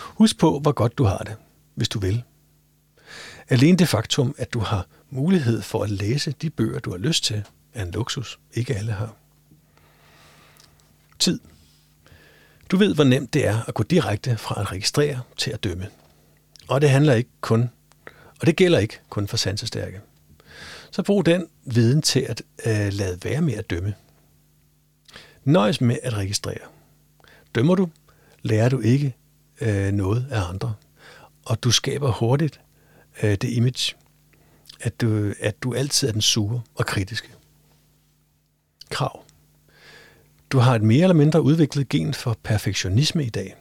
[0.00, 1.36] Husk på, hvor godt du har det,
[1.74, 2.22] hvis du vil.
[3.48, 7.24] Alene det faktum, at du har mulighed for at læse de bøger, du har lyst
[7.24, 7.44] til,
[7.74, 9.14] er en luksus, ikke alle har.
[11.18, 11.40] Tid.
[12.70, 15.88] Du ved, hvor nemt det er at gå direkte fra at registrere til at dømme.
[16.68, 17.70] Og det handler ikke kun,
[18.40, 20.00] og det gælder ikke kun for sansestærke.
[20.90, 23.94] Så brug den viden til at øh, lade være med at dømme.
[25.44, 26.66] Nøjes med at registrere.
[27.54, 27.88] Dømmer du,
[28.42, 29.16] lærer du ikke
[29.60, 30.74] øh, noget af andre.
[31.44, 32.60] Og du skaber hurtigt
[33.22, 33.94] øh, det image,
[34.84, 37.28] at du, at du altid er den sure og kritiske.
[38.90, 39.24] Krav.
[40.50, 43.56] Du har et mere eller mindre udviklet gen for perfektionisme i dag.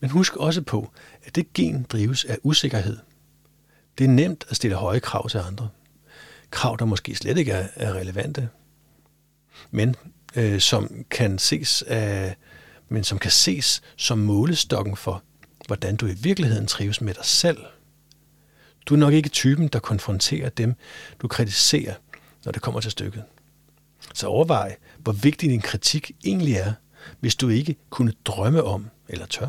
[0.00, 0.90] Men husk også på,
[1.24, 2.98] at det gen drives af usikkerhed.
[3.98, 5.68] Det er nemt at stille høje krav til andre.
[6.50, 8.48] Krav, der måske slet ikke er, er relevante,
[9.70, 9.96] men
[10.36, 12.36] øh, som kan ses af,
[12.88, 15.22] men som kan ses som målestokken for,
[15.66, 17.58] hvordan du i virkeligheden trives med dig selv.
[18.86, 20.74] Du er nok ikke typen, der konfronterer dem,
[21.22, 21.94] du kritiserer,
[22.44, 23.24] når det kommer til stykket.
[24.14, 26.72] Så overvej, hvor vigtig din kritik egentlig er,
[27.20, 29.48] hvis du ikke kunne drømme om, eller tør,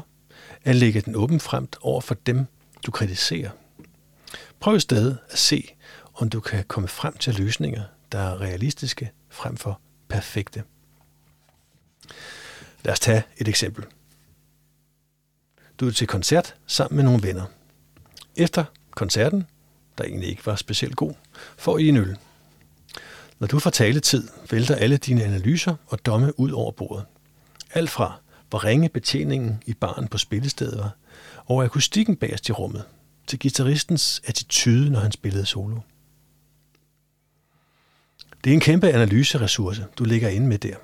[0.64, 2.46] at lægge den åben frem over for dem,
[2.86, 3.50] du kritiserer.
[4.60, 5.70] Prøv i stedet at se,
[6.14, 10.64] om du kan komme frem til løsninger, der er realistiske frem for perfekte.
[12.84, 13.86] Lad os tage et eksempel.
[15.80, 17.46] Du er til koncert sammen med nogle venner.
[18.36, 18.66] Efter
[18.96, 19.46] koncerten
[19.98, 21.14] der egentlig ikke var specielt god,
[21.58, 22.18] får I en øl.
[23.40, 27.06] Når du får taletid, vælter alle dine analyser og domme ud over bordet.
[27.74, 30.92] Alt fra, hvor ringe betjeningen i baren på spillestedet var,
[31.46, 32.84] og akustikken bagerst i rummet,
[33.28, 35.80] til gitarristens attitude, når han spillede solo.
[38.44, 40.76] Det er en kæmpe analyseressource, du ligger inde med der.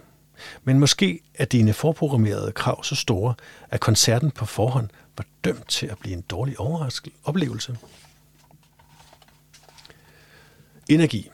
[0.63, 3.33] Men måske er dine forprogrammerede krav så store,
[3.69, 7.77] at koncerten på forhånd var dømt til at blive en dårlig overraskelse oplevelse.
[10.89, 11.29] Energi.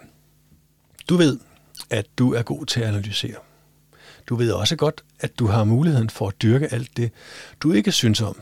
[1.10, 1.40] Du ved,
[1.90, 3.36] at du er god til at analysere.
[4.28, 7.12] Du ved også godt, at du har muligheden for at dyrke alt det,
[7.60, 8.42] du ikke synes om,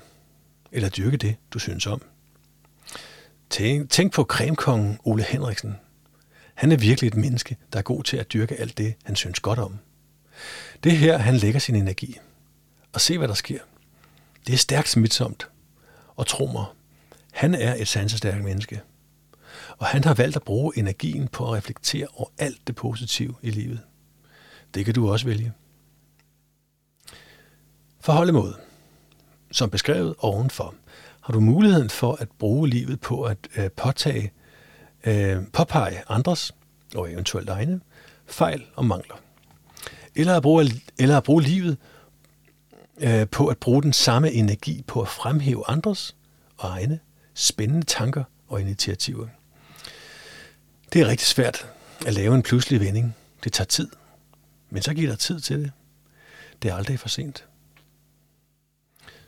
[0.71, 2.01] eller dyrke det, du synes om.
[3.49, 5.75] Tænk, tænk på kremkongen Ole Henriksen.
[6.53, 9.39] Han er virkelig et menneske, der er god til at dyrke alt det, han synes
[9.39, 9.79] godt om.
[10.83, 12.17] Det er her, han lægger sin energi.
[12.93, 13.59] Og se, hvad der sker.
[14.47, 15.47] Det er stærkt smitsomt.
[16.15, 16.65] Og tro mig,
[17.31, 18.81] han er et sansestærkt menneske.
[19.77, 23.49] Og han har valgt at bruge energien på at reflektere over alt det positive i
[23.49, 23.79] livet.
[24.73, 25.53] Det kan du også vælge.
[27.99, 28.55] Forholdemåde.
[29.51, 30.75] Som beskrevet ovenfor,
[31.21, 34.31] har du muligheden for at bruge livet på at øh, påtage,
[35.05, 36.55] øh, påpege andres
[36.95, 37.81] og eventuelt egne
[38.25, 39.15] fejl og mangler.
[40.15, 40.65] Eller at bruge,
[40.99, 41.77] eller at bruge livet
[42.97, 46.15] øh, på at bruge den samme energi på at fremhæve andres
[46.57, 46.99] og egne
[47.33, 49.27] spændende tanker og initiativer.
[50.93, 51.67] Det er rigtig svært
[52.05, 53.15] at lave en pludselig vending.
[53.43, 53.89] Det tager tid.
[54.69, 55.71] Men så giver der tid til det.
[56.61, 57.45] Det er aldrig for sent.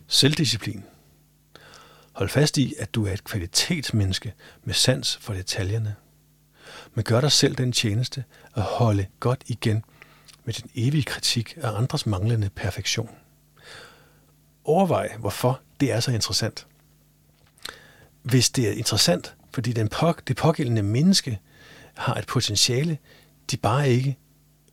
[0.08, 0.84] Selvdisciplin.
[2.14, 5.96] Hold fast i, at du er et kvalitetsmenneske med sans for detaljerne.
[6.94, 8.24] Men gør dig selv den tjeneste
[8.56, 9.84] at holde godt igen
[10.46, 13.10] med din evige kritik af andres manglende perfektion.
[14.64, 16.68] Overvej, hvorfor det er så interessant.
[18.22, 21.40] Hvis det er interessant, fordi den på, det pågældende menneske
[21.98, 22.98] har et potentiale,
[23.52, 24.18] de bare ikke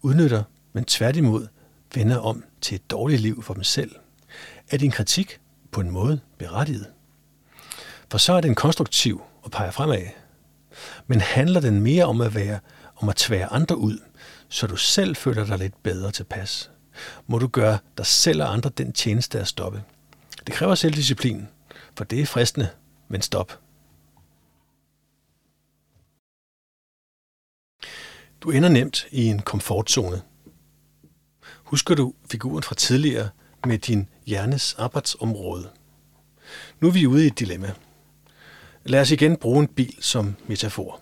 [0.03, 1.47] udnytter, men tværtimod
[1.95, 3.91] vender om til et dårligt liv for dem selv,
[4.71, 5.41] er din kritik
[5.73, 6.87] på en måde berettiget.
[8.11, 10.07] For så er den konstruktiv og peger fremad.
[11.07, 12.59] Men handler den mere om at være
[12.97, 13.99] om at tvære andre ud,
[14.49, 16.71] så du selv føler dig lidt bedre tilpas,
[17.27, 19.83] må du gøre dig selv og andre den tjeneste at stoppe.
[20.47, 21.49] Det kræver selvdisciplin,
[21.97, 22.69] for det er fristende,
[23.09, 23.64] men stop.
[28.45, 30.23] Du ender nemt i en komfortzone.
[31.65, 33.29] Husker du figuren fra tidligere
[33.67, 35.71] med din hjernes arbejdsområde?
[36.81, 37.73] Nu er vi ude i et dilemma.
[38.85, 41.01] Lad os igen bruge en bil som metafor.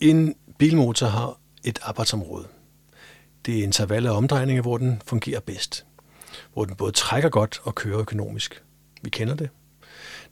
[0.00, 2.46] En bilmotor har et arbejdsområde.
[3.46, 5.86] Det er intervaller af omdrejninger, hvor den fungerer bedst.
[6.52, 8.62] Hvor den både trækker godt og kører økonomisk.
[9.02, 9.50] Vi kender det.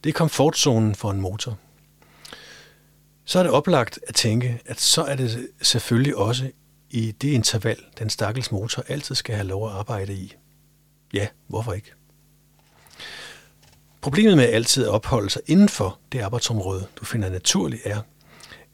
[0.05, 1.58] Det er komfortzonen for en motor.
[3.28, 6.50] Så er det oplagt at tænke, at så er det selvfølgelig også
[6.90, 10.34] i det interval, den stakkels motor altid skal have lov at arbejde i.
[11.12, 11.92] Ja, hvorfor ikke?
[14.00, 18.00] Problemet med altid at opholde sig inden for det arbejdsområde, du finder naturligt, er,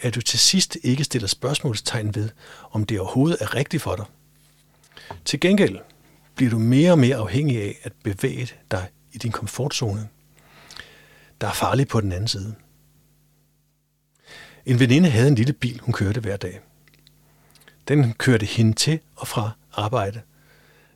[0.00, 2.28] at du til sidst ikke stiller spørgsmålstegn ved,
[2.70, 4.04] om det overhovedet er rigtigt for dig.
[5.24, 5.78] Til gengæld
[6.34, 10.08] bliver du mere og mere afhængig af at bevæge dig i din komfortzone,
[11.40, 12.54] der er farlig på den anden side.
[14.66, 16.60] En veninde havde en lille bil, hun kørte hver dag.
[17.88, 20.20] Den kørte hende til og fra arbejde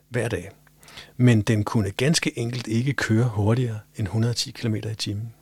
[0.09, 0.51] hver dag
[1.17, 5.33] men den kunne ganske enkelt ikke køre hurtigere end 110 km i timen.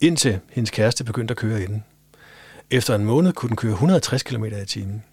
[0.00, 1.84] Indtil hendes kæreste begyndte at køre inden.
[2.70, 5.04] Efter en måned kunne den køre 160 km i timen,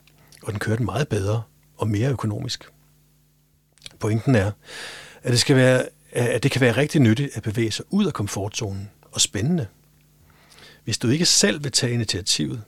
[0.44, 1.42] og den kørte meget bedre
[1.78, 2.70] og mere økonomisk.
[4.00, 4.52] Pointen er,
[5.24, 8.14] at det, skal være, at det kan være rigtig nyttigt at bevæge sig ud af
[8.14, 9.68] komfortzonen og spændende.
[10.86, 12.64] Hvis du ikke selv vil tage initiativet,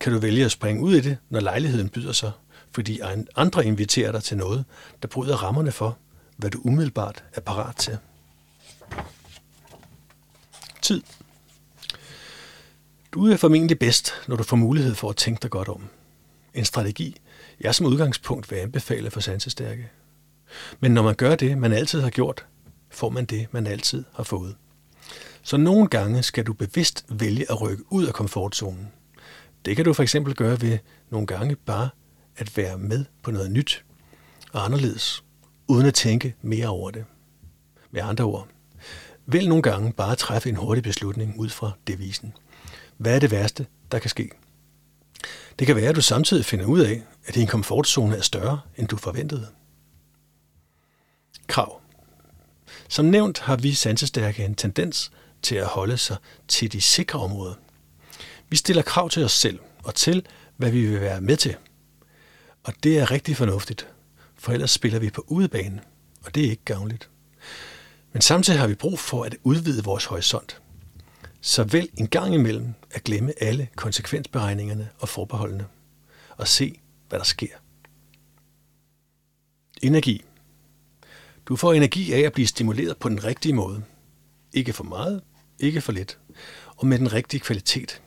[0.00, 2.32] kan du vælge at springe ud i det, når lejligheden byder sig,
[2.70, 3.00] fordi
[3.36, 4.64] andre inviterer dig til noget,
[5.02, 5.98] der bryder rammerne for,
[6.36, 7.98] hvad du umiddelbart er parat til.
[10.82, 11.02] Tid.
[13.12, 15.88] Du er formentlig bedst, når du får mulighed for at tænke dig godt om.
[16.54, 17.16] En strategi,
[17.60, 19.90] jeg som udgangspunkt vil anbefale for sansestærke.
[20.80, 22.46] Men når man gør det, man altid har gjort,
[22.90, 24.56] får man det, man altid har fået.
[25.42, 28.88] Så nogle gange skal du bevidst vælge at rykke ud af komfortzonen.
[29.64, 30.78] Det kan du for eksempel gøre ved
[31.10, 31.88] nogle gange bare
[32.36, 33.84] at være med på noget nyt
[34.52, 35.24] og anderledes
[35.68, 37.04] uden at tænke mere over det.
[37.90, 38.48] Med andre ord,
[39.26, 42.32] vælg nogle gange bare at træffe en hurtig beslutning ud fra devisen.
[42.96, 44.30] Hvad er det værste, der kan ske?
[45.58, 48.88] Det kan være, at du samtidig finder ud af, at din komfortzone er større, end
[48.88, 49.46] du forventede.
[51.46, 51.80] Krav.
[52.88, 55.12] Som nævnt har vi sansestærke en tendens
[55.42, 56.16] til at holde sig
[56.48, 57.54] til de sikre områder.
[58.48, 61.56] Vi stiller krav til os selv og til, hvad vi vil være med til.
[62.64, 63.88] Og det er rigtig fornuftigt,
[64.36, 65.80] for ellers spiller vi på udebane,
[66.24, 67.10] og det er ikke gavnligt.
[68.12, 70.60] Men samtidig har vi brug for at udvide vores horisont.
[71.40, 75.66] Så vel en gang imellem at glemme alle konsekvensberegningerne og forbeholdene,
[76.36, 77.56] og se, hvad der sker.
[79.82, 80.24] Energi.
[81.46, 83.82] Du får energi af at blive stimuleret på den rigtige måde.
[84.52, 85.22] Ikke for meget,
[85.62, 86.18] ikke for lidt,
[86.76, 88.02] og med den rigtige kvalitet.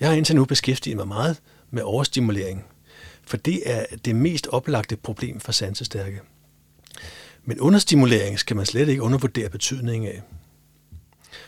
[0.00, 1.40] Jeg har indtil nu beskæftiget mig meget
[1.70, 2.64] med overstimulering,
[3.22, 6.20] for det er det mest oplagte problem for sansestærke.
[7.44, 10.22] Men understimulering skal man slet ikke undervurdere betydningen af.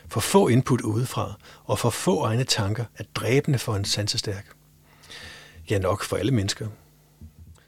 [0.09, 1.34] For få input udefra
[1.65, 4.47] og for få egne tanker er dræbende for en sansestærk.
[5.70, 6.68] Ja, nok for alle mennesker.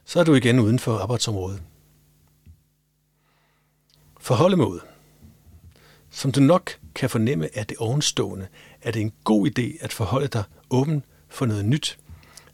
[0.04, 1.62] Så er du igen uden for arbejdsområdet.
[4.20, 4.80] Forholdemåde.
[6.10, 8.46] Som du nok kan fornemme af det ovenstående,
[8.82, 11.98] er det en god idé at forholde dig åben for noget nyt,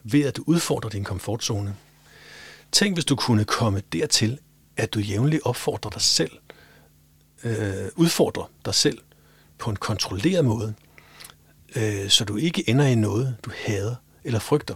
[0.03, 1.77] ved at du udfordrer din komfortzone.
[2.73, 4.39] Tænk, hvis du kunne komme dertil,
[4.77, 6.31] at du jævnligt opfordrer dig selv,
[7.45, 8.99] øh, udfordrer dig selv
[9.59, 10.75] på en kontrolleret måde,
[11.77, 13.95] øh, så du ikke ender i noget, du hader
[14.25, 14.75] eller frygter.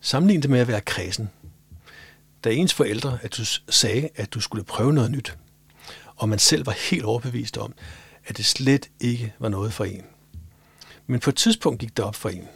[0.00, 1.30] Sammenlign det med at være kredsen.
[2.44, 5.38] Da ens forældre at du sagde, at du skulle prøve noget nyt,
[6.16, 7.74] og man selv var helt overbevist om,
[8.28, 10.04] at det slet ikke var noget for en.
[11.06, 12.48] Men på et tidspunkt gik det op for en,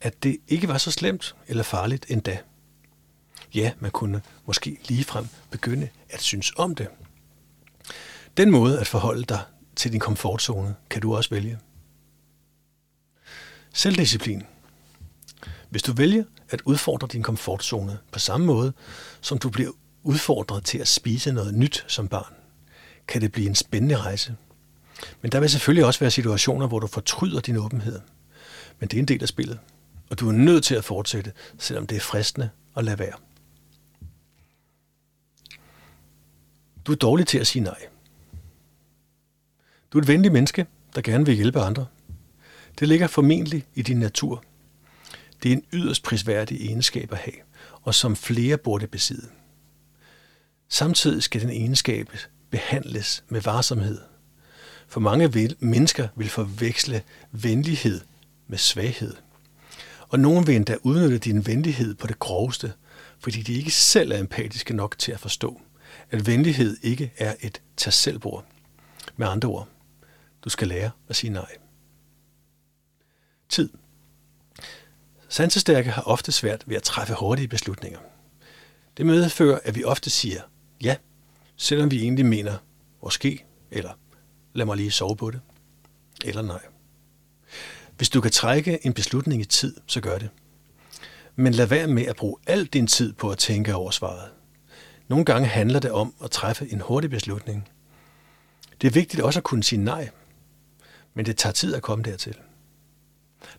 [0.00, 2.38] at det ikke var så slemt eller farligt endda.
[3.54, 6.88] Ja, man kunne måske ligefrem begynde at synes om det.
[8.36, 9.42] Den måde at forholde dig
[9.76, 11.58] til din komfortzone kan du også vælge.
[13.72, 14.42] Selvdisciplin.
[15.70, 18.72] Hvis du vælger at udfordre din komfortzone på samme måde,
[19.20, 19.70] som du bliver
[20.02, 22.34] udfordret til at spise noget nyt som barn,
[23.08, 24.36] kan det blive en spændende rejse.
[25.22, 28.00] Men der vil selvfølgelig også være situationer, hvor du fortryder din åbenhed.
[28.78, 29.58] Men det er en del af spillet,
[30.10, 33.14] og du er nødt til at fortsætte, selvom det er fristende at lade være.
[36.86, 37.78] Du er dårlig til at sige nej.
[39.92, 41.86] Du er et venligt menneske, der gerne vil hjælpe andre.
[42.78, 44.44] Det ligger formentlig i din natur.
[45.42, 47.36] Det er en yderst prisværdig egenskab at have,
[47.82, 49.28] og som flere burde besidde.
[50.68, 52.10] Samtidig skal den egenskab
[52.50, 54.00] behandles med varsomhed.
[54.88, 58.00] For mange vil, mennesker vil forveksle venlighed
[58.46, 59.14] med svaghed.
[60.08, 62.72] Og nogen vil endda udnytte din venlighed på det groveste,
[63.18, 65.60] fordi de ikke selv er empatiske nok til at forstå,
[66.10, 68.44] at venlighed ikke er et tag selvbord.
[69.16, 69.68] Med andre ord,
[70.44, 71.56] du skal lære at sige nej.
[73.48, 73.68] Tid.
[75.28, 77.98] Sansestærke har ofte svært ved at træffe hurtige beslutninger.
[78.96, 80.42] Det medfører, at vi ofte siger
[80.82, 80.96] ja,
[81.56, 82.58] selvom vi egentlig mener
[83.02, 83.90] måske, eller
[84.54, 85.40] lad mig lige sove på det,
[86.24, 86.60] eller nej.
[87.96, 90.30] Hvis du kan trække en beslutning i tid, så gør det.
[91.36, 94.30] Men lad være med at bruge al din tid på at tænke over svaret.
[95.08, 97.68] Nogle gange handler det om at træffe en hurtig beslutning.
[98.80, 100.10] Det er vigtigt også at kunne sige nej,
[101.14, 102.34] men det tager tid at komme dertil.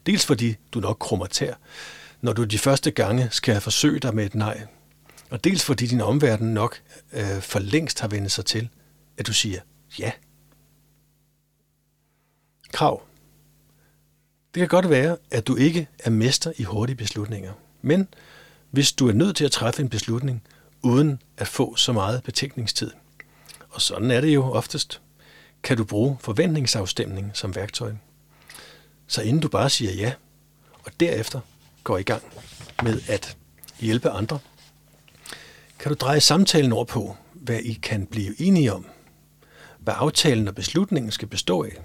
[0.05, 1.53] Dels fordi du nok krummer tær,
[2.21, 4.67] når du de første gange skal forsøge dig med et nej,
[5.29, 6.81] og dels fordi din omverden nok
[7.13, 8.69] øh, for længst har vendt sig til,
[9.17, 9.59] at du siger
[9.99, 10.11] ja.
[12.75, 13.01] Krav.
[14.53, 18.07] Det kan godt være, at du ikke er mester i hurtige beslutninger, men
[18.71, 20.43] hvis du er nødt til at træffe en beslutning,
[20.81, 22.91] uden at få så meget betænkningstid,
[23.69, 25.01] og sådan er det jo oftest,
[25.63, 27.93] kan du bruge forventningsafstemning som værktøj.
[29.07, 30.13] Så inden du bare siger ja,
[30.83, 31.39] og derefter
[31.83, 32.23] går i gang
[32.83, 33.37] med at
[33.79, 34.39] hjælpe andre,
[35.79, 38.85] kan du dreje samtalen over på, hvad I kan blive enige om,
[39.79, 41.81] hvad aftalen og beslutningen skal bestå af.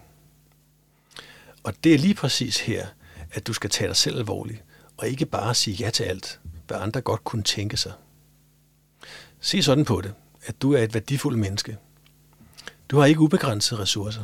[1.63, 2.87] Og det er lige præcis her,
[3.33, 4.63] at du skal tage dig selv alvorligt,
[4.97, 7.93] og ikke bare sige ja til alt, hvad andre godt kunne tænke sig.
[9.41, 11.77] Se sådan på det, at du er et værdifuldt menneske.
[12.89, 14.23] Du har ikke ubegrænsede ressourcer.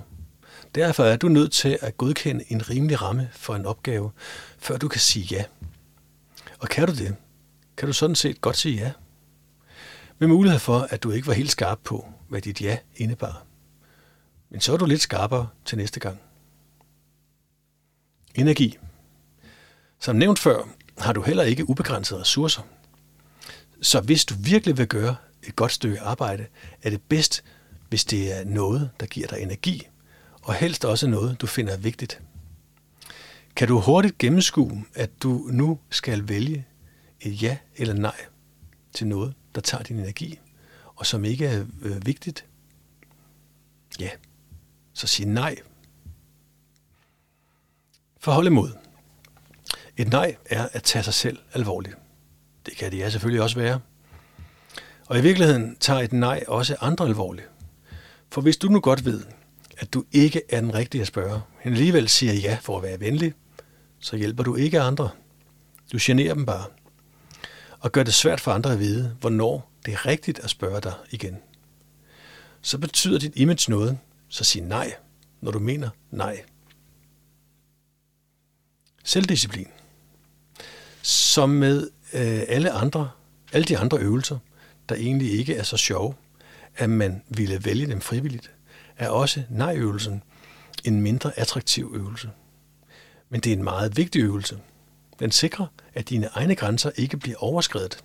[0.74, 4.10] Derfor er du nødt til at godkende en rimelig ramme for en opgave,
[4.58, 5.44] før du kan sige ja.
[6.58, 7.16] Og kan du det,
[7.76, 8.92] kan du sådan set godt sige ja.
[10.18, 13.44] Med mulighed for, at du ikke var helt skarp på, hvad dit ja indebar.
[14.50, 16.20] Men så er du lidt skarpere til næste gang.
[18.36, 18.78] Energi.
[20.00, 22.62] Som nævnt før, har du heller ikke ubegrænsede ressourcer.
[23.82, 26.46] Så hvis du virkelig vil gøre et godt stykke arbejde,
[26.82, 27.44] er det bedst,
[27.88, 29.88] hvis det er noget, der giver dig energi,
[30.42, 32.22] og helst også noget, du finder vigtigt.
[33.56, 36.66] Kan du hurtigt gennemskue, at du nu skal vælge
[37.20, 38.24] et ja eller nej
[38.92, 40.38] til noget, der tager din energi,
[40.94, 42.46] og som ikke er øh, vigtigt?
[44.00, 44.10] Ja,
[44.92, 45.56] så sig nej.
[48.26, 48.70] Forhold imod.
[49.96, 51.96] Et nej er at tage sig selv alvorligt.
[52.66, 53.80] Det kan det ja selvfølgelig også være.
[55.06, 57.48] Og i virkeligheden tager et nej også andre alvorligt.
[58.30, 59.22] For hvis du nu godt ved,
[59.78, 63.00] at du ikke er den rigtige at spørge, men alligevel siger ja for at være
[63.00, 63.34] venlig,
[63.98, 65.08] så hjælper du ikke andre.
[65.92, 66.64] Du generer dem bare.
[67.80, 70.94] Og gør det svært for andre at vide, hvornår det er rigtigt at spørge dig
[71.10, 71.36] igen.
[72.62, 73.98] Så betyder dit image noget,
[74.28, 74.94] så sig nej,
[75.40, 76.42] når du mener nej.
[79.06, 79.66] Selvdisciplin.
[81.02, 83.10] Som med øh, alle andre,
[83.52, 84.38] alle de andre øvelser,
[84.88, 86.14] der egentlig ikke er så sjove,
[86.76, 88.50] at man ville vælge dem frivilligt,
[88.96, 90.22] er også nej-øvelsen
[90.84, 92.30] en mindre attraktiv øvelse.
[93.28, 94.58] Men det er en meget vigtig øvelse.
[95.18, 98.04] Den sikrer, at dine egne grænser ikke bliver overskredet.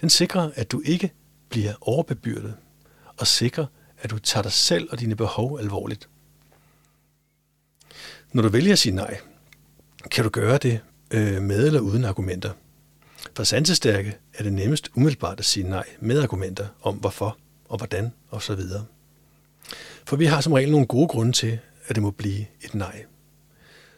[0.00, 1.12] Den sikrer, at du ikke
[1.48, 2.56] bliver overbebyrdet,
[3.16, 3.66] og sikrer,
[3.98, 6.08] at du tager dig selv og dine behov alvorligt.
[8.32, 9.20] Når du vælger at sige nej,
[10.10, 12.50] kan du gøre det øh, med eller uden argumenter.
[13.36, 18.12] For sansestærke er det nemmest umiddelbart at sige nej med argumenter om hvorfor og hvordan
[18.28, 18.84] og så videre.
[20.06, 23.04] For vi har som regel nogle gode grunde til, at det må blive et nej.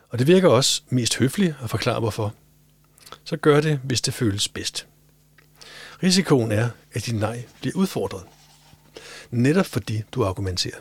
[0.08, 2.34] Og det virker også mest høfligt at forklare hvorfor.
[3.24, 4.86] Så gør det, hvis det føles bedst.
[6.02, 8.22] Risikoen er, at dit nej bliver udfordret.
[9.30, 10.78] Netop fordi du argumenterer.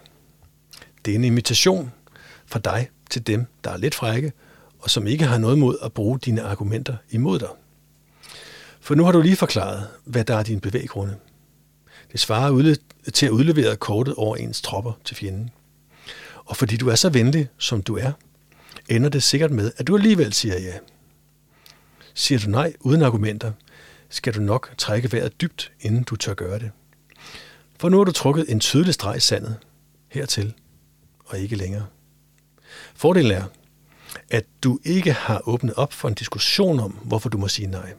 [1.06, 1.92] Det er en invitation
[2.46, 4.32] fra dig til dem, der er lidt frække,
[4.84, 7.50] og som ikke har noget mod at bruge dine argumenter imod dig.
[8.80, 11.16] For nu har du lige forklaret, hvad der er din bevæggrunde.
[12.12, 12.76] Det svarer
[13.14, 15.50] til at udlevere kortet over ens tropper til fjenden.
[16.46, 18.12] Og fordi du er så venlig, som du er,
[18.90, 20.74] ender det sikkert med, at du alligevel siger ja.
[22.14, 23.52] Siger du nej uden argumenter,
[24.10, 26.72] skal du nok trække vejret dybt, inden du tør gøre det.
[27.80, 29.56] For nu har du trukket en tydelig streg i sandet
[30.08, 30.54] hertil,
[31.26, 31.86] og ikke længere.
[32.96, 33.44] Fordelen er,
[34.30, 37.94] at du ikke har åbnet op for en diskussion om, hvorfor du må sige nej.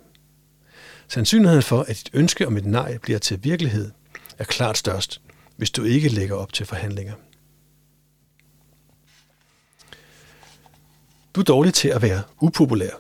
[1.09, 3.91] Sandsynligheden for, at dit ønske om et nej bliver til virkelighed,
[4.39, 5.21] er klart størst,
[5.57, 7.15] hvis du ikke lægger op til forhandlinger.
[11.35, 12.91] Du er dårlig til at være upopulær.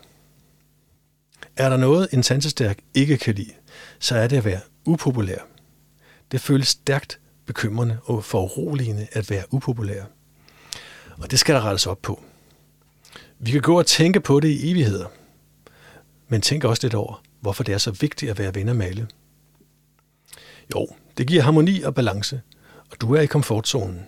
[1.57, 3.53] Er der noget, en sansestærk ikke kan lide,
[3.99, 5.39] så er det at være upopulær.
[6.33, 10.05] Det føles stærkt bekymrende og foruroligende at være upopulær.
[11.19, 12.23] Og det skal der rettes op på.
[13.45, 15.07] Vi kan gå og tænke på det i evigheder,
[16.29, 19.09] men tænk også lidt over, hvorfor det er så vigtigt at være venner med alle.
[20.75, 22.41] Jo, det giver harmoni og balance,
[22.91, 24.07] og du er i komfortzonen.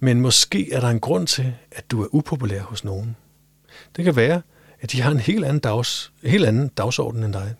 [0.00, 3.16] Men måske er der en grund til, at du er upopulær hos nogen.
[3.96, 4.42] Det kan være,
[4.80, 7.54] at de har en helt anden, dags, helt anden dagsorden end dig.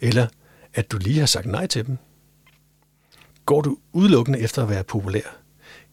[0.00, 0.26] Eller
[0.74, 1.98] at du lige har sagt nej til dem.
[3.46, 5.36] Går du udelukkende efter at være populær,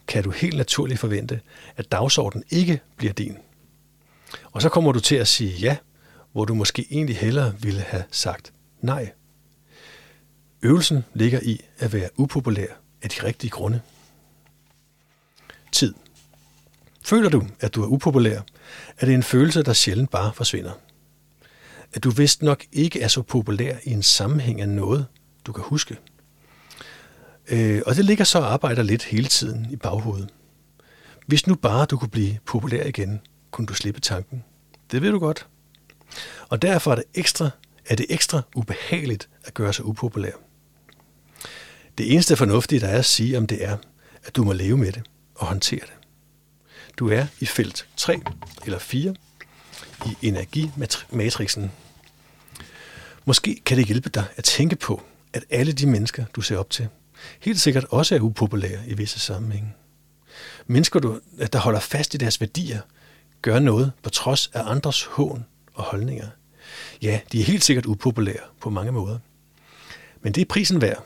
[0.08, 1.42] kan du helt naturligt forvente,
[1.76, 3.38] at dagsordenen ikke bliver din.
[4.52, 5.78] Og så kommer du til at sige ja,
[6.32, 9.12] hvor du måske egentlig hellere ville have sagt nej.
[10.62, 12.68] Øvelsen ligger i at være upopulær
[13.02, 13.82] af de rigtige grunde.
[15.72, 15.94] Tid.
[17.06, 18.42] Føler du, at du er upopulær,
[18.98, 20.72] er det en følelse, der sjældent bare forsvinder.
[21.94, 25.06] At du vist nok ikke er så populær i en sammenhæng af noget,
[25.46, 25.98] du kan huske.
[27.48, 30.30] Øh, og det ligger så og arbejder lidt hele tiden i baghovedet.
[31.28, 33.22] Hvis nu bare du kunne blive populær igen,
[33.58, 34.44] kunne du slippe tanken.
[34.92, 35.48] Det ved du godt.
[36.50, 37.50] Og derfor er det ekstra,
[37.86, 40.32] er det ekstra ubehageligt at gøre sig upopulær.
[41.98, 43.78] Det eneste fornuftige, der er at sige om det er,
[44.24, 45.04] at du må leve med det
[45.36, 45.94] og håndtere det.
[47.00, 48.22] Du er i felt 3
[48.66, 49.16] eller 4
[50.06, 51.72] i energimatrixen.
[53.26, 55.04] Måske kan det hjælpe dig at tænke på,
[55.34, 56.88] at alle de mennesker, du ser op til,
[57.40, 59.74] helt sikkert også er upopulære i visse sammenhænge.
[60.68, 61.20] Mennesker, du,
[61.54, 62.82] der holder fast i deres værdier,
[63.42, 66.28] gør noget på trods af andres hån og holdninger.
[67.02, 69.20] Ja, de er helt sikkert upopulære på mange måder.
[70.22, 71.04] Men det er prisen værd.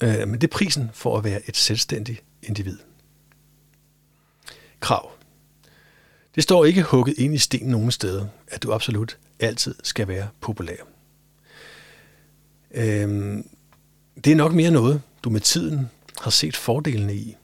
[0.00, 2.78] Øh, men det er prisen for at være et selvstændigt individ.
[4.80, 5.10] Krav.
[6.34, 10.28] Det står ikke hugget ind i sten nogen steder, at du absolut altid skal være
[10.40, 10.76] populær.
[12.70, 13.38] Øh,
[14.24, 17.36] det er nok mere noget, du med tiden har set fordelene i,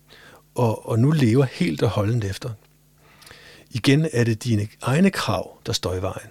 [0.55, 2.51] og, og nu lever helt og holdent efter.
[3.75, 6.31] Igen er det dine egne krav, der står i vejen.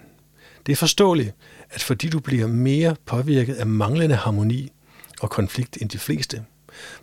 [0.66, 1.34] Det er forståeligt,
[1.70, 4.72] at fordi du bliver mere påvirket af manglende harmoni
[5.20, 6.44] og konflikt end de fleste,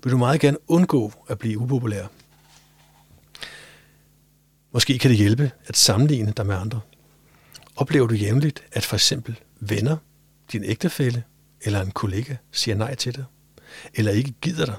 [0.04, 2.06] vil du meget gerne undgå at blive upopulær.
[4.72, 6.80] Måske kan det hjælpe at sammenligne dig med andre.
[7.76, 9.98] Oplever du jævnligt, at for eksempel venner,
[10.52, 11.24] din ægtefælle
[11.62, 13.24] eller en kollega siger nej til dig,
[13.94, 14.76] eller ikke gider dig,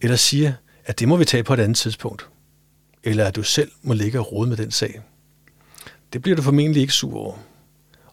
[0.00, 0.52] eller siger,
[0.84, 2.28] at det må vi tage på et andet tidspunkt,
[3.06, 5.00] eller at du selv må ligge og rode med den sag.
[6.12, 7.38] Det bliver du formentlig ikke sur over.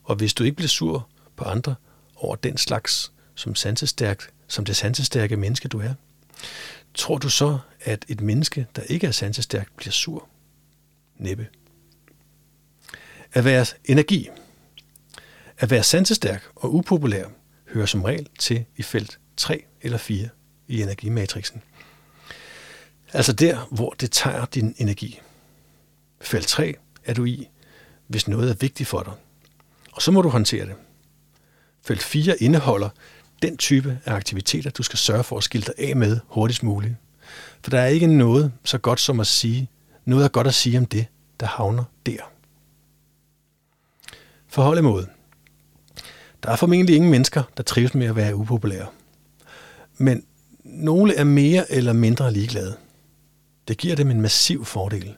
[0.04, 1.76] Og hvis du ikke bliver sur på andre
[2.16, 5.94] over den slags, som, sansestærkt, som det sansestærke menneske du er,
[6.94, 10.28] tror du så, at et menneske, der ikke er sansestærkt, bliver sur?
[11.18, 11.48] Næppe.
[13.34, 14.30] At være energi.
[15.58, 17.26] At være sansestærk og upopulær
[17.68, 20.30] hører som regel til i felt 3 eller 4
[20.68, 21.62] i energimatrixen.
[23.14, 25.20] Altså der, hvor det tager din energi.
[26.22, 26.76] Felt 3
[27.06, 27.50] er du i,
[28.08, 29.14] hvis noget er vigtigt for dig.
[29.92, 30.76] Og så må du håndtere det.
[31.82, 32.90] Felt 4 indeholder
[33.42, 36.96] den type af aktiviteter, du skal sørge for at skille dig af med hurtigst muligt.
[37.64, 39.70] For der er ikke noget så godt som at sige,
[40.06, 41.06] noget er godt at sige om det,
[41.40, 42.32] der havner der.
[44.48, 45.06] Forhold imod.
[46.44, 48.88] Der er formentlig ingen mennesker, der trives med at være upopulære.
[49.98, 50.26] Men
[50.64, 52.78] nogle er mere eller mindre ligeglade.
[53.68, 55.16] Det giver dem en massiv fordel.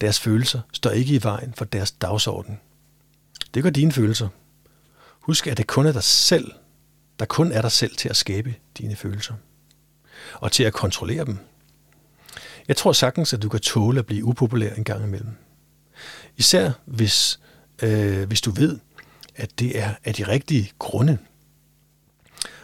[0.00, 2.60] Deres følelser står ikke i vejen for deres dagsorden.
[3.54, 4.28] Det gør dine følelser.
[5.20, 6.52] Husk, at det kun er dig selv,
[7.18, 9.34] der kun er dig selv til at skabe dine følelser.
[10.34, 11.38] Og til at kontrollere dem.
[12.68, 15.36] Jeg tror sagtens, at du kan tåle at blive upopulær en gang imellem.
[16.36, 17.40] Især hvis,
[17.82, 18.78] øh, hvis du ved,
[19.36, 21.18] at det er af de rigtige grunde.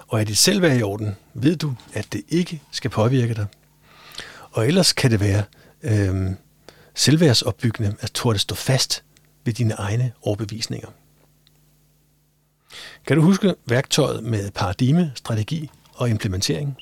[0.08, 3.46] Og er dit selvværd i orden, ved du, at det ikke skal påvirke dig.
[4.56, 5.44] Og ellers kan det være
[5.82, 6.30] øh,
[6.94, 9.04] selvværdsopbyggende at tåle stå fast
[9.44, 10.88] ved dine egne overbevisninger.
[13.06, 16.76] Kan du huske værktøjet med paradigme, strategi og implementering?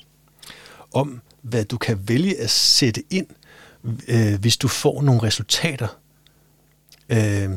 [0.93, 3.27] Om hvad du kan vælge at sætte ind,
[4.07, 5.87] øh, hvis du får nogle resultater.
[7.09, 7.49] Øh,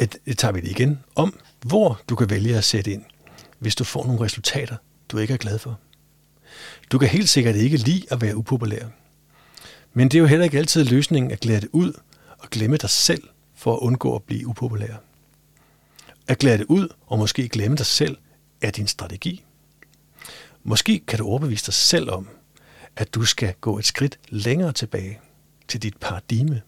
[0.00, 0.98] et, et tager vi det igen.
[1.14, 3.02] Om hvor du kan vælge at sætte ind,
[3.58, 4.76] hvis du får nogle resultater,
[5.08, 5.78] du ikke er glad for.
[6.92, 8.86] Du kan helt sikkert ikke lide at være upopulær.
[9.92, 11.92] Men det er jo heller ikke altid løsningen at glæde det ud
[12.38, 13.22] og glemme dig selv
[13.54, 14.94] for at undgå at blive upopulær.
[16.28, 18.16] At glæde det ud og måske glemme dig selv
[18.62, 19.44] er din strategi.
[20.62, 22.28] Måske kan du overbevise dig selv om,
[22.96, 25.20] at du skal gå et skridt længere tilbage
[25.68, 26.62] til dit paradigme.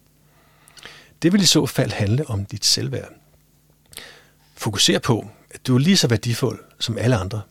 [1.22, 3.12] Det vil i så fald handle om dit selvværd.
[4.54, 7.42] Fokuser på, at du er lige så værdifuld som alle andre,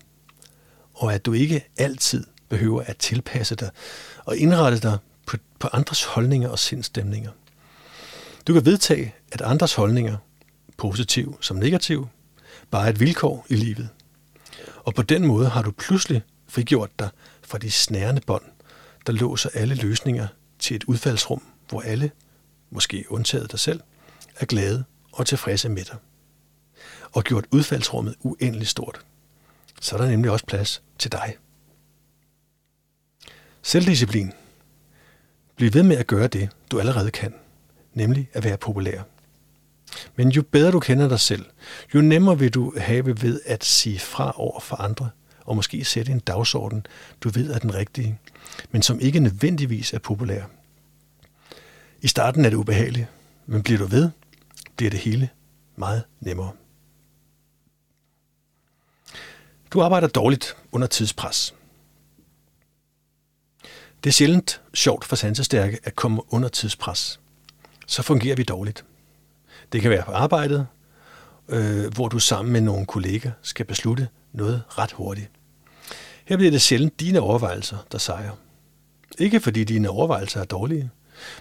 [0.93, 2.23] og at du ikke altid
[2.55, 3.69] behøver at tilpasse dig
[4.25, 7.31] og indrette dig på, på andres holdninger og sindstemninger.
[8.47, 10.17] Du kan vedtage, at andres holdninger,
[10.77, 12.07] positiv som negativ,
[12.71, 13.89] bare er et vilkår i livet.
[14.77, 17.09] Og på den måde har du pludselig frigjort dig
[17.43, 18.43] fra de snærende bånd,
[19.07, 20.27] der låser alle løsninger
[20.59, 22.11] til et udfaldsrum, hvor alle,
[22.69, 23.81] måske undtaget dig selv,
[24.35, 25.97] er glade og tilfredse med dig.
[27.11, 28.99] Og gjort udfaldsrummet uendeligt stort.
[29.81, 31.35] Så er der nemlig også plads til dig.
[33.65, 34.33] Selvdisciplin.
[35.55, 37.33] Bliv ved med at gøre det, du allerede kan,
[37.93, 39.01] nemlig at være populær.
[40.15, 41.45] Men jo bedre du kender dig selv,
[41.95, 45.09] jo nemmere vil du have ved at sige fra over for andre,
[45.45, 46.85] og måske sætte en dagsorden,
[47.21, 48.19] du ved er den rigtige,
[48.71, 50.43] men som ikke nødvendigvis er populær.
[52.01, 53.07] I starten er det ubehageligt,
[53.45, 54.09] men bliver du ved,
[54.75, 55.29] bliver det hele
[55.75, 56.51] meget nemmere.
[59.71, 61.53] Du arbejder dårligt under tidspres.
[64.05, 67.19] Det er sjældent sjovt for sansestærke at komme under tidspres.
[67.87, 68.85] Så fungerer vi dårligt.
[69.71, 70.67] Det kan være på arbejdet,
[71.49, 75.29] øh, hvor du sammen med nogle kolleger skal beslutte noget ret hurtigt.
[76.25, 78.31] Her bliver det sjældent dine overvejelser, der sejrer.
[79.19, 80.89] Ikke fordi dine overvejelser er dårlige,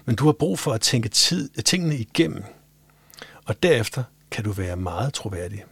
[0.04, 2.44] men du har brug for at tænke tid, tingene igennem.
[3.44, 5.64] Og derefter kan du være meget troværdig.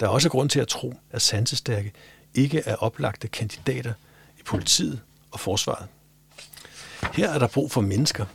[0.00, 1.92] Der er også grund til at tro, at sansestærke
[2.34, 3.92] ikke er oplagte kandidater
[4.38, 5.88] i politiet og forsvaret.
[7.12, 8.26] Her er der brug for mennesker,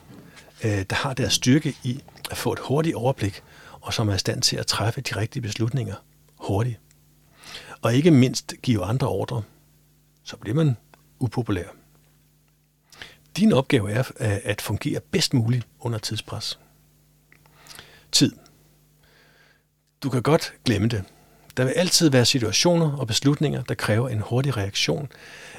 [0.64, 3.44] øh, der har deres styrke i at få et hurtigt overblik,
[3.82, 5.96] og som er i stand til at træffe de rigtige beslutninger
[6.36, 6.80] hurtigt.
[7.82, 9.42] Og ikke mindst give andre ordre.
[10.24, 10.78] Så bliver man
[11.20, 11.68] upopulær.
[13.38, 16.60] Din opgave er øh, at fungere bedst muligt under tidspres.
[18.12, 18.32] Tid.
[20.04, 21.04] Du kan godt glemme det.
[21.58, 25.12] Der vil altid være situationer og beslutninger, der kræver en hurtig reaktion,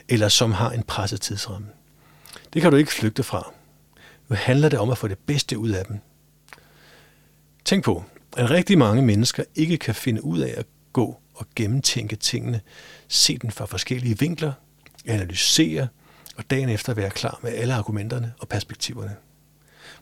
[0.08, 1.68] eller som har en presset tidsramme.
[2.52, 3.52] Det kan du ikke flygte fra.
[4.28, 5.98] Nu handler det om at få det bedste ud af dem.
[7.64, 8.04] Tænk på,
[8.36, 12.60] at rigtig mange mennesker ikke kan finde ud af at gå og gennemtænke tingene,
[13.08, 14.52] se dem fra forskellige vinkler,
[15.06, 15.88] analysere
[16.36, 19.16] og dagen efter være klar med alle argumenterne og perspektiverne.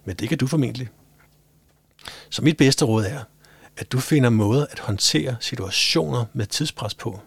[0.05, 0.89] Men det kan du formentlig.
[2.31, 3.20] Så mit bedste råd er,
[3.77, 7.20] at du finder måder at håndtere situationer med tidspres på.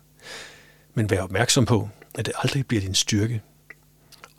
[0.94, 3.42] Men vær opmærksom på, at det aldrig bliver din styrke,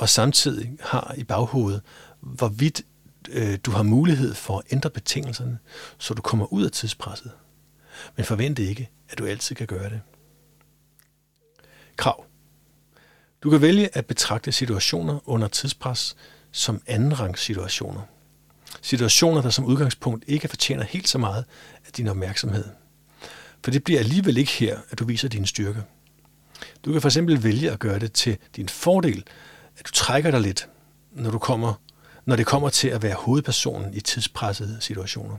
[0.03, 1.83] og samtidig har i baghovedet,
[2.21, 2.83] hvorvidt
[3.31, 5.59] øh, du har mulighed for at ændre betingelserne,
[5.99, 7.31] så du kommer ud af tidspresset.
[8.17, 10.01] Men forvent ikke, at du altid kan gøre det.
[11.97, 12.25] Krav.
[13.43, 16.17] Du kan vælge at betragte situationer under tidspres
[16.53, 18.01] som anden situationer.
[18.81, 21.45] Situationer, der som udgangspunkt ikke fortjener helt så meget
[21.87, 22.65] af din opmærksomhed.
[23.65, 25.83] For det bliver alligevel ikke her, at du viser din styrke.
[26.85, 29.25] Du kan for eksempel vælge at gøre det til din fordel,
[29.83, 30.69] at du trækker dig lidt,
[31.13, 31.75] når, du kommer,
[32.25, 35.37] når det kommer til at være hovedpersonen i tidspressede situationer.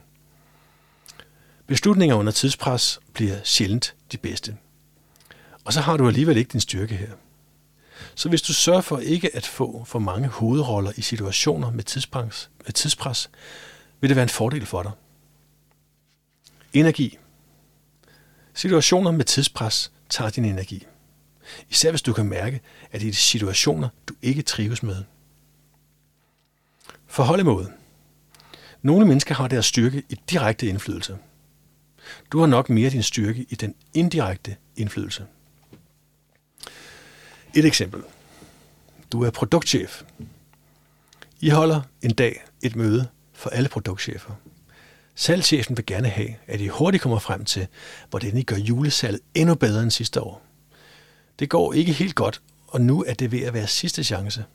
[1.67, 4.57] Beslutninger under tidspres bliver sjældent de bedste.
[5.65, 7.11] Og så har du alligevel ikke din styrke her.
[8.15, 12.49] Så hvis du sørger for ikke at få for mange hovedroller i situationer med tidspres,
[12.65, 13.29] med tidspres
[14.01, 14.91] vil det være en fordel for dig.
[16.73, 17.17] Energi.
[18.53, 20.87] Situationer med tidspres tager din energi.
[21.69, 25.03] Især hvis du kan mærke, at det er situationer, du ikke trives med.
[27.07, 27.67] Forhold
[28.81, 31.17] Nogle mennesker har deres styrke i direkte indflydelse.
[32.31, 35.25] Du har nok mere din styrke i den indirekte indflydelse.
[37.55, 38.01] Et eksempel.
[39.11, 40.03] Du er produktchef.
[41.39, 44.33] I holder en dag et møde for alle produktchefer.
[45.15, 47.67] Salgschefen vil gerne have, at I hurtigt kommer frem til,
[48.09, 50.41] hvordan I gør julesalget endnu bedre end sidste år.
[51.39, 54.45] Det går ikke helt godt, og nu er det ved at være sidste chance.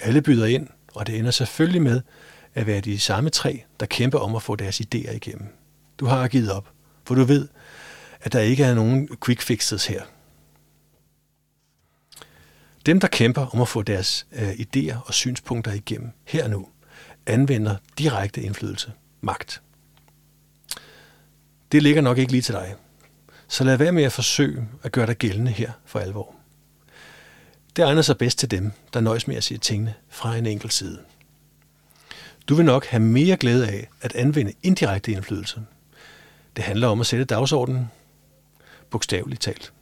[0.00, 2.00] Alle byder ind, og det ender selvfølgelig med
[2.54, 5.48] at være de samme tre, der kæmper om at få deres idéer igennem.
[5.98, 6.68] Du har givet op,
[7.04, 7.48] for du ved,
[8.20, 10.02] at der ikke er nogen quick fixes her.
[12.86, 16.68] Dem, der kæmper om at få deres øh, idéer og synspunkter igennem her og nu,
[17.26, 19.62] anvender direkte indflydelse, magt.
[21.72, 22.74] Det ligger nok ikke lige til dig.
[23.52, 26.34] Så lad være med at forsøge at gøre dig gældende her for alvor.
[27.76, 30.72] Det egner sig bedst til dem, der nøjes med at se tingene fra en enkelt
[30.72, 30.98] side.
[32.48, 35.62] Du vil nok have mere glæde af at anvende indirekte indflydelse.
[36.56, 37.90] Det handler om at sætte dagsordenen,
[38.90, 39.72] bogstaveligt talt.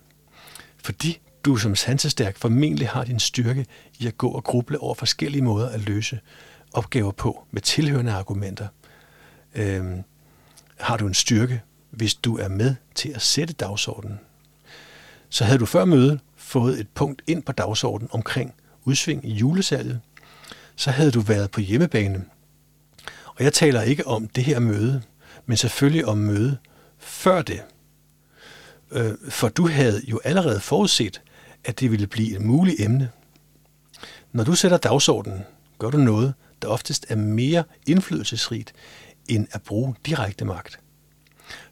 [0.76, 3.66] Fordi du som sansestærk formentlig har din styrke
[3.98, 6.20] i at gå og gruble over forskellige måder at løse
[6.72, 8.68] opgaver på med tilhørende argumenter.
[9.54, 10.02] Øhm,
[10.80, 14.20] har du en styrke, hvis du er med til at sætte dagsordenen.
[15.28, 18.54] Så havde du før mødet fået et punkt ind på dagsordenen omkring
[18.84, 20.00] udsving i julesalget,
[20.76, 22.24] så havde du været på hjemmebane.
[23.26, 25.02] Og jeg taler ikke om det her møde,
[25.46, 26.56] men selvfølgelig om møde
[26.98, 27.62] før det.
[28.90, 31.22] Øh, for du havde jo allerede forudset,
[31.64, 33.10] at det ville blive et muligt emne.
[34.32, 35.42] Når du sætter dagsordenen,
[35.78, 38.72] gør du noget, der oftest er mere indflydelsesrigt,
[39.28, 40.80] end at bruge direkte magt.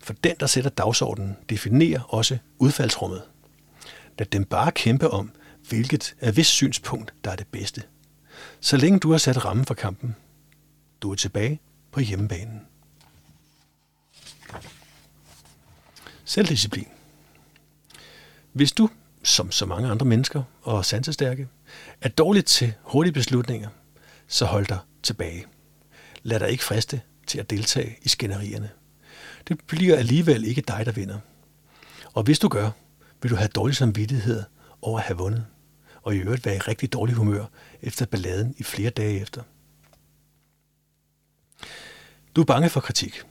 [0.00, 3.22] For den, der sætter dagsordenen, definerer også udfaldsrummet.
[4.18, 5.30] Lad dem bare kæmpe om,
[5.68, 7.82] hvilket er hvis synspunkt, der er det bedste.
[8.60, 10.16] Så længe du har sat rammen for kampen,
[11.02, 11.60] du er tilbage
[11.92, 12.60] på hjemmebanen.
[16.24, 16.88] Selvdisciplin.
[18.52, 18.90] Hvis du
[19.22, 21.48] som så mange andre mennesker og sansestærke,
[22.00, 23.68] er dårligt til hurtige beslutninger,
[24.28, 25.46] så hold dig tilbage.
[26.22, 28.70] Lad dig ikke friste til at deltage i skænderierne.
[29.48, 31.18] Det bliver alligevel ikke dig, der vinder.
[32.14, 32.70] Og hvis du gør,
[33.22, 34.42] vil du have dårlig samvittighed
[34.82, 35.46] over at have vundet,
[36.02, 37.44] og i øvrigt være i rigtig dårlig humør
[37.82, 39.42] efter balladen i flere dage efter.
[42.36, 43.22] Du er bange for kritik.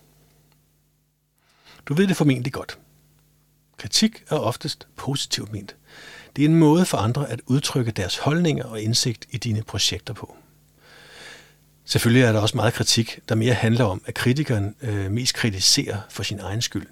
[1.86, 2.80] Du ved det formentlig godt.
[3.78, 5.76] Kritik er oftest positivt ment.
[6.36, 10.14] Det er en måde for andre at udtrykke deres holdninger og indsigt i dine projekter
[10.14, 10.38] på.
[11.90, 15.98] Selvfølgelig er der også meget kritik, der mere handler om, at kritikeren øh, mest kritiserer
[16.10, 16.88] for sin egen skyld.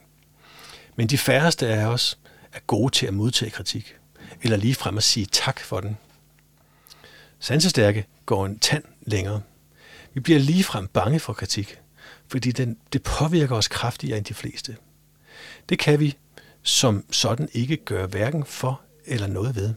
[0.95, 2.17] Men de færreste af os
[2.53, 3.95] er gode til at modtage kritik,
[4.41, 5.98] eller lige frem at sige tak for den.
[7.40, 9.41] Sansestærke går en tand længere.
[10.14, 11.80] Vi bliver lige frem bange for kritik,
[12.27, 14.77] fordi den, det påvirker os kraftigere end de fleste.
[15.69, 16.15] Det kan vi
[16.64, 19.74] som sådan ikke gøre hverken for eller noget ved.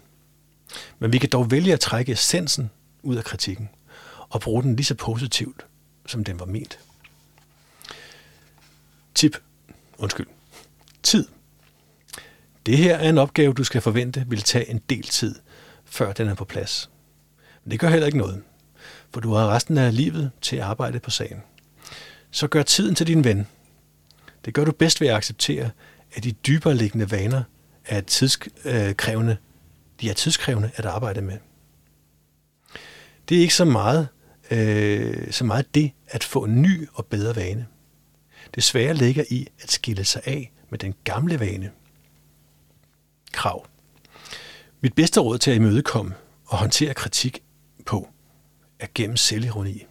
[0.98, 2.70] Men vi kan dog vælge at trække essensen
[3.02, 3.68] ud af kritikken
[4.30, 5.66] og bruge den lige så positivt,
[6.06, 6.78] som den var ment.
[9.14, 9.36] Tip.
[9.98, 10.26] Undskyld.
[11.02, 11.28] Tid.
[12.66, 15.34] Det her er en opgave, du skal forvente vil tage en del tid,
[15.84, 16.90] før den er på plads.
[17.64, 18.42] Men det gør heller ikke noget,
[19.12, 21.42] for du har resten af livet til at arbejde på sagen.
[22.30, 23.46] Så gør tiden til din ven.
[24.44, 25.70] Det gør du bedst ved at acceptere,
[26.14, 27.42] at de dybere liggende vaner
[27.84, 29.38] er tidskrævende, øh,
[30.00, 31.38] de er tidskrævende at arbejde med.
[33.28, 34.08] Det er ikke så meget,
[34.50, 37.66] øh, så meget det at få en ny og bedre vane.
[38.54, 41.70] Det svære ligger i at skille sig af med den gamle vane.
[43.32, 43.66] Krav.
[44.80, 46.14] Mit bedste råd til at imødekomme
[46.46, 47.42] og håndtere kritik
[47.86, 48.08] på,
[48.78, 49.84] er gennem selvironi.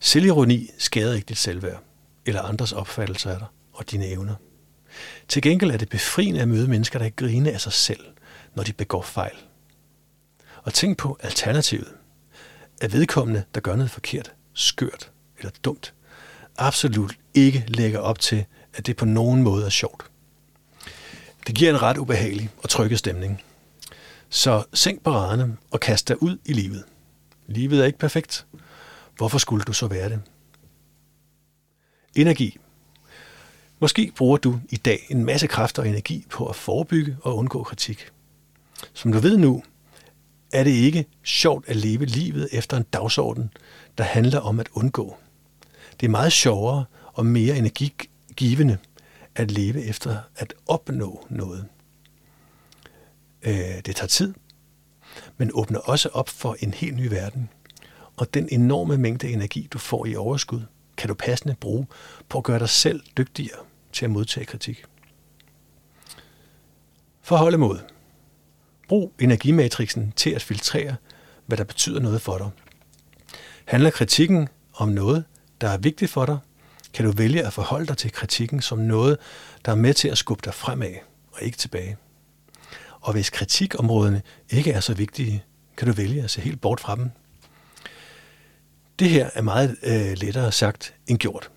[0.00, 1.82] Selvironi skader ikke dit selvværd,
[2.26, 4.34] eller andres opfattelser af dig og dine evner.
[5.28, 8.04] Til gengæld er det befriende at møde mennesker, der griner af sig selv,
[8.54, 9.36] når de begår fejl.
[10.62, 11.95] Og tænk på alternativet.
[12.80, 15.94] At vedkommende, der gør noget forkert, skørt eller dumt,
[16.56, 20.10] absolut ikke lægger op til, at det på nogen måde er sjovt.
[21.46, 23.42] Det giver en ret ubehagelig og trykket stemning.
[24.28, 26.84] Så sænk paraderne og kast dig ud i livet.
[27.46, 28.46] Livet er ikke perfekt.
[29.16, 30.20] Hvorfor skulle du så være det?
[32.14, 32.58] Energi.
[33.78, 37.62] Måske bruger du i dag en masse kræfter og energi på at forebygge og undgå
[37.62, 38.10] kritik.
[38.92, 39.62] Som du ved nu,
[40.52, 43.50] er det ikke sjovt at leve livet efter en dagsorden,
[43.98, 45.16] der handler om at undgå.
[46.00, 48.78] Det er meget sjovere og mere energigivende
[49.34, 51.66] at leve efter at opnå noget.
[53.42, 53.54] Øh,
[53.86, 54.34] det tager tid,
[55.36, 57.48] men åbner også op for en helt ny verden.
[58.16, 60.62] Og den enorme mængde energi, du får i overskud,
[60.96, 61.86] kan du passende bruge
[62.28, 63.58] på at gøre dig selv dygtigere
[63.92, 64.84] til at modtage kritik.
[67.22, 67.95] Forhold mod.
[68.88, 70.96] Brug energimatrixen til at filtrere,
[71.46, 72.50] hvad der betyder noget for dig.
[73.64, 75.24] Handler kritikken om noget,
[75.60, 76.38] der er vigtigt for dig,
[76.94, 79.18] kan du vælge at forholde dig til kritikken som noget,
[79.64, 80.94] der er med til at skubbe dig fremad
[81.32, 81.96] og ikke tilbage.
[83.00, 85.44] Og hvis kritikområderne ikke er så vigtige,
[85.76, 87.10] kan du vælge at se helt bort fra dem.
[88.98, 91.50] Det her er meget øh, lettere sagt end gjort.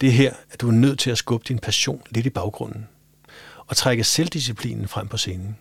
[0.00, 2.88] Det er her, at du er nødt til at skubbe din passion lidt i baggrunden
[3.66, 5.56] og trække selvdisciplinen frem på scenen.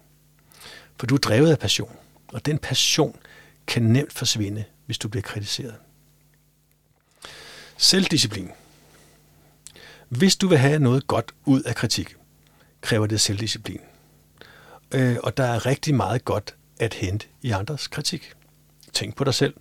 [1.00, 1.96] For du er drevet af passion,
[2.28, 3.16] og den passion
[3.68, 5.76] kan nemt forsvinde, hvis du bliver kritiseret.
[7.78, 8.52] Selvdisciplin.
[10.10, 12.16] Hvis du vil have noget godt ud af kritik,
[12.82, 13.80] kræver det selvdisciplin.
[14.92, 18.34] Øh, og der er rigtig meget godt at hente i andres kritik.
[18.94, 19.54] Tænk på dig selv.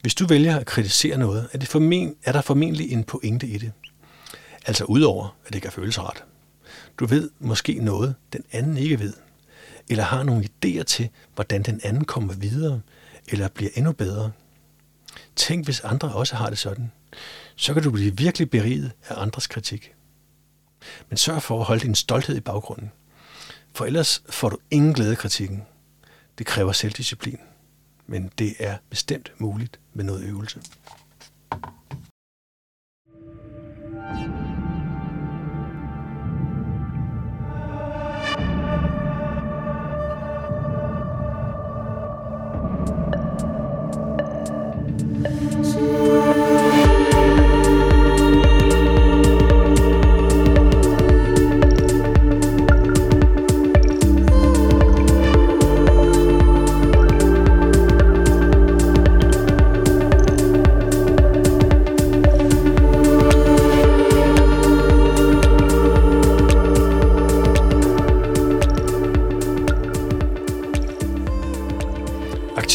[0.00, 3.58] Hvis du vælger at kritisere noget, er, det formen, er der formentlig en pointe i
[3.58, 3.72] det.
[4.66, 6.24] Altså udover, at det kan føles rart.
[6.98, 9.12] Du ved måske noget, den anden ikke ved.
[9.92, 12.80] Eller har nogle idéer til, hvordan den anden kommer videre,
[13.28, 14.32] eller bliver endnu bedre.
[15.36, 16.92] Tænk, hvis andre også har det sådan.
[17.56, 19.94] Så kan du blive virkelig beriget af andres kritik.
[21.08, 22.90] Men sørg for at holde din stolthed i baggrunden.
[23.74, 25.62] For ellers får du ingen glæde af kritikken.
[26.38, 27.38] Det kræver selvdisciplin.
[28.06, 30.60] Men det er bestemt muligt med noget øvelse.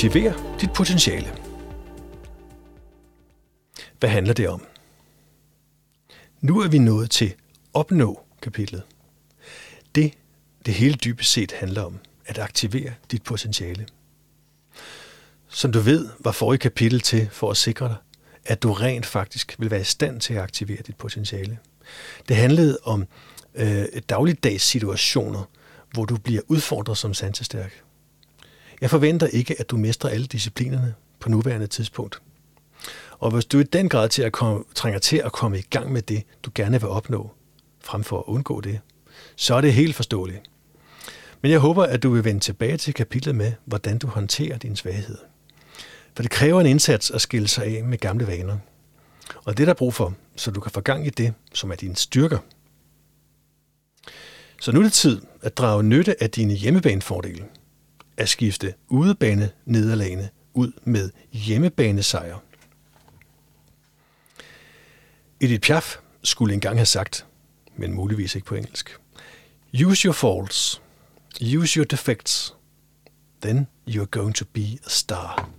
[0.08, 1.36] Aktiver dit potentiale.
[4.00, 4.66] Hvad handler det om?
[6.42, 7.34] Nu er vi nået til
[7.74, 8.84] opnå kapitlet.
[9.95, 10.14] Det,
[10.66, 13.88] det hele dybest set handler om, at aktivere dit potentiale.
[15.48, 17.98] Som du ved, var forrige kapitel til for at sikre dig,
[18.45, 21.58] at du rent faktisk vil være i stand til at aktivere dit potentiale.
[22.27, 23.06] Det handlede om
[23.56, 25.44] øh, dagligdags situationer,
[25.92, 27.86] hvor du bliver udfordret som sansestærk.
[28.81, 32.22] Jeg forventer ikke, at du mestrer alle disciplinerne på nuværende tidspunkt.
[33.19, 35.91] Og hvis du i den grad til at komme, trænger til at komme i gang
[35.91, 37.31] med det, du gerne vil opnå,
[37.81, 38.80] frem for at undgå det,
[39.35, 40.41] så er det helt forståeligt.
[41.41, 44.75] Men jeg håber, at du vil vende tilbage til kapitlet med, hvordan du håndterer din
[44.75, 45.17] svaghed.
[46.15, 48.57] For det kræver en indsats at skille sig af med gamle vaner.
[49.45, 51.75] Og det er der brug for, så du kan få gang i det, som er
[51.75, 52.38] dine styrker.
[54.61, 57.45] Så nu er det tid at drage nytte af dine hjemmebanefordele–
[58.17, 62.37] at skifte udebane nederlagene ud med hjemmebanesejr.
[65.39, 67.25] Edith Piaf skulle engang have sagt,
[67.75, 68.97] men muligvis ikke på engelsk,
[69.85, 70.81] Use your faults,
[71.57, 72.55] use your defects,
[73.41, 75.49] then you're going to be a star.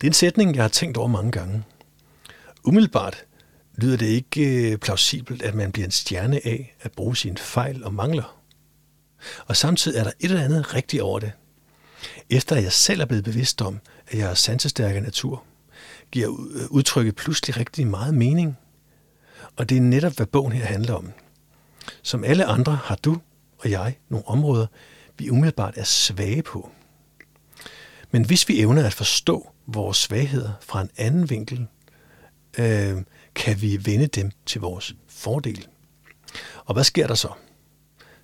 [0.00, 1.64] Det er en sætning, jeg har tænkt over mange gange.
[2.64, 3.24] Umiddelbart
[3.74, 7.84] lyder det ikke øh, plausibelt, at man bliver en stjerne af at bruge sine fejl
[7.84, 8.41] og mangler.
[9.46, 11.32] Og samtidig er der et eller andet rigtigt over det.
[12.30, 15.42] Efter at jeg selv er blevet bevidst om, at jeg er sansestærk af natur,
[16.12, 18.58] giver øh, udtrykket pludselig rigtig meget mening.
[19.56, 21.12] Og det er netop, hvad bogen her handler om.
[22.02, 23.20] Som alle andre har du
[23.58, 24.66] og jeg nogle områder,
[25.18, 26.70] vi umiddelbart er svage på.
[28.10, 31.66] Men hvis vi evner at forstå vores svagheder fra en anden vinkel,
[32.58, 33.02] øh,
[33.34, 35.66] kan vi vende dem til vores fordel.
[36.64, 37.28] Og hvad sker der så?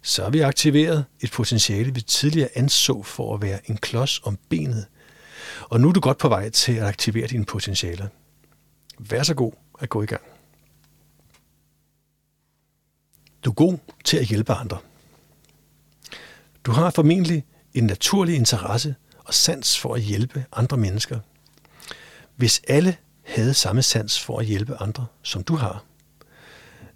[0.03, 4.39] Så har vi aktiveret et potentiale, vi tidligere anså for at være en klods om
[4.49, 4.87] benet.
[5.63, 8.09] Og nu er du godt på vej til at aktivere dine potentialer.
[8.99, 10.23] Vær så god at gå i gang.
[13.45, 14.79] Du er god til at hjælpe andre.
[16.65, 17.45] Du har formentlig
[17.75, 21.21] en naturlig interesse og sans for at hjælpe andre mennesker.
[22.37, 22.97] Hvis alle
[23.27, 25.85] havde samme sans for at hjælpe andre, som du har,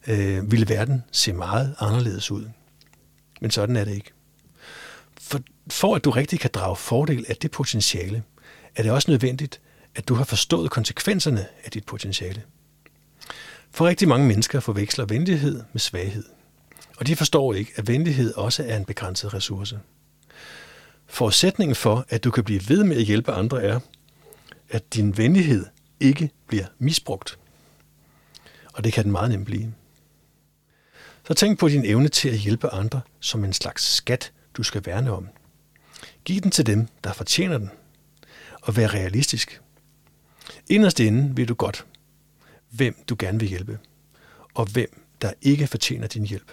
[0.07, 2.49] øh, ville verden se meget anderledes ud.
[3.43, 4.11] Men sådan er det ikke.
[5.21, 5.41] For,
[5.71, 8.23] for at du rigtig kan drage fordel af det potentiale,
[8.77, 9.61] er det også nødvendigt,
[9.95, 12.43] at du har forstået konsekvenserne af dit potentiale.
[13.71, 16.25] For rigtig mange mennesker forveksler venlighed med svaghed.
[16.97, 19.81] Og de forstår ikke, at venlighed også er en begrænset ressource.
[21.07, 23.81] Forudsætningen for, at du kan blive ved med at hjælpe andre, er,
[24.71, 25.67] at din venlighed
[26.01, 27.39] ikke bliver misbrugt.
[28.73, 29.73] Og det kan den meget nemt blive.
[31.33, 34.87] Så tænk på din evne til at hjælpe andre som en slags skat, du skal
[34.87, 35.29] værne om.
[36.25, 37.71] Giv den til dem, der fortjener den.
[38.63, 39.61] Og vær realistisk.
[40.69, 41.87] Inderst inde ved du godt,
[42.71, 43.79] hvem du gerne vil hjælpe,
[44.55, 46.53] og hvem der ikke fortjener din hjælp.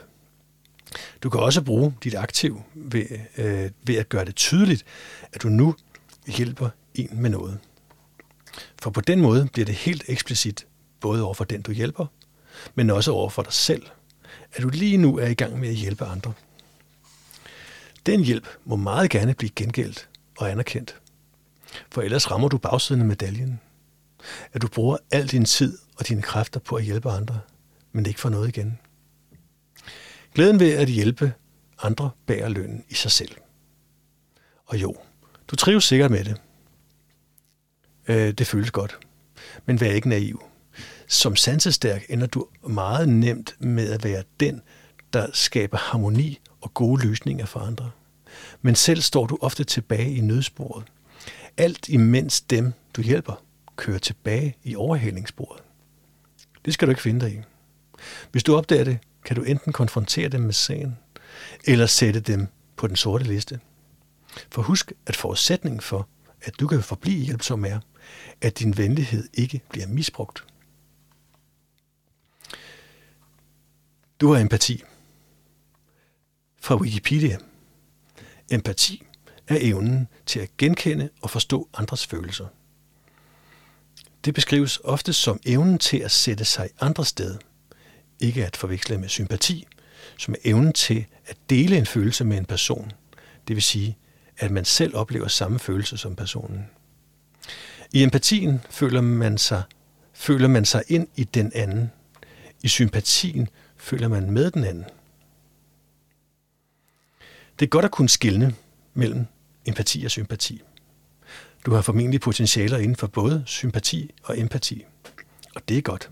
[1.23, 3.05] Du kan også bruge dit aktiv ved,
[3.37, 4.85] øh, ved at gøre det tydeligt,
[5.33, 5.75] at du nu
[6.27, 7.59] hjælper en med noget.
[8.81, 10.67] For på den måde bliver det helt eksplicit,
[10.99, 12.05] både over for den, du hjælper,
[12.75, 13.83] men også over for dig selv,
[14.53, 16.33] at du lige nu er i gang med at hjælpe andre.
[18.05, 21.01] Den hjælp må meget gerne blive gengældt og anerkendt,
[21.91, 23.59] for ellers rammer du bagsiden af medaljen.
[24.53, 27.39] At du bruger al din tid og dine kræfter på at hjælpe andre,
[27.91, 28.79] men ikke får noget igen.
[30.35, 31.33] Glæden ved at hjælpe
[31.83, 33.35] andre bærer lønnen i sig selv.
[34.65, 34.95] Og jo,
[35.47, 36.41] du trives sikkert med det.
[38.07, 38.99] Øh, det føles godt.
[39.65, 40.48] Men vær ikke naiv.
[41.11, 44.61] Som sansestærk ender du meget nemt med at være den,
[45.13, 47.91] der skaber harmoni og gode løsninger for andre.
[48.61, 50.85] Men selv står du ofte tilbage i nødsporet.
[51.57, 53.43] Alt imens dem, du hjælper,
[53.75, 55.61] kører tilbage i overhalingssporet.
[56.65, 57.39] Det skal du ikke finde dig i.
[58.31, 60.97] Hvis du opdager det, kan du enten konfrontere dem med sagen,
[61.65, 63.59] eller sætte dem på den sorte liste.
[64.51, 66.07] For husk, at forudsætningen for,
[66.41, 67.79] at du kan forblive hjælpsom er,
[68.41, 70.43] at din venlighed ikke bliver misbrugt.
[74.21, 74.83] Du har empati.
[76.61, 77.37] Fra Wikipedia.
[78.51, 79.05] Empati
[79.47, 82.47] er evnen til at genkende og forstå andres følelser.
[84.25, 87.37] Det beskrives ofte som evnen til at sætte sig andre sted–
[88.19, 89.67] ikke at forveksle med sympati,
[90.17, 92.91] som er evnen til at dele en følelse med en person.
[93.47, 93.97] Det vil sige,
[94.37, 96.65] at man selv oplever samme følelse som personen.
[97.91, 99.63] I empatien føler man sig,
[100.13, 101.91] føler man sig ind i den anden.
[102.63, 104.85] I sympatien føler man med den anden.
[107.59, 108.55] Det er godt at kunne skille
[108.93, 109.25] mellem
[109.65, 110.61] empati og sympati.
[111.65, 114.85] Du har formentlig potentialer inden for både sympati og empati,
[115.55, 116.09] og det er godt.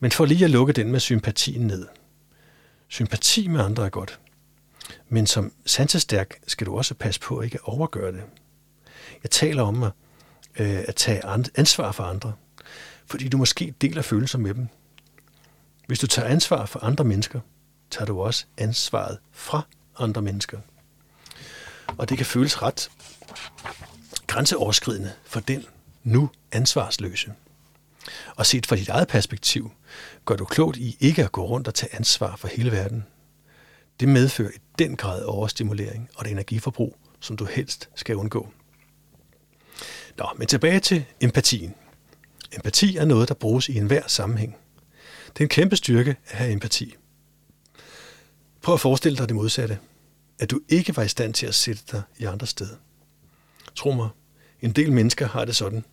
[0.00, 1.86] Men for lige at lukke den med sympatien ned.
[2.88, 4.20] Sympati med andre er godt.
[5.08, 8.22] Men som sansestærk skal du også passe på at ikke overgøre det.
[9.22, 9.92] Jeg taler om at,
[10.58, 12.32] øh, at tage ansvar for andre,
[13.06, 14.68] fordi du måske deler følelser med dem.
[15.86, 17.40] Hvis du tager ansvar for andre mennesker,
[17.90, 19.62] tager du også ansvaret fra
[19.98, 20.58] andre mennesker.
[21.98, 22.90] Og det kan føles ret
[24.26, 25.64] grænseoverskridende for den
[26.02, 27.32] nu ansvarsløse.
[28.36, 29.70] Og set fra dit eget perspektiv,
[30.24, 33.06] gør du klogt i ikke at gå rundt og tage ansvar for hele verden.
[34.00, 38.48] Det medfører i den grad overstimulering og det energiforbrug, som du helst skal undgå.
[40.16, 41.74] Nå, men tilbage til empatien.
[42.52, 44.56] Empati er noget, der bruges i enhver sammenhæng.
[45.34, 46.94] Det er en kæmpe styrke at have empati.
[48.62, 49.78] Prøv at forestille dig det modsatte.
[50.38, 52.68] At du ikke var i stand til at sætte dig i andre sted.
[53.74, 54.08] Tro mig,
[54.60, 55.84] en del mennesker har det sådan.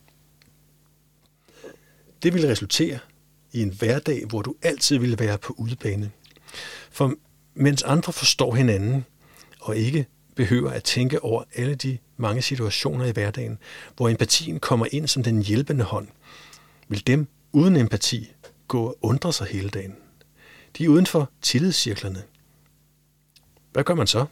[2.23, 2.99] Det vil resultere
[3.51, 6.11] i en hverdag, hvor du altid vil være på udebane.
[6.91, 7.13] For
[7.53, 9.05] mens andre forstår hinanden
[9.61, 10.05] og ikke
[10.35, 13.57] behøver at tænke over alle de mange situationer i hverdagen,
[13.95, 16.07] hvor empatien kommer ind som den hjælpende hånd,
[16.87, 18.31] vil dem uden empati
[18.71, 19.95] gå og undre sig hele dagen.
[20.77, 22.23] De er uden for tillidscirklerne.
[23.71, 24.25] Hvad gør man så?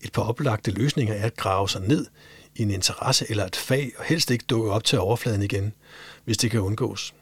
[0.00, 2.06] Et par oplagte løsninger er at grave sig ned
[2.54, 5.72] i en interesse eller et fag, og helst ikke dukke op til overfladen igen,
[6.24, 7.14] hvis det kan undgås.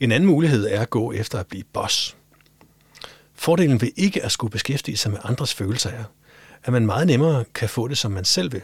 [0.00, 2.16] En anden mulighed er at gå efter at blive boss.
[3.34, 6.04] Fordelen ved ikke at skulle beskæftige sig med andres følelser er,
[6.64, 8.62] at man meget nemmere kan få det, som man selv vil.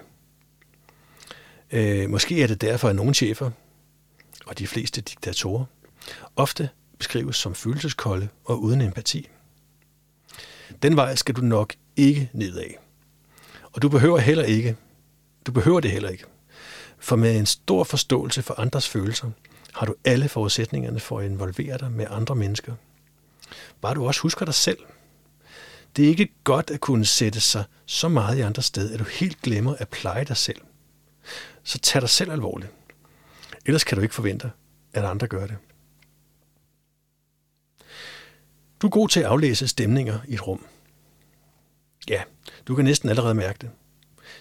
[1.70, 3.50] Øh, måske er det derfor, at nogle chefer,
[4.46, 5.64] og de fleste diktatorer,
[6.36, 9.28] ofte beskrives som følelseskolde og uden empati.
[10.82, 12.70] Den vej skal du nok ikke nedad.
[13.72, 14.76] Og du behøver heller ikke,
[15.46, 16.24] du behøver det heller ikke.
[16.98, 19.30] For med en stor forståelse for andres følelser,
[19.72, 22.74] har du alle forudsætningerne for at involvere dig med andre mennesker.
[23.80, 24.78] Bare du også husker dig selv.
[25.96, 29.04] Det er ikke godt at kunne sætte sig så meget i andre sted, at du
[29.04, 30.60] helt glemmer at pleje dig selv.
[31.62, 32.72] Så tag dig selv alvorligt.
[33.66, 34.50] Ellers kan du ikke forvente,
[34.92, 35.56] at andre gør det.
[38.82, 40.66] Du er god til at aflæse stemninger i et rum.
[42.08, 42.22] Ja,
[42.68, 43.70] du kan næsten allerede mærke det.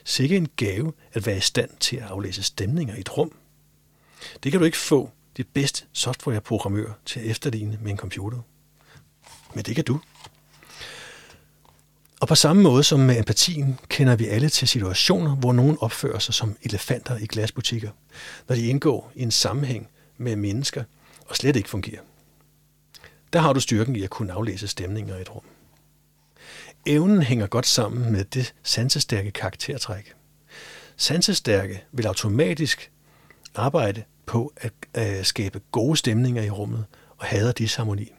[0.05, 3.31] Sikke en gave at være i stand til at aflæse stemninger i et rum.
[4.43, 8.37] Det kan du ikke få dit bedste softwareprogrammør til at efterligne med en computer.
[9.53, 9.99] Men det kan du.
[12.19, 16.19] Og på samme måde som med empatien, kender vi alle til situationer, hvor nogen opfører
[16.19, 17.89] sig som elefanter i glasbutikker,
[18.47, 20.83] når de indgår i en sammenhæng med mennesker
[21.27, 22.01] og slet ikke fungerer.
[23.33, 25.43] Der har du styrken i at kunne aflæse stemninger i et rum.
[26.85, 30.13] Evnen hænger godt sammen med det sansestærke karaktertræk.
[30.97, 32.91] Sansestærke vil automatisk
[33.55, 36.85] arbejde på at, øh, skabe gode stemninger i rummet
[37.17, 38.11] og hader disharmoni.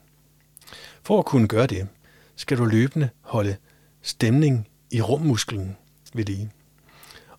[1.03, 1.89] For at kunne gøre det,
[2.37, 3.57] skal du løbende holde
[4.03, 5.77] stemning i rummusklen
[6.15, 6.53] ved lige.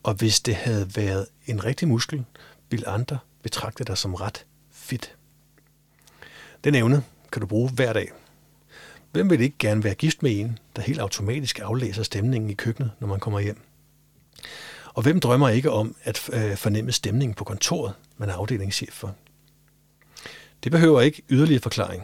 [0.03, 2.25] Og hvis det havde været en rigtig muskel,
[2.69, 5.15] ville andre betragte dig som ret fit.
[6.64, 8.11] Den evne kan du bruge hver dag.
[9.11, 12.91] Hvem vil ikke gerne være gift med en, der helt automatisk aflæser stemningen i køkkenet,
[12.99, 13.61] når man kommer hjem?
[14.93, 19.16] Og hvem drømmer ikke om at øh, fornemme stemningen på kontoret, man er afdelingschef for?
[20.64, 22.03] Det behøver ikke yderligere forklaring.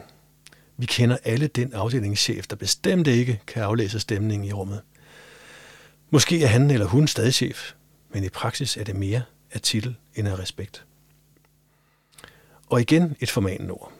[0.76, 4.82] Vi kender alle den afdelingschef, der bestemt ikke kan aflæse stemningen i rummet.
[6.10, 7.72] Måske er han eller hun stadig chef,
[8.10, 9.22] men i praksis er det mere
[9.52, 10.84] af titel end af respekt.
[12.66, 13.92] Og igen et formanende ord.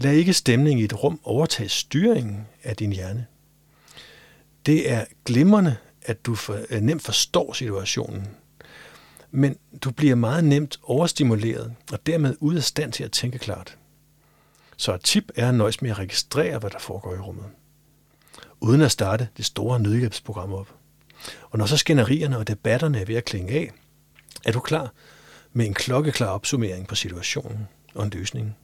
[0.00, 3.26] Lad ikke stemning i et rum overtage styringen af din hjerne.
[4.66, 8.28] Det er glimrende, at du for, øh, nemt forstår situationen,
[9.30, 13.78] men du bliver meget nemt overstimuleret og dermed ude af stand til at tænke klart.
[14.76, 17.46] Så et tip er at nøjes med at registrere, hvad der foregår i rummet,
[18.60, 20.74] uden at starte det store nødhjælpsprogram op.
[21.50, 23.70] Og når så skænderierne og debatterne er ved at klinge af,
[24.44, 24.92] er du klar
[25.52, 28.56] med en klokkeklar opsummering på situationen og en løsning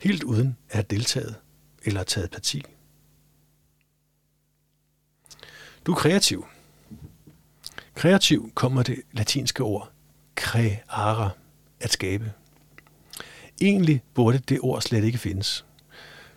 [0.00, 1.34] helt uden at have deltaget
[1.84, 2.62] eller taget parti.
[5.86, 6.46] Du er kreativ.
[7.94, 9.92] Kreativ kommer det latinske ord
[10.36, 11.30] creare,
[11.80, 12.32] at skabe.
[13.60, 15.64] Egentlig burde det ord slet ikke findes,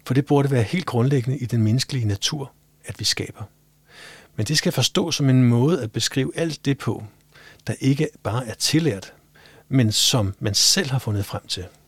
[0.05, 2.51] for det burde være helt grundlæggende i den menneskelige natur,
[2.85, 3.43] at vi skaber.
[4.35, 7.03] Men det skal forstås som en måde at beskrive alt det på,
[7.67, 9.13] der ikke bare er tillært,
[9.67, 11.65] men som man selv har fundet frem til–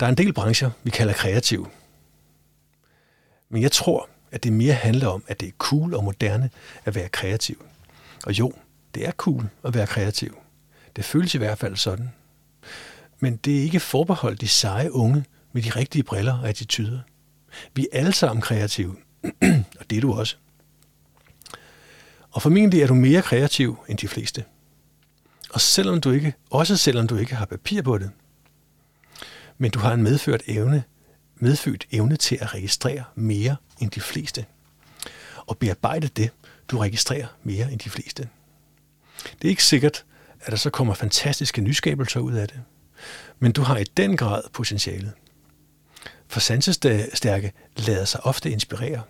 [0.00, 1.66] Der er en del brancher, vi kalder kreative.
[3.48, 6.50] Men jeg tror, at det mere handler om, at det er cool og moderne
[6.84, 7.64] at være kreativ.
[8.26, 8.52] Og jo,
[8.94, 10.38] det er cool at være kreativ.
[10.96, 12.10] Det føles i hvert fald sådan.
[13.20, 17.00] Men det er ikke forbeholdt de seje unge med de rigtige briller og attityder.
[17.74, 18.96] Vi er alle sammen kreative,
[19.80, 20.36] og det er du også.
[22.30, 24.44] Og formentlig er du mere kreativ end de fleste.
[25.50, 28.10] Og selvom du ikke, også selvom du ikke har papir på det,
[29.58, 30.84] men du har en medført evne,
[31.36, 34.44] medfødt evne til at registrere mere end de fleste.
[35.46, 36.30] Og bearbejde det,
[36.68, 38.28] du registrerer mere end de fleste.
[39.24, 40.04] Det er ikke sikkert,
[40.40, 42.60] at der så kommer fantastiske nyskabelser ud af det,
[43.38, 45.12] men du har i den grad potentialet.
[46.28, 49.02] For sansestærke lader sig ofte inspirere,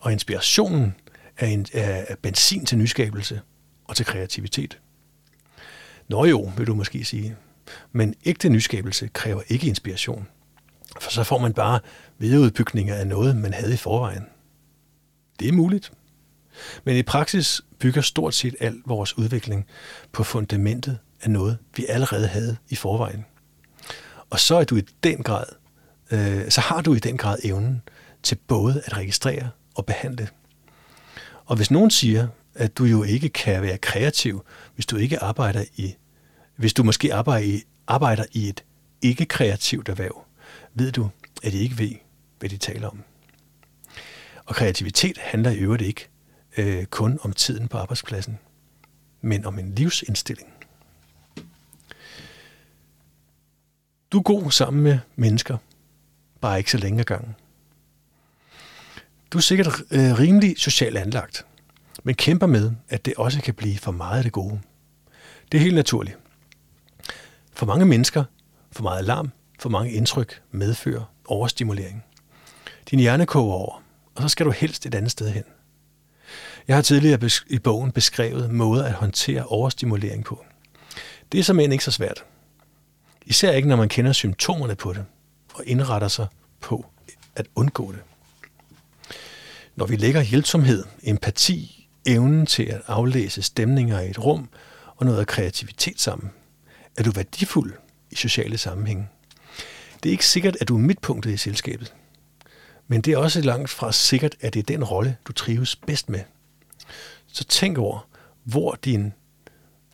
[0.00, 0.94] og inspirationen
[1.36, 3.40] er, en, er benzin til nyskabelse
[3.84, 4.78] og til kreativitet.
[6.08, 7.36] Nå jo, vil du måske sige.
[7.92, 10.28] Men ægte nyskabelse kræver ikke inspiration.
[11.00, 11.80] For så får man bare
[12.18, 14.26] videreudbygninger af noget, man havde i forvejen.
[15.40, 15.92] Det er muligt.
[16.84, 19.66] Men i praksis bygger stort set al vores udvikling
[20.12, 23.24] på fundamentet af noget, vi allerede havde i forvejen.
[24.30, 25.44] Og så er du i den grad,
[26.10, 27.82] øh, så har du i den grad evnen
[28.22, 30.28] til både at registrere og behandle.
[31.44, 34.44] Og hvis nogen siger, at du jo ikke kan være kreativ,
[34.74, 35.94] hvis du ikke arbejder i
[36.56, 38.64] hvis du måske arbejder i, arbejder i et
[39.02, 40.24] ikke-kreativt erhverv,
[40.74, 41.10] ved du,
[41.42, 41.92] at de ikke ved,
[42.38, 43.02] hvad de taler om.
[44.44, 46.08] Og kreativitet handler i øvrigt ikke
[46.56, 48.38] øh, kun om tiden på arbejdspladsen,
[49.20, 50.48] men om en livsindstilling.
[54.12, 55.56] Du er god sammen med mennesker,
[56.40, 57.34] bare ikke så længe ad gangen.
[59.30, 61.46] Du er sikkert øh, rimelig socialt anlagt,
[62.04, 64.60] men kæmper med, at det også kan blive for meget af det gode.
[65.52, 66.18] Det er helt naturligt.
[67.54, 68.24] For mange mennesker,
[68.72, 72.04] for meget alarm, for mange indtryk medfører overstimulering.
[72.90, 73.82] Din hjerne koger over,
[74.14, 75.44] og så skal du helst et andet sted hen.
[76.68, 80.44] Jeg har tidligere i bogen beskrevet måder at håndtere overstimulering på.
[81.32, 82.24] Det er simpelthen ikke så svært.
[83.26, 85.04] Især ikke, når man kender symptomerne på det
[85.54, 86.26] og indretter sig
[86.60, 86.86] på
[87.36, 88.00] at undgå det.
[89.76, 94.48] Når vi lægger hjælpsomhed, empati, evnen til at aflæse stemninger i et rum
[94.96, 96.30] og noget af kreativitet sammen,
[96.98, 97.72] er du værdifuld
[98.10, 99.08] i sociale sammenhænge.
[100.02, 101.94] Det er ikke sikkert, at du er midtpunktet i selskabet.
[102.88, 106.08] Men det er også langt fra sikkert, at det er den rolle, du trives bedst
[106.08, 106.20] med.
[107.26, 108.08] Så tænk over,
[108.44, 109.12] hvor din,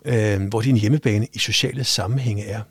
[0.04, 2.62] øh, hvor din hjemmebane i sociale sammenhænge er.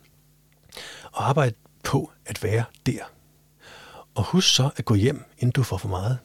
[1.12, 3.02] Og arbejde på at være der.
[4.14, 6.18] Og husk så at gå hjem, inden du får for meget.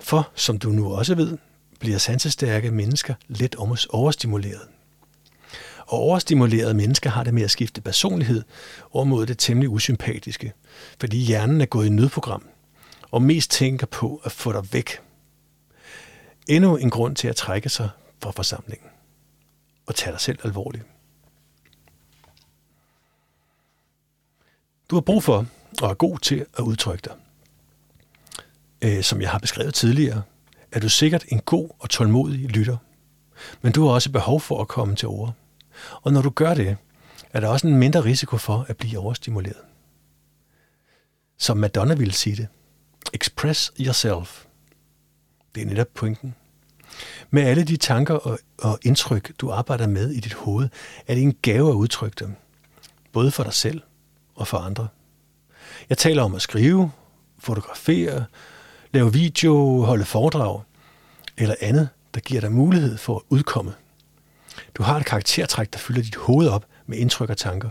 [0.00, 1.38] For, som du nu også ved,
[1.80, 3.56] bliver sansestærke mennesker let
[3.90, 4.68] overstimuleret.
[5.88, 8.42] Og overstimulerede mennesker har det med at skifte personlighed
[8.90, 10.52] over mod det temmelig usympatiske,
[11.00, 12.48] fordi hjernen er gået i nødprogram
[13.10, 14.98] og mest tænker på at få dig væk.
[16.48, 17.90] Endnu en grund til at trække sig
[18.22, 18.88] fra forsamlingen
[19.86, 20.84] og tage dig selv alvorligt.
[24.90, 25.46] Du har brug for
[25.82, 27.14] og er god til at udtrykke dig.
[28.82, 30.22] Øh, som jeg har beskrevet tidligere,
[30.72, 32.76] er du sikkert en god og tålmodig lytter.
[33.62, 35.34] Men du har også behov for at komme til ord.
[36.02, 36.76] Og når du gør det,
[37.32, 39.62] er der også en mindre risiko for at blive overstimuleret.
[41.38, 42.48] Som Madonna ville sige det.
[43.12, 44.44] Express yourself.
[45.54, 46.34] Det er netop pointen.
[47.30, 50.68] Med alle de tanker og, og indtryk, du arbejder med i dit hoved,
[51.06, 52.34] er det en gave at udtrykke dem.
[53.12, 53.82] Både for dig selv
[54.34, 54.88] og for andre.
[55.88, 56.90] Jeg taler om at skrive,
[57.38, 58.24] fotografere,
[58.92, 60.62] lave video, holde foredrag
[61.36, 63.74] eller andet, der giver dig mulighed for at udkomme.
[64.74, 67.68] Du har et karaktertræk, der fylder dit hoved op med indtryk og tanker.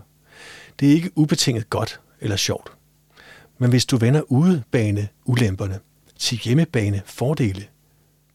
[0.80, 2.72] Det er ikke ubetinget godt eller sjovt.
[3.58, 5.80] Men hvis du vender udebane ulemperne
[6.20, 7.68] til hjemmebane fordele,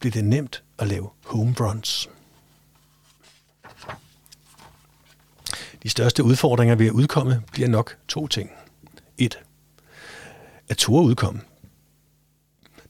[0.00, 2.08] bliver det nemt at lave home runs.
[5.82, 8.50] De største udfordringer ved at udkomme bliver nok to ting.
[9.18, 9.38] 1.
[10.68, 11.40] At turde udkomme.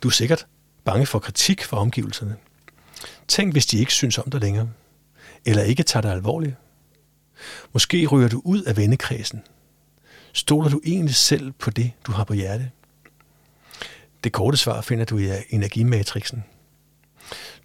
[0.02, 0.47] Du er sikkert
[0.84, 2.36] bange for kritik fra omgivelserne.
[3.28, 4.68] Tænk, hvis de ikke synes om dig længere,
[5.44, 6.54] eller ikke tager dig alvorligt.
[7.72, 9.42] Måske ryger du ud af vennekredsen.
[10.32, 12.70] Stoler du egentlig selv på det, du har på hjerte?
[14.24, 16.44] Det korte svar finder du i energimatrixen.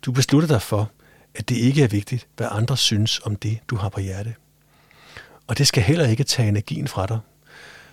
[0.01, 0.91] Du beslutter dig for,
[1.35, 4.35] at det ikke er vigtigt, hvad andre synes om det, du har på hjerte.
[5.47, 7.19] Og det skal heller ikke tage energien fra dig.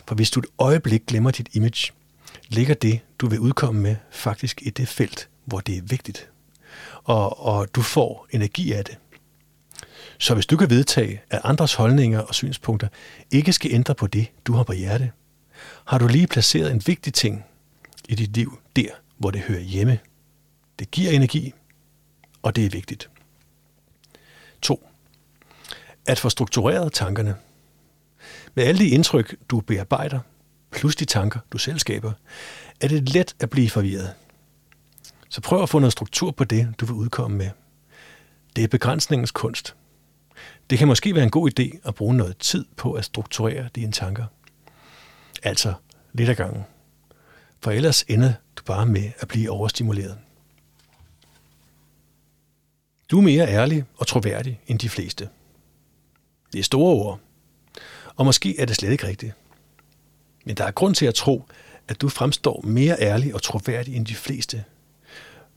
[0.08, 1.92] For hvis du et øjeblik glemmer dit image,
[2.48, 6.28] ligger det, du vil udkomme med, faktisk i det felt, hvor det er vigtigt.
[7.04, 8.98] Og, og du får energi af det.
[10.18, 12.88] Så hvis du kan vedtage, at andres holdninger og synspunkter
[13.30, 15.12] ikke skal ændre på det, du har på hjerte,
[15.84, 17.44] har du lige placeret en vigtig ting
[18.08, 19.98] i dit liv der, hvor det hører hjemme.
[20.78, 21.52] Det giver energi,
[22.42, 23.10] og det er vigtigt.
[24.62, 24.88] 2.
[26.06, 27.36] At få struktureret tankerne.
[28.54, 30.20] Med alle de indtryk, du bearbejder,
[30.70, 32.12] plus de tanker, du selv skaber,
[32.80, 34.14] er det let at blive forvirret.
[35.28, 37.50] Så prøv at få noget struktur på det, du vil udkomme med.
[38.56, 39.74] Det er begrænsningens kunst.
[40.70, 43.92] Det kan måske være en god idé at bruge noget tid på at strukturere dine
[43.92, 44.24] tanker.
[45.42, 45.74] Altså
[46.12, 46.64] lidt ad gangen.
[47.60, 50.18] For ellers ender du bare med at blive overstimuleret.
[53.10, 55.28] Du er mere ærlig og troværdig end de fleste.
[56.52, 57.20] Det er store ord,
[58.16, 59.32] og måske er det slet ikke rigtigt.
[60.44, 61.44] Men der er grund til at tro,
[61.88, 64.64] at du fremstår mere ærlig og troværdig end de fleste.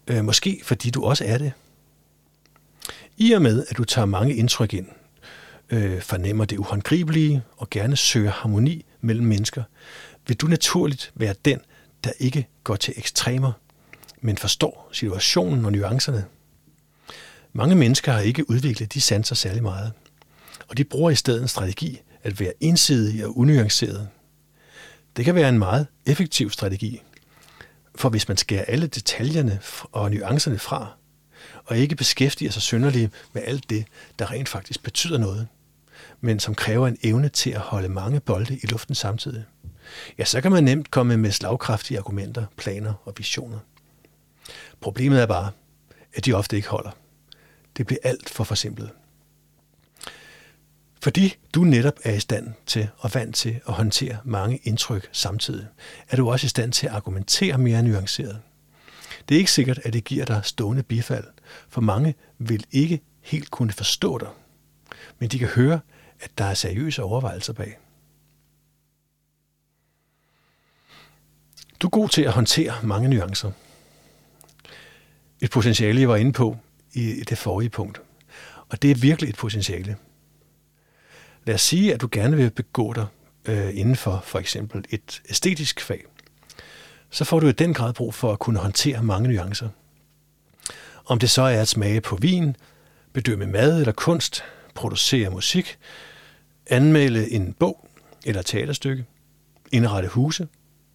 [0.08, 1.52] Øh, måske fordi du også er det.
[3.18, 4.88] I og med, at du tager mange indtryk ind,
[5.70, 9.64] øh, fornemmer det uhåndgribelige og gerne søger harmoni mellem mennesker,
[10.28, 11.60] vil du naturligt være den,
[12.04, 13.52] der ikke går til ekstremer,
[14.22, 16.26] men forstår situationen og nuancerne.
[17.54, 19.92] Mange mennesker har ikke udviklet de sanser særlig meget,
[20.68, 24.10] og de bruger i stedet en strategi at være ensidige og unuanceret.
[25.18, 27.02] Det kan være en meget effektiv strategi,
[27.96, 29.60] for hvis man skærer alle detaljerne
[29.92, 30.92] og nuancerne fra,
[31.66, 33.86] og ikke beskæftiger sig synderligt med alt det,
[34.20, 35.48] der rent faktisk betyder noget,
[36.22, 39.46] men som kræver en evne til at holde mange bolde i luften samtidig,
[40.18, 43.60] ja, så kan man nemt komme med slagkraftige argumenter, planer og visioner.
[44.82, 45.52] Problemet er bare,
[46.14, 46.92] at de ofte ikke holder.
[47.78, 48.90] Det bliver alt for forsimplet.
[51.02, 55.68] Fordi du netop er i stand til og vant til at håndtere mange indtryk samtidig,
[56.10, 58.42] er du også i stand til at argumentere mere nuanceret.
[59.30, 61.24] Det er ikke sikkert, at det giver dig stående bifald,
[61.70, 64.28] for mange vil ikke helt kunne forstå dig.
[65.20, 65.80] Men de kan høre,
[66.20, 67.78] at der er seriøse overvejelser bag.
[71.80, 73.52] Du er god til at håndtere mange nuancer.
[75.42, 76.58] Et potentiale, jeg var inde på
[76.94, 78.02] i det forrige punkt.
[78.70, 79.98] Og det er virkelig et potentiale.
[81.46, 83.06] Lad os sige, at du gerne vil begå dig
[83.46, 86.06] øh, inden for for eksempel et æstetisk fag.
[87.10, 89.70] Så får du i den grad brug for at kunne håndtere mange nuancer.
[91.06, 92.56] Om det så er at smage på vin,
[93.14, 94.44] bedømme mad eller kunst,
[94.76, 95.78] producere musik,
[96.70, 97.88] anmelde en bog
[98.26, 99.06] eller teaterstykke,
[99.72, 100.48] indrette huse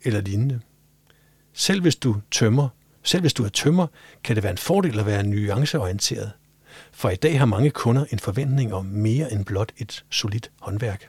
[0.05, 0.60] eller lignende.
[1.52, 2.68] Selv hvis du tømmer,
[3.02, 3.86] selv hvis du er tømmer,
[4.25, 6.33] kan det være en fordel at være nuanceorienteret.
[6.92, 11.09] For i dag har mange kunder en forventning om mere end blot et solidt håndværk.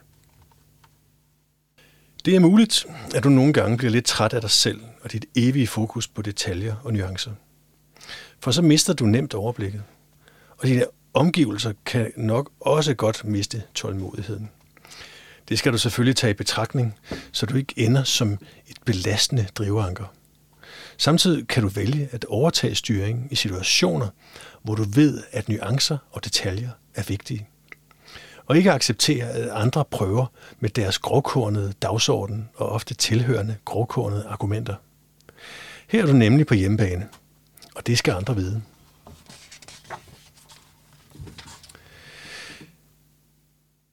[2.24, 5.26] Det er muligt, at du nogle gange bliver lidt træt af dig selv og dit
[5.36, 7.32] evige fokus på detaljer og nuancer.
[8.40, 9.82] For så mister du nemt overblikket.
[10.58, 10.84] Og dine
[11.14, 14.50] omgivelser kan nok også godt miste tålmodigheden.
[15.48, 16.94] Det skal du selvfølgelig tage i betragtning,
[17.32, 18.32] så du ikke ender som
[18.66, 20.04] et belastende drivanker.
[20.96, 24.08] Samtidig kan du vælge at overtage styringen i situationer,
[24.62, 27.48] hvor du ved, at nuancer og detaljer er vigtige.
[28.46, 30.26] Og ikke acceptere, at andre prøver
[30.60, 34.74] med deres grovkornede dagsorden og ofte tilhørende grovkornede argumenter.
[35.88, 37.08] Her er du nemlig på hjemmebane,
[37.74, 38.62] og det skal andre vide.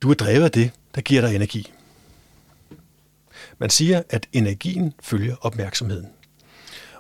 [0.02, 1.72] Du er drevet af det, der giver dig energi.
[3.58, 6.08] Man siger, at energien følger opmærksomheden.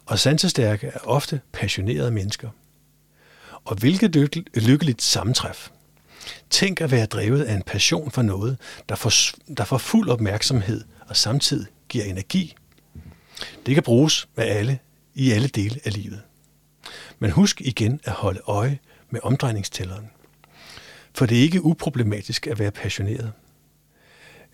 [0.05, 2.49] Og sansestærke er ofte passionerede mennesker.
[3.65, 4.15] Og hvilket
[4.53, 5.69] lykkeligt sammentræf.
[6.49, 8.57] Tænk at være drevet af en passion for noget,
[8.89, 9.11] der får,
[9.57, 12.55] der får fuld opmærksomhed og samtidig giver energi.
[13.65, 14.79] Det kan bruges med alle
[15.15, 16.21] i alle dele af livet.
[17.19, 18.79] Men husk igen at holde øje
[19.09, 20.09] med omdrejningstælleren.
[21.13, 23.31] For det er ikke uproblematisk at være passioneret.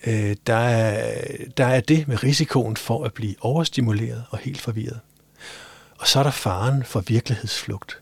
[0.05, 1.23] Øh, der, er,
[1.57, 4.99] der er det med risikoen for at blive overstimuleret og helt forvirret.
[5.99, 8.01] Og så er der faren for virkelighedsflugt.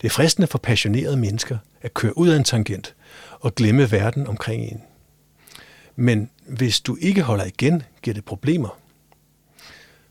[0.00, 2.94] Det er fristende for passionerede mennesker at køre ud af en tangent
[3.40, 4.82] og glemme verden omkring en.
[5.96, 8.78] Men hvis du ikke holder igen, giver det problemer.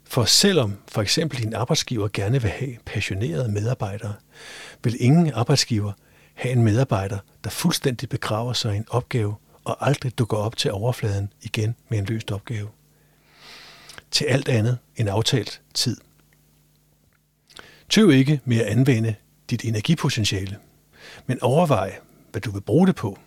[0.04, 4.14] For selvom for eksempel din arbejdsgiver gerne vil have passionerede medarbejdere,
[4.84, 5.92] vil ingen arbejdsgiver
[6.34, 10.72] have en medarbejder, der fuldstændig begraver sig i en opgave og aldrig dukker op til
[10.72, 12.70] overfladen igen med en løst opgave.
[14.12, 15.98] Til alt andet end aftalt tid.
[17.90, 19.16] Tøv ikke med at anvende
[19.50, 20.58] dit energipotentiale,
[21.26, 22.00] men overvej,
[22.32, 23.20] hvad du vil bruge det på,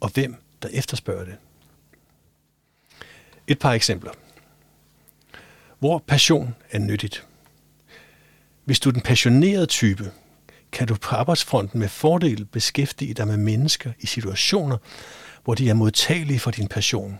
[0.00, 1.36] og hvem der efterspørger det.
[3.46, 4.12] Et par eksempler.
[5.78, 7.26] Hvor passion er nyttigt.
[8.64, 10.12] Hvis du er den passionerede type,
[10.72, 14.78] kan du på arbejdsfronten med fordel beskæftige dig med mennesker i situationer,
[15.44, 17.18] hvor de er modtagelige for din passion.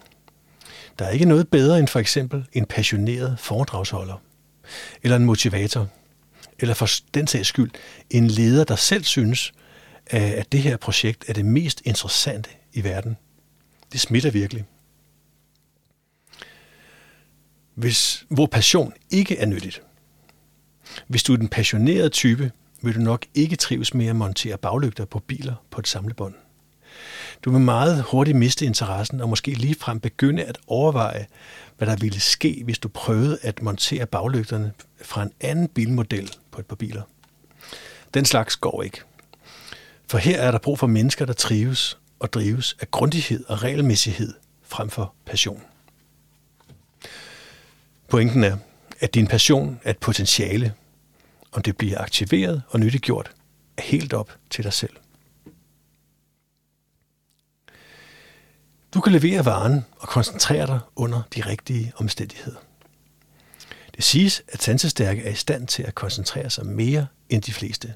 [0.98, 4.22] Der er ikke noget bedre end for eksempel en passioneret foredragsholder,
[5.02, 5.88] eller en motivator,
[6.58, 7.70] eller for den sags skyld
[8.10, 9.52] en leder, der selv synes,
[10.06, 13.16] at det her projekt er det mest interessante i verden.
[13.92, 14.64] Det smitter virkelig.
[17.74, 19.82] Hvis, hvor passion ikke er nyttigt.
[21.06, 22.52] Hvis du er den passionerede type,
[22.82, 26.34] vil du nok ikke trives med at montere baglygter på biler på et samlebånd.
[27.44, 31.26] Du vil meget hurtigt miste interessen og måske ligefrem begynde at overveje,
[31.78, 34.72] hvad der ville ske, hvis du prøvede at montere baglygterne
[35.02, 37.02] fra en anden bilmodel på et par biler.
[38.14, 39.00] Den slags går ikke.
[40.10, 44.34] For her er der brug for mennesker, der trives og drives af grundighed og regelmæssighed
[44.62, 45.62] frem for passion.
[48.08, 48.56] Pointen er,
[49.00, 50.74] at din passion er et potentiale,
[51.52, 53.30] om det bliver aktiveret og nyttiggjort,
[53.76, 54.92] er helt op til dig selv.
[58.94, 62.58] Du kan levere varen og koncentrere dig under de rigtige omstændigheder.
[63.96, 67.94] Det siges, at sansestærke er i stand til at koncentrere sig mere end de fleste.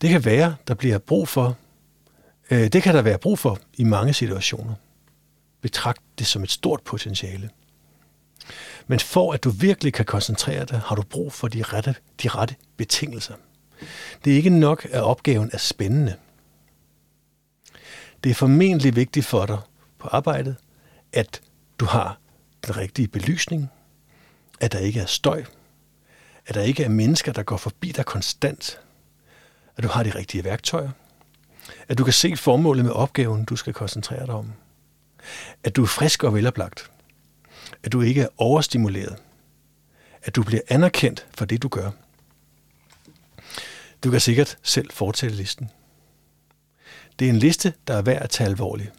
[0.00, 1.56] Det kan være, der bliver brug for,
[2.50, 4.74] øh, det kan der være brug for i mange situationer.
[5.60, 7.50] Betragt det som et stort potentiale.
[8.86, 12.28] Men for at du virkelig kan koncentrere dig, har du brug for de rette, de
[12.28, 13.34] rette betingelser.
[14.24, 16.14] Det er ikke nok, at opgaven er spændende.
[18.24, 19.58] Det er formentlig vigtigt for dig
[19.98, 20.56] på arbejdet,
[21.12, 21.42] at
[21.78, 22.18] du har
[22.66, 23.70] den rigtige belysning,
[24.60, 25.44] at der ikke er støj,
[26.46, 28.80] at der ikke er mennesker, der går forbi dig konstant,
[29.76, 30.90] at du har de rigtige værktøjer,
[31.88, 34.52] at du kan se formålet med opgaven, du skal koncentrere dig om,
[35.64, 36.90] at du er frisk og veloplagt,
[37.82, 39.16] at du ikke er overstimuleret,
[40.22, 41.90] at du bliver anerkendt for det, du gør,
[44.04, 45.70] Du kan sikkert selv fortælle listen.
[47.18, 48.92] Det er en liste, der er værd at tage alvorligt.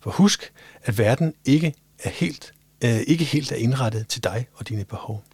[0.00, 0.52] For husk,
[0.82, 2.52] at verden ikke er helt,
[2.84, 5.24] øh, ikke helt er indrettet til dig og dine behov.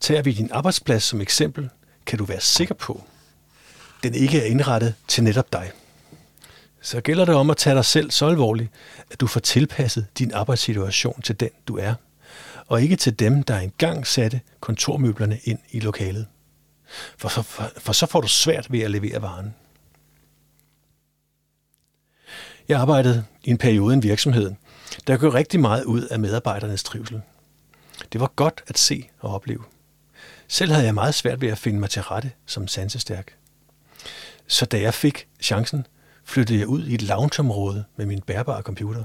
[0.00, 1.68] Tager vi din arbejdsplads som eksempel,
[2.06, 3.04] kan du være sikker på,
[3.98, 5.70] at den ikke er indrettet til netop dig.
[6.80, 8.70] Så gælder det om at tage dig selv så alvorligt,
[9.10, 11.94] at du får tilpasset din arbejdssituation til den, du er,
[12.66, 16.26] og ikke til dem, der engang satte kontormøblerne ind i lokalet.
[17.18, 19.54] For, så, for, for så får du svært ved at levere varen.
[22.68, 24.52] Jeg arbejdede i en periode i en virksomhed,
[25.06, 27.20] der gør rigtig meget ud af medarbejdernes trivsel.
[28.12, 29.64] Det var godt at se og opleve.
[30.48, 33.36] Selv havde jeg meget svært ved at finde mig til rette som sansestærk.
[34.46, 35.86] Så da jeg fik chancen,
[36.24, 39.04] flyttede jeg ud i et loungeområde med min bærbare computer.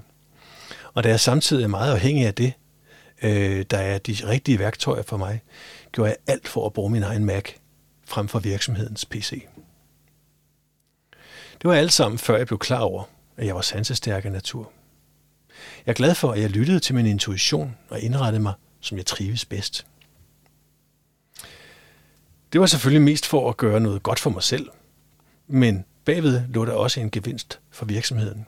[0.94, 2.54] Og da jeg samtidig er meget afhængig af det,
[3.24, 5.42] øh, der er de rigtige værktøjer for mig,
[5.92, 7.46] gjorde jeg alt for at bruge min egen Mac
[8.06, 9.48] frem for virksomhedens PC.
[11.62, 13.04] Det var alt sammen, før jeg blev klar over,
[13.42, 14.72] at jeg var sansestærk af natur.
[15.86, 19.06] Jeg er glad for, at jeg lyttede til min intuition og indrettede mig, som jeg
[19.06, 19.86] trives bedst.
[22.54, 24.70] Det var selvfølgelig mest for at gøre noget godt for mig selv,
[25.48, 28.46] men bagved lå der også en gevinst for virksomheden.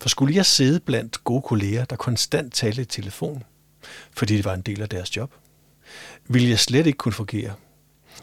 [0.00, 3.42] For skulle jeg sidde blandt gode kolleger, der konstant talte i telefon,
[4.16, 5.34] fordi det var en del af deres job,
[6.24, 7.54] ville jeg slet ikke kunne fungere.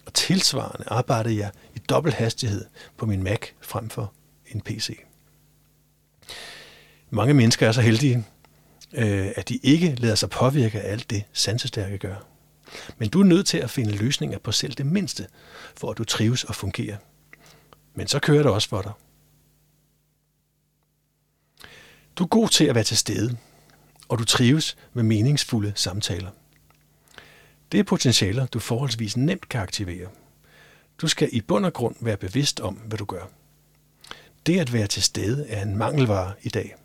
[0.06, 2.66] Og tilsvarende arbejdede jeg i dobbelt hastighed
[2.98, 4.14] på min Mac frem for
[4.48, 5.09] en PC.
[7.10, 8.26] Mange mennesker er så heldige,
[8.94, 12.16] øh, at de ikke lader sig påvirke af alt det, sansestærke gør.
[12.98, 15.28] Men du er nødt til at finde løsninger på selv det mindste,
[15.76, 16.98] for at du trives og fungerer.
[17.94, 18.92] Men så kører det også for dig.
[22.16, 23.38] Du er god til at være til stede,
[24.08, 26.30] og du trives med meningsfulde samtaler.
[27.72, 30.08] Det er potentialer, du forholdsvis nemt kan aktivere.
[31.02, 33.30] Du skal i bund og grund være bevidst om, hvad du gør.
[34.46, 36.76] Det at være til stede er en mangelvare i dag.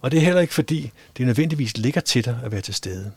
[0.00, 3.12] Og det er heller ikke fordi, det nødvendigvis ligger til dig at være til stede.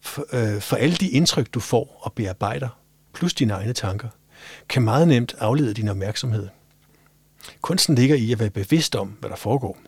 [0.00, 2.68] For, øh, for alle de indtryk, du får og bearbejder,
[3.14, 4.08] plus dine egne tanker,
[4.68, 6.48] kan meget nemt aflede din opmærksomhed.
[7.60, 9.78] Kunsten ligger i at være bevidst om, hvad der foregår.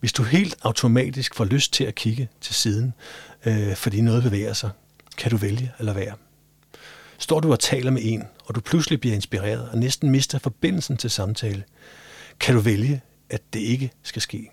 [0.00, 2.94] Hvis du helt automatisk får lyst til at kigge til siden,
[3.46, 4.70] øh, fordi noget bevæger sig,
[5.16, 6.14] kan du vælge eller være.
[7.18, 10.96] Står du og taler med en, og du pludselig bliver inspireret og næsten mister forbindelsen
[10.96, 11.64] til samtale,
[12.40, 14.50] kan du vælge, at det ikke skal ske.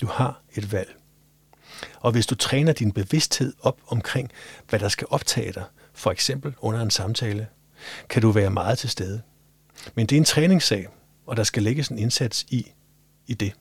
[0.00, 0.96] Du har et valg.
[2.00, 4.30] Og hvis du træner din bevidsthed op omkring,
[4.68, 7.46] hvad der skal optage dig, for eksempel under en samtale,
[8.08, 9.22] kan du være meget til stede.
[9.94, 10.88] Men det er en træningssag,
[11.26, 12.72] og der skal lægges en indsats i,
[13.26, 13.52] i det.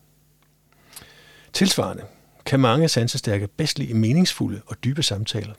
[1.54, 2.04] Tilsvarende
[2.46, 5.54] kan mange sansestærke bedst lide meningsfulde og dybe samtaler.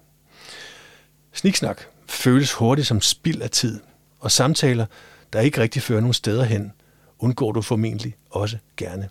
[1.33, 3.81] Sniksnak føles hurtigt som spild af tid,
[4.21, 4.87] og samtaler,
[5.33, 6.73] der ikke rigtig fører nogen steder hen,
[7.19, 9.09] undgår du formentlig også gerne.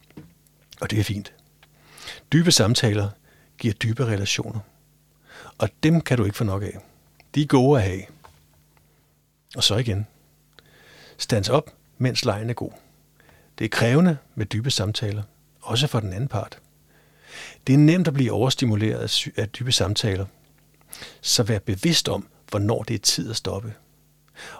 [0.81, 1.34] Og det er fint.
[2.33, 3.09] Dybe samtaler
[3.57, 4.59] giver dybe relationer.
[5.57, 6.77] Og dem kan du ikke få nok af.
[7.35, 8.01] De er gode at have.
[9.55, 10.07] Og så igen.
[11.17, 12.71] Stands op, mens lejen er god.
[13.57, 15.23] Det er krævende med dybe samtaler,
[15.61, 16.59] også for den anden part.
[17.67, 20.25] Det er nemt at blive overstimuleret af dybe samtaler.
[21.21, 23.73] Så vær bevidst om, hvornår det er tid at stoppe.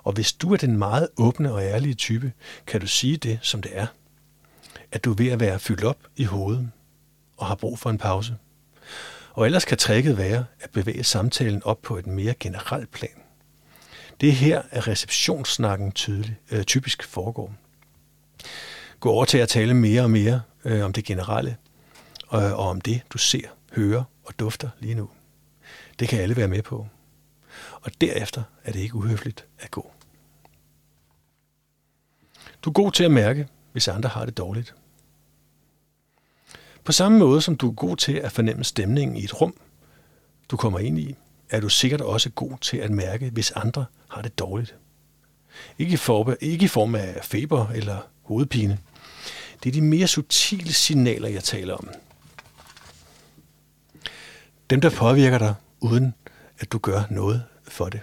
[0.03, 2.31] Og hvis du er den meget åbne og ærlige type,
[2.67, 3.87] kan du sige det, som det er.
[4.91, 6.71] At du er ved at være fyldt op i hovedet
[7.37, 8.37] og har brug for en pause.
[9.33, 13.09] Og ellers kan trækket være at bevæge samtalen op på et mere generelt plan.
[14.21, 17.55] Det er her, at receptionssnakken tydelig, øh, typisk foregår.
[18.99, 21.57] Gå over til at tale mere og mere øh, om det generelle,
[22.27, 25.09] og, og om det, du ser, hører og dufter lige nu.
[25.99, 26.87] Det kan alle være med på.
[27.71, 29.91] Og derefter er det ikke uhøfligt at gå.
[32.61, 34.75] Du er god til at mærke, hvis andre har det dårligt.
[36.85, 39.57] På samme måde som du er god til at fornemme stemningen i et rum,
[40.51, 41.15] du kommer ind i,
[41.49, 44.75] er du sikkert også god til at mærke, hvis andre har det dårligt.
[45.79, 48.79] Ikke i, form, ikke i form af feber eller hovedpine.
[49.63, 51.89] Det er de mere subtile signaler, jeg taler om.
[54.69, 56.13] Dem, der påvirker dig, uden
[56.59, 58.01] at du gør noget for det.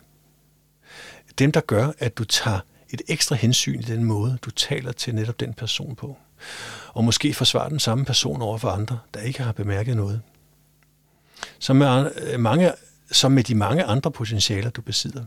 [1.39, 5.15] Dem, der gør, at du tager et ekstra hensyn i den måde, du taler til
[5.15, 6.17] netop den person på
[6.89, 10.21] og måske forsvare den samme person over for andre, der ikke har bemærket noget.
[11.59, 12.73] Som med, mange,
[13.11, 15.25] som med de mange andre potentialer, du besidder.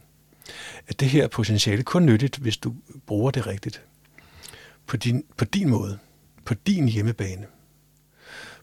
[0.88, 2.74] At det her potentiale kun nyttigt, hvis du
[3.08, 3.82] bruger det rigtigt.
[4.88, 5.98] På din, på din måde.
[6.46, 7.46] På din hjemmebane.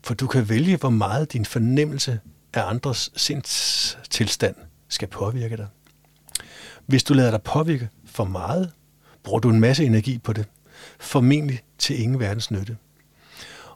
[0.03, 2.21] For du kan vælge, hvor meget din fornemmelse
[2.53, 4.57] af andres sindstilstand
[4.89, 5.67] skal påvirke dig.
[6.87, 8.73] Hvis du lader dig påvirke for meget
[9.23, 10.47] bruger du en masse energi på det,
[11.01, 12.77] formentlig til ingen verdens nytte.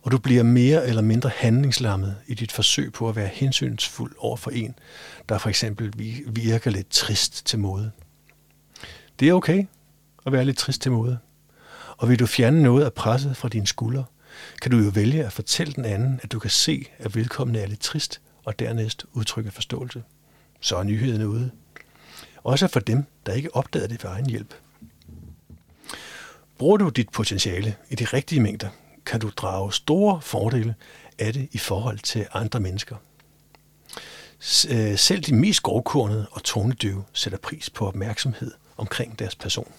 [0.02, 4.36] Og du bliver mere eller mindre handlingslammet i dit forsøg på at være hensynsfuld over
[4.36, 4.74] for en,
[5.28, 5.92] der for eksempel
[6.26, 7.90] virker lidt trist til mode.
[9.20, 9.64] Det er okay
[10.26, 11.18] at være lidt trist til mode.
[11.96, 14.04] Og vil du fjerne noget af presset fra dine skuldre,
[14.62, 17.66] kan du jo vælge at fortælle den anden, at du kan se, at vedkommende er
[17.66, 20.02] lidt trist, og dernæst udtrykke forståelse.
[20.60, 21.50] Så er nyheden ude.
[22.44, 24.54] Også for dem, der ikke opdager det ved egen hjælp.
[26.58, 28.68] Bruger du dit potentiale i de rigtige mængder,
[29.06, 30.74] kan du drage store fordele
[31.18, 32.96] af det i forhold til andre mennesker.
[34.70, 39.72] Øh, selv de mest grovkornede og tonedøve sætter pris på opmærksomhed omkring deres person.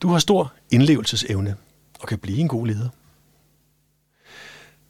[0.00, 1.56] Du har stor indlevelsesevne
[2.00, 2.88] og kan blive en god leder.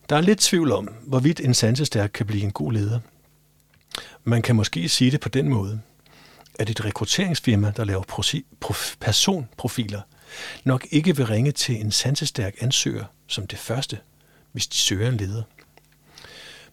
[0.09, 3.01] Der er lidt tvivl om, hvorvidt en sansestærk kan blive en god leder.
[4.25, 5.81] Man kan måske sige det på den måde,
[6.59, 8.03] at et rekrutteringsfirma, der laver
[9.01, 10.01] personprofiler,
[10.65, 13.99] nok ikke vil ringe til en sansestærk ansøger som det første,
[14.53, 15.43] hvis de søger en leder.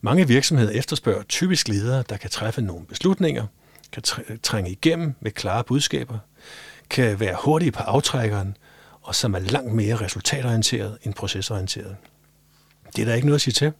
[0.02, 3.45] Mange virksomheder efterspørger typisk ledere, der kan træffe nogle beslutninger,
[3.92, 4.03] kan
[4.44, 6.18] trænge igennem med klare budskaber,
[6.90, 8.58] kan være hurtige på aftrækkeren,
[9.02, 11.95] og som er langt mere resultatorienteret end procesorienteret.
[12.95, 13.72] Det er der ikke noget at sige til.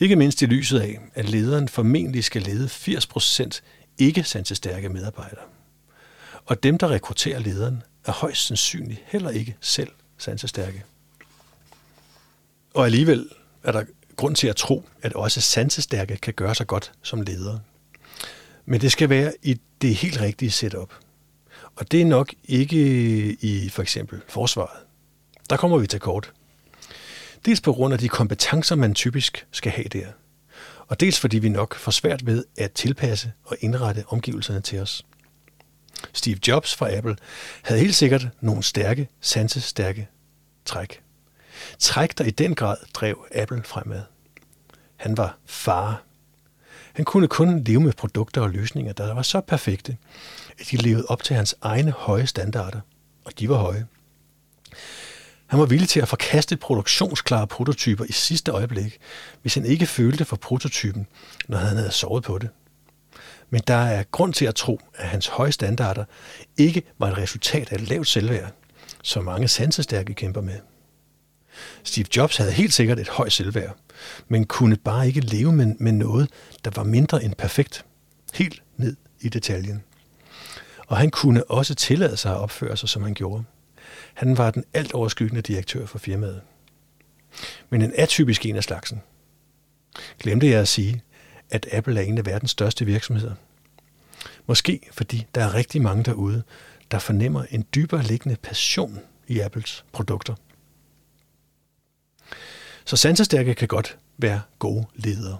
[0.00, 3.60] Ikke mindst i lyset af, at lederen formentlig skal lede 80%
[3.98, 5.44] ikke sansestærke medarbejdere.
[6.46, 10.84] Og dem, der rekrutterer lederen, er højst sandsynligt heller ikke selv sansestærke.
[12.74, 13.28] Og alligevel
[13.62, 13.84] er der
[14.16, 17.60] grund til at tro, at også sansestærke kan gøre sig godt som ledere.
[18.66, 20.94] Men det skal være i det helt rigtige setup.
[21.76, 22.78] Og det er nok ikke
[23.32, 24.80] i for eksempel forsvaret.
[25.50, 26.32] Der kommer vi til kort.
[27.44, 30.06] Dels på grund af de kompetencer, man typisk skal have der.
[30.88, 35.06] Og dels fordi vi nok får svært ved at tilpasse og indrette omgivelserne til os.
[36.12, 37.16] Steve Jobs fra Apple
[37.62, 40.08] havde helt sikkert nogle stærke, sansestærke
[40.64, 41.00] træk.
[41.78, 44.02] Træk, der i den grad drev Apple fremad.
[44.96, 46.02] Han var far.
[46.92, 49.96] Han kunne kun leve med produkter og løsninger, der var så perfekte,
[50.60, 52.80] at de levede op til hans egne høje standarder,
[53.24, 53.86] og de var høje.
[55.54, 58.98] Han var villig til at forkaste produktionsklare prototyper i sidste øjeblik,
[59.42, 61.06] hvis han ikke følte for prototypen,
[61.48, 62.48] når han havde sovet på det.
[63.50, 66.04] Men der er grund til at tro, at hans høje standarder
[66.56, 68.52] ikke var et resultat af et lavt selvværd,
[69.02, 70.60] som mange sansestærke kæmper med.
[71.84, 73.76] Steve Jobs havde helt sikkert et højt selvværd,
[74.28, 76.30] men kunne bare ikke leve med, med noget,
[76.64, 77.84] der var mindre end perfekt.
[78.34, 79.82] Helt ned i detaljen.
[80.86, 83.44] Og han kunne også tillade sig at opføre sig, som han gjorde.
[84.14, 86.40] Han var den alt overskyggende direktør for firmaet.
[87.70, 89.02] Men en atypisk en af slagsen.
[90.18, 91.02] Glemte jeg at sige,
[91.50, 93.34] at Apple er en af verdens største virksomheder.
[94.46, 96.42] Måske fordi der er rigtig mange derude,
[96.90, 100.34] der fornemmer en dybere liggende passion i Apples produkter.
[102.84, 105.38] Så sansestærke kan godt være gode ledere.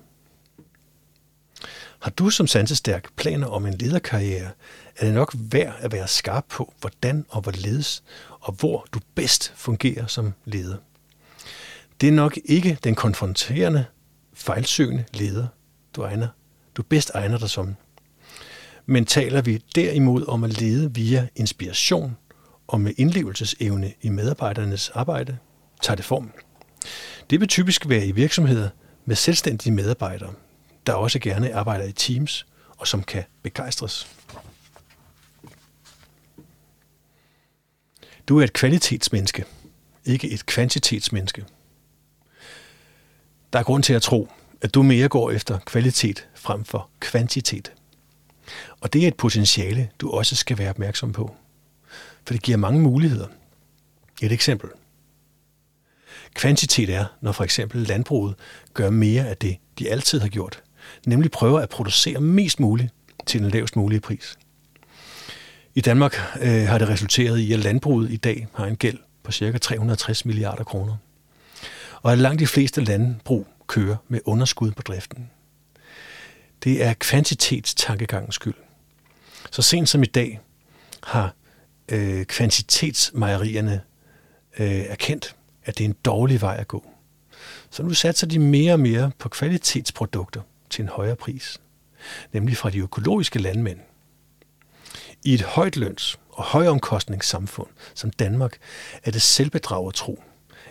[1.98, 4.50] Har du som sansestærk planer om en lederkarriere,
[4.96, 8.02] er det nok værd at være skarp på, hvordan og hvorledes
[8.44, 10.76] og hvor du bedst fungerer som leder.
[12.00, 13.84] Det er nok ikke den konfronterende,
[14.34, 15.46] fejlsøgende leder,
[15.96, 16.28] du egner.
[16.76, 17.76] Du bedst egner dig som.
[18.86, 22.16] Men taler vi derimod om at lede via inspiration
[22.66, 25.38] og med indlevelsesevne i medarbejdernes arbejde,
[25.82, 26.32] tager det form.
[27.30, 28.68] Det vil typisk være i virksomheder
[29.04, 30.32] med selvstændige medarbejdere,
[30.86, 32.46] der også gerne arbejder i teams
[32.78, 34.08] og som kan begejstres.
[38.28, 39.44] Du er et kvalitetsmenneske,
[40.04, 41.44] ikke et kvantitetsmenneske.
[43.52, 44.28] Der er grund til at tro,
[44.60, 47.72] at du mere går efter kvalitet frem for kvantitet.
[48.80, 51.34] Og det er et potentiale, du også skal være opmærksom på.
[52.26, 53.26] For det giver mange muligheder.
[54.22, 54.70] Et eksempel.
[56.34, 58.34] Kvantitet er, når for eksempel landbruget
[58.74, 60.62] gør mere af det, de altid har gjort,
[61.06, 62.94] nemlig prøver at producere mest muligt
[63.26, 64.38] til den lavest mulige pris.
[65.76, 69.32] I Danmark øh, har det resulteret i, at landbruget i dag har en gæld på
[69.32, 69.58] ca.
[69.58, 70.96] 360 milliarder kroner.
[72.02, 75.30] Og at langt de fleste landbrug kører med underskud på driften.
[76.64, 78.54] Det er kvantitetstankegangens skyld.
[79.50, 80.40] Så sent som i dag
[81.02, 81.34] har
[81.88, 83.80] øh, kvantitetsmejerierne
[84.58, 86.90] øh, erkendt, at det er en dårlig vej at gå.
[87.70, 91.60] Så nu satser de mere og mere på kvalitetsprodukter til en højere pris,
[92.32, 93.78] nemlig fra de økologiske landmænd–
[95.24, 98.58] i et højt løns- og højomkostningssamfund som Danmark
[99.02, 100.22] er det selvbedrag at tro,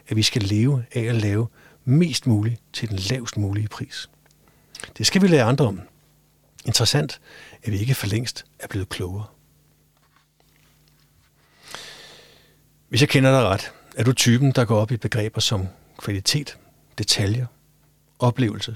[0.07, 1.47] at vi skal leve af at lave
[1.85, 4.09] mest muligt til den lavest mulige pris.
[4.97, 5.81] Det skal vi lære andre om.
[6.65, 7.21] Interessant,
[7.63, 9.25] at vi ikke for længst er blevet klogere.
[12.89, 15.67] Hvis jeg kender dig ret, er du typen, der går op i begreber som
[15.97, 16.57] kvalitet,
[16.97, 17.45] detaljer,
[18.19, 18.75] oplevelse,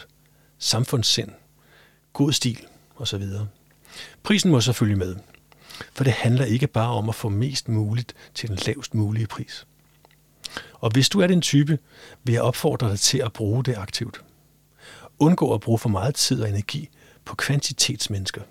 [0.57, 1.31] samfundssind,
[2.13, 3.23] god stil osv.
[4.23, 5.15] Prisen må selvfølgelig med,
[5.93, 9.67] for det handler ikke bare om at få mest muligt til den lavest mulige pris.
[10.73, 11.79] Og hvis du er den type,
[12.23, 14.21] vil jeg opfordre dig til at bruge det aktivt.
[15.19, 16.89] Undgå at bruge for meget tid og energi
[17.25, 18.41] på kvantitetsmennesker.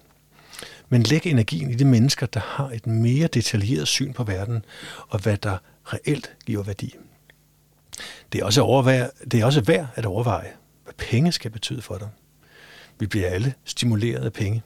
[0.89, 4.65] Men læg energien i de mennesker, der har et mere detaljeret syn på verden,
[5.09, 6.95] og hvad der reelt giver værdi.
[8.33, 10.53] Det er også, overvær, det er også værd at overveje,
[10.85, 12.09] hvad penge skal betyde for dig.
[12.99, 14.63] Vi bliver alle stimuleret af penge.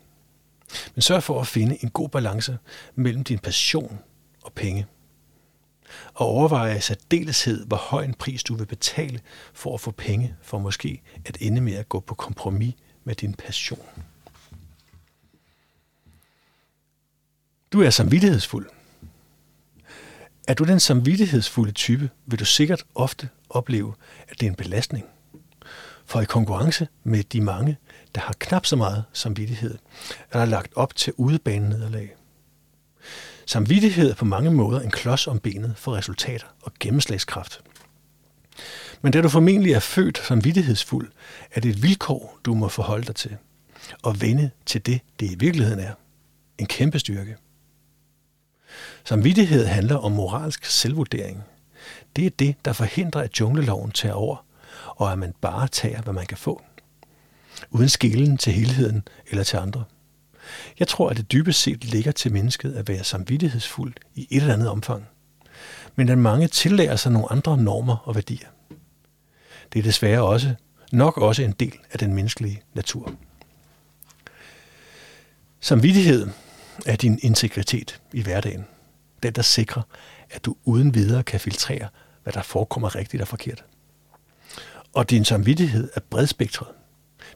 [0.94, 2.58] Men sørg for at finde en god balance
[2.94, 3.98] mellem din passion
[4.42, 4.86] og penge.
[6.14, 9.20] Og overveje i særdeleshed, hvor høj en pris du vil betale
[9.52, 12.74] for at få penge, for måske at ende med at gå på kompromis
[13.04, 13.86] med din passion.
[17.72, 18.70] Du er samvittighedsfuld.
[20.48, 23.94] Er du den samvittighedsfulde type, vil du sikkert ofte opleve,
[24.28, 25.06] at det er en belastning.
[26.06, 27.76] For i konkurrence med de mange,
[28.14, 29.78] der har knap så meget samvittighed,
[30.30, 32.14] er der lagt op til udebanenederlag.
[33.46, 37.60] Samvittighed er på mange måder en klods om benet for resultater og gennemslagskraft.
[39.02, 41.12] Men da du formentlig er født samvittighedsfuld,
[41.54, 43.36] er det et vilkår, du må forholde dig til.
[44.02, 45.94] Og vende til det, det i virkeligheden er.
[46.58, 47.36] En kæmpe styrke.
[49.04, 51.44] Samvittighed handler om moralsk selvvurdering.
[52.16, 54.44] Det er det, der forhindrer, at jungleloven tager over,
[54.86, 56.62] og at man bare tager, hvad man kan få.
[57.70, 59.84] Uden skælen til helheden eller til andre.
[60.78, 64.54] Jeg tror, at det dybest set ligger til mennesket at være samvittighedsfuld i et eller
[64.54, 65.08] andet omfang.
[65.96, 68.48] Men at mange tillærer sig nogle andre normer og værdier.
[69.72, 70.54] Det er desværre også
[70.92, 73.14] nok også en del af den menneskelige natur.
[75.60, 76.28] Samvittighed
[76.86, 78.66] er din integritet i hverdagen.
[79.22, 79.82] Den, der sikrer,
[80.30, 81.88] at du uden videre kan filtrere,
[82.22, 83.64] hvad der forekommer rigtigt og forkert.
[84.92, 86.68] Og din samvittighed er bredspektret.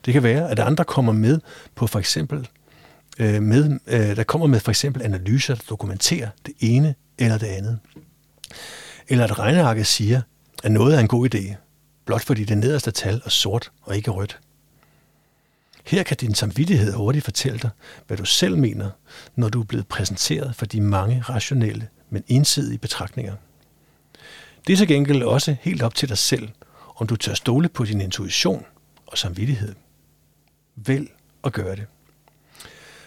[0.05, 1.39] Det kan være, at andre kommer med
[1.75, 2.47] på for eksempel
[3.19, 7.47] øh, med, øh, der kommer med for eksempel analyser, der dokumenterer det ene eller det
[7.47, 7.79] andet.
[9.07, 10.21] Eller at regnearket siger,
[10.63, 11.55] at noget er en god idé,
[12.05, 14.39] blot fordi det nederste tal er sort og ikke rødt.
[15.85, 17.69] Her kan din samvittighed hurtigt fortælle dig,
[18.07, 18.89] hvad du selv mener,
[19.35, 23.35] når du er blevet præsenteret for de mange rationelle, men ensidige betragtninger.
[24.67, 26.49] Det er til gengæld også helt op til dig selv,
[26.95, 28.65] om du tør stole på din intuition
[29.07, 29.75] og samvittighed.
[30.75, 31.13] Vælg
[31.43, 31.85] at gøre det.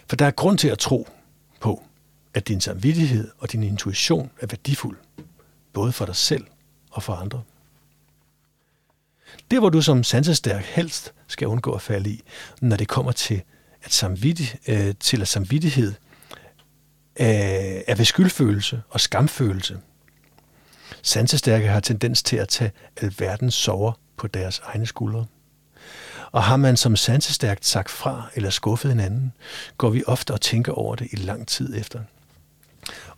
[0.09, 1.09] For der er grund til at tro
[1.61, 1.83] på,
[2.35, 4.97] at din samvittighed og din intuition er værdifuld,
[5.73, 6.47] både for dig selv
[6.91, 7.43] og for andre.
[9.51, 12.23] Det, hvor du som sansestærk helst skal undgå at falde i,
[12.61, 13.43] når det kommer til
[13.83, 15.95] at, samvittighed, øh, til at samvittighed
[17.21, 17.27] øh,
[17.87, 19.81] er ved skyldfølelse og skamfølelse.
[21.03, 25.27] Sansestærke har tendens til at tage alverdens sover på deres egne skuldre.
[26.33, 29.33] Og har man som sansestærkt sagt fra eller skuffet en anden,
[29.79, 32.01] går vi ofte og tænker over det i lang tid efter.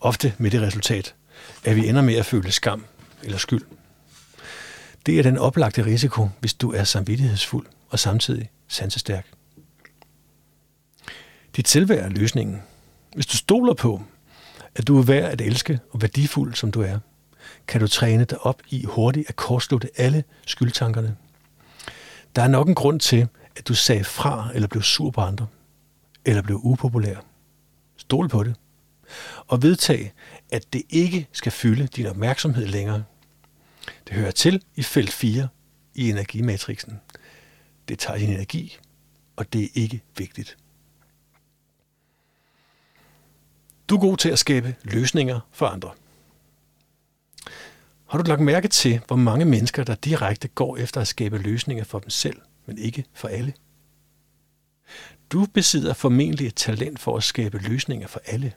[0.00, 1.14] Ofte med det resultat,
[1.64, 2.84] at vi ender med at føle skam
[3.22, 3.62] eller skyld.
[5.06, 9.26] Det er den oplagte risiko, hvis du er samvittighedsfuld og samtidig sansestærk.
[11.56, 12.62] Dit selvværd er løsningen.
[13.14, 14.02] Hvis du stoler på,
[14.74, 16.98] at du er værd at elske og værdifuld, som du er,
[17.66, 21.16] kan du træne dig op i hurtigt at kortslutte alle skyldtankerne.
[22.36, 25.47] Der er nok en grund til, at du sagde fra eller blev sur på andre,
[26.25, 27.17] eller blev upopulær.
[27.97, 28.57] Stol på det.
[29.47, 30.12] Og vedtag,
[30.50, 33.05] at det ikke skal fylde din opmærksomhed længere.
[34.09, 35.49] Det hører til i felt 4
[35.94, 37.00] i energimatrixen.
[37.89, 38.78] Det tager din energi,
[39.36, 40.57] og det er ikke vigtigt.
[43.89, 45.91] Du er god til at skabe løsninger for andre.
[48.10, 51.84] Har du lagt mærke til, hvor mange mennesker, der direkte går efter at skabe løsninger
[51.84, 53.52] for dem selv, men ikke for alle?
[55.32, 58.52] Du besidder formentlig et talent for at skabe løsninger for alle.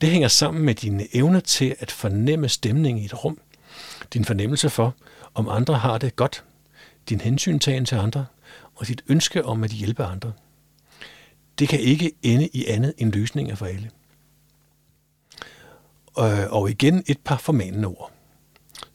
[0.00, 3.38] Det hænger sammen med dine evner til at fornemme stemningen i et rum,
[4.12, 4.94] din fornemmelse for,
[5.34, 6.44] om andre har det godt,
[7.08, 8.26] din hensyntagen til andre
[8.74, 10.32] og dit ønske om at hjælpe andre.
[11.58, 13.90] Det kan ikke ende i andet end løsninger for alle.
[16.50, 18.15] Og igen et par formanende ord.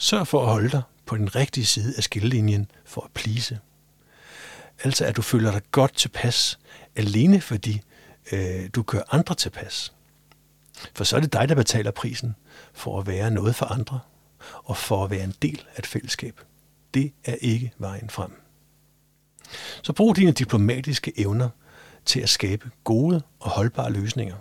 [0.02, 3.60] Sørg for at holde dig på den rigtige side af skillelinjen for at plise.
[4.84, 6.60] Altså at du føler dig godt tilpas,
[6.96, 7.82] alene fordi
[8.32, 9.94] øh, du gør andre tilpas.
[10.94, 12.36] For så er det dig, der betaler prisen
[12.74, 14.00] for at være noget for andre
[14.64, 16.42] og for at være en del af et fællesskab.
[16.94, 18.42] Det er ikke vejen frem.
[19.82, 21.50] Så brug dine diplomatiske evner
[22.06, 24.36] til at skabe gode og holdbare løsninger.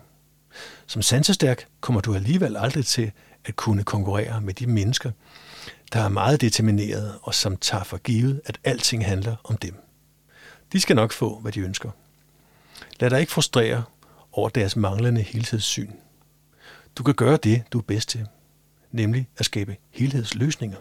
[0.87, 3.13] Som sansestærk kommer du alligevel aldrig til
[3.45, 5.11] at kunne konkurrere med de mennesker,
[5.93, 9.75] der er meget determineret og som tager for givet, at alting handler om dem.
[10.73, 11.91] De skal nok få, hvad de ønsker.
[13.01, 13.85] Lad dig ikke frustrere
[14.33, 15.91] over deres manglende helhedssyn.
[16.97, 18.27] Du kan gøre det, du er bedst til,
[18.93, 20.77] nemlig at skabe helhedsløsninger.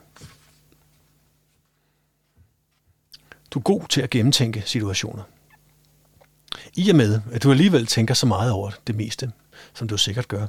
[3.51, 5.23] Du er god til at gennemtænke situationer.
[6.75, 9.31] I og med, at du alligevel tænker så meget over det meste,
[9.73, 10.47] som du sikkert gør,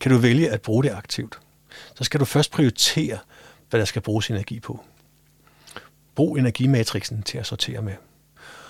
[0.00, 1.40] kan du vælge at bruge det aktivt.
[1.94, 3.18] Så skal du først prioritere,
[3.74, 4.84] hvad der skal bruges energi på.
[6.14, 7.92] Brug energimatrixen til at sortere med.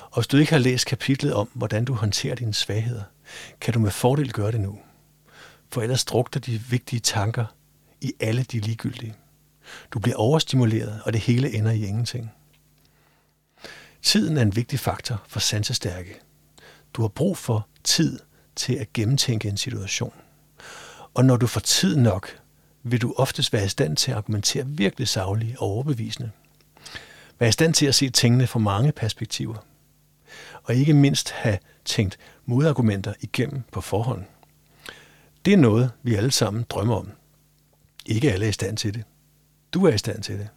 [0.01, 3.03] Og hvis du ikke har læst kapitlet om, hvordan du håndterer dine svagheder,
[3.61, 4.79] kan du med fordel gøre det nu.
[5.73, 7.45] For ellers drukter de vigtige tanker
[8.01, 9.15] i alle de ligegyldige.
[9.91, 12.31] Du bliver overstimuleret, og det hele ender i ingenting.
[14.03, 16.21] Tiden er en vigtig faktor for sansestærke.
[16.95, 18.19] Du har brug for tid
[18.57, 20.15] til at gennemtænke en situation.
[21.15, 22.44] Og når du får tid nok,
[22.85, 26.31] vil du oftest være i stand til at argumentere virkelig savligt og overbevisende.
[27.39, 29.57] Være i stand til at se tingene fra mange perspektiver.
[30.63, 34.25] Og ikke mindst have tænkt modargumenter igennem på forhånd.
[35.45, 37.11] Det er noget, vi alle sammen drømmer om.
[38.07, 39.05] Ikke alle er i stand til det.
[39.75, 40.49] Du er i stand til det.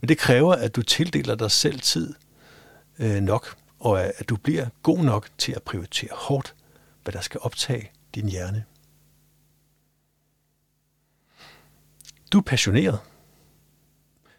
[0.00, 2.14] Men det kræver, at du tildeler dig selv tid
[2.98, 6.54] øh, nok, og at du bliver god nok til at prioritere hårdt,
[7.02, 8.64] hvad der skal optage din hjerne.
[12.32, 12.98] Du er passioneret.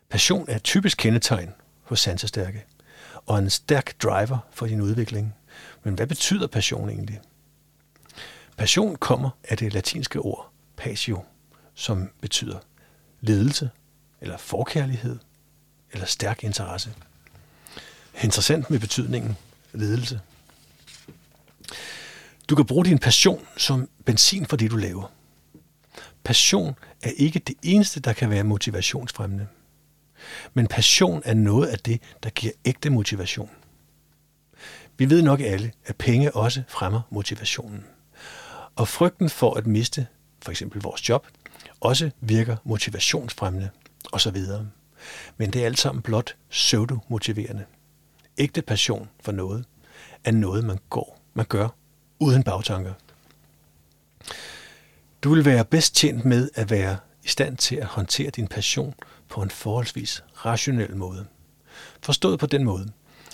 [0.09, 2.66] Passion er et typisk kendetegn hos sansestærke,
[3.25, 5.35] og en stærk driver for din udvikling.
[5.83, 7.22] Men hvad betyder passion egentlig?
[8.57, 11.24] Passion kommer af det latinske ord passio,
[11.75, 12.59] som betyder
[13.22, 13.69] ledelse,
[14.22, 15.19] eller forkærlighed,
[15.91, 16.93] eller stærk interesse.
[18.24, 19.38] Interessant med betydningen
[19.74, 20.22] ledelse.
[22.49, 25.11] Du kan bruge din passion som benzin for det, du laver.
[26.27, 29.47] Passion er ikke det eneste, der kan være motivationsfremmende.
[30.53, 33.49] Men passion er noget af det, der giver ægte motivation.
[34.97, 37.85] Vi ved nok alle, at penge også fremmer motivationen.
[38.75, 40.07] Og frygten for at miste
[40.41, 41.27] for eksempel vores job,
[41.80, 43.69] også virker motivationsfremmende
[44.11, 44.38] osv.
[45.38, 47.65] Men det er alt sammen blot pseudo-motiverende.
[48.38, 49.65] Ægte passion for noget
[50.23, 51.67] er noget, man går, man gør
[52.19, 52.93] uden bagtanker.
[55.23, 58.93] Du vil være bedst tjent med at være i stand til at håndtere din passion
[59.29, 61.25] på en forholdsvis rationel måde.
[62.01, 62.91] Forstået på den måde,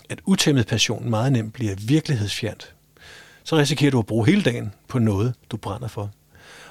[0.09, 2.73] at utæmmet passion meget nemt bliver virkelighedsfjernt.
[3.43, 6.11] Så risikerer du at bruge hele dagen på noget, du brænder for.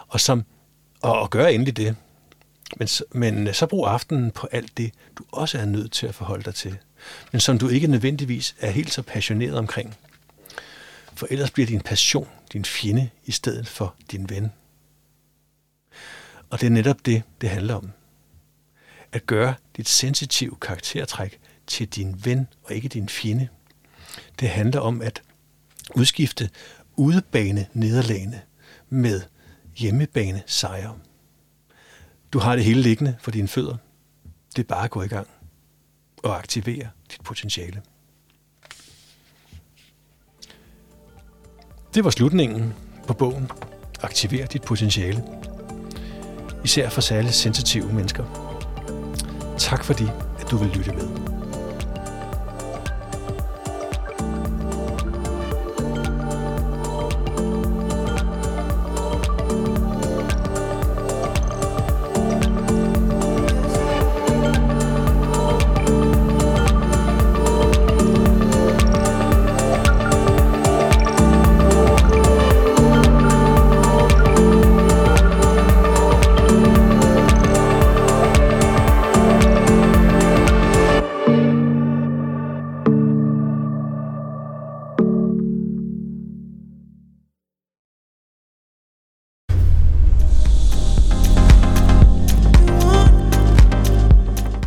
[0.09, 0.45] Og, som,
[1.03, 1.97] og, og gør endelig det.
[2.77, 6.15] Men, men øh, så brug aftenen på alt det, du også er nødt til at
[6.15, 6.79] forholde dig til.
[7.33, 9.97] Men som du ikke nødvendigvis er helt så passioneret omkring.
[11.15, 14.53] For ellers bliver din passion din fjende i stedet for din ven.
[16.53, 17.93] Og det er netop det, det handler om.
[19.13, 23.49] At gøre dit sensitive karaktertræk til din ven og ikke din fjende.
[24.41, 25.23] Det handler om at
[25.97, 26.51] udskifte
[26.97, 28.43] udebane nederlagene
[28.89, 29.21] med
[29.77, 30.99] hjemmebane sejre.
[32.33, 33.77] Du har det hele liggende for dine fødder.
[34.57, 35.29] Det er bare at gå i gang
[36.23, 37.83] og aktivere dit potentiale.
[41.95, 42.75] Det var slutningen
[43.07, 43.51] på bogen
[44.03, 45.25] Aktiver dit potentiale
[46.65, 48.25] især for særligt sensitive mennesker.
[49.59, 50.05] Tak fordi,
[50.41, 51.42] at du vil lytte med.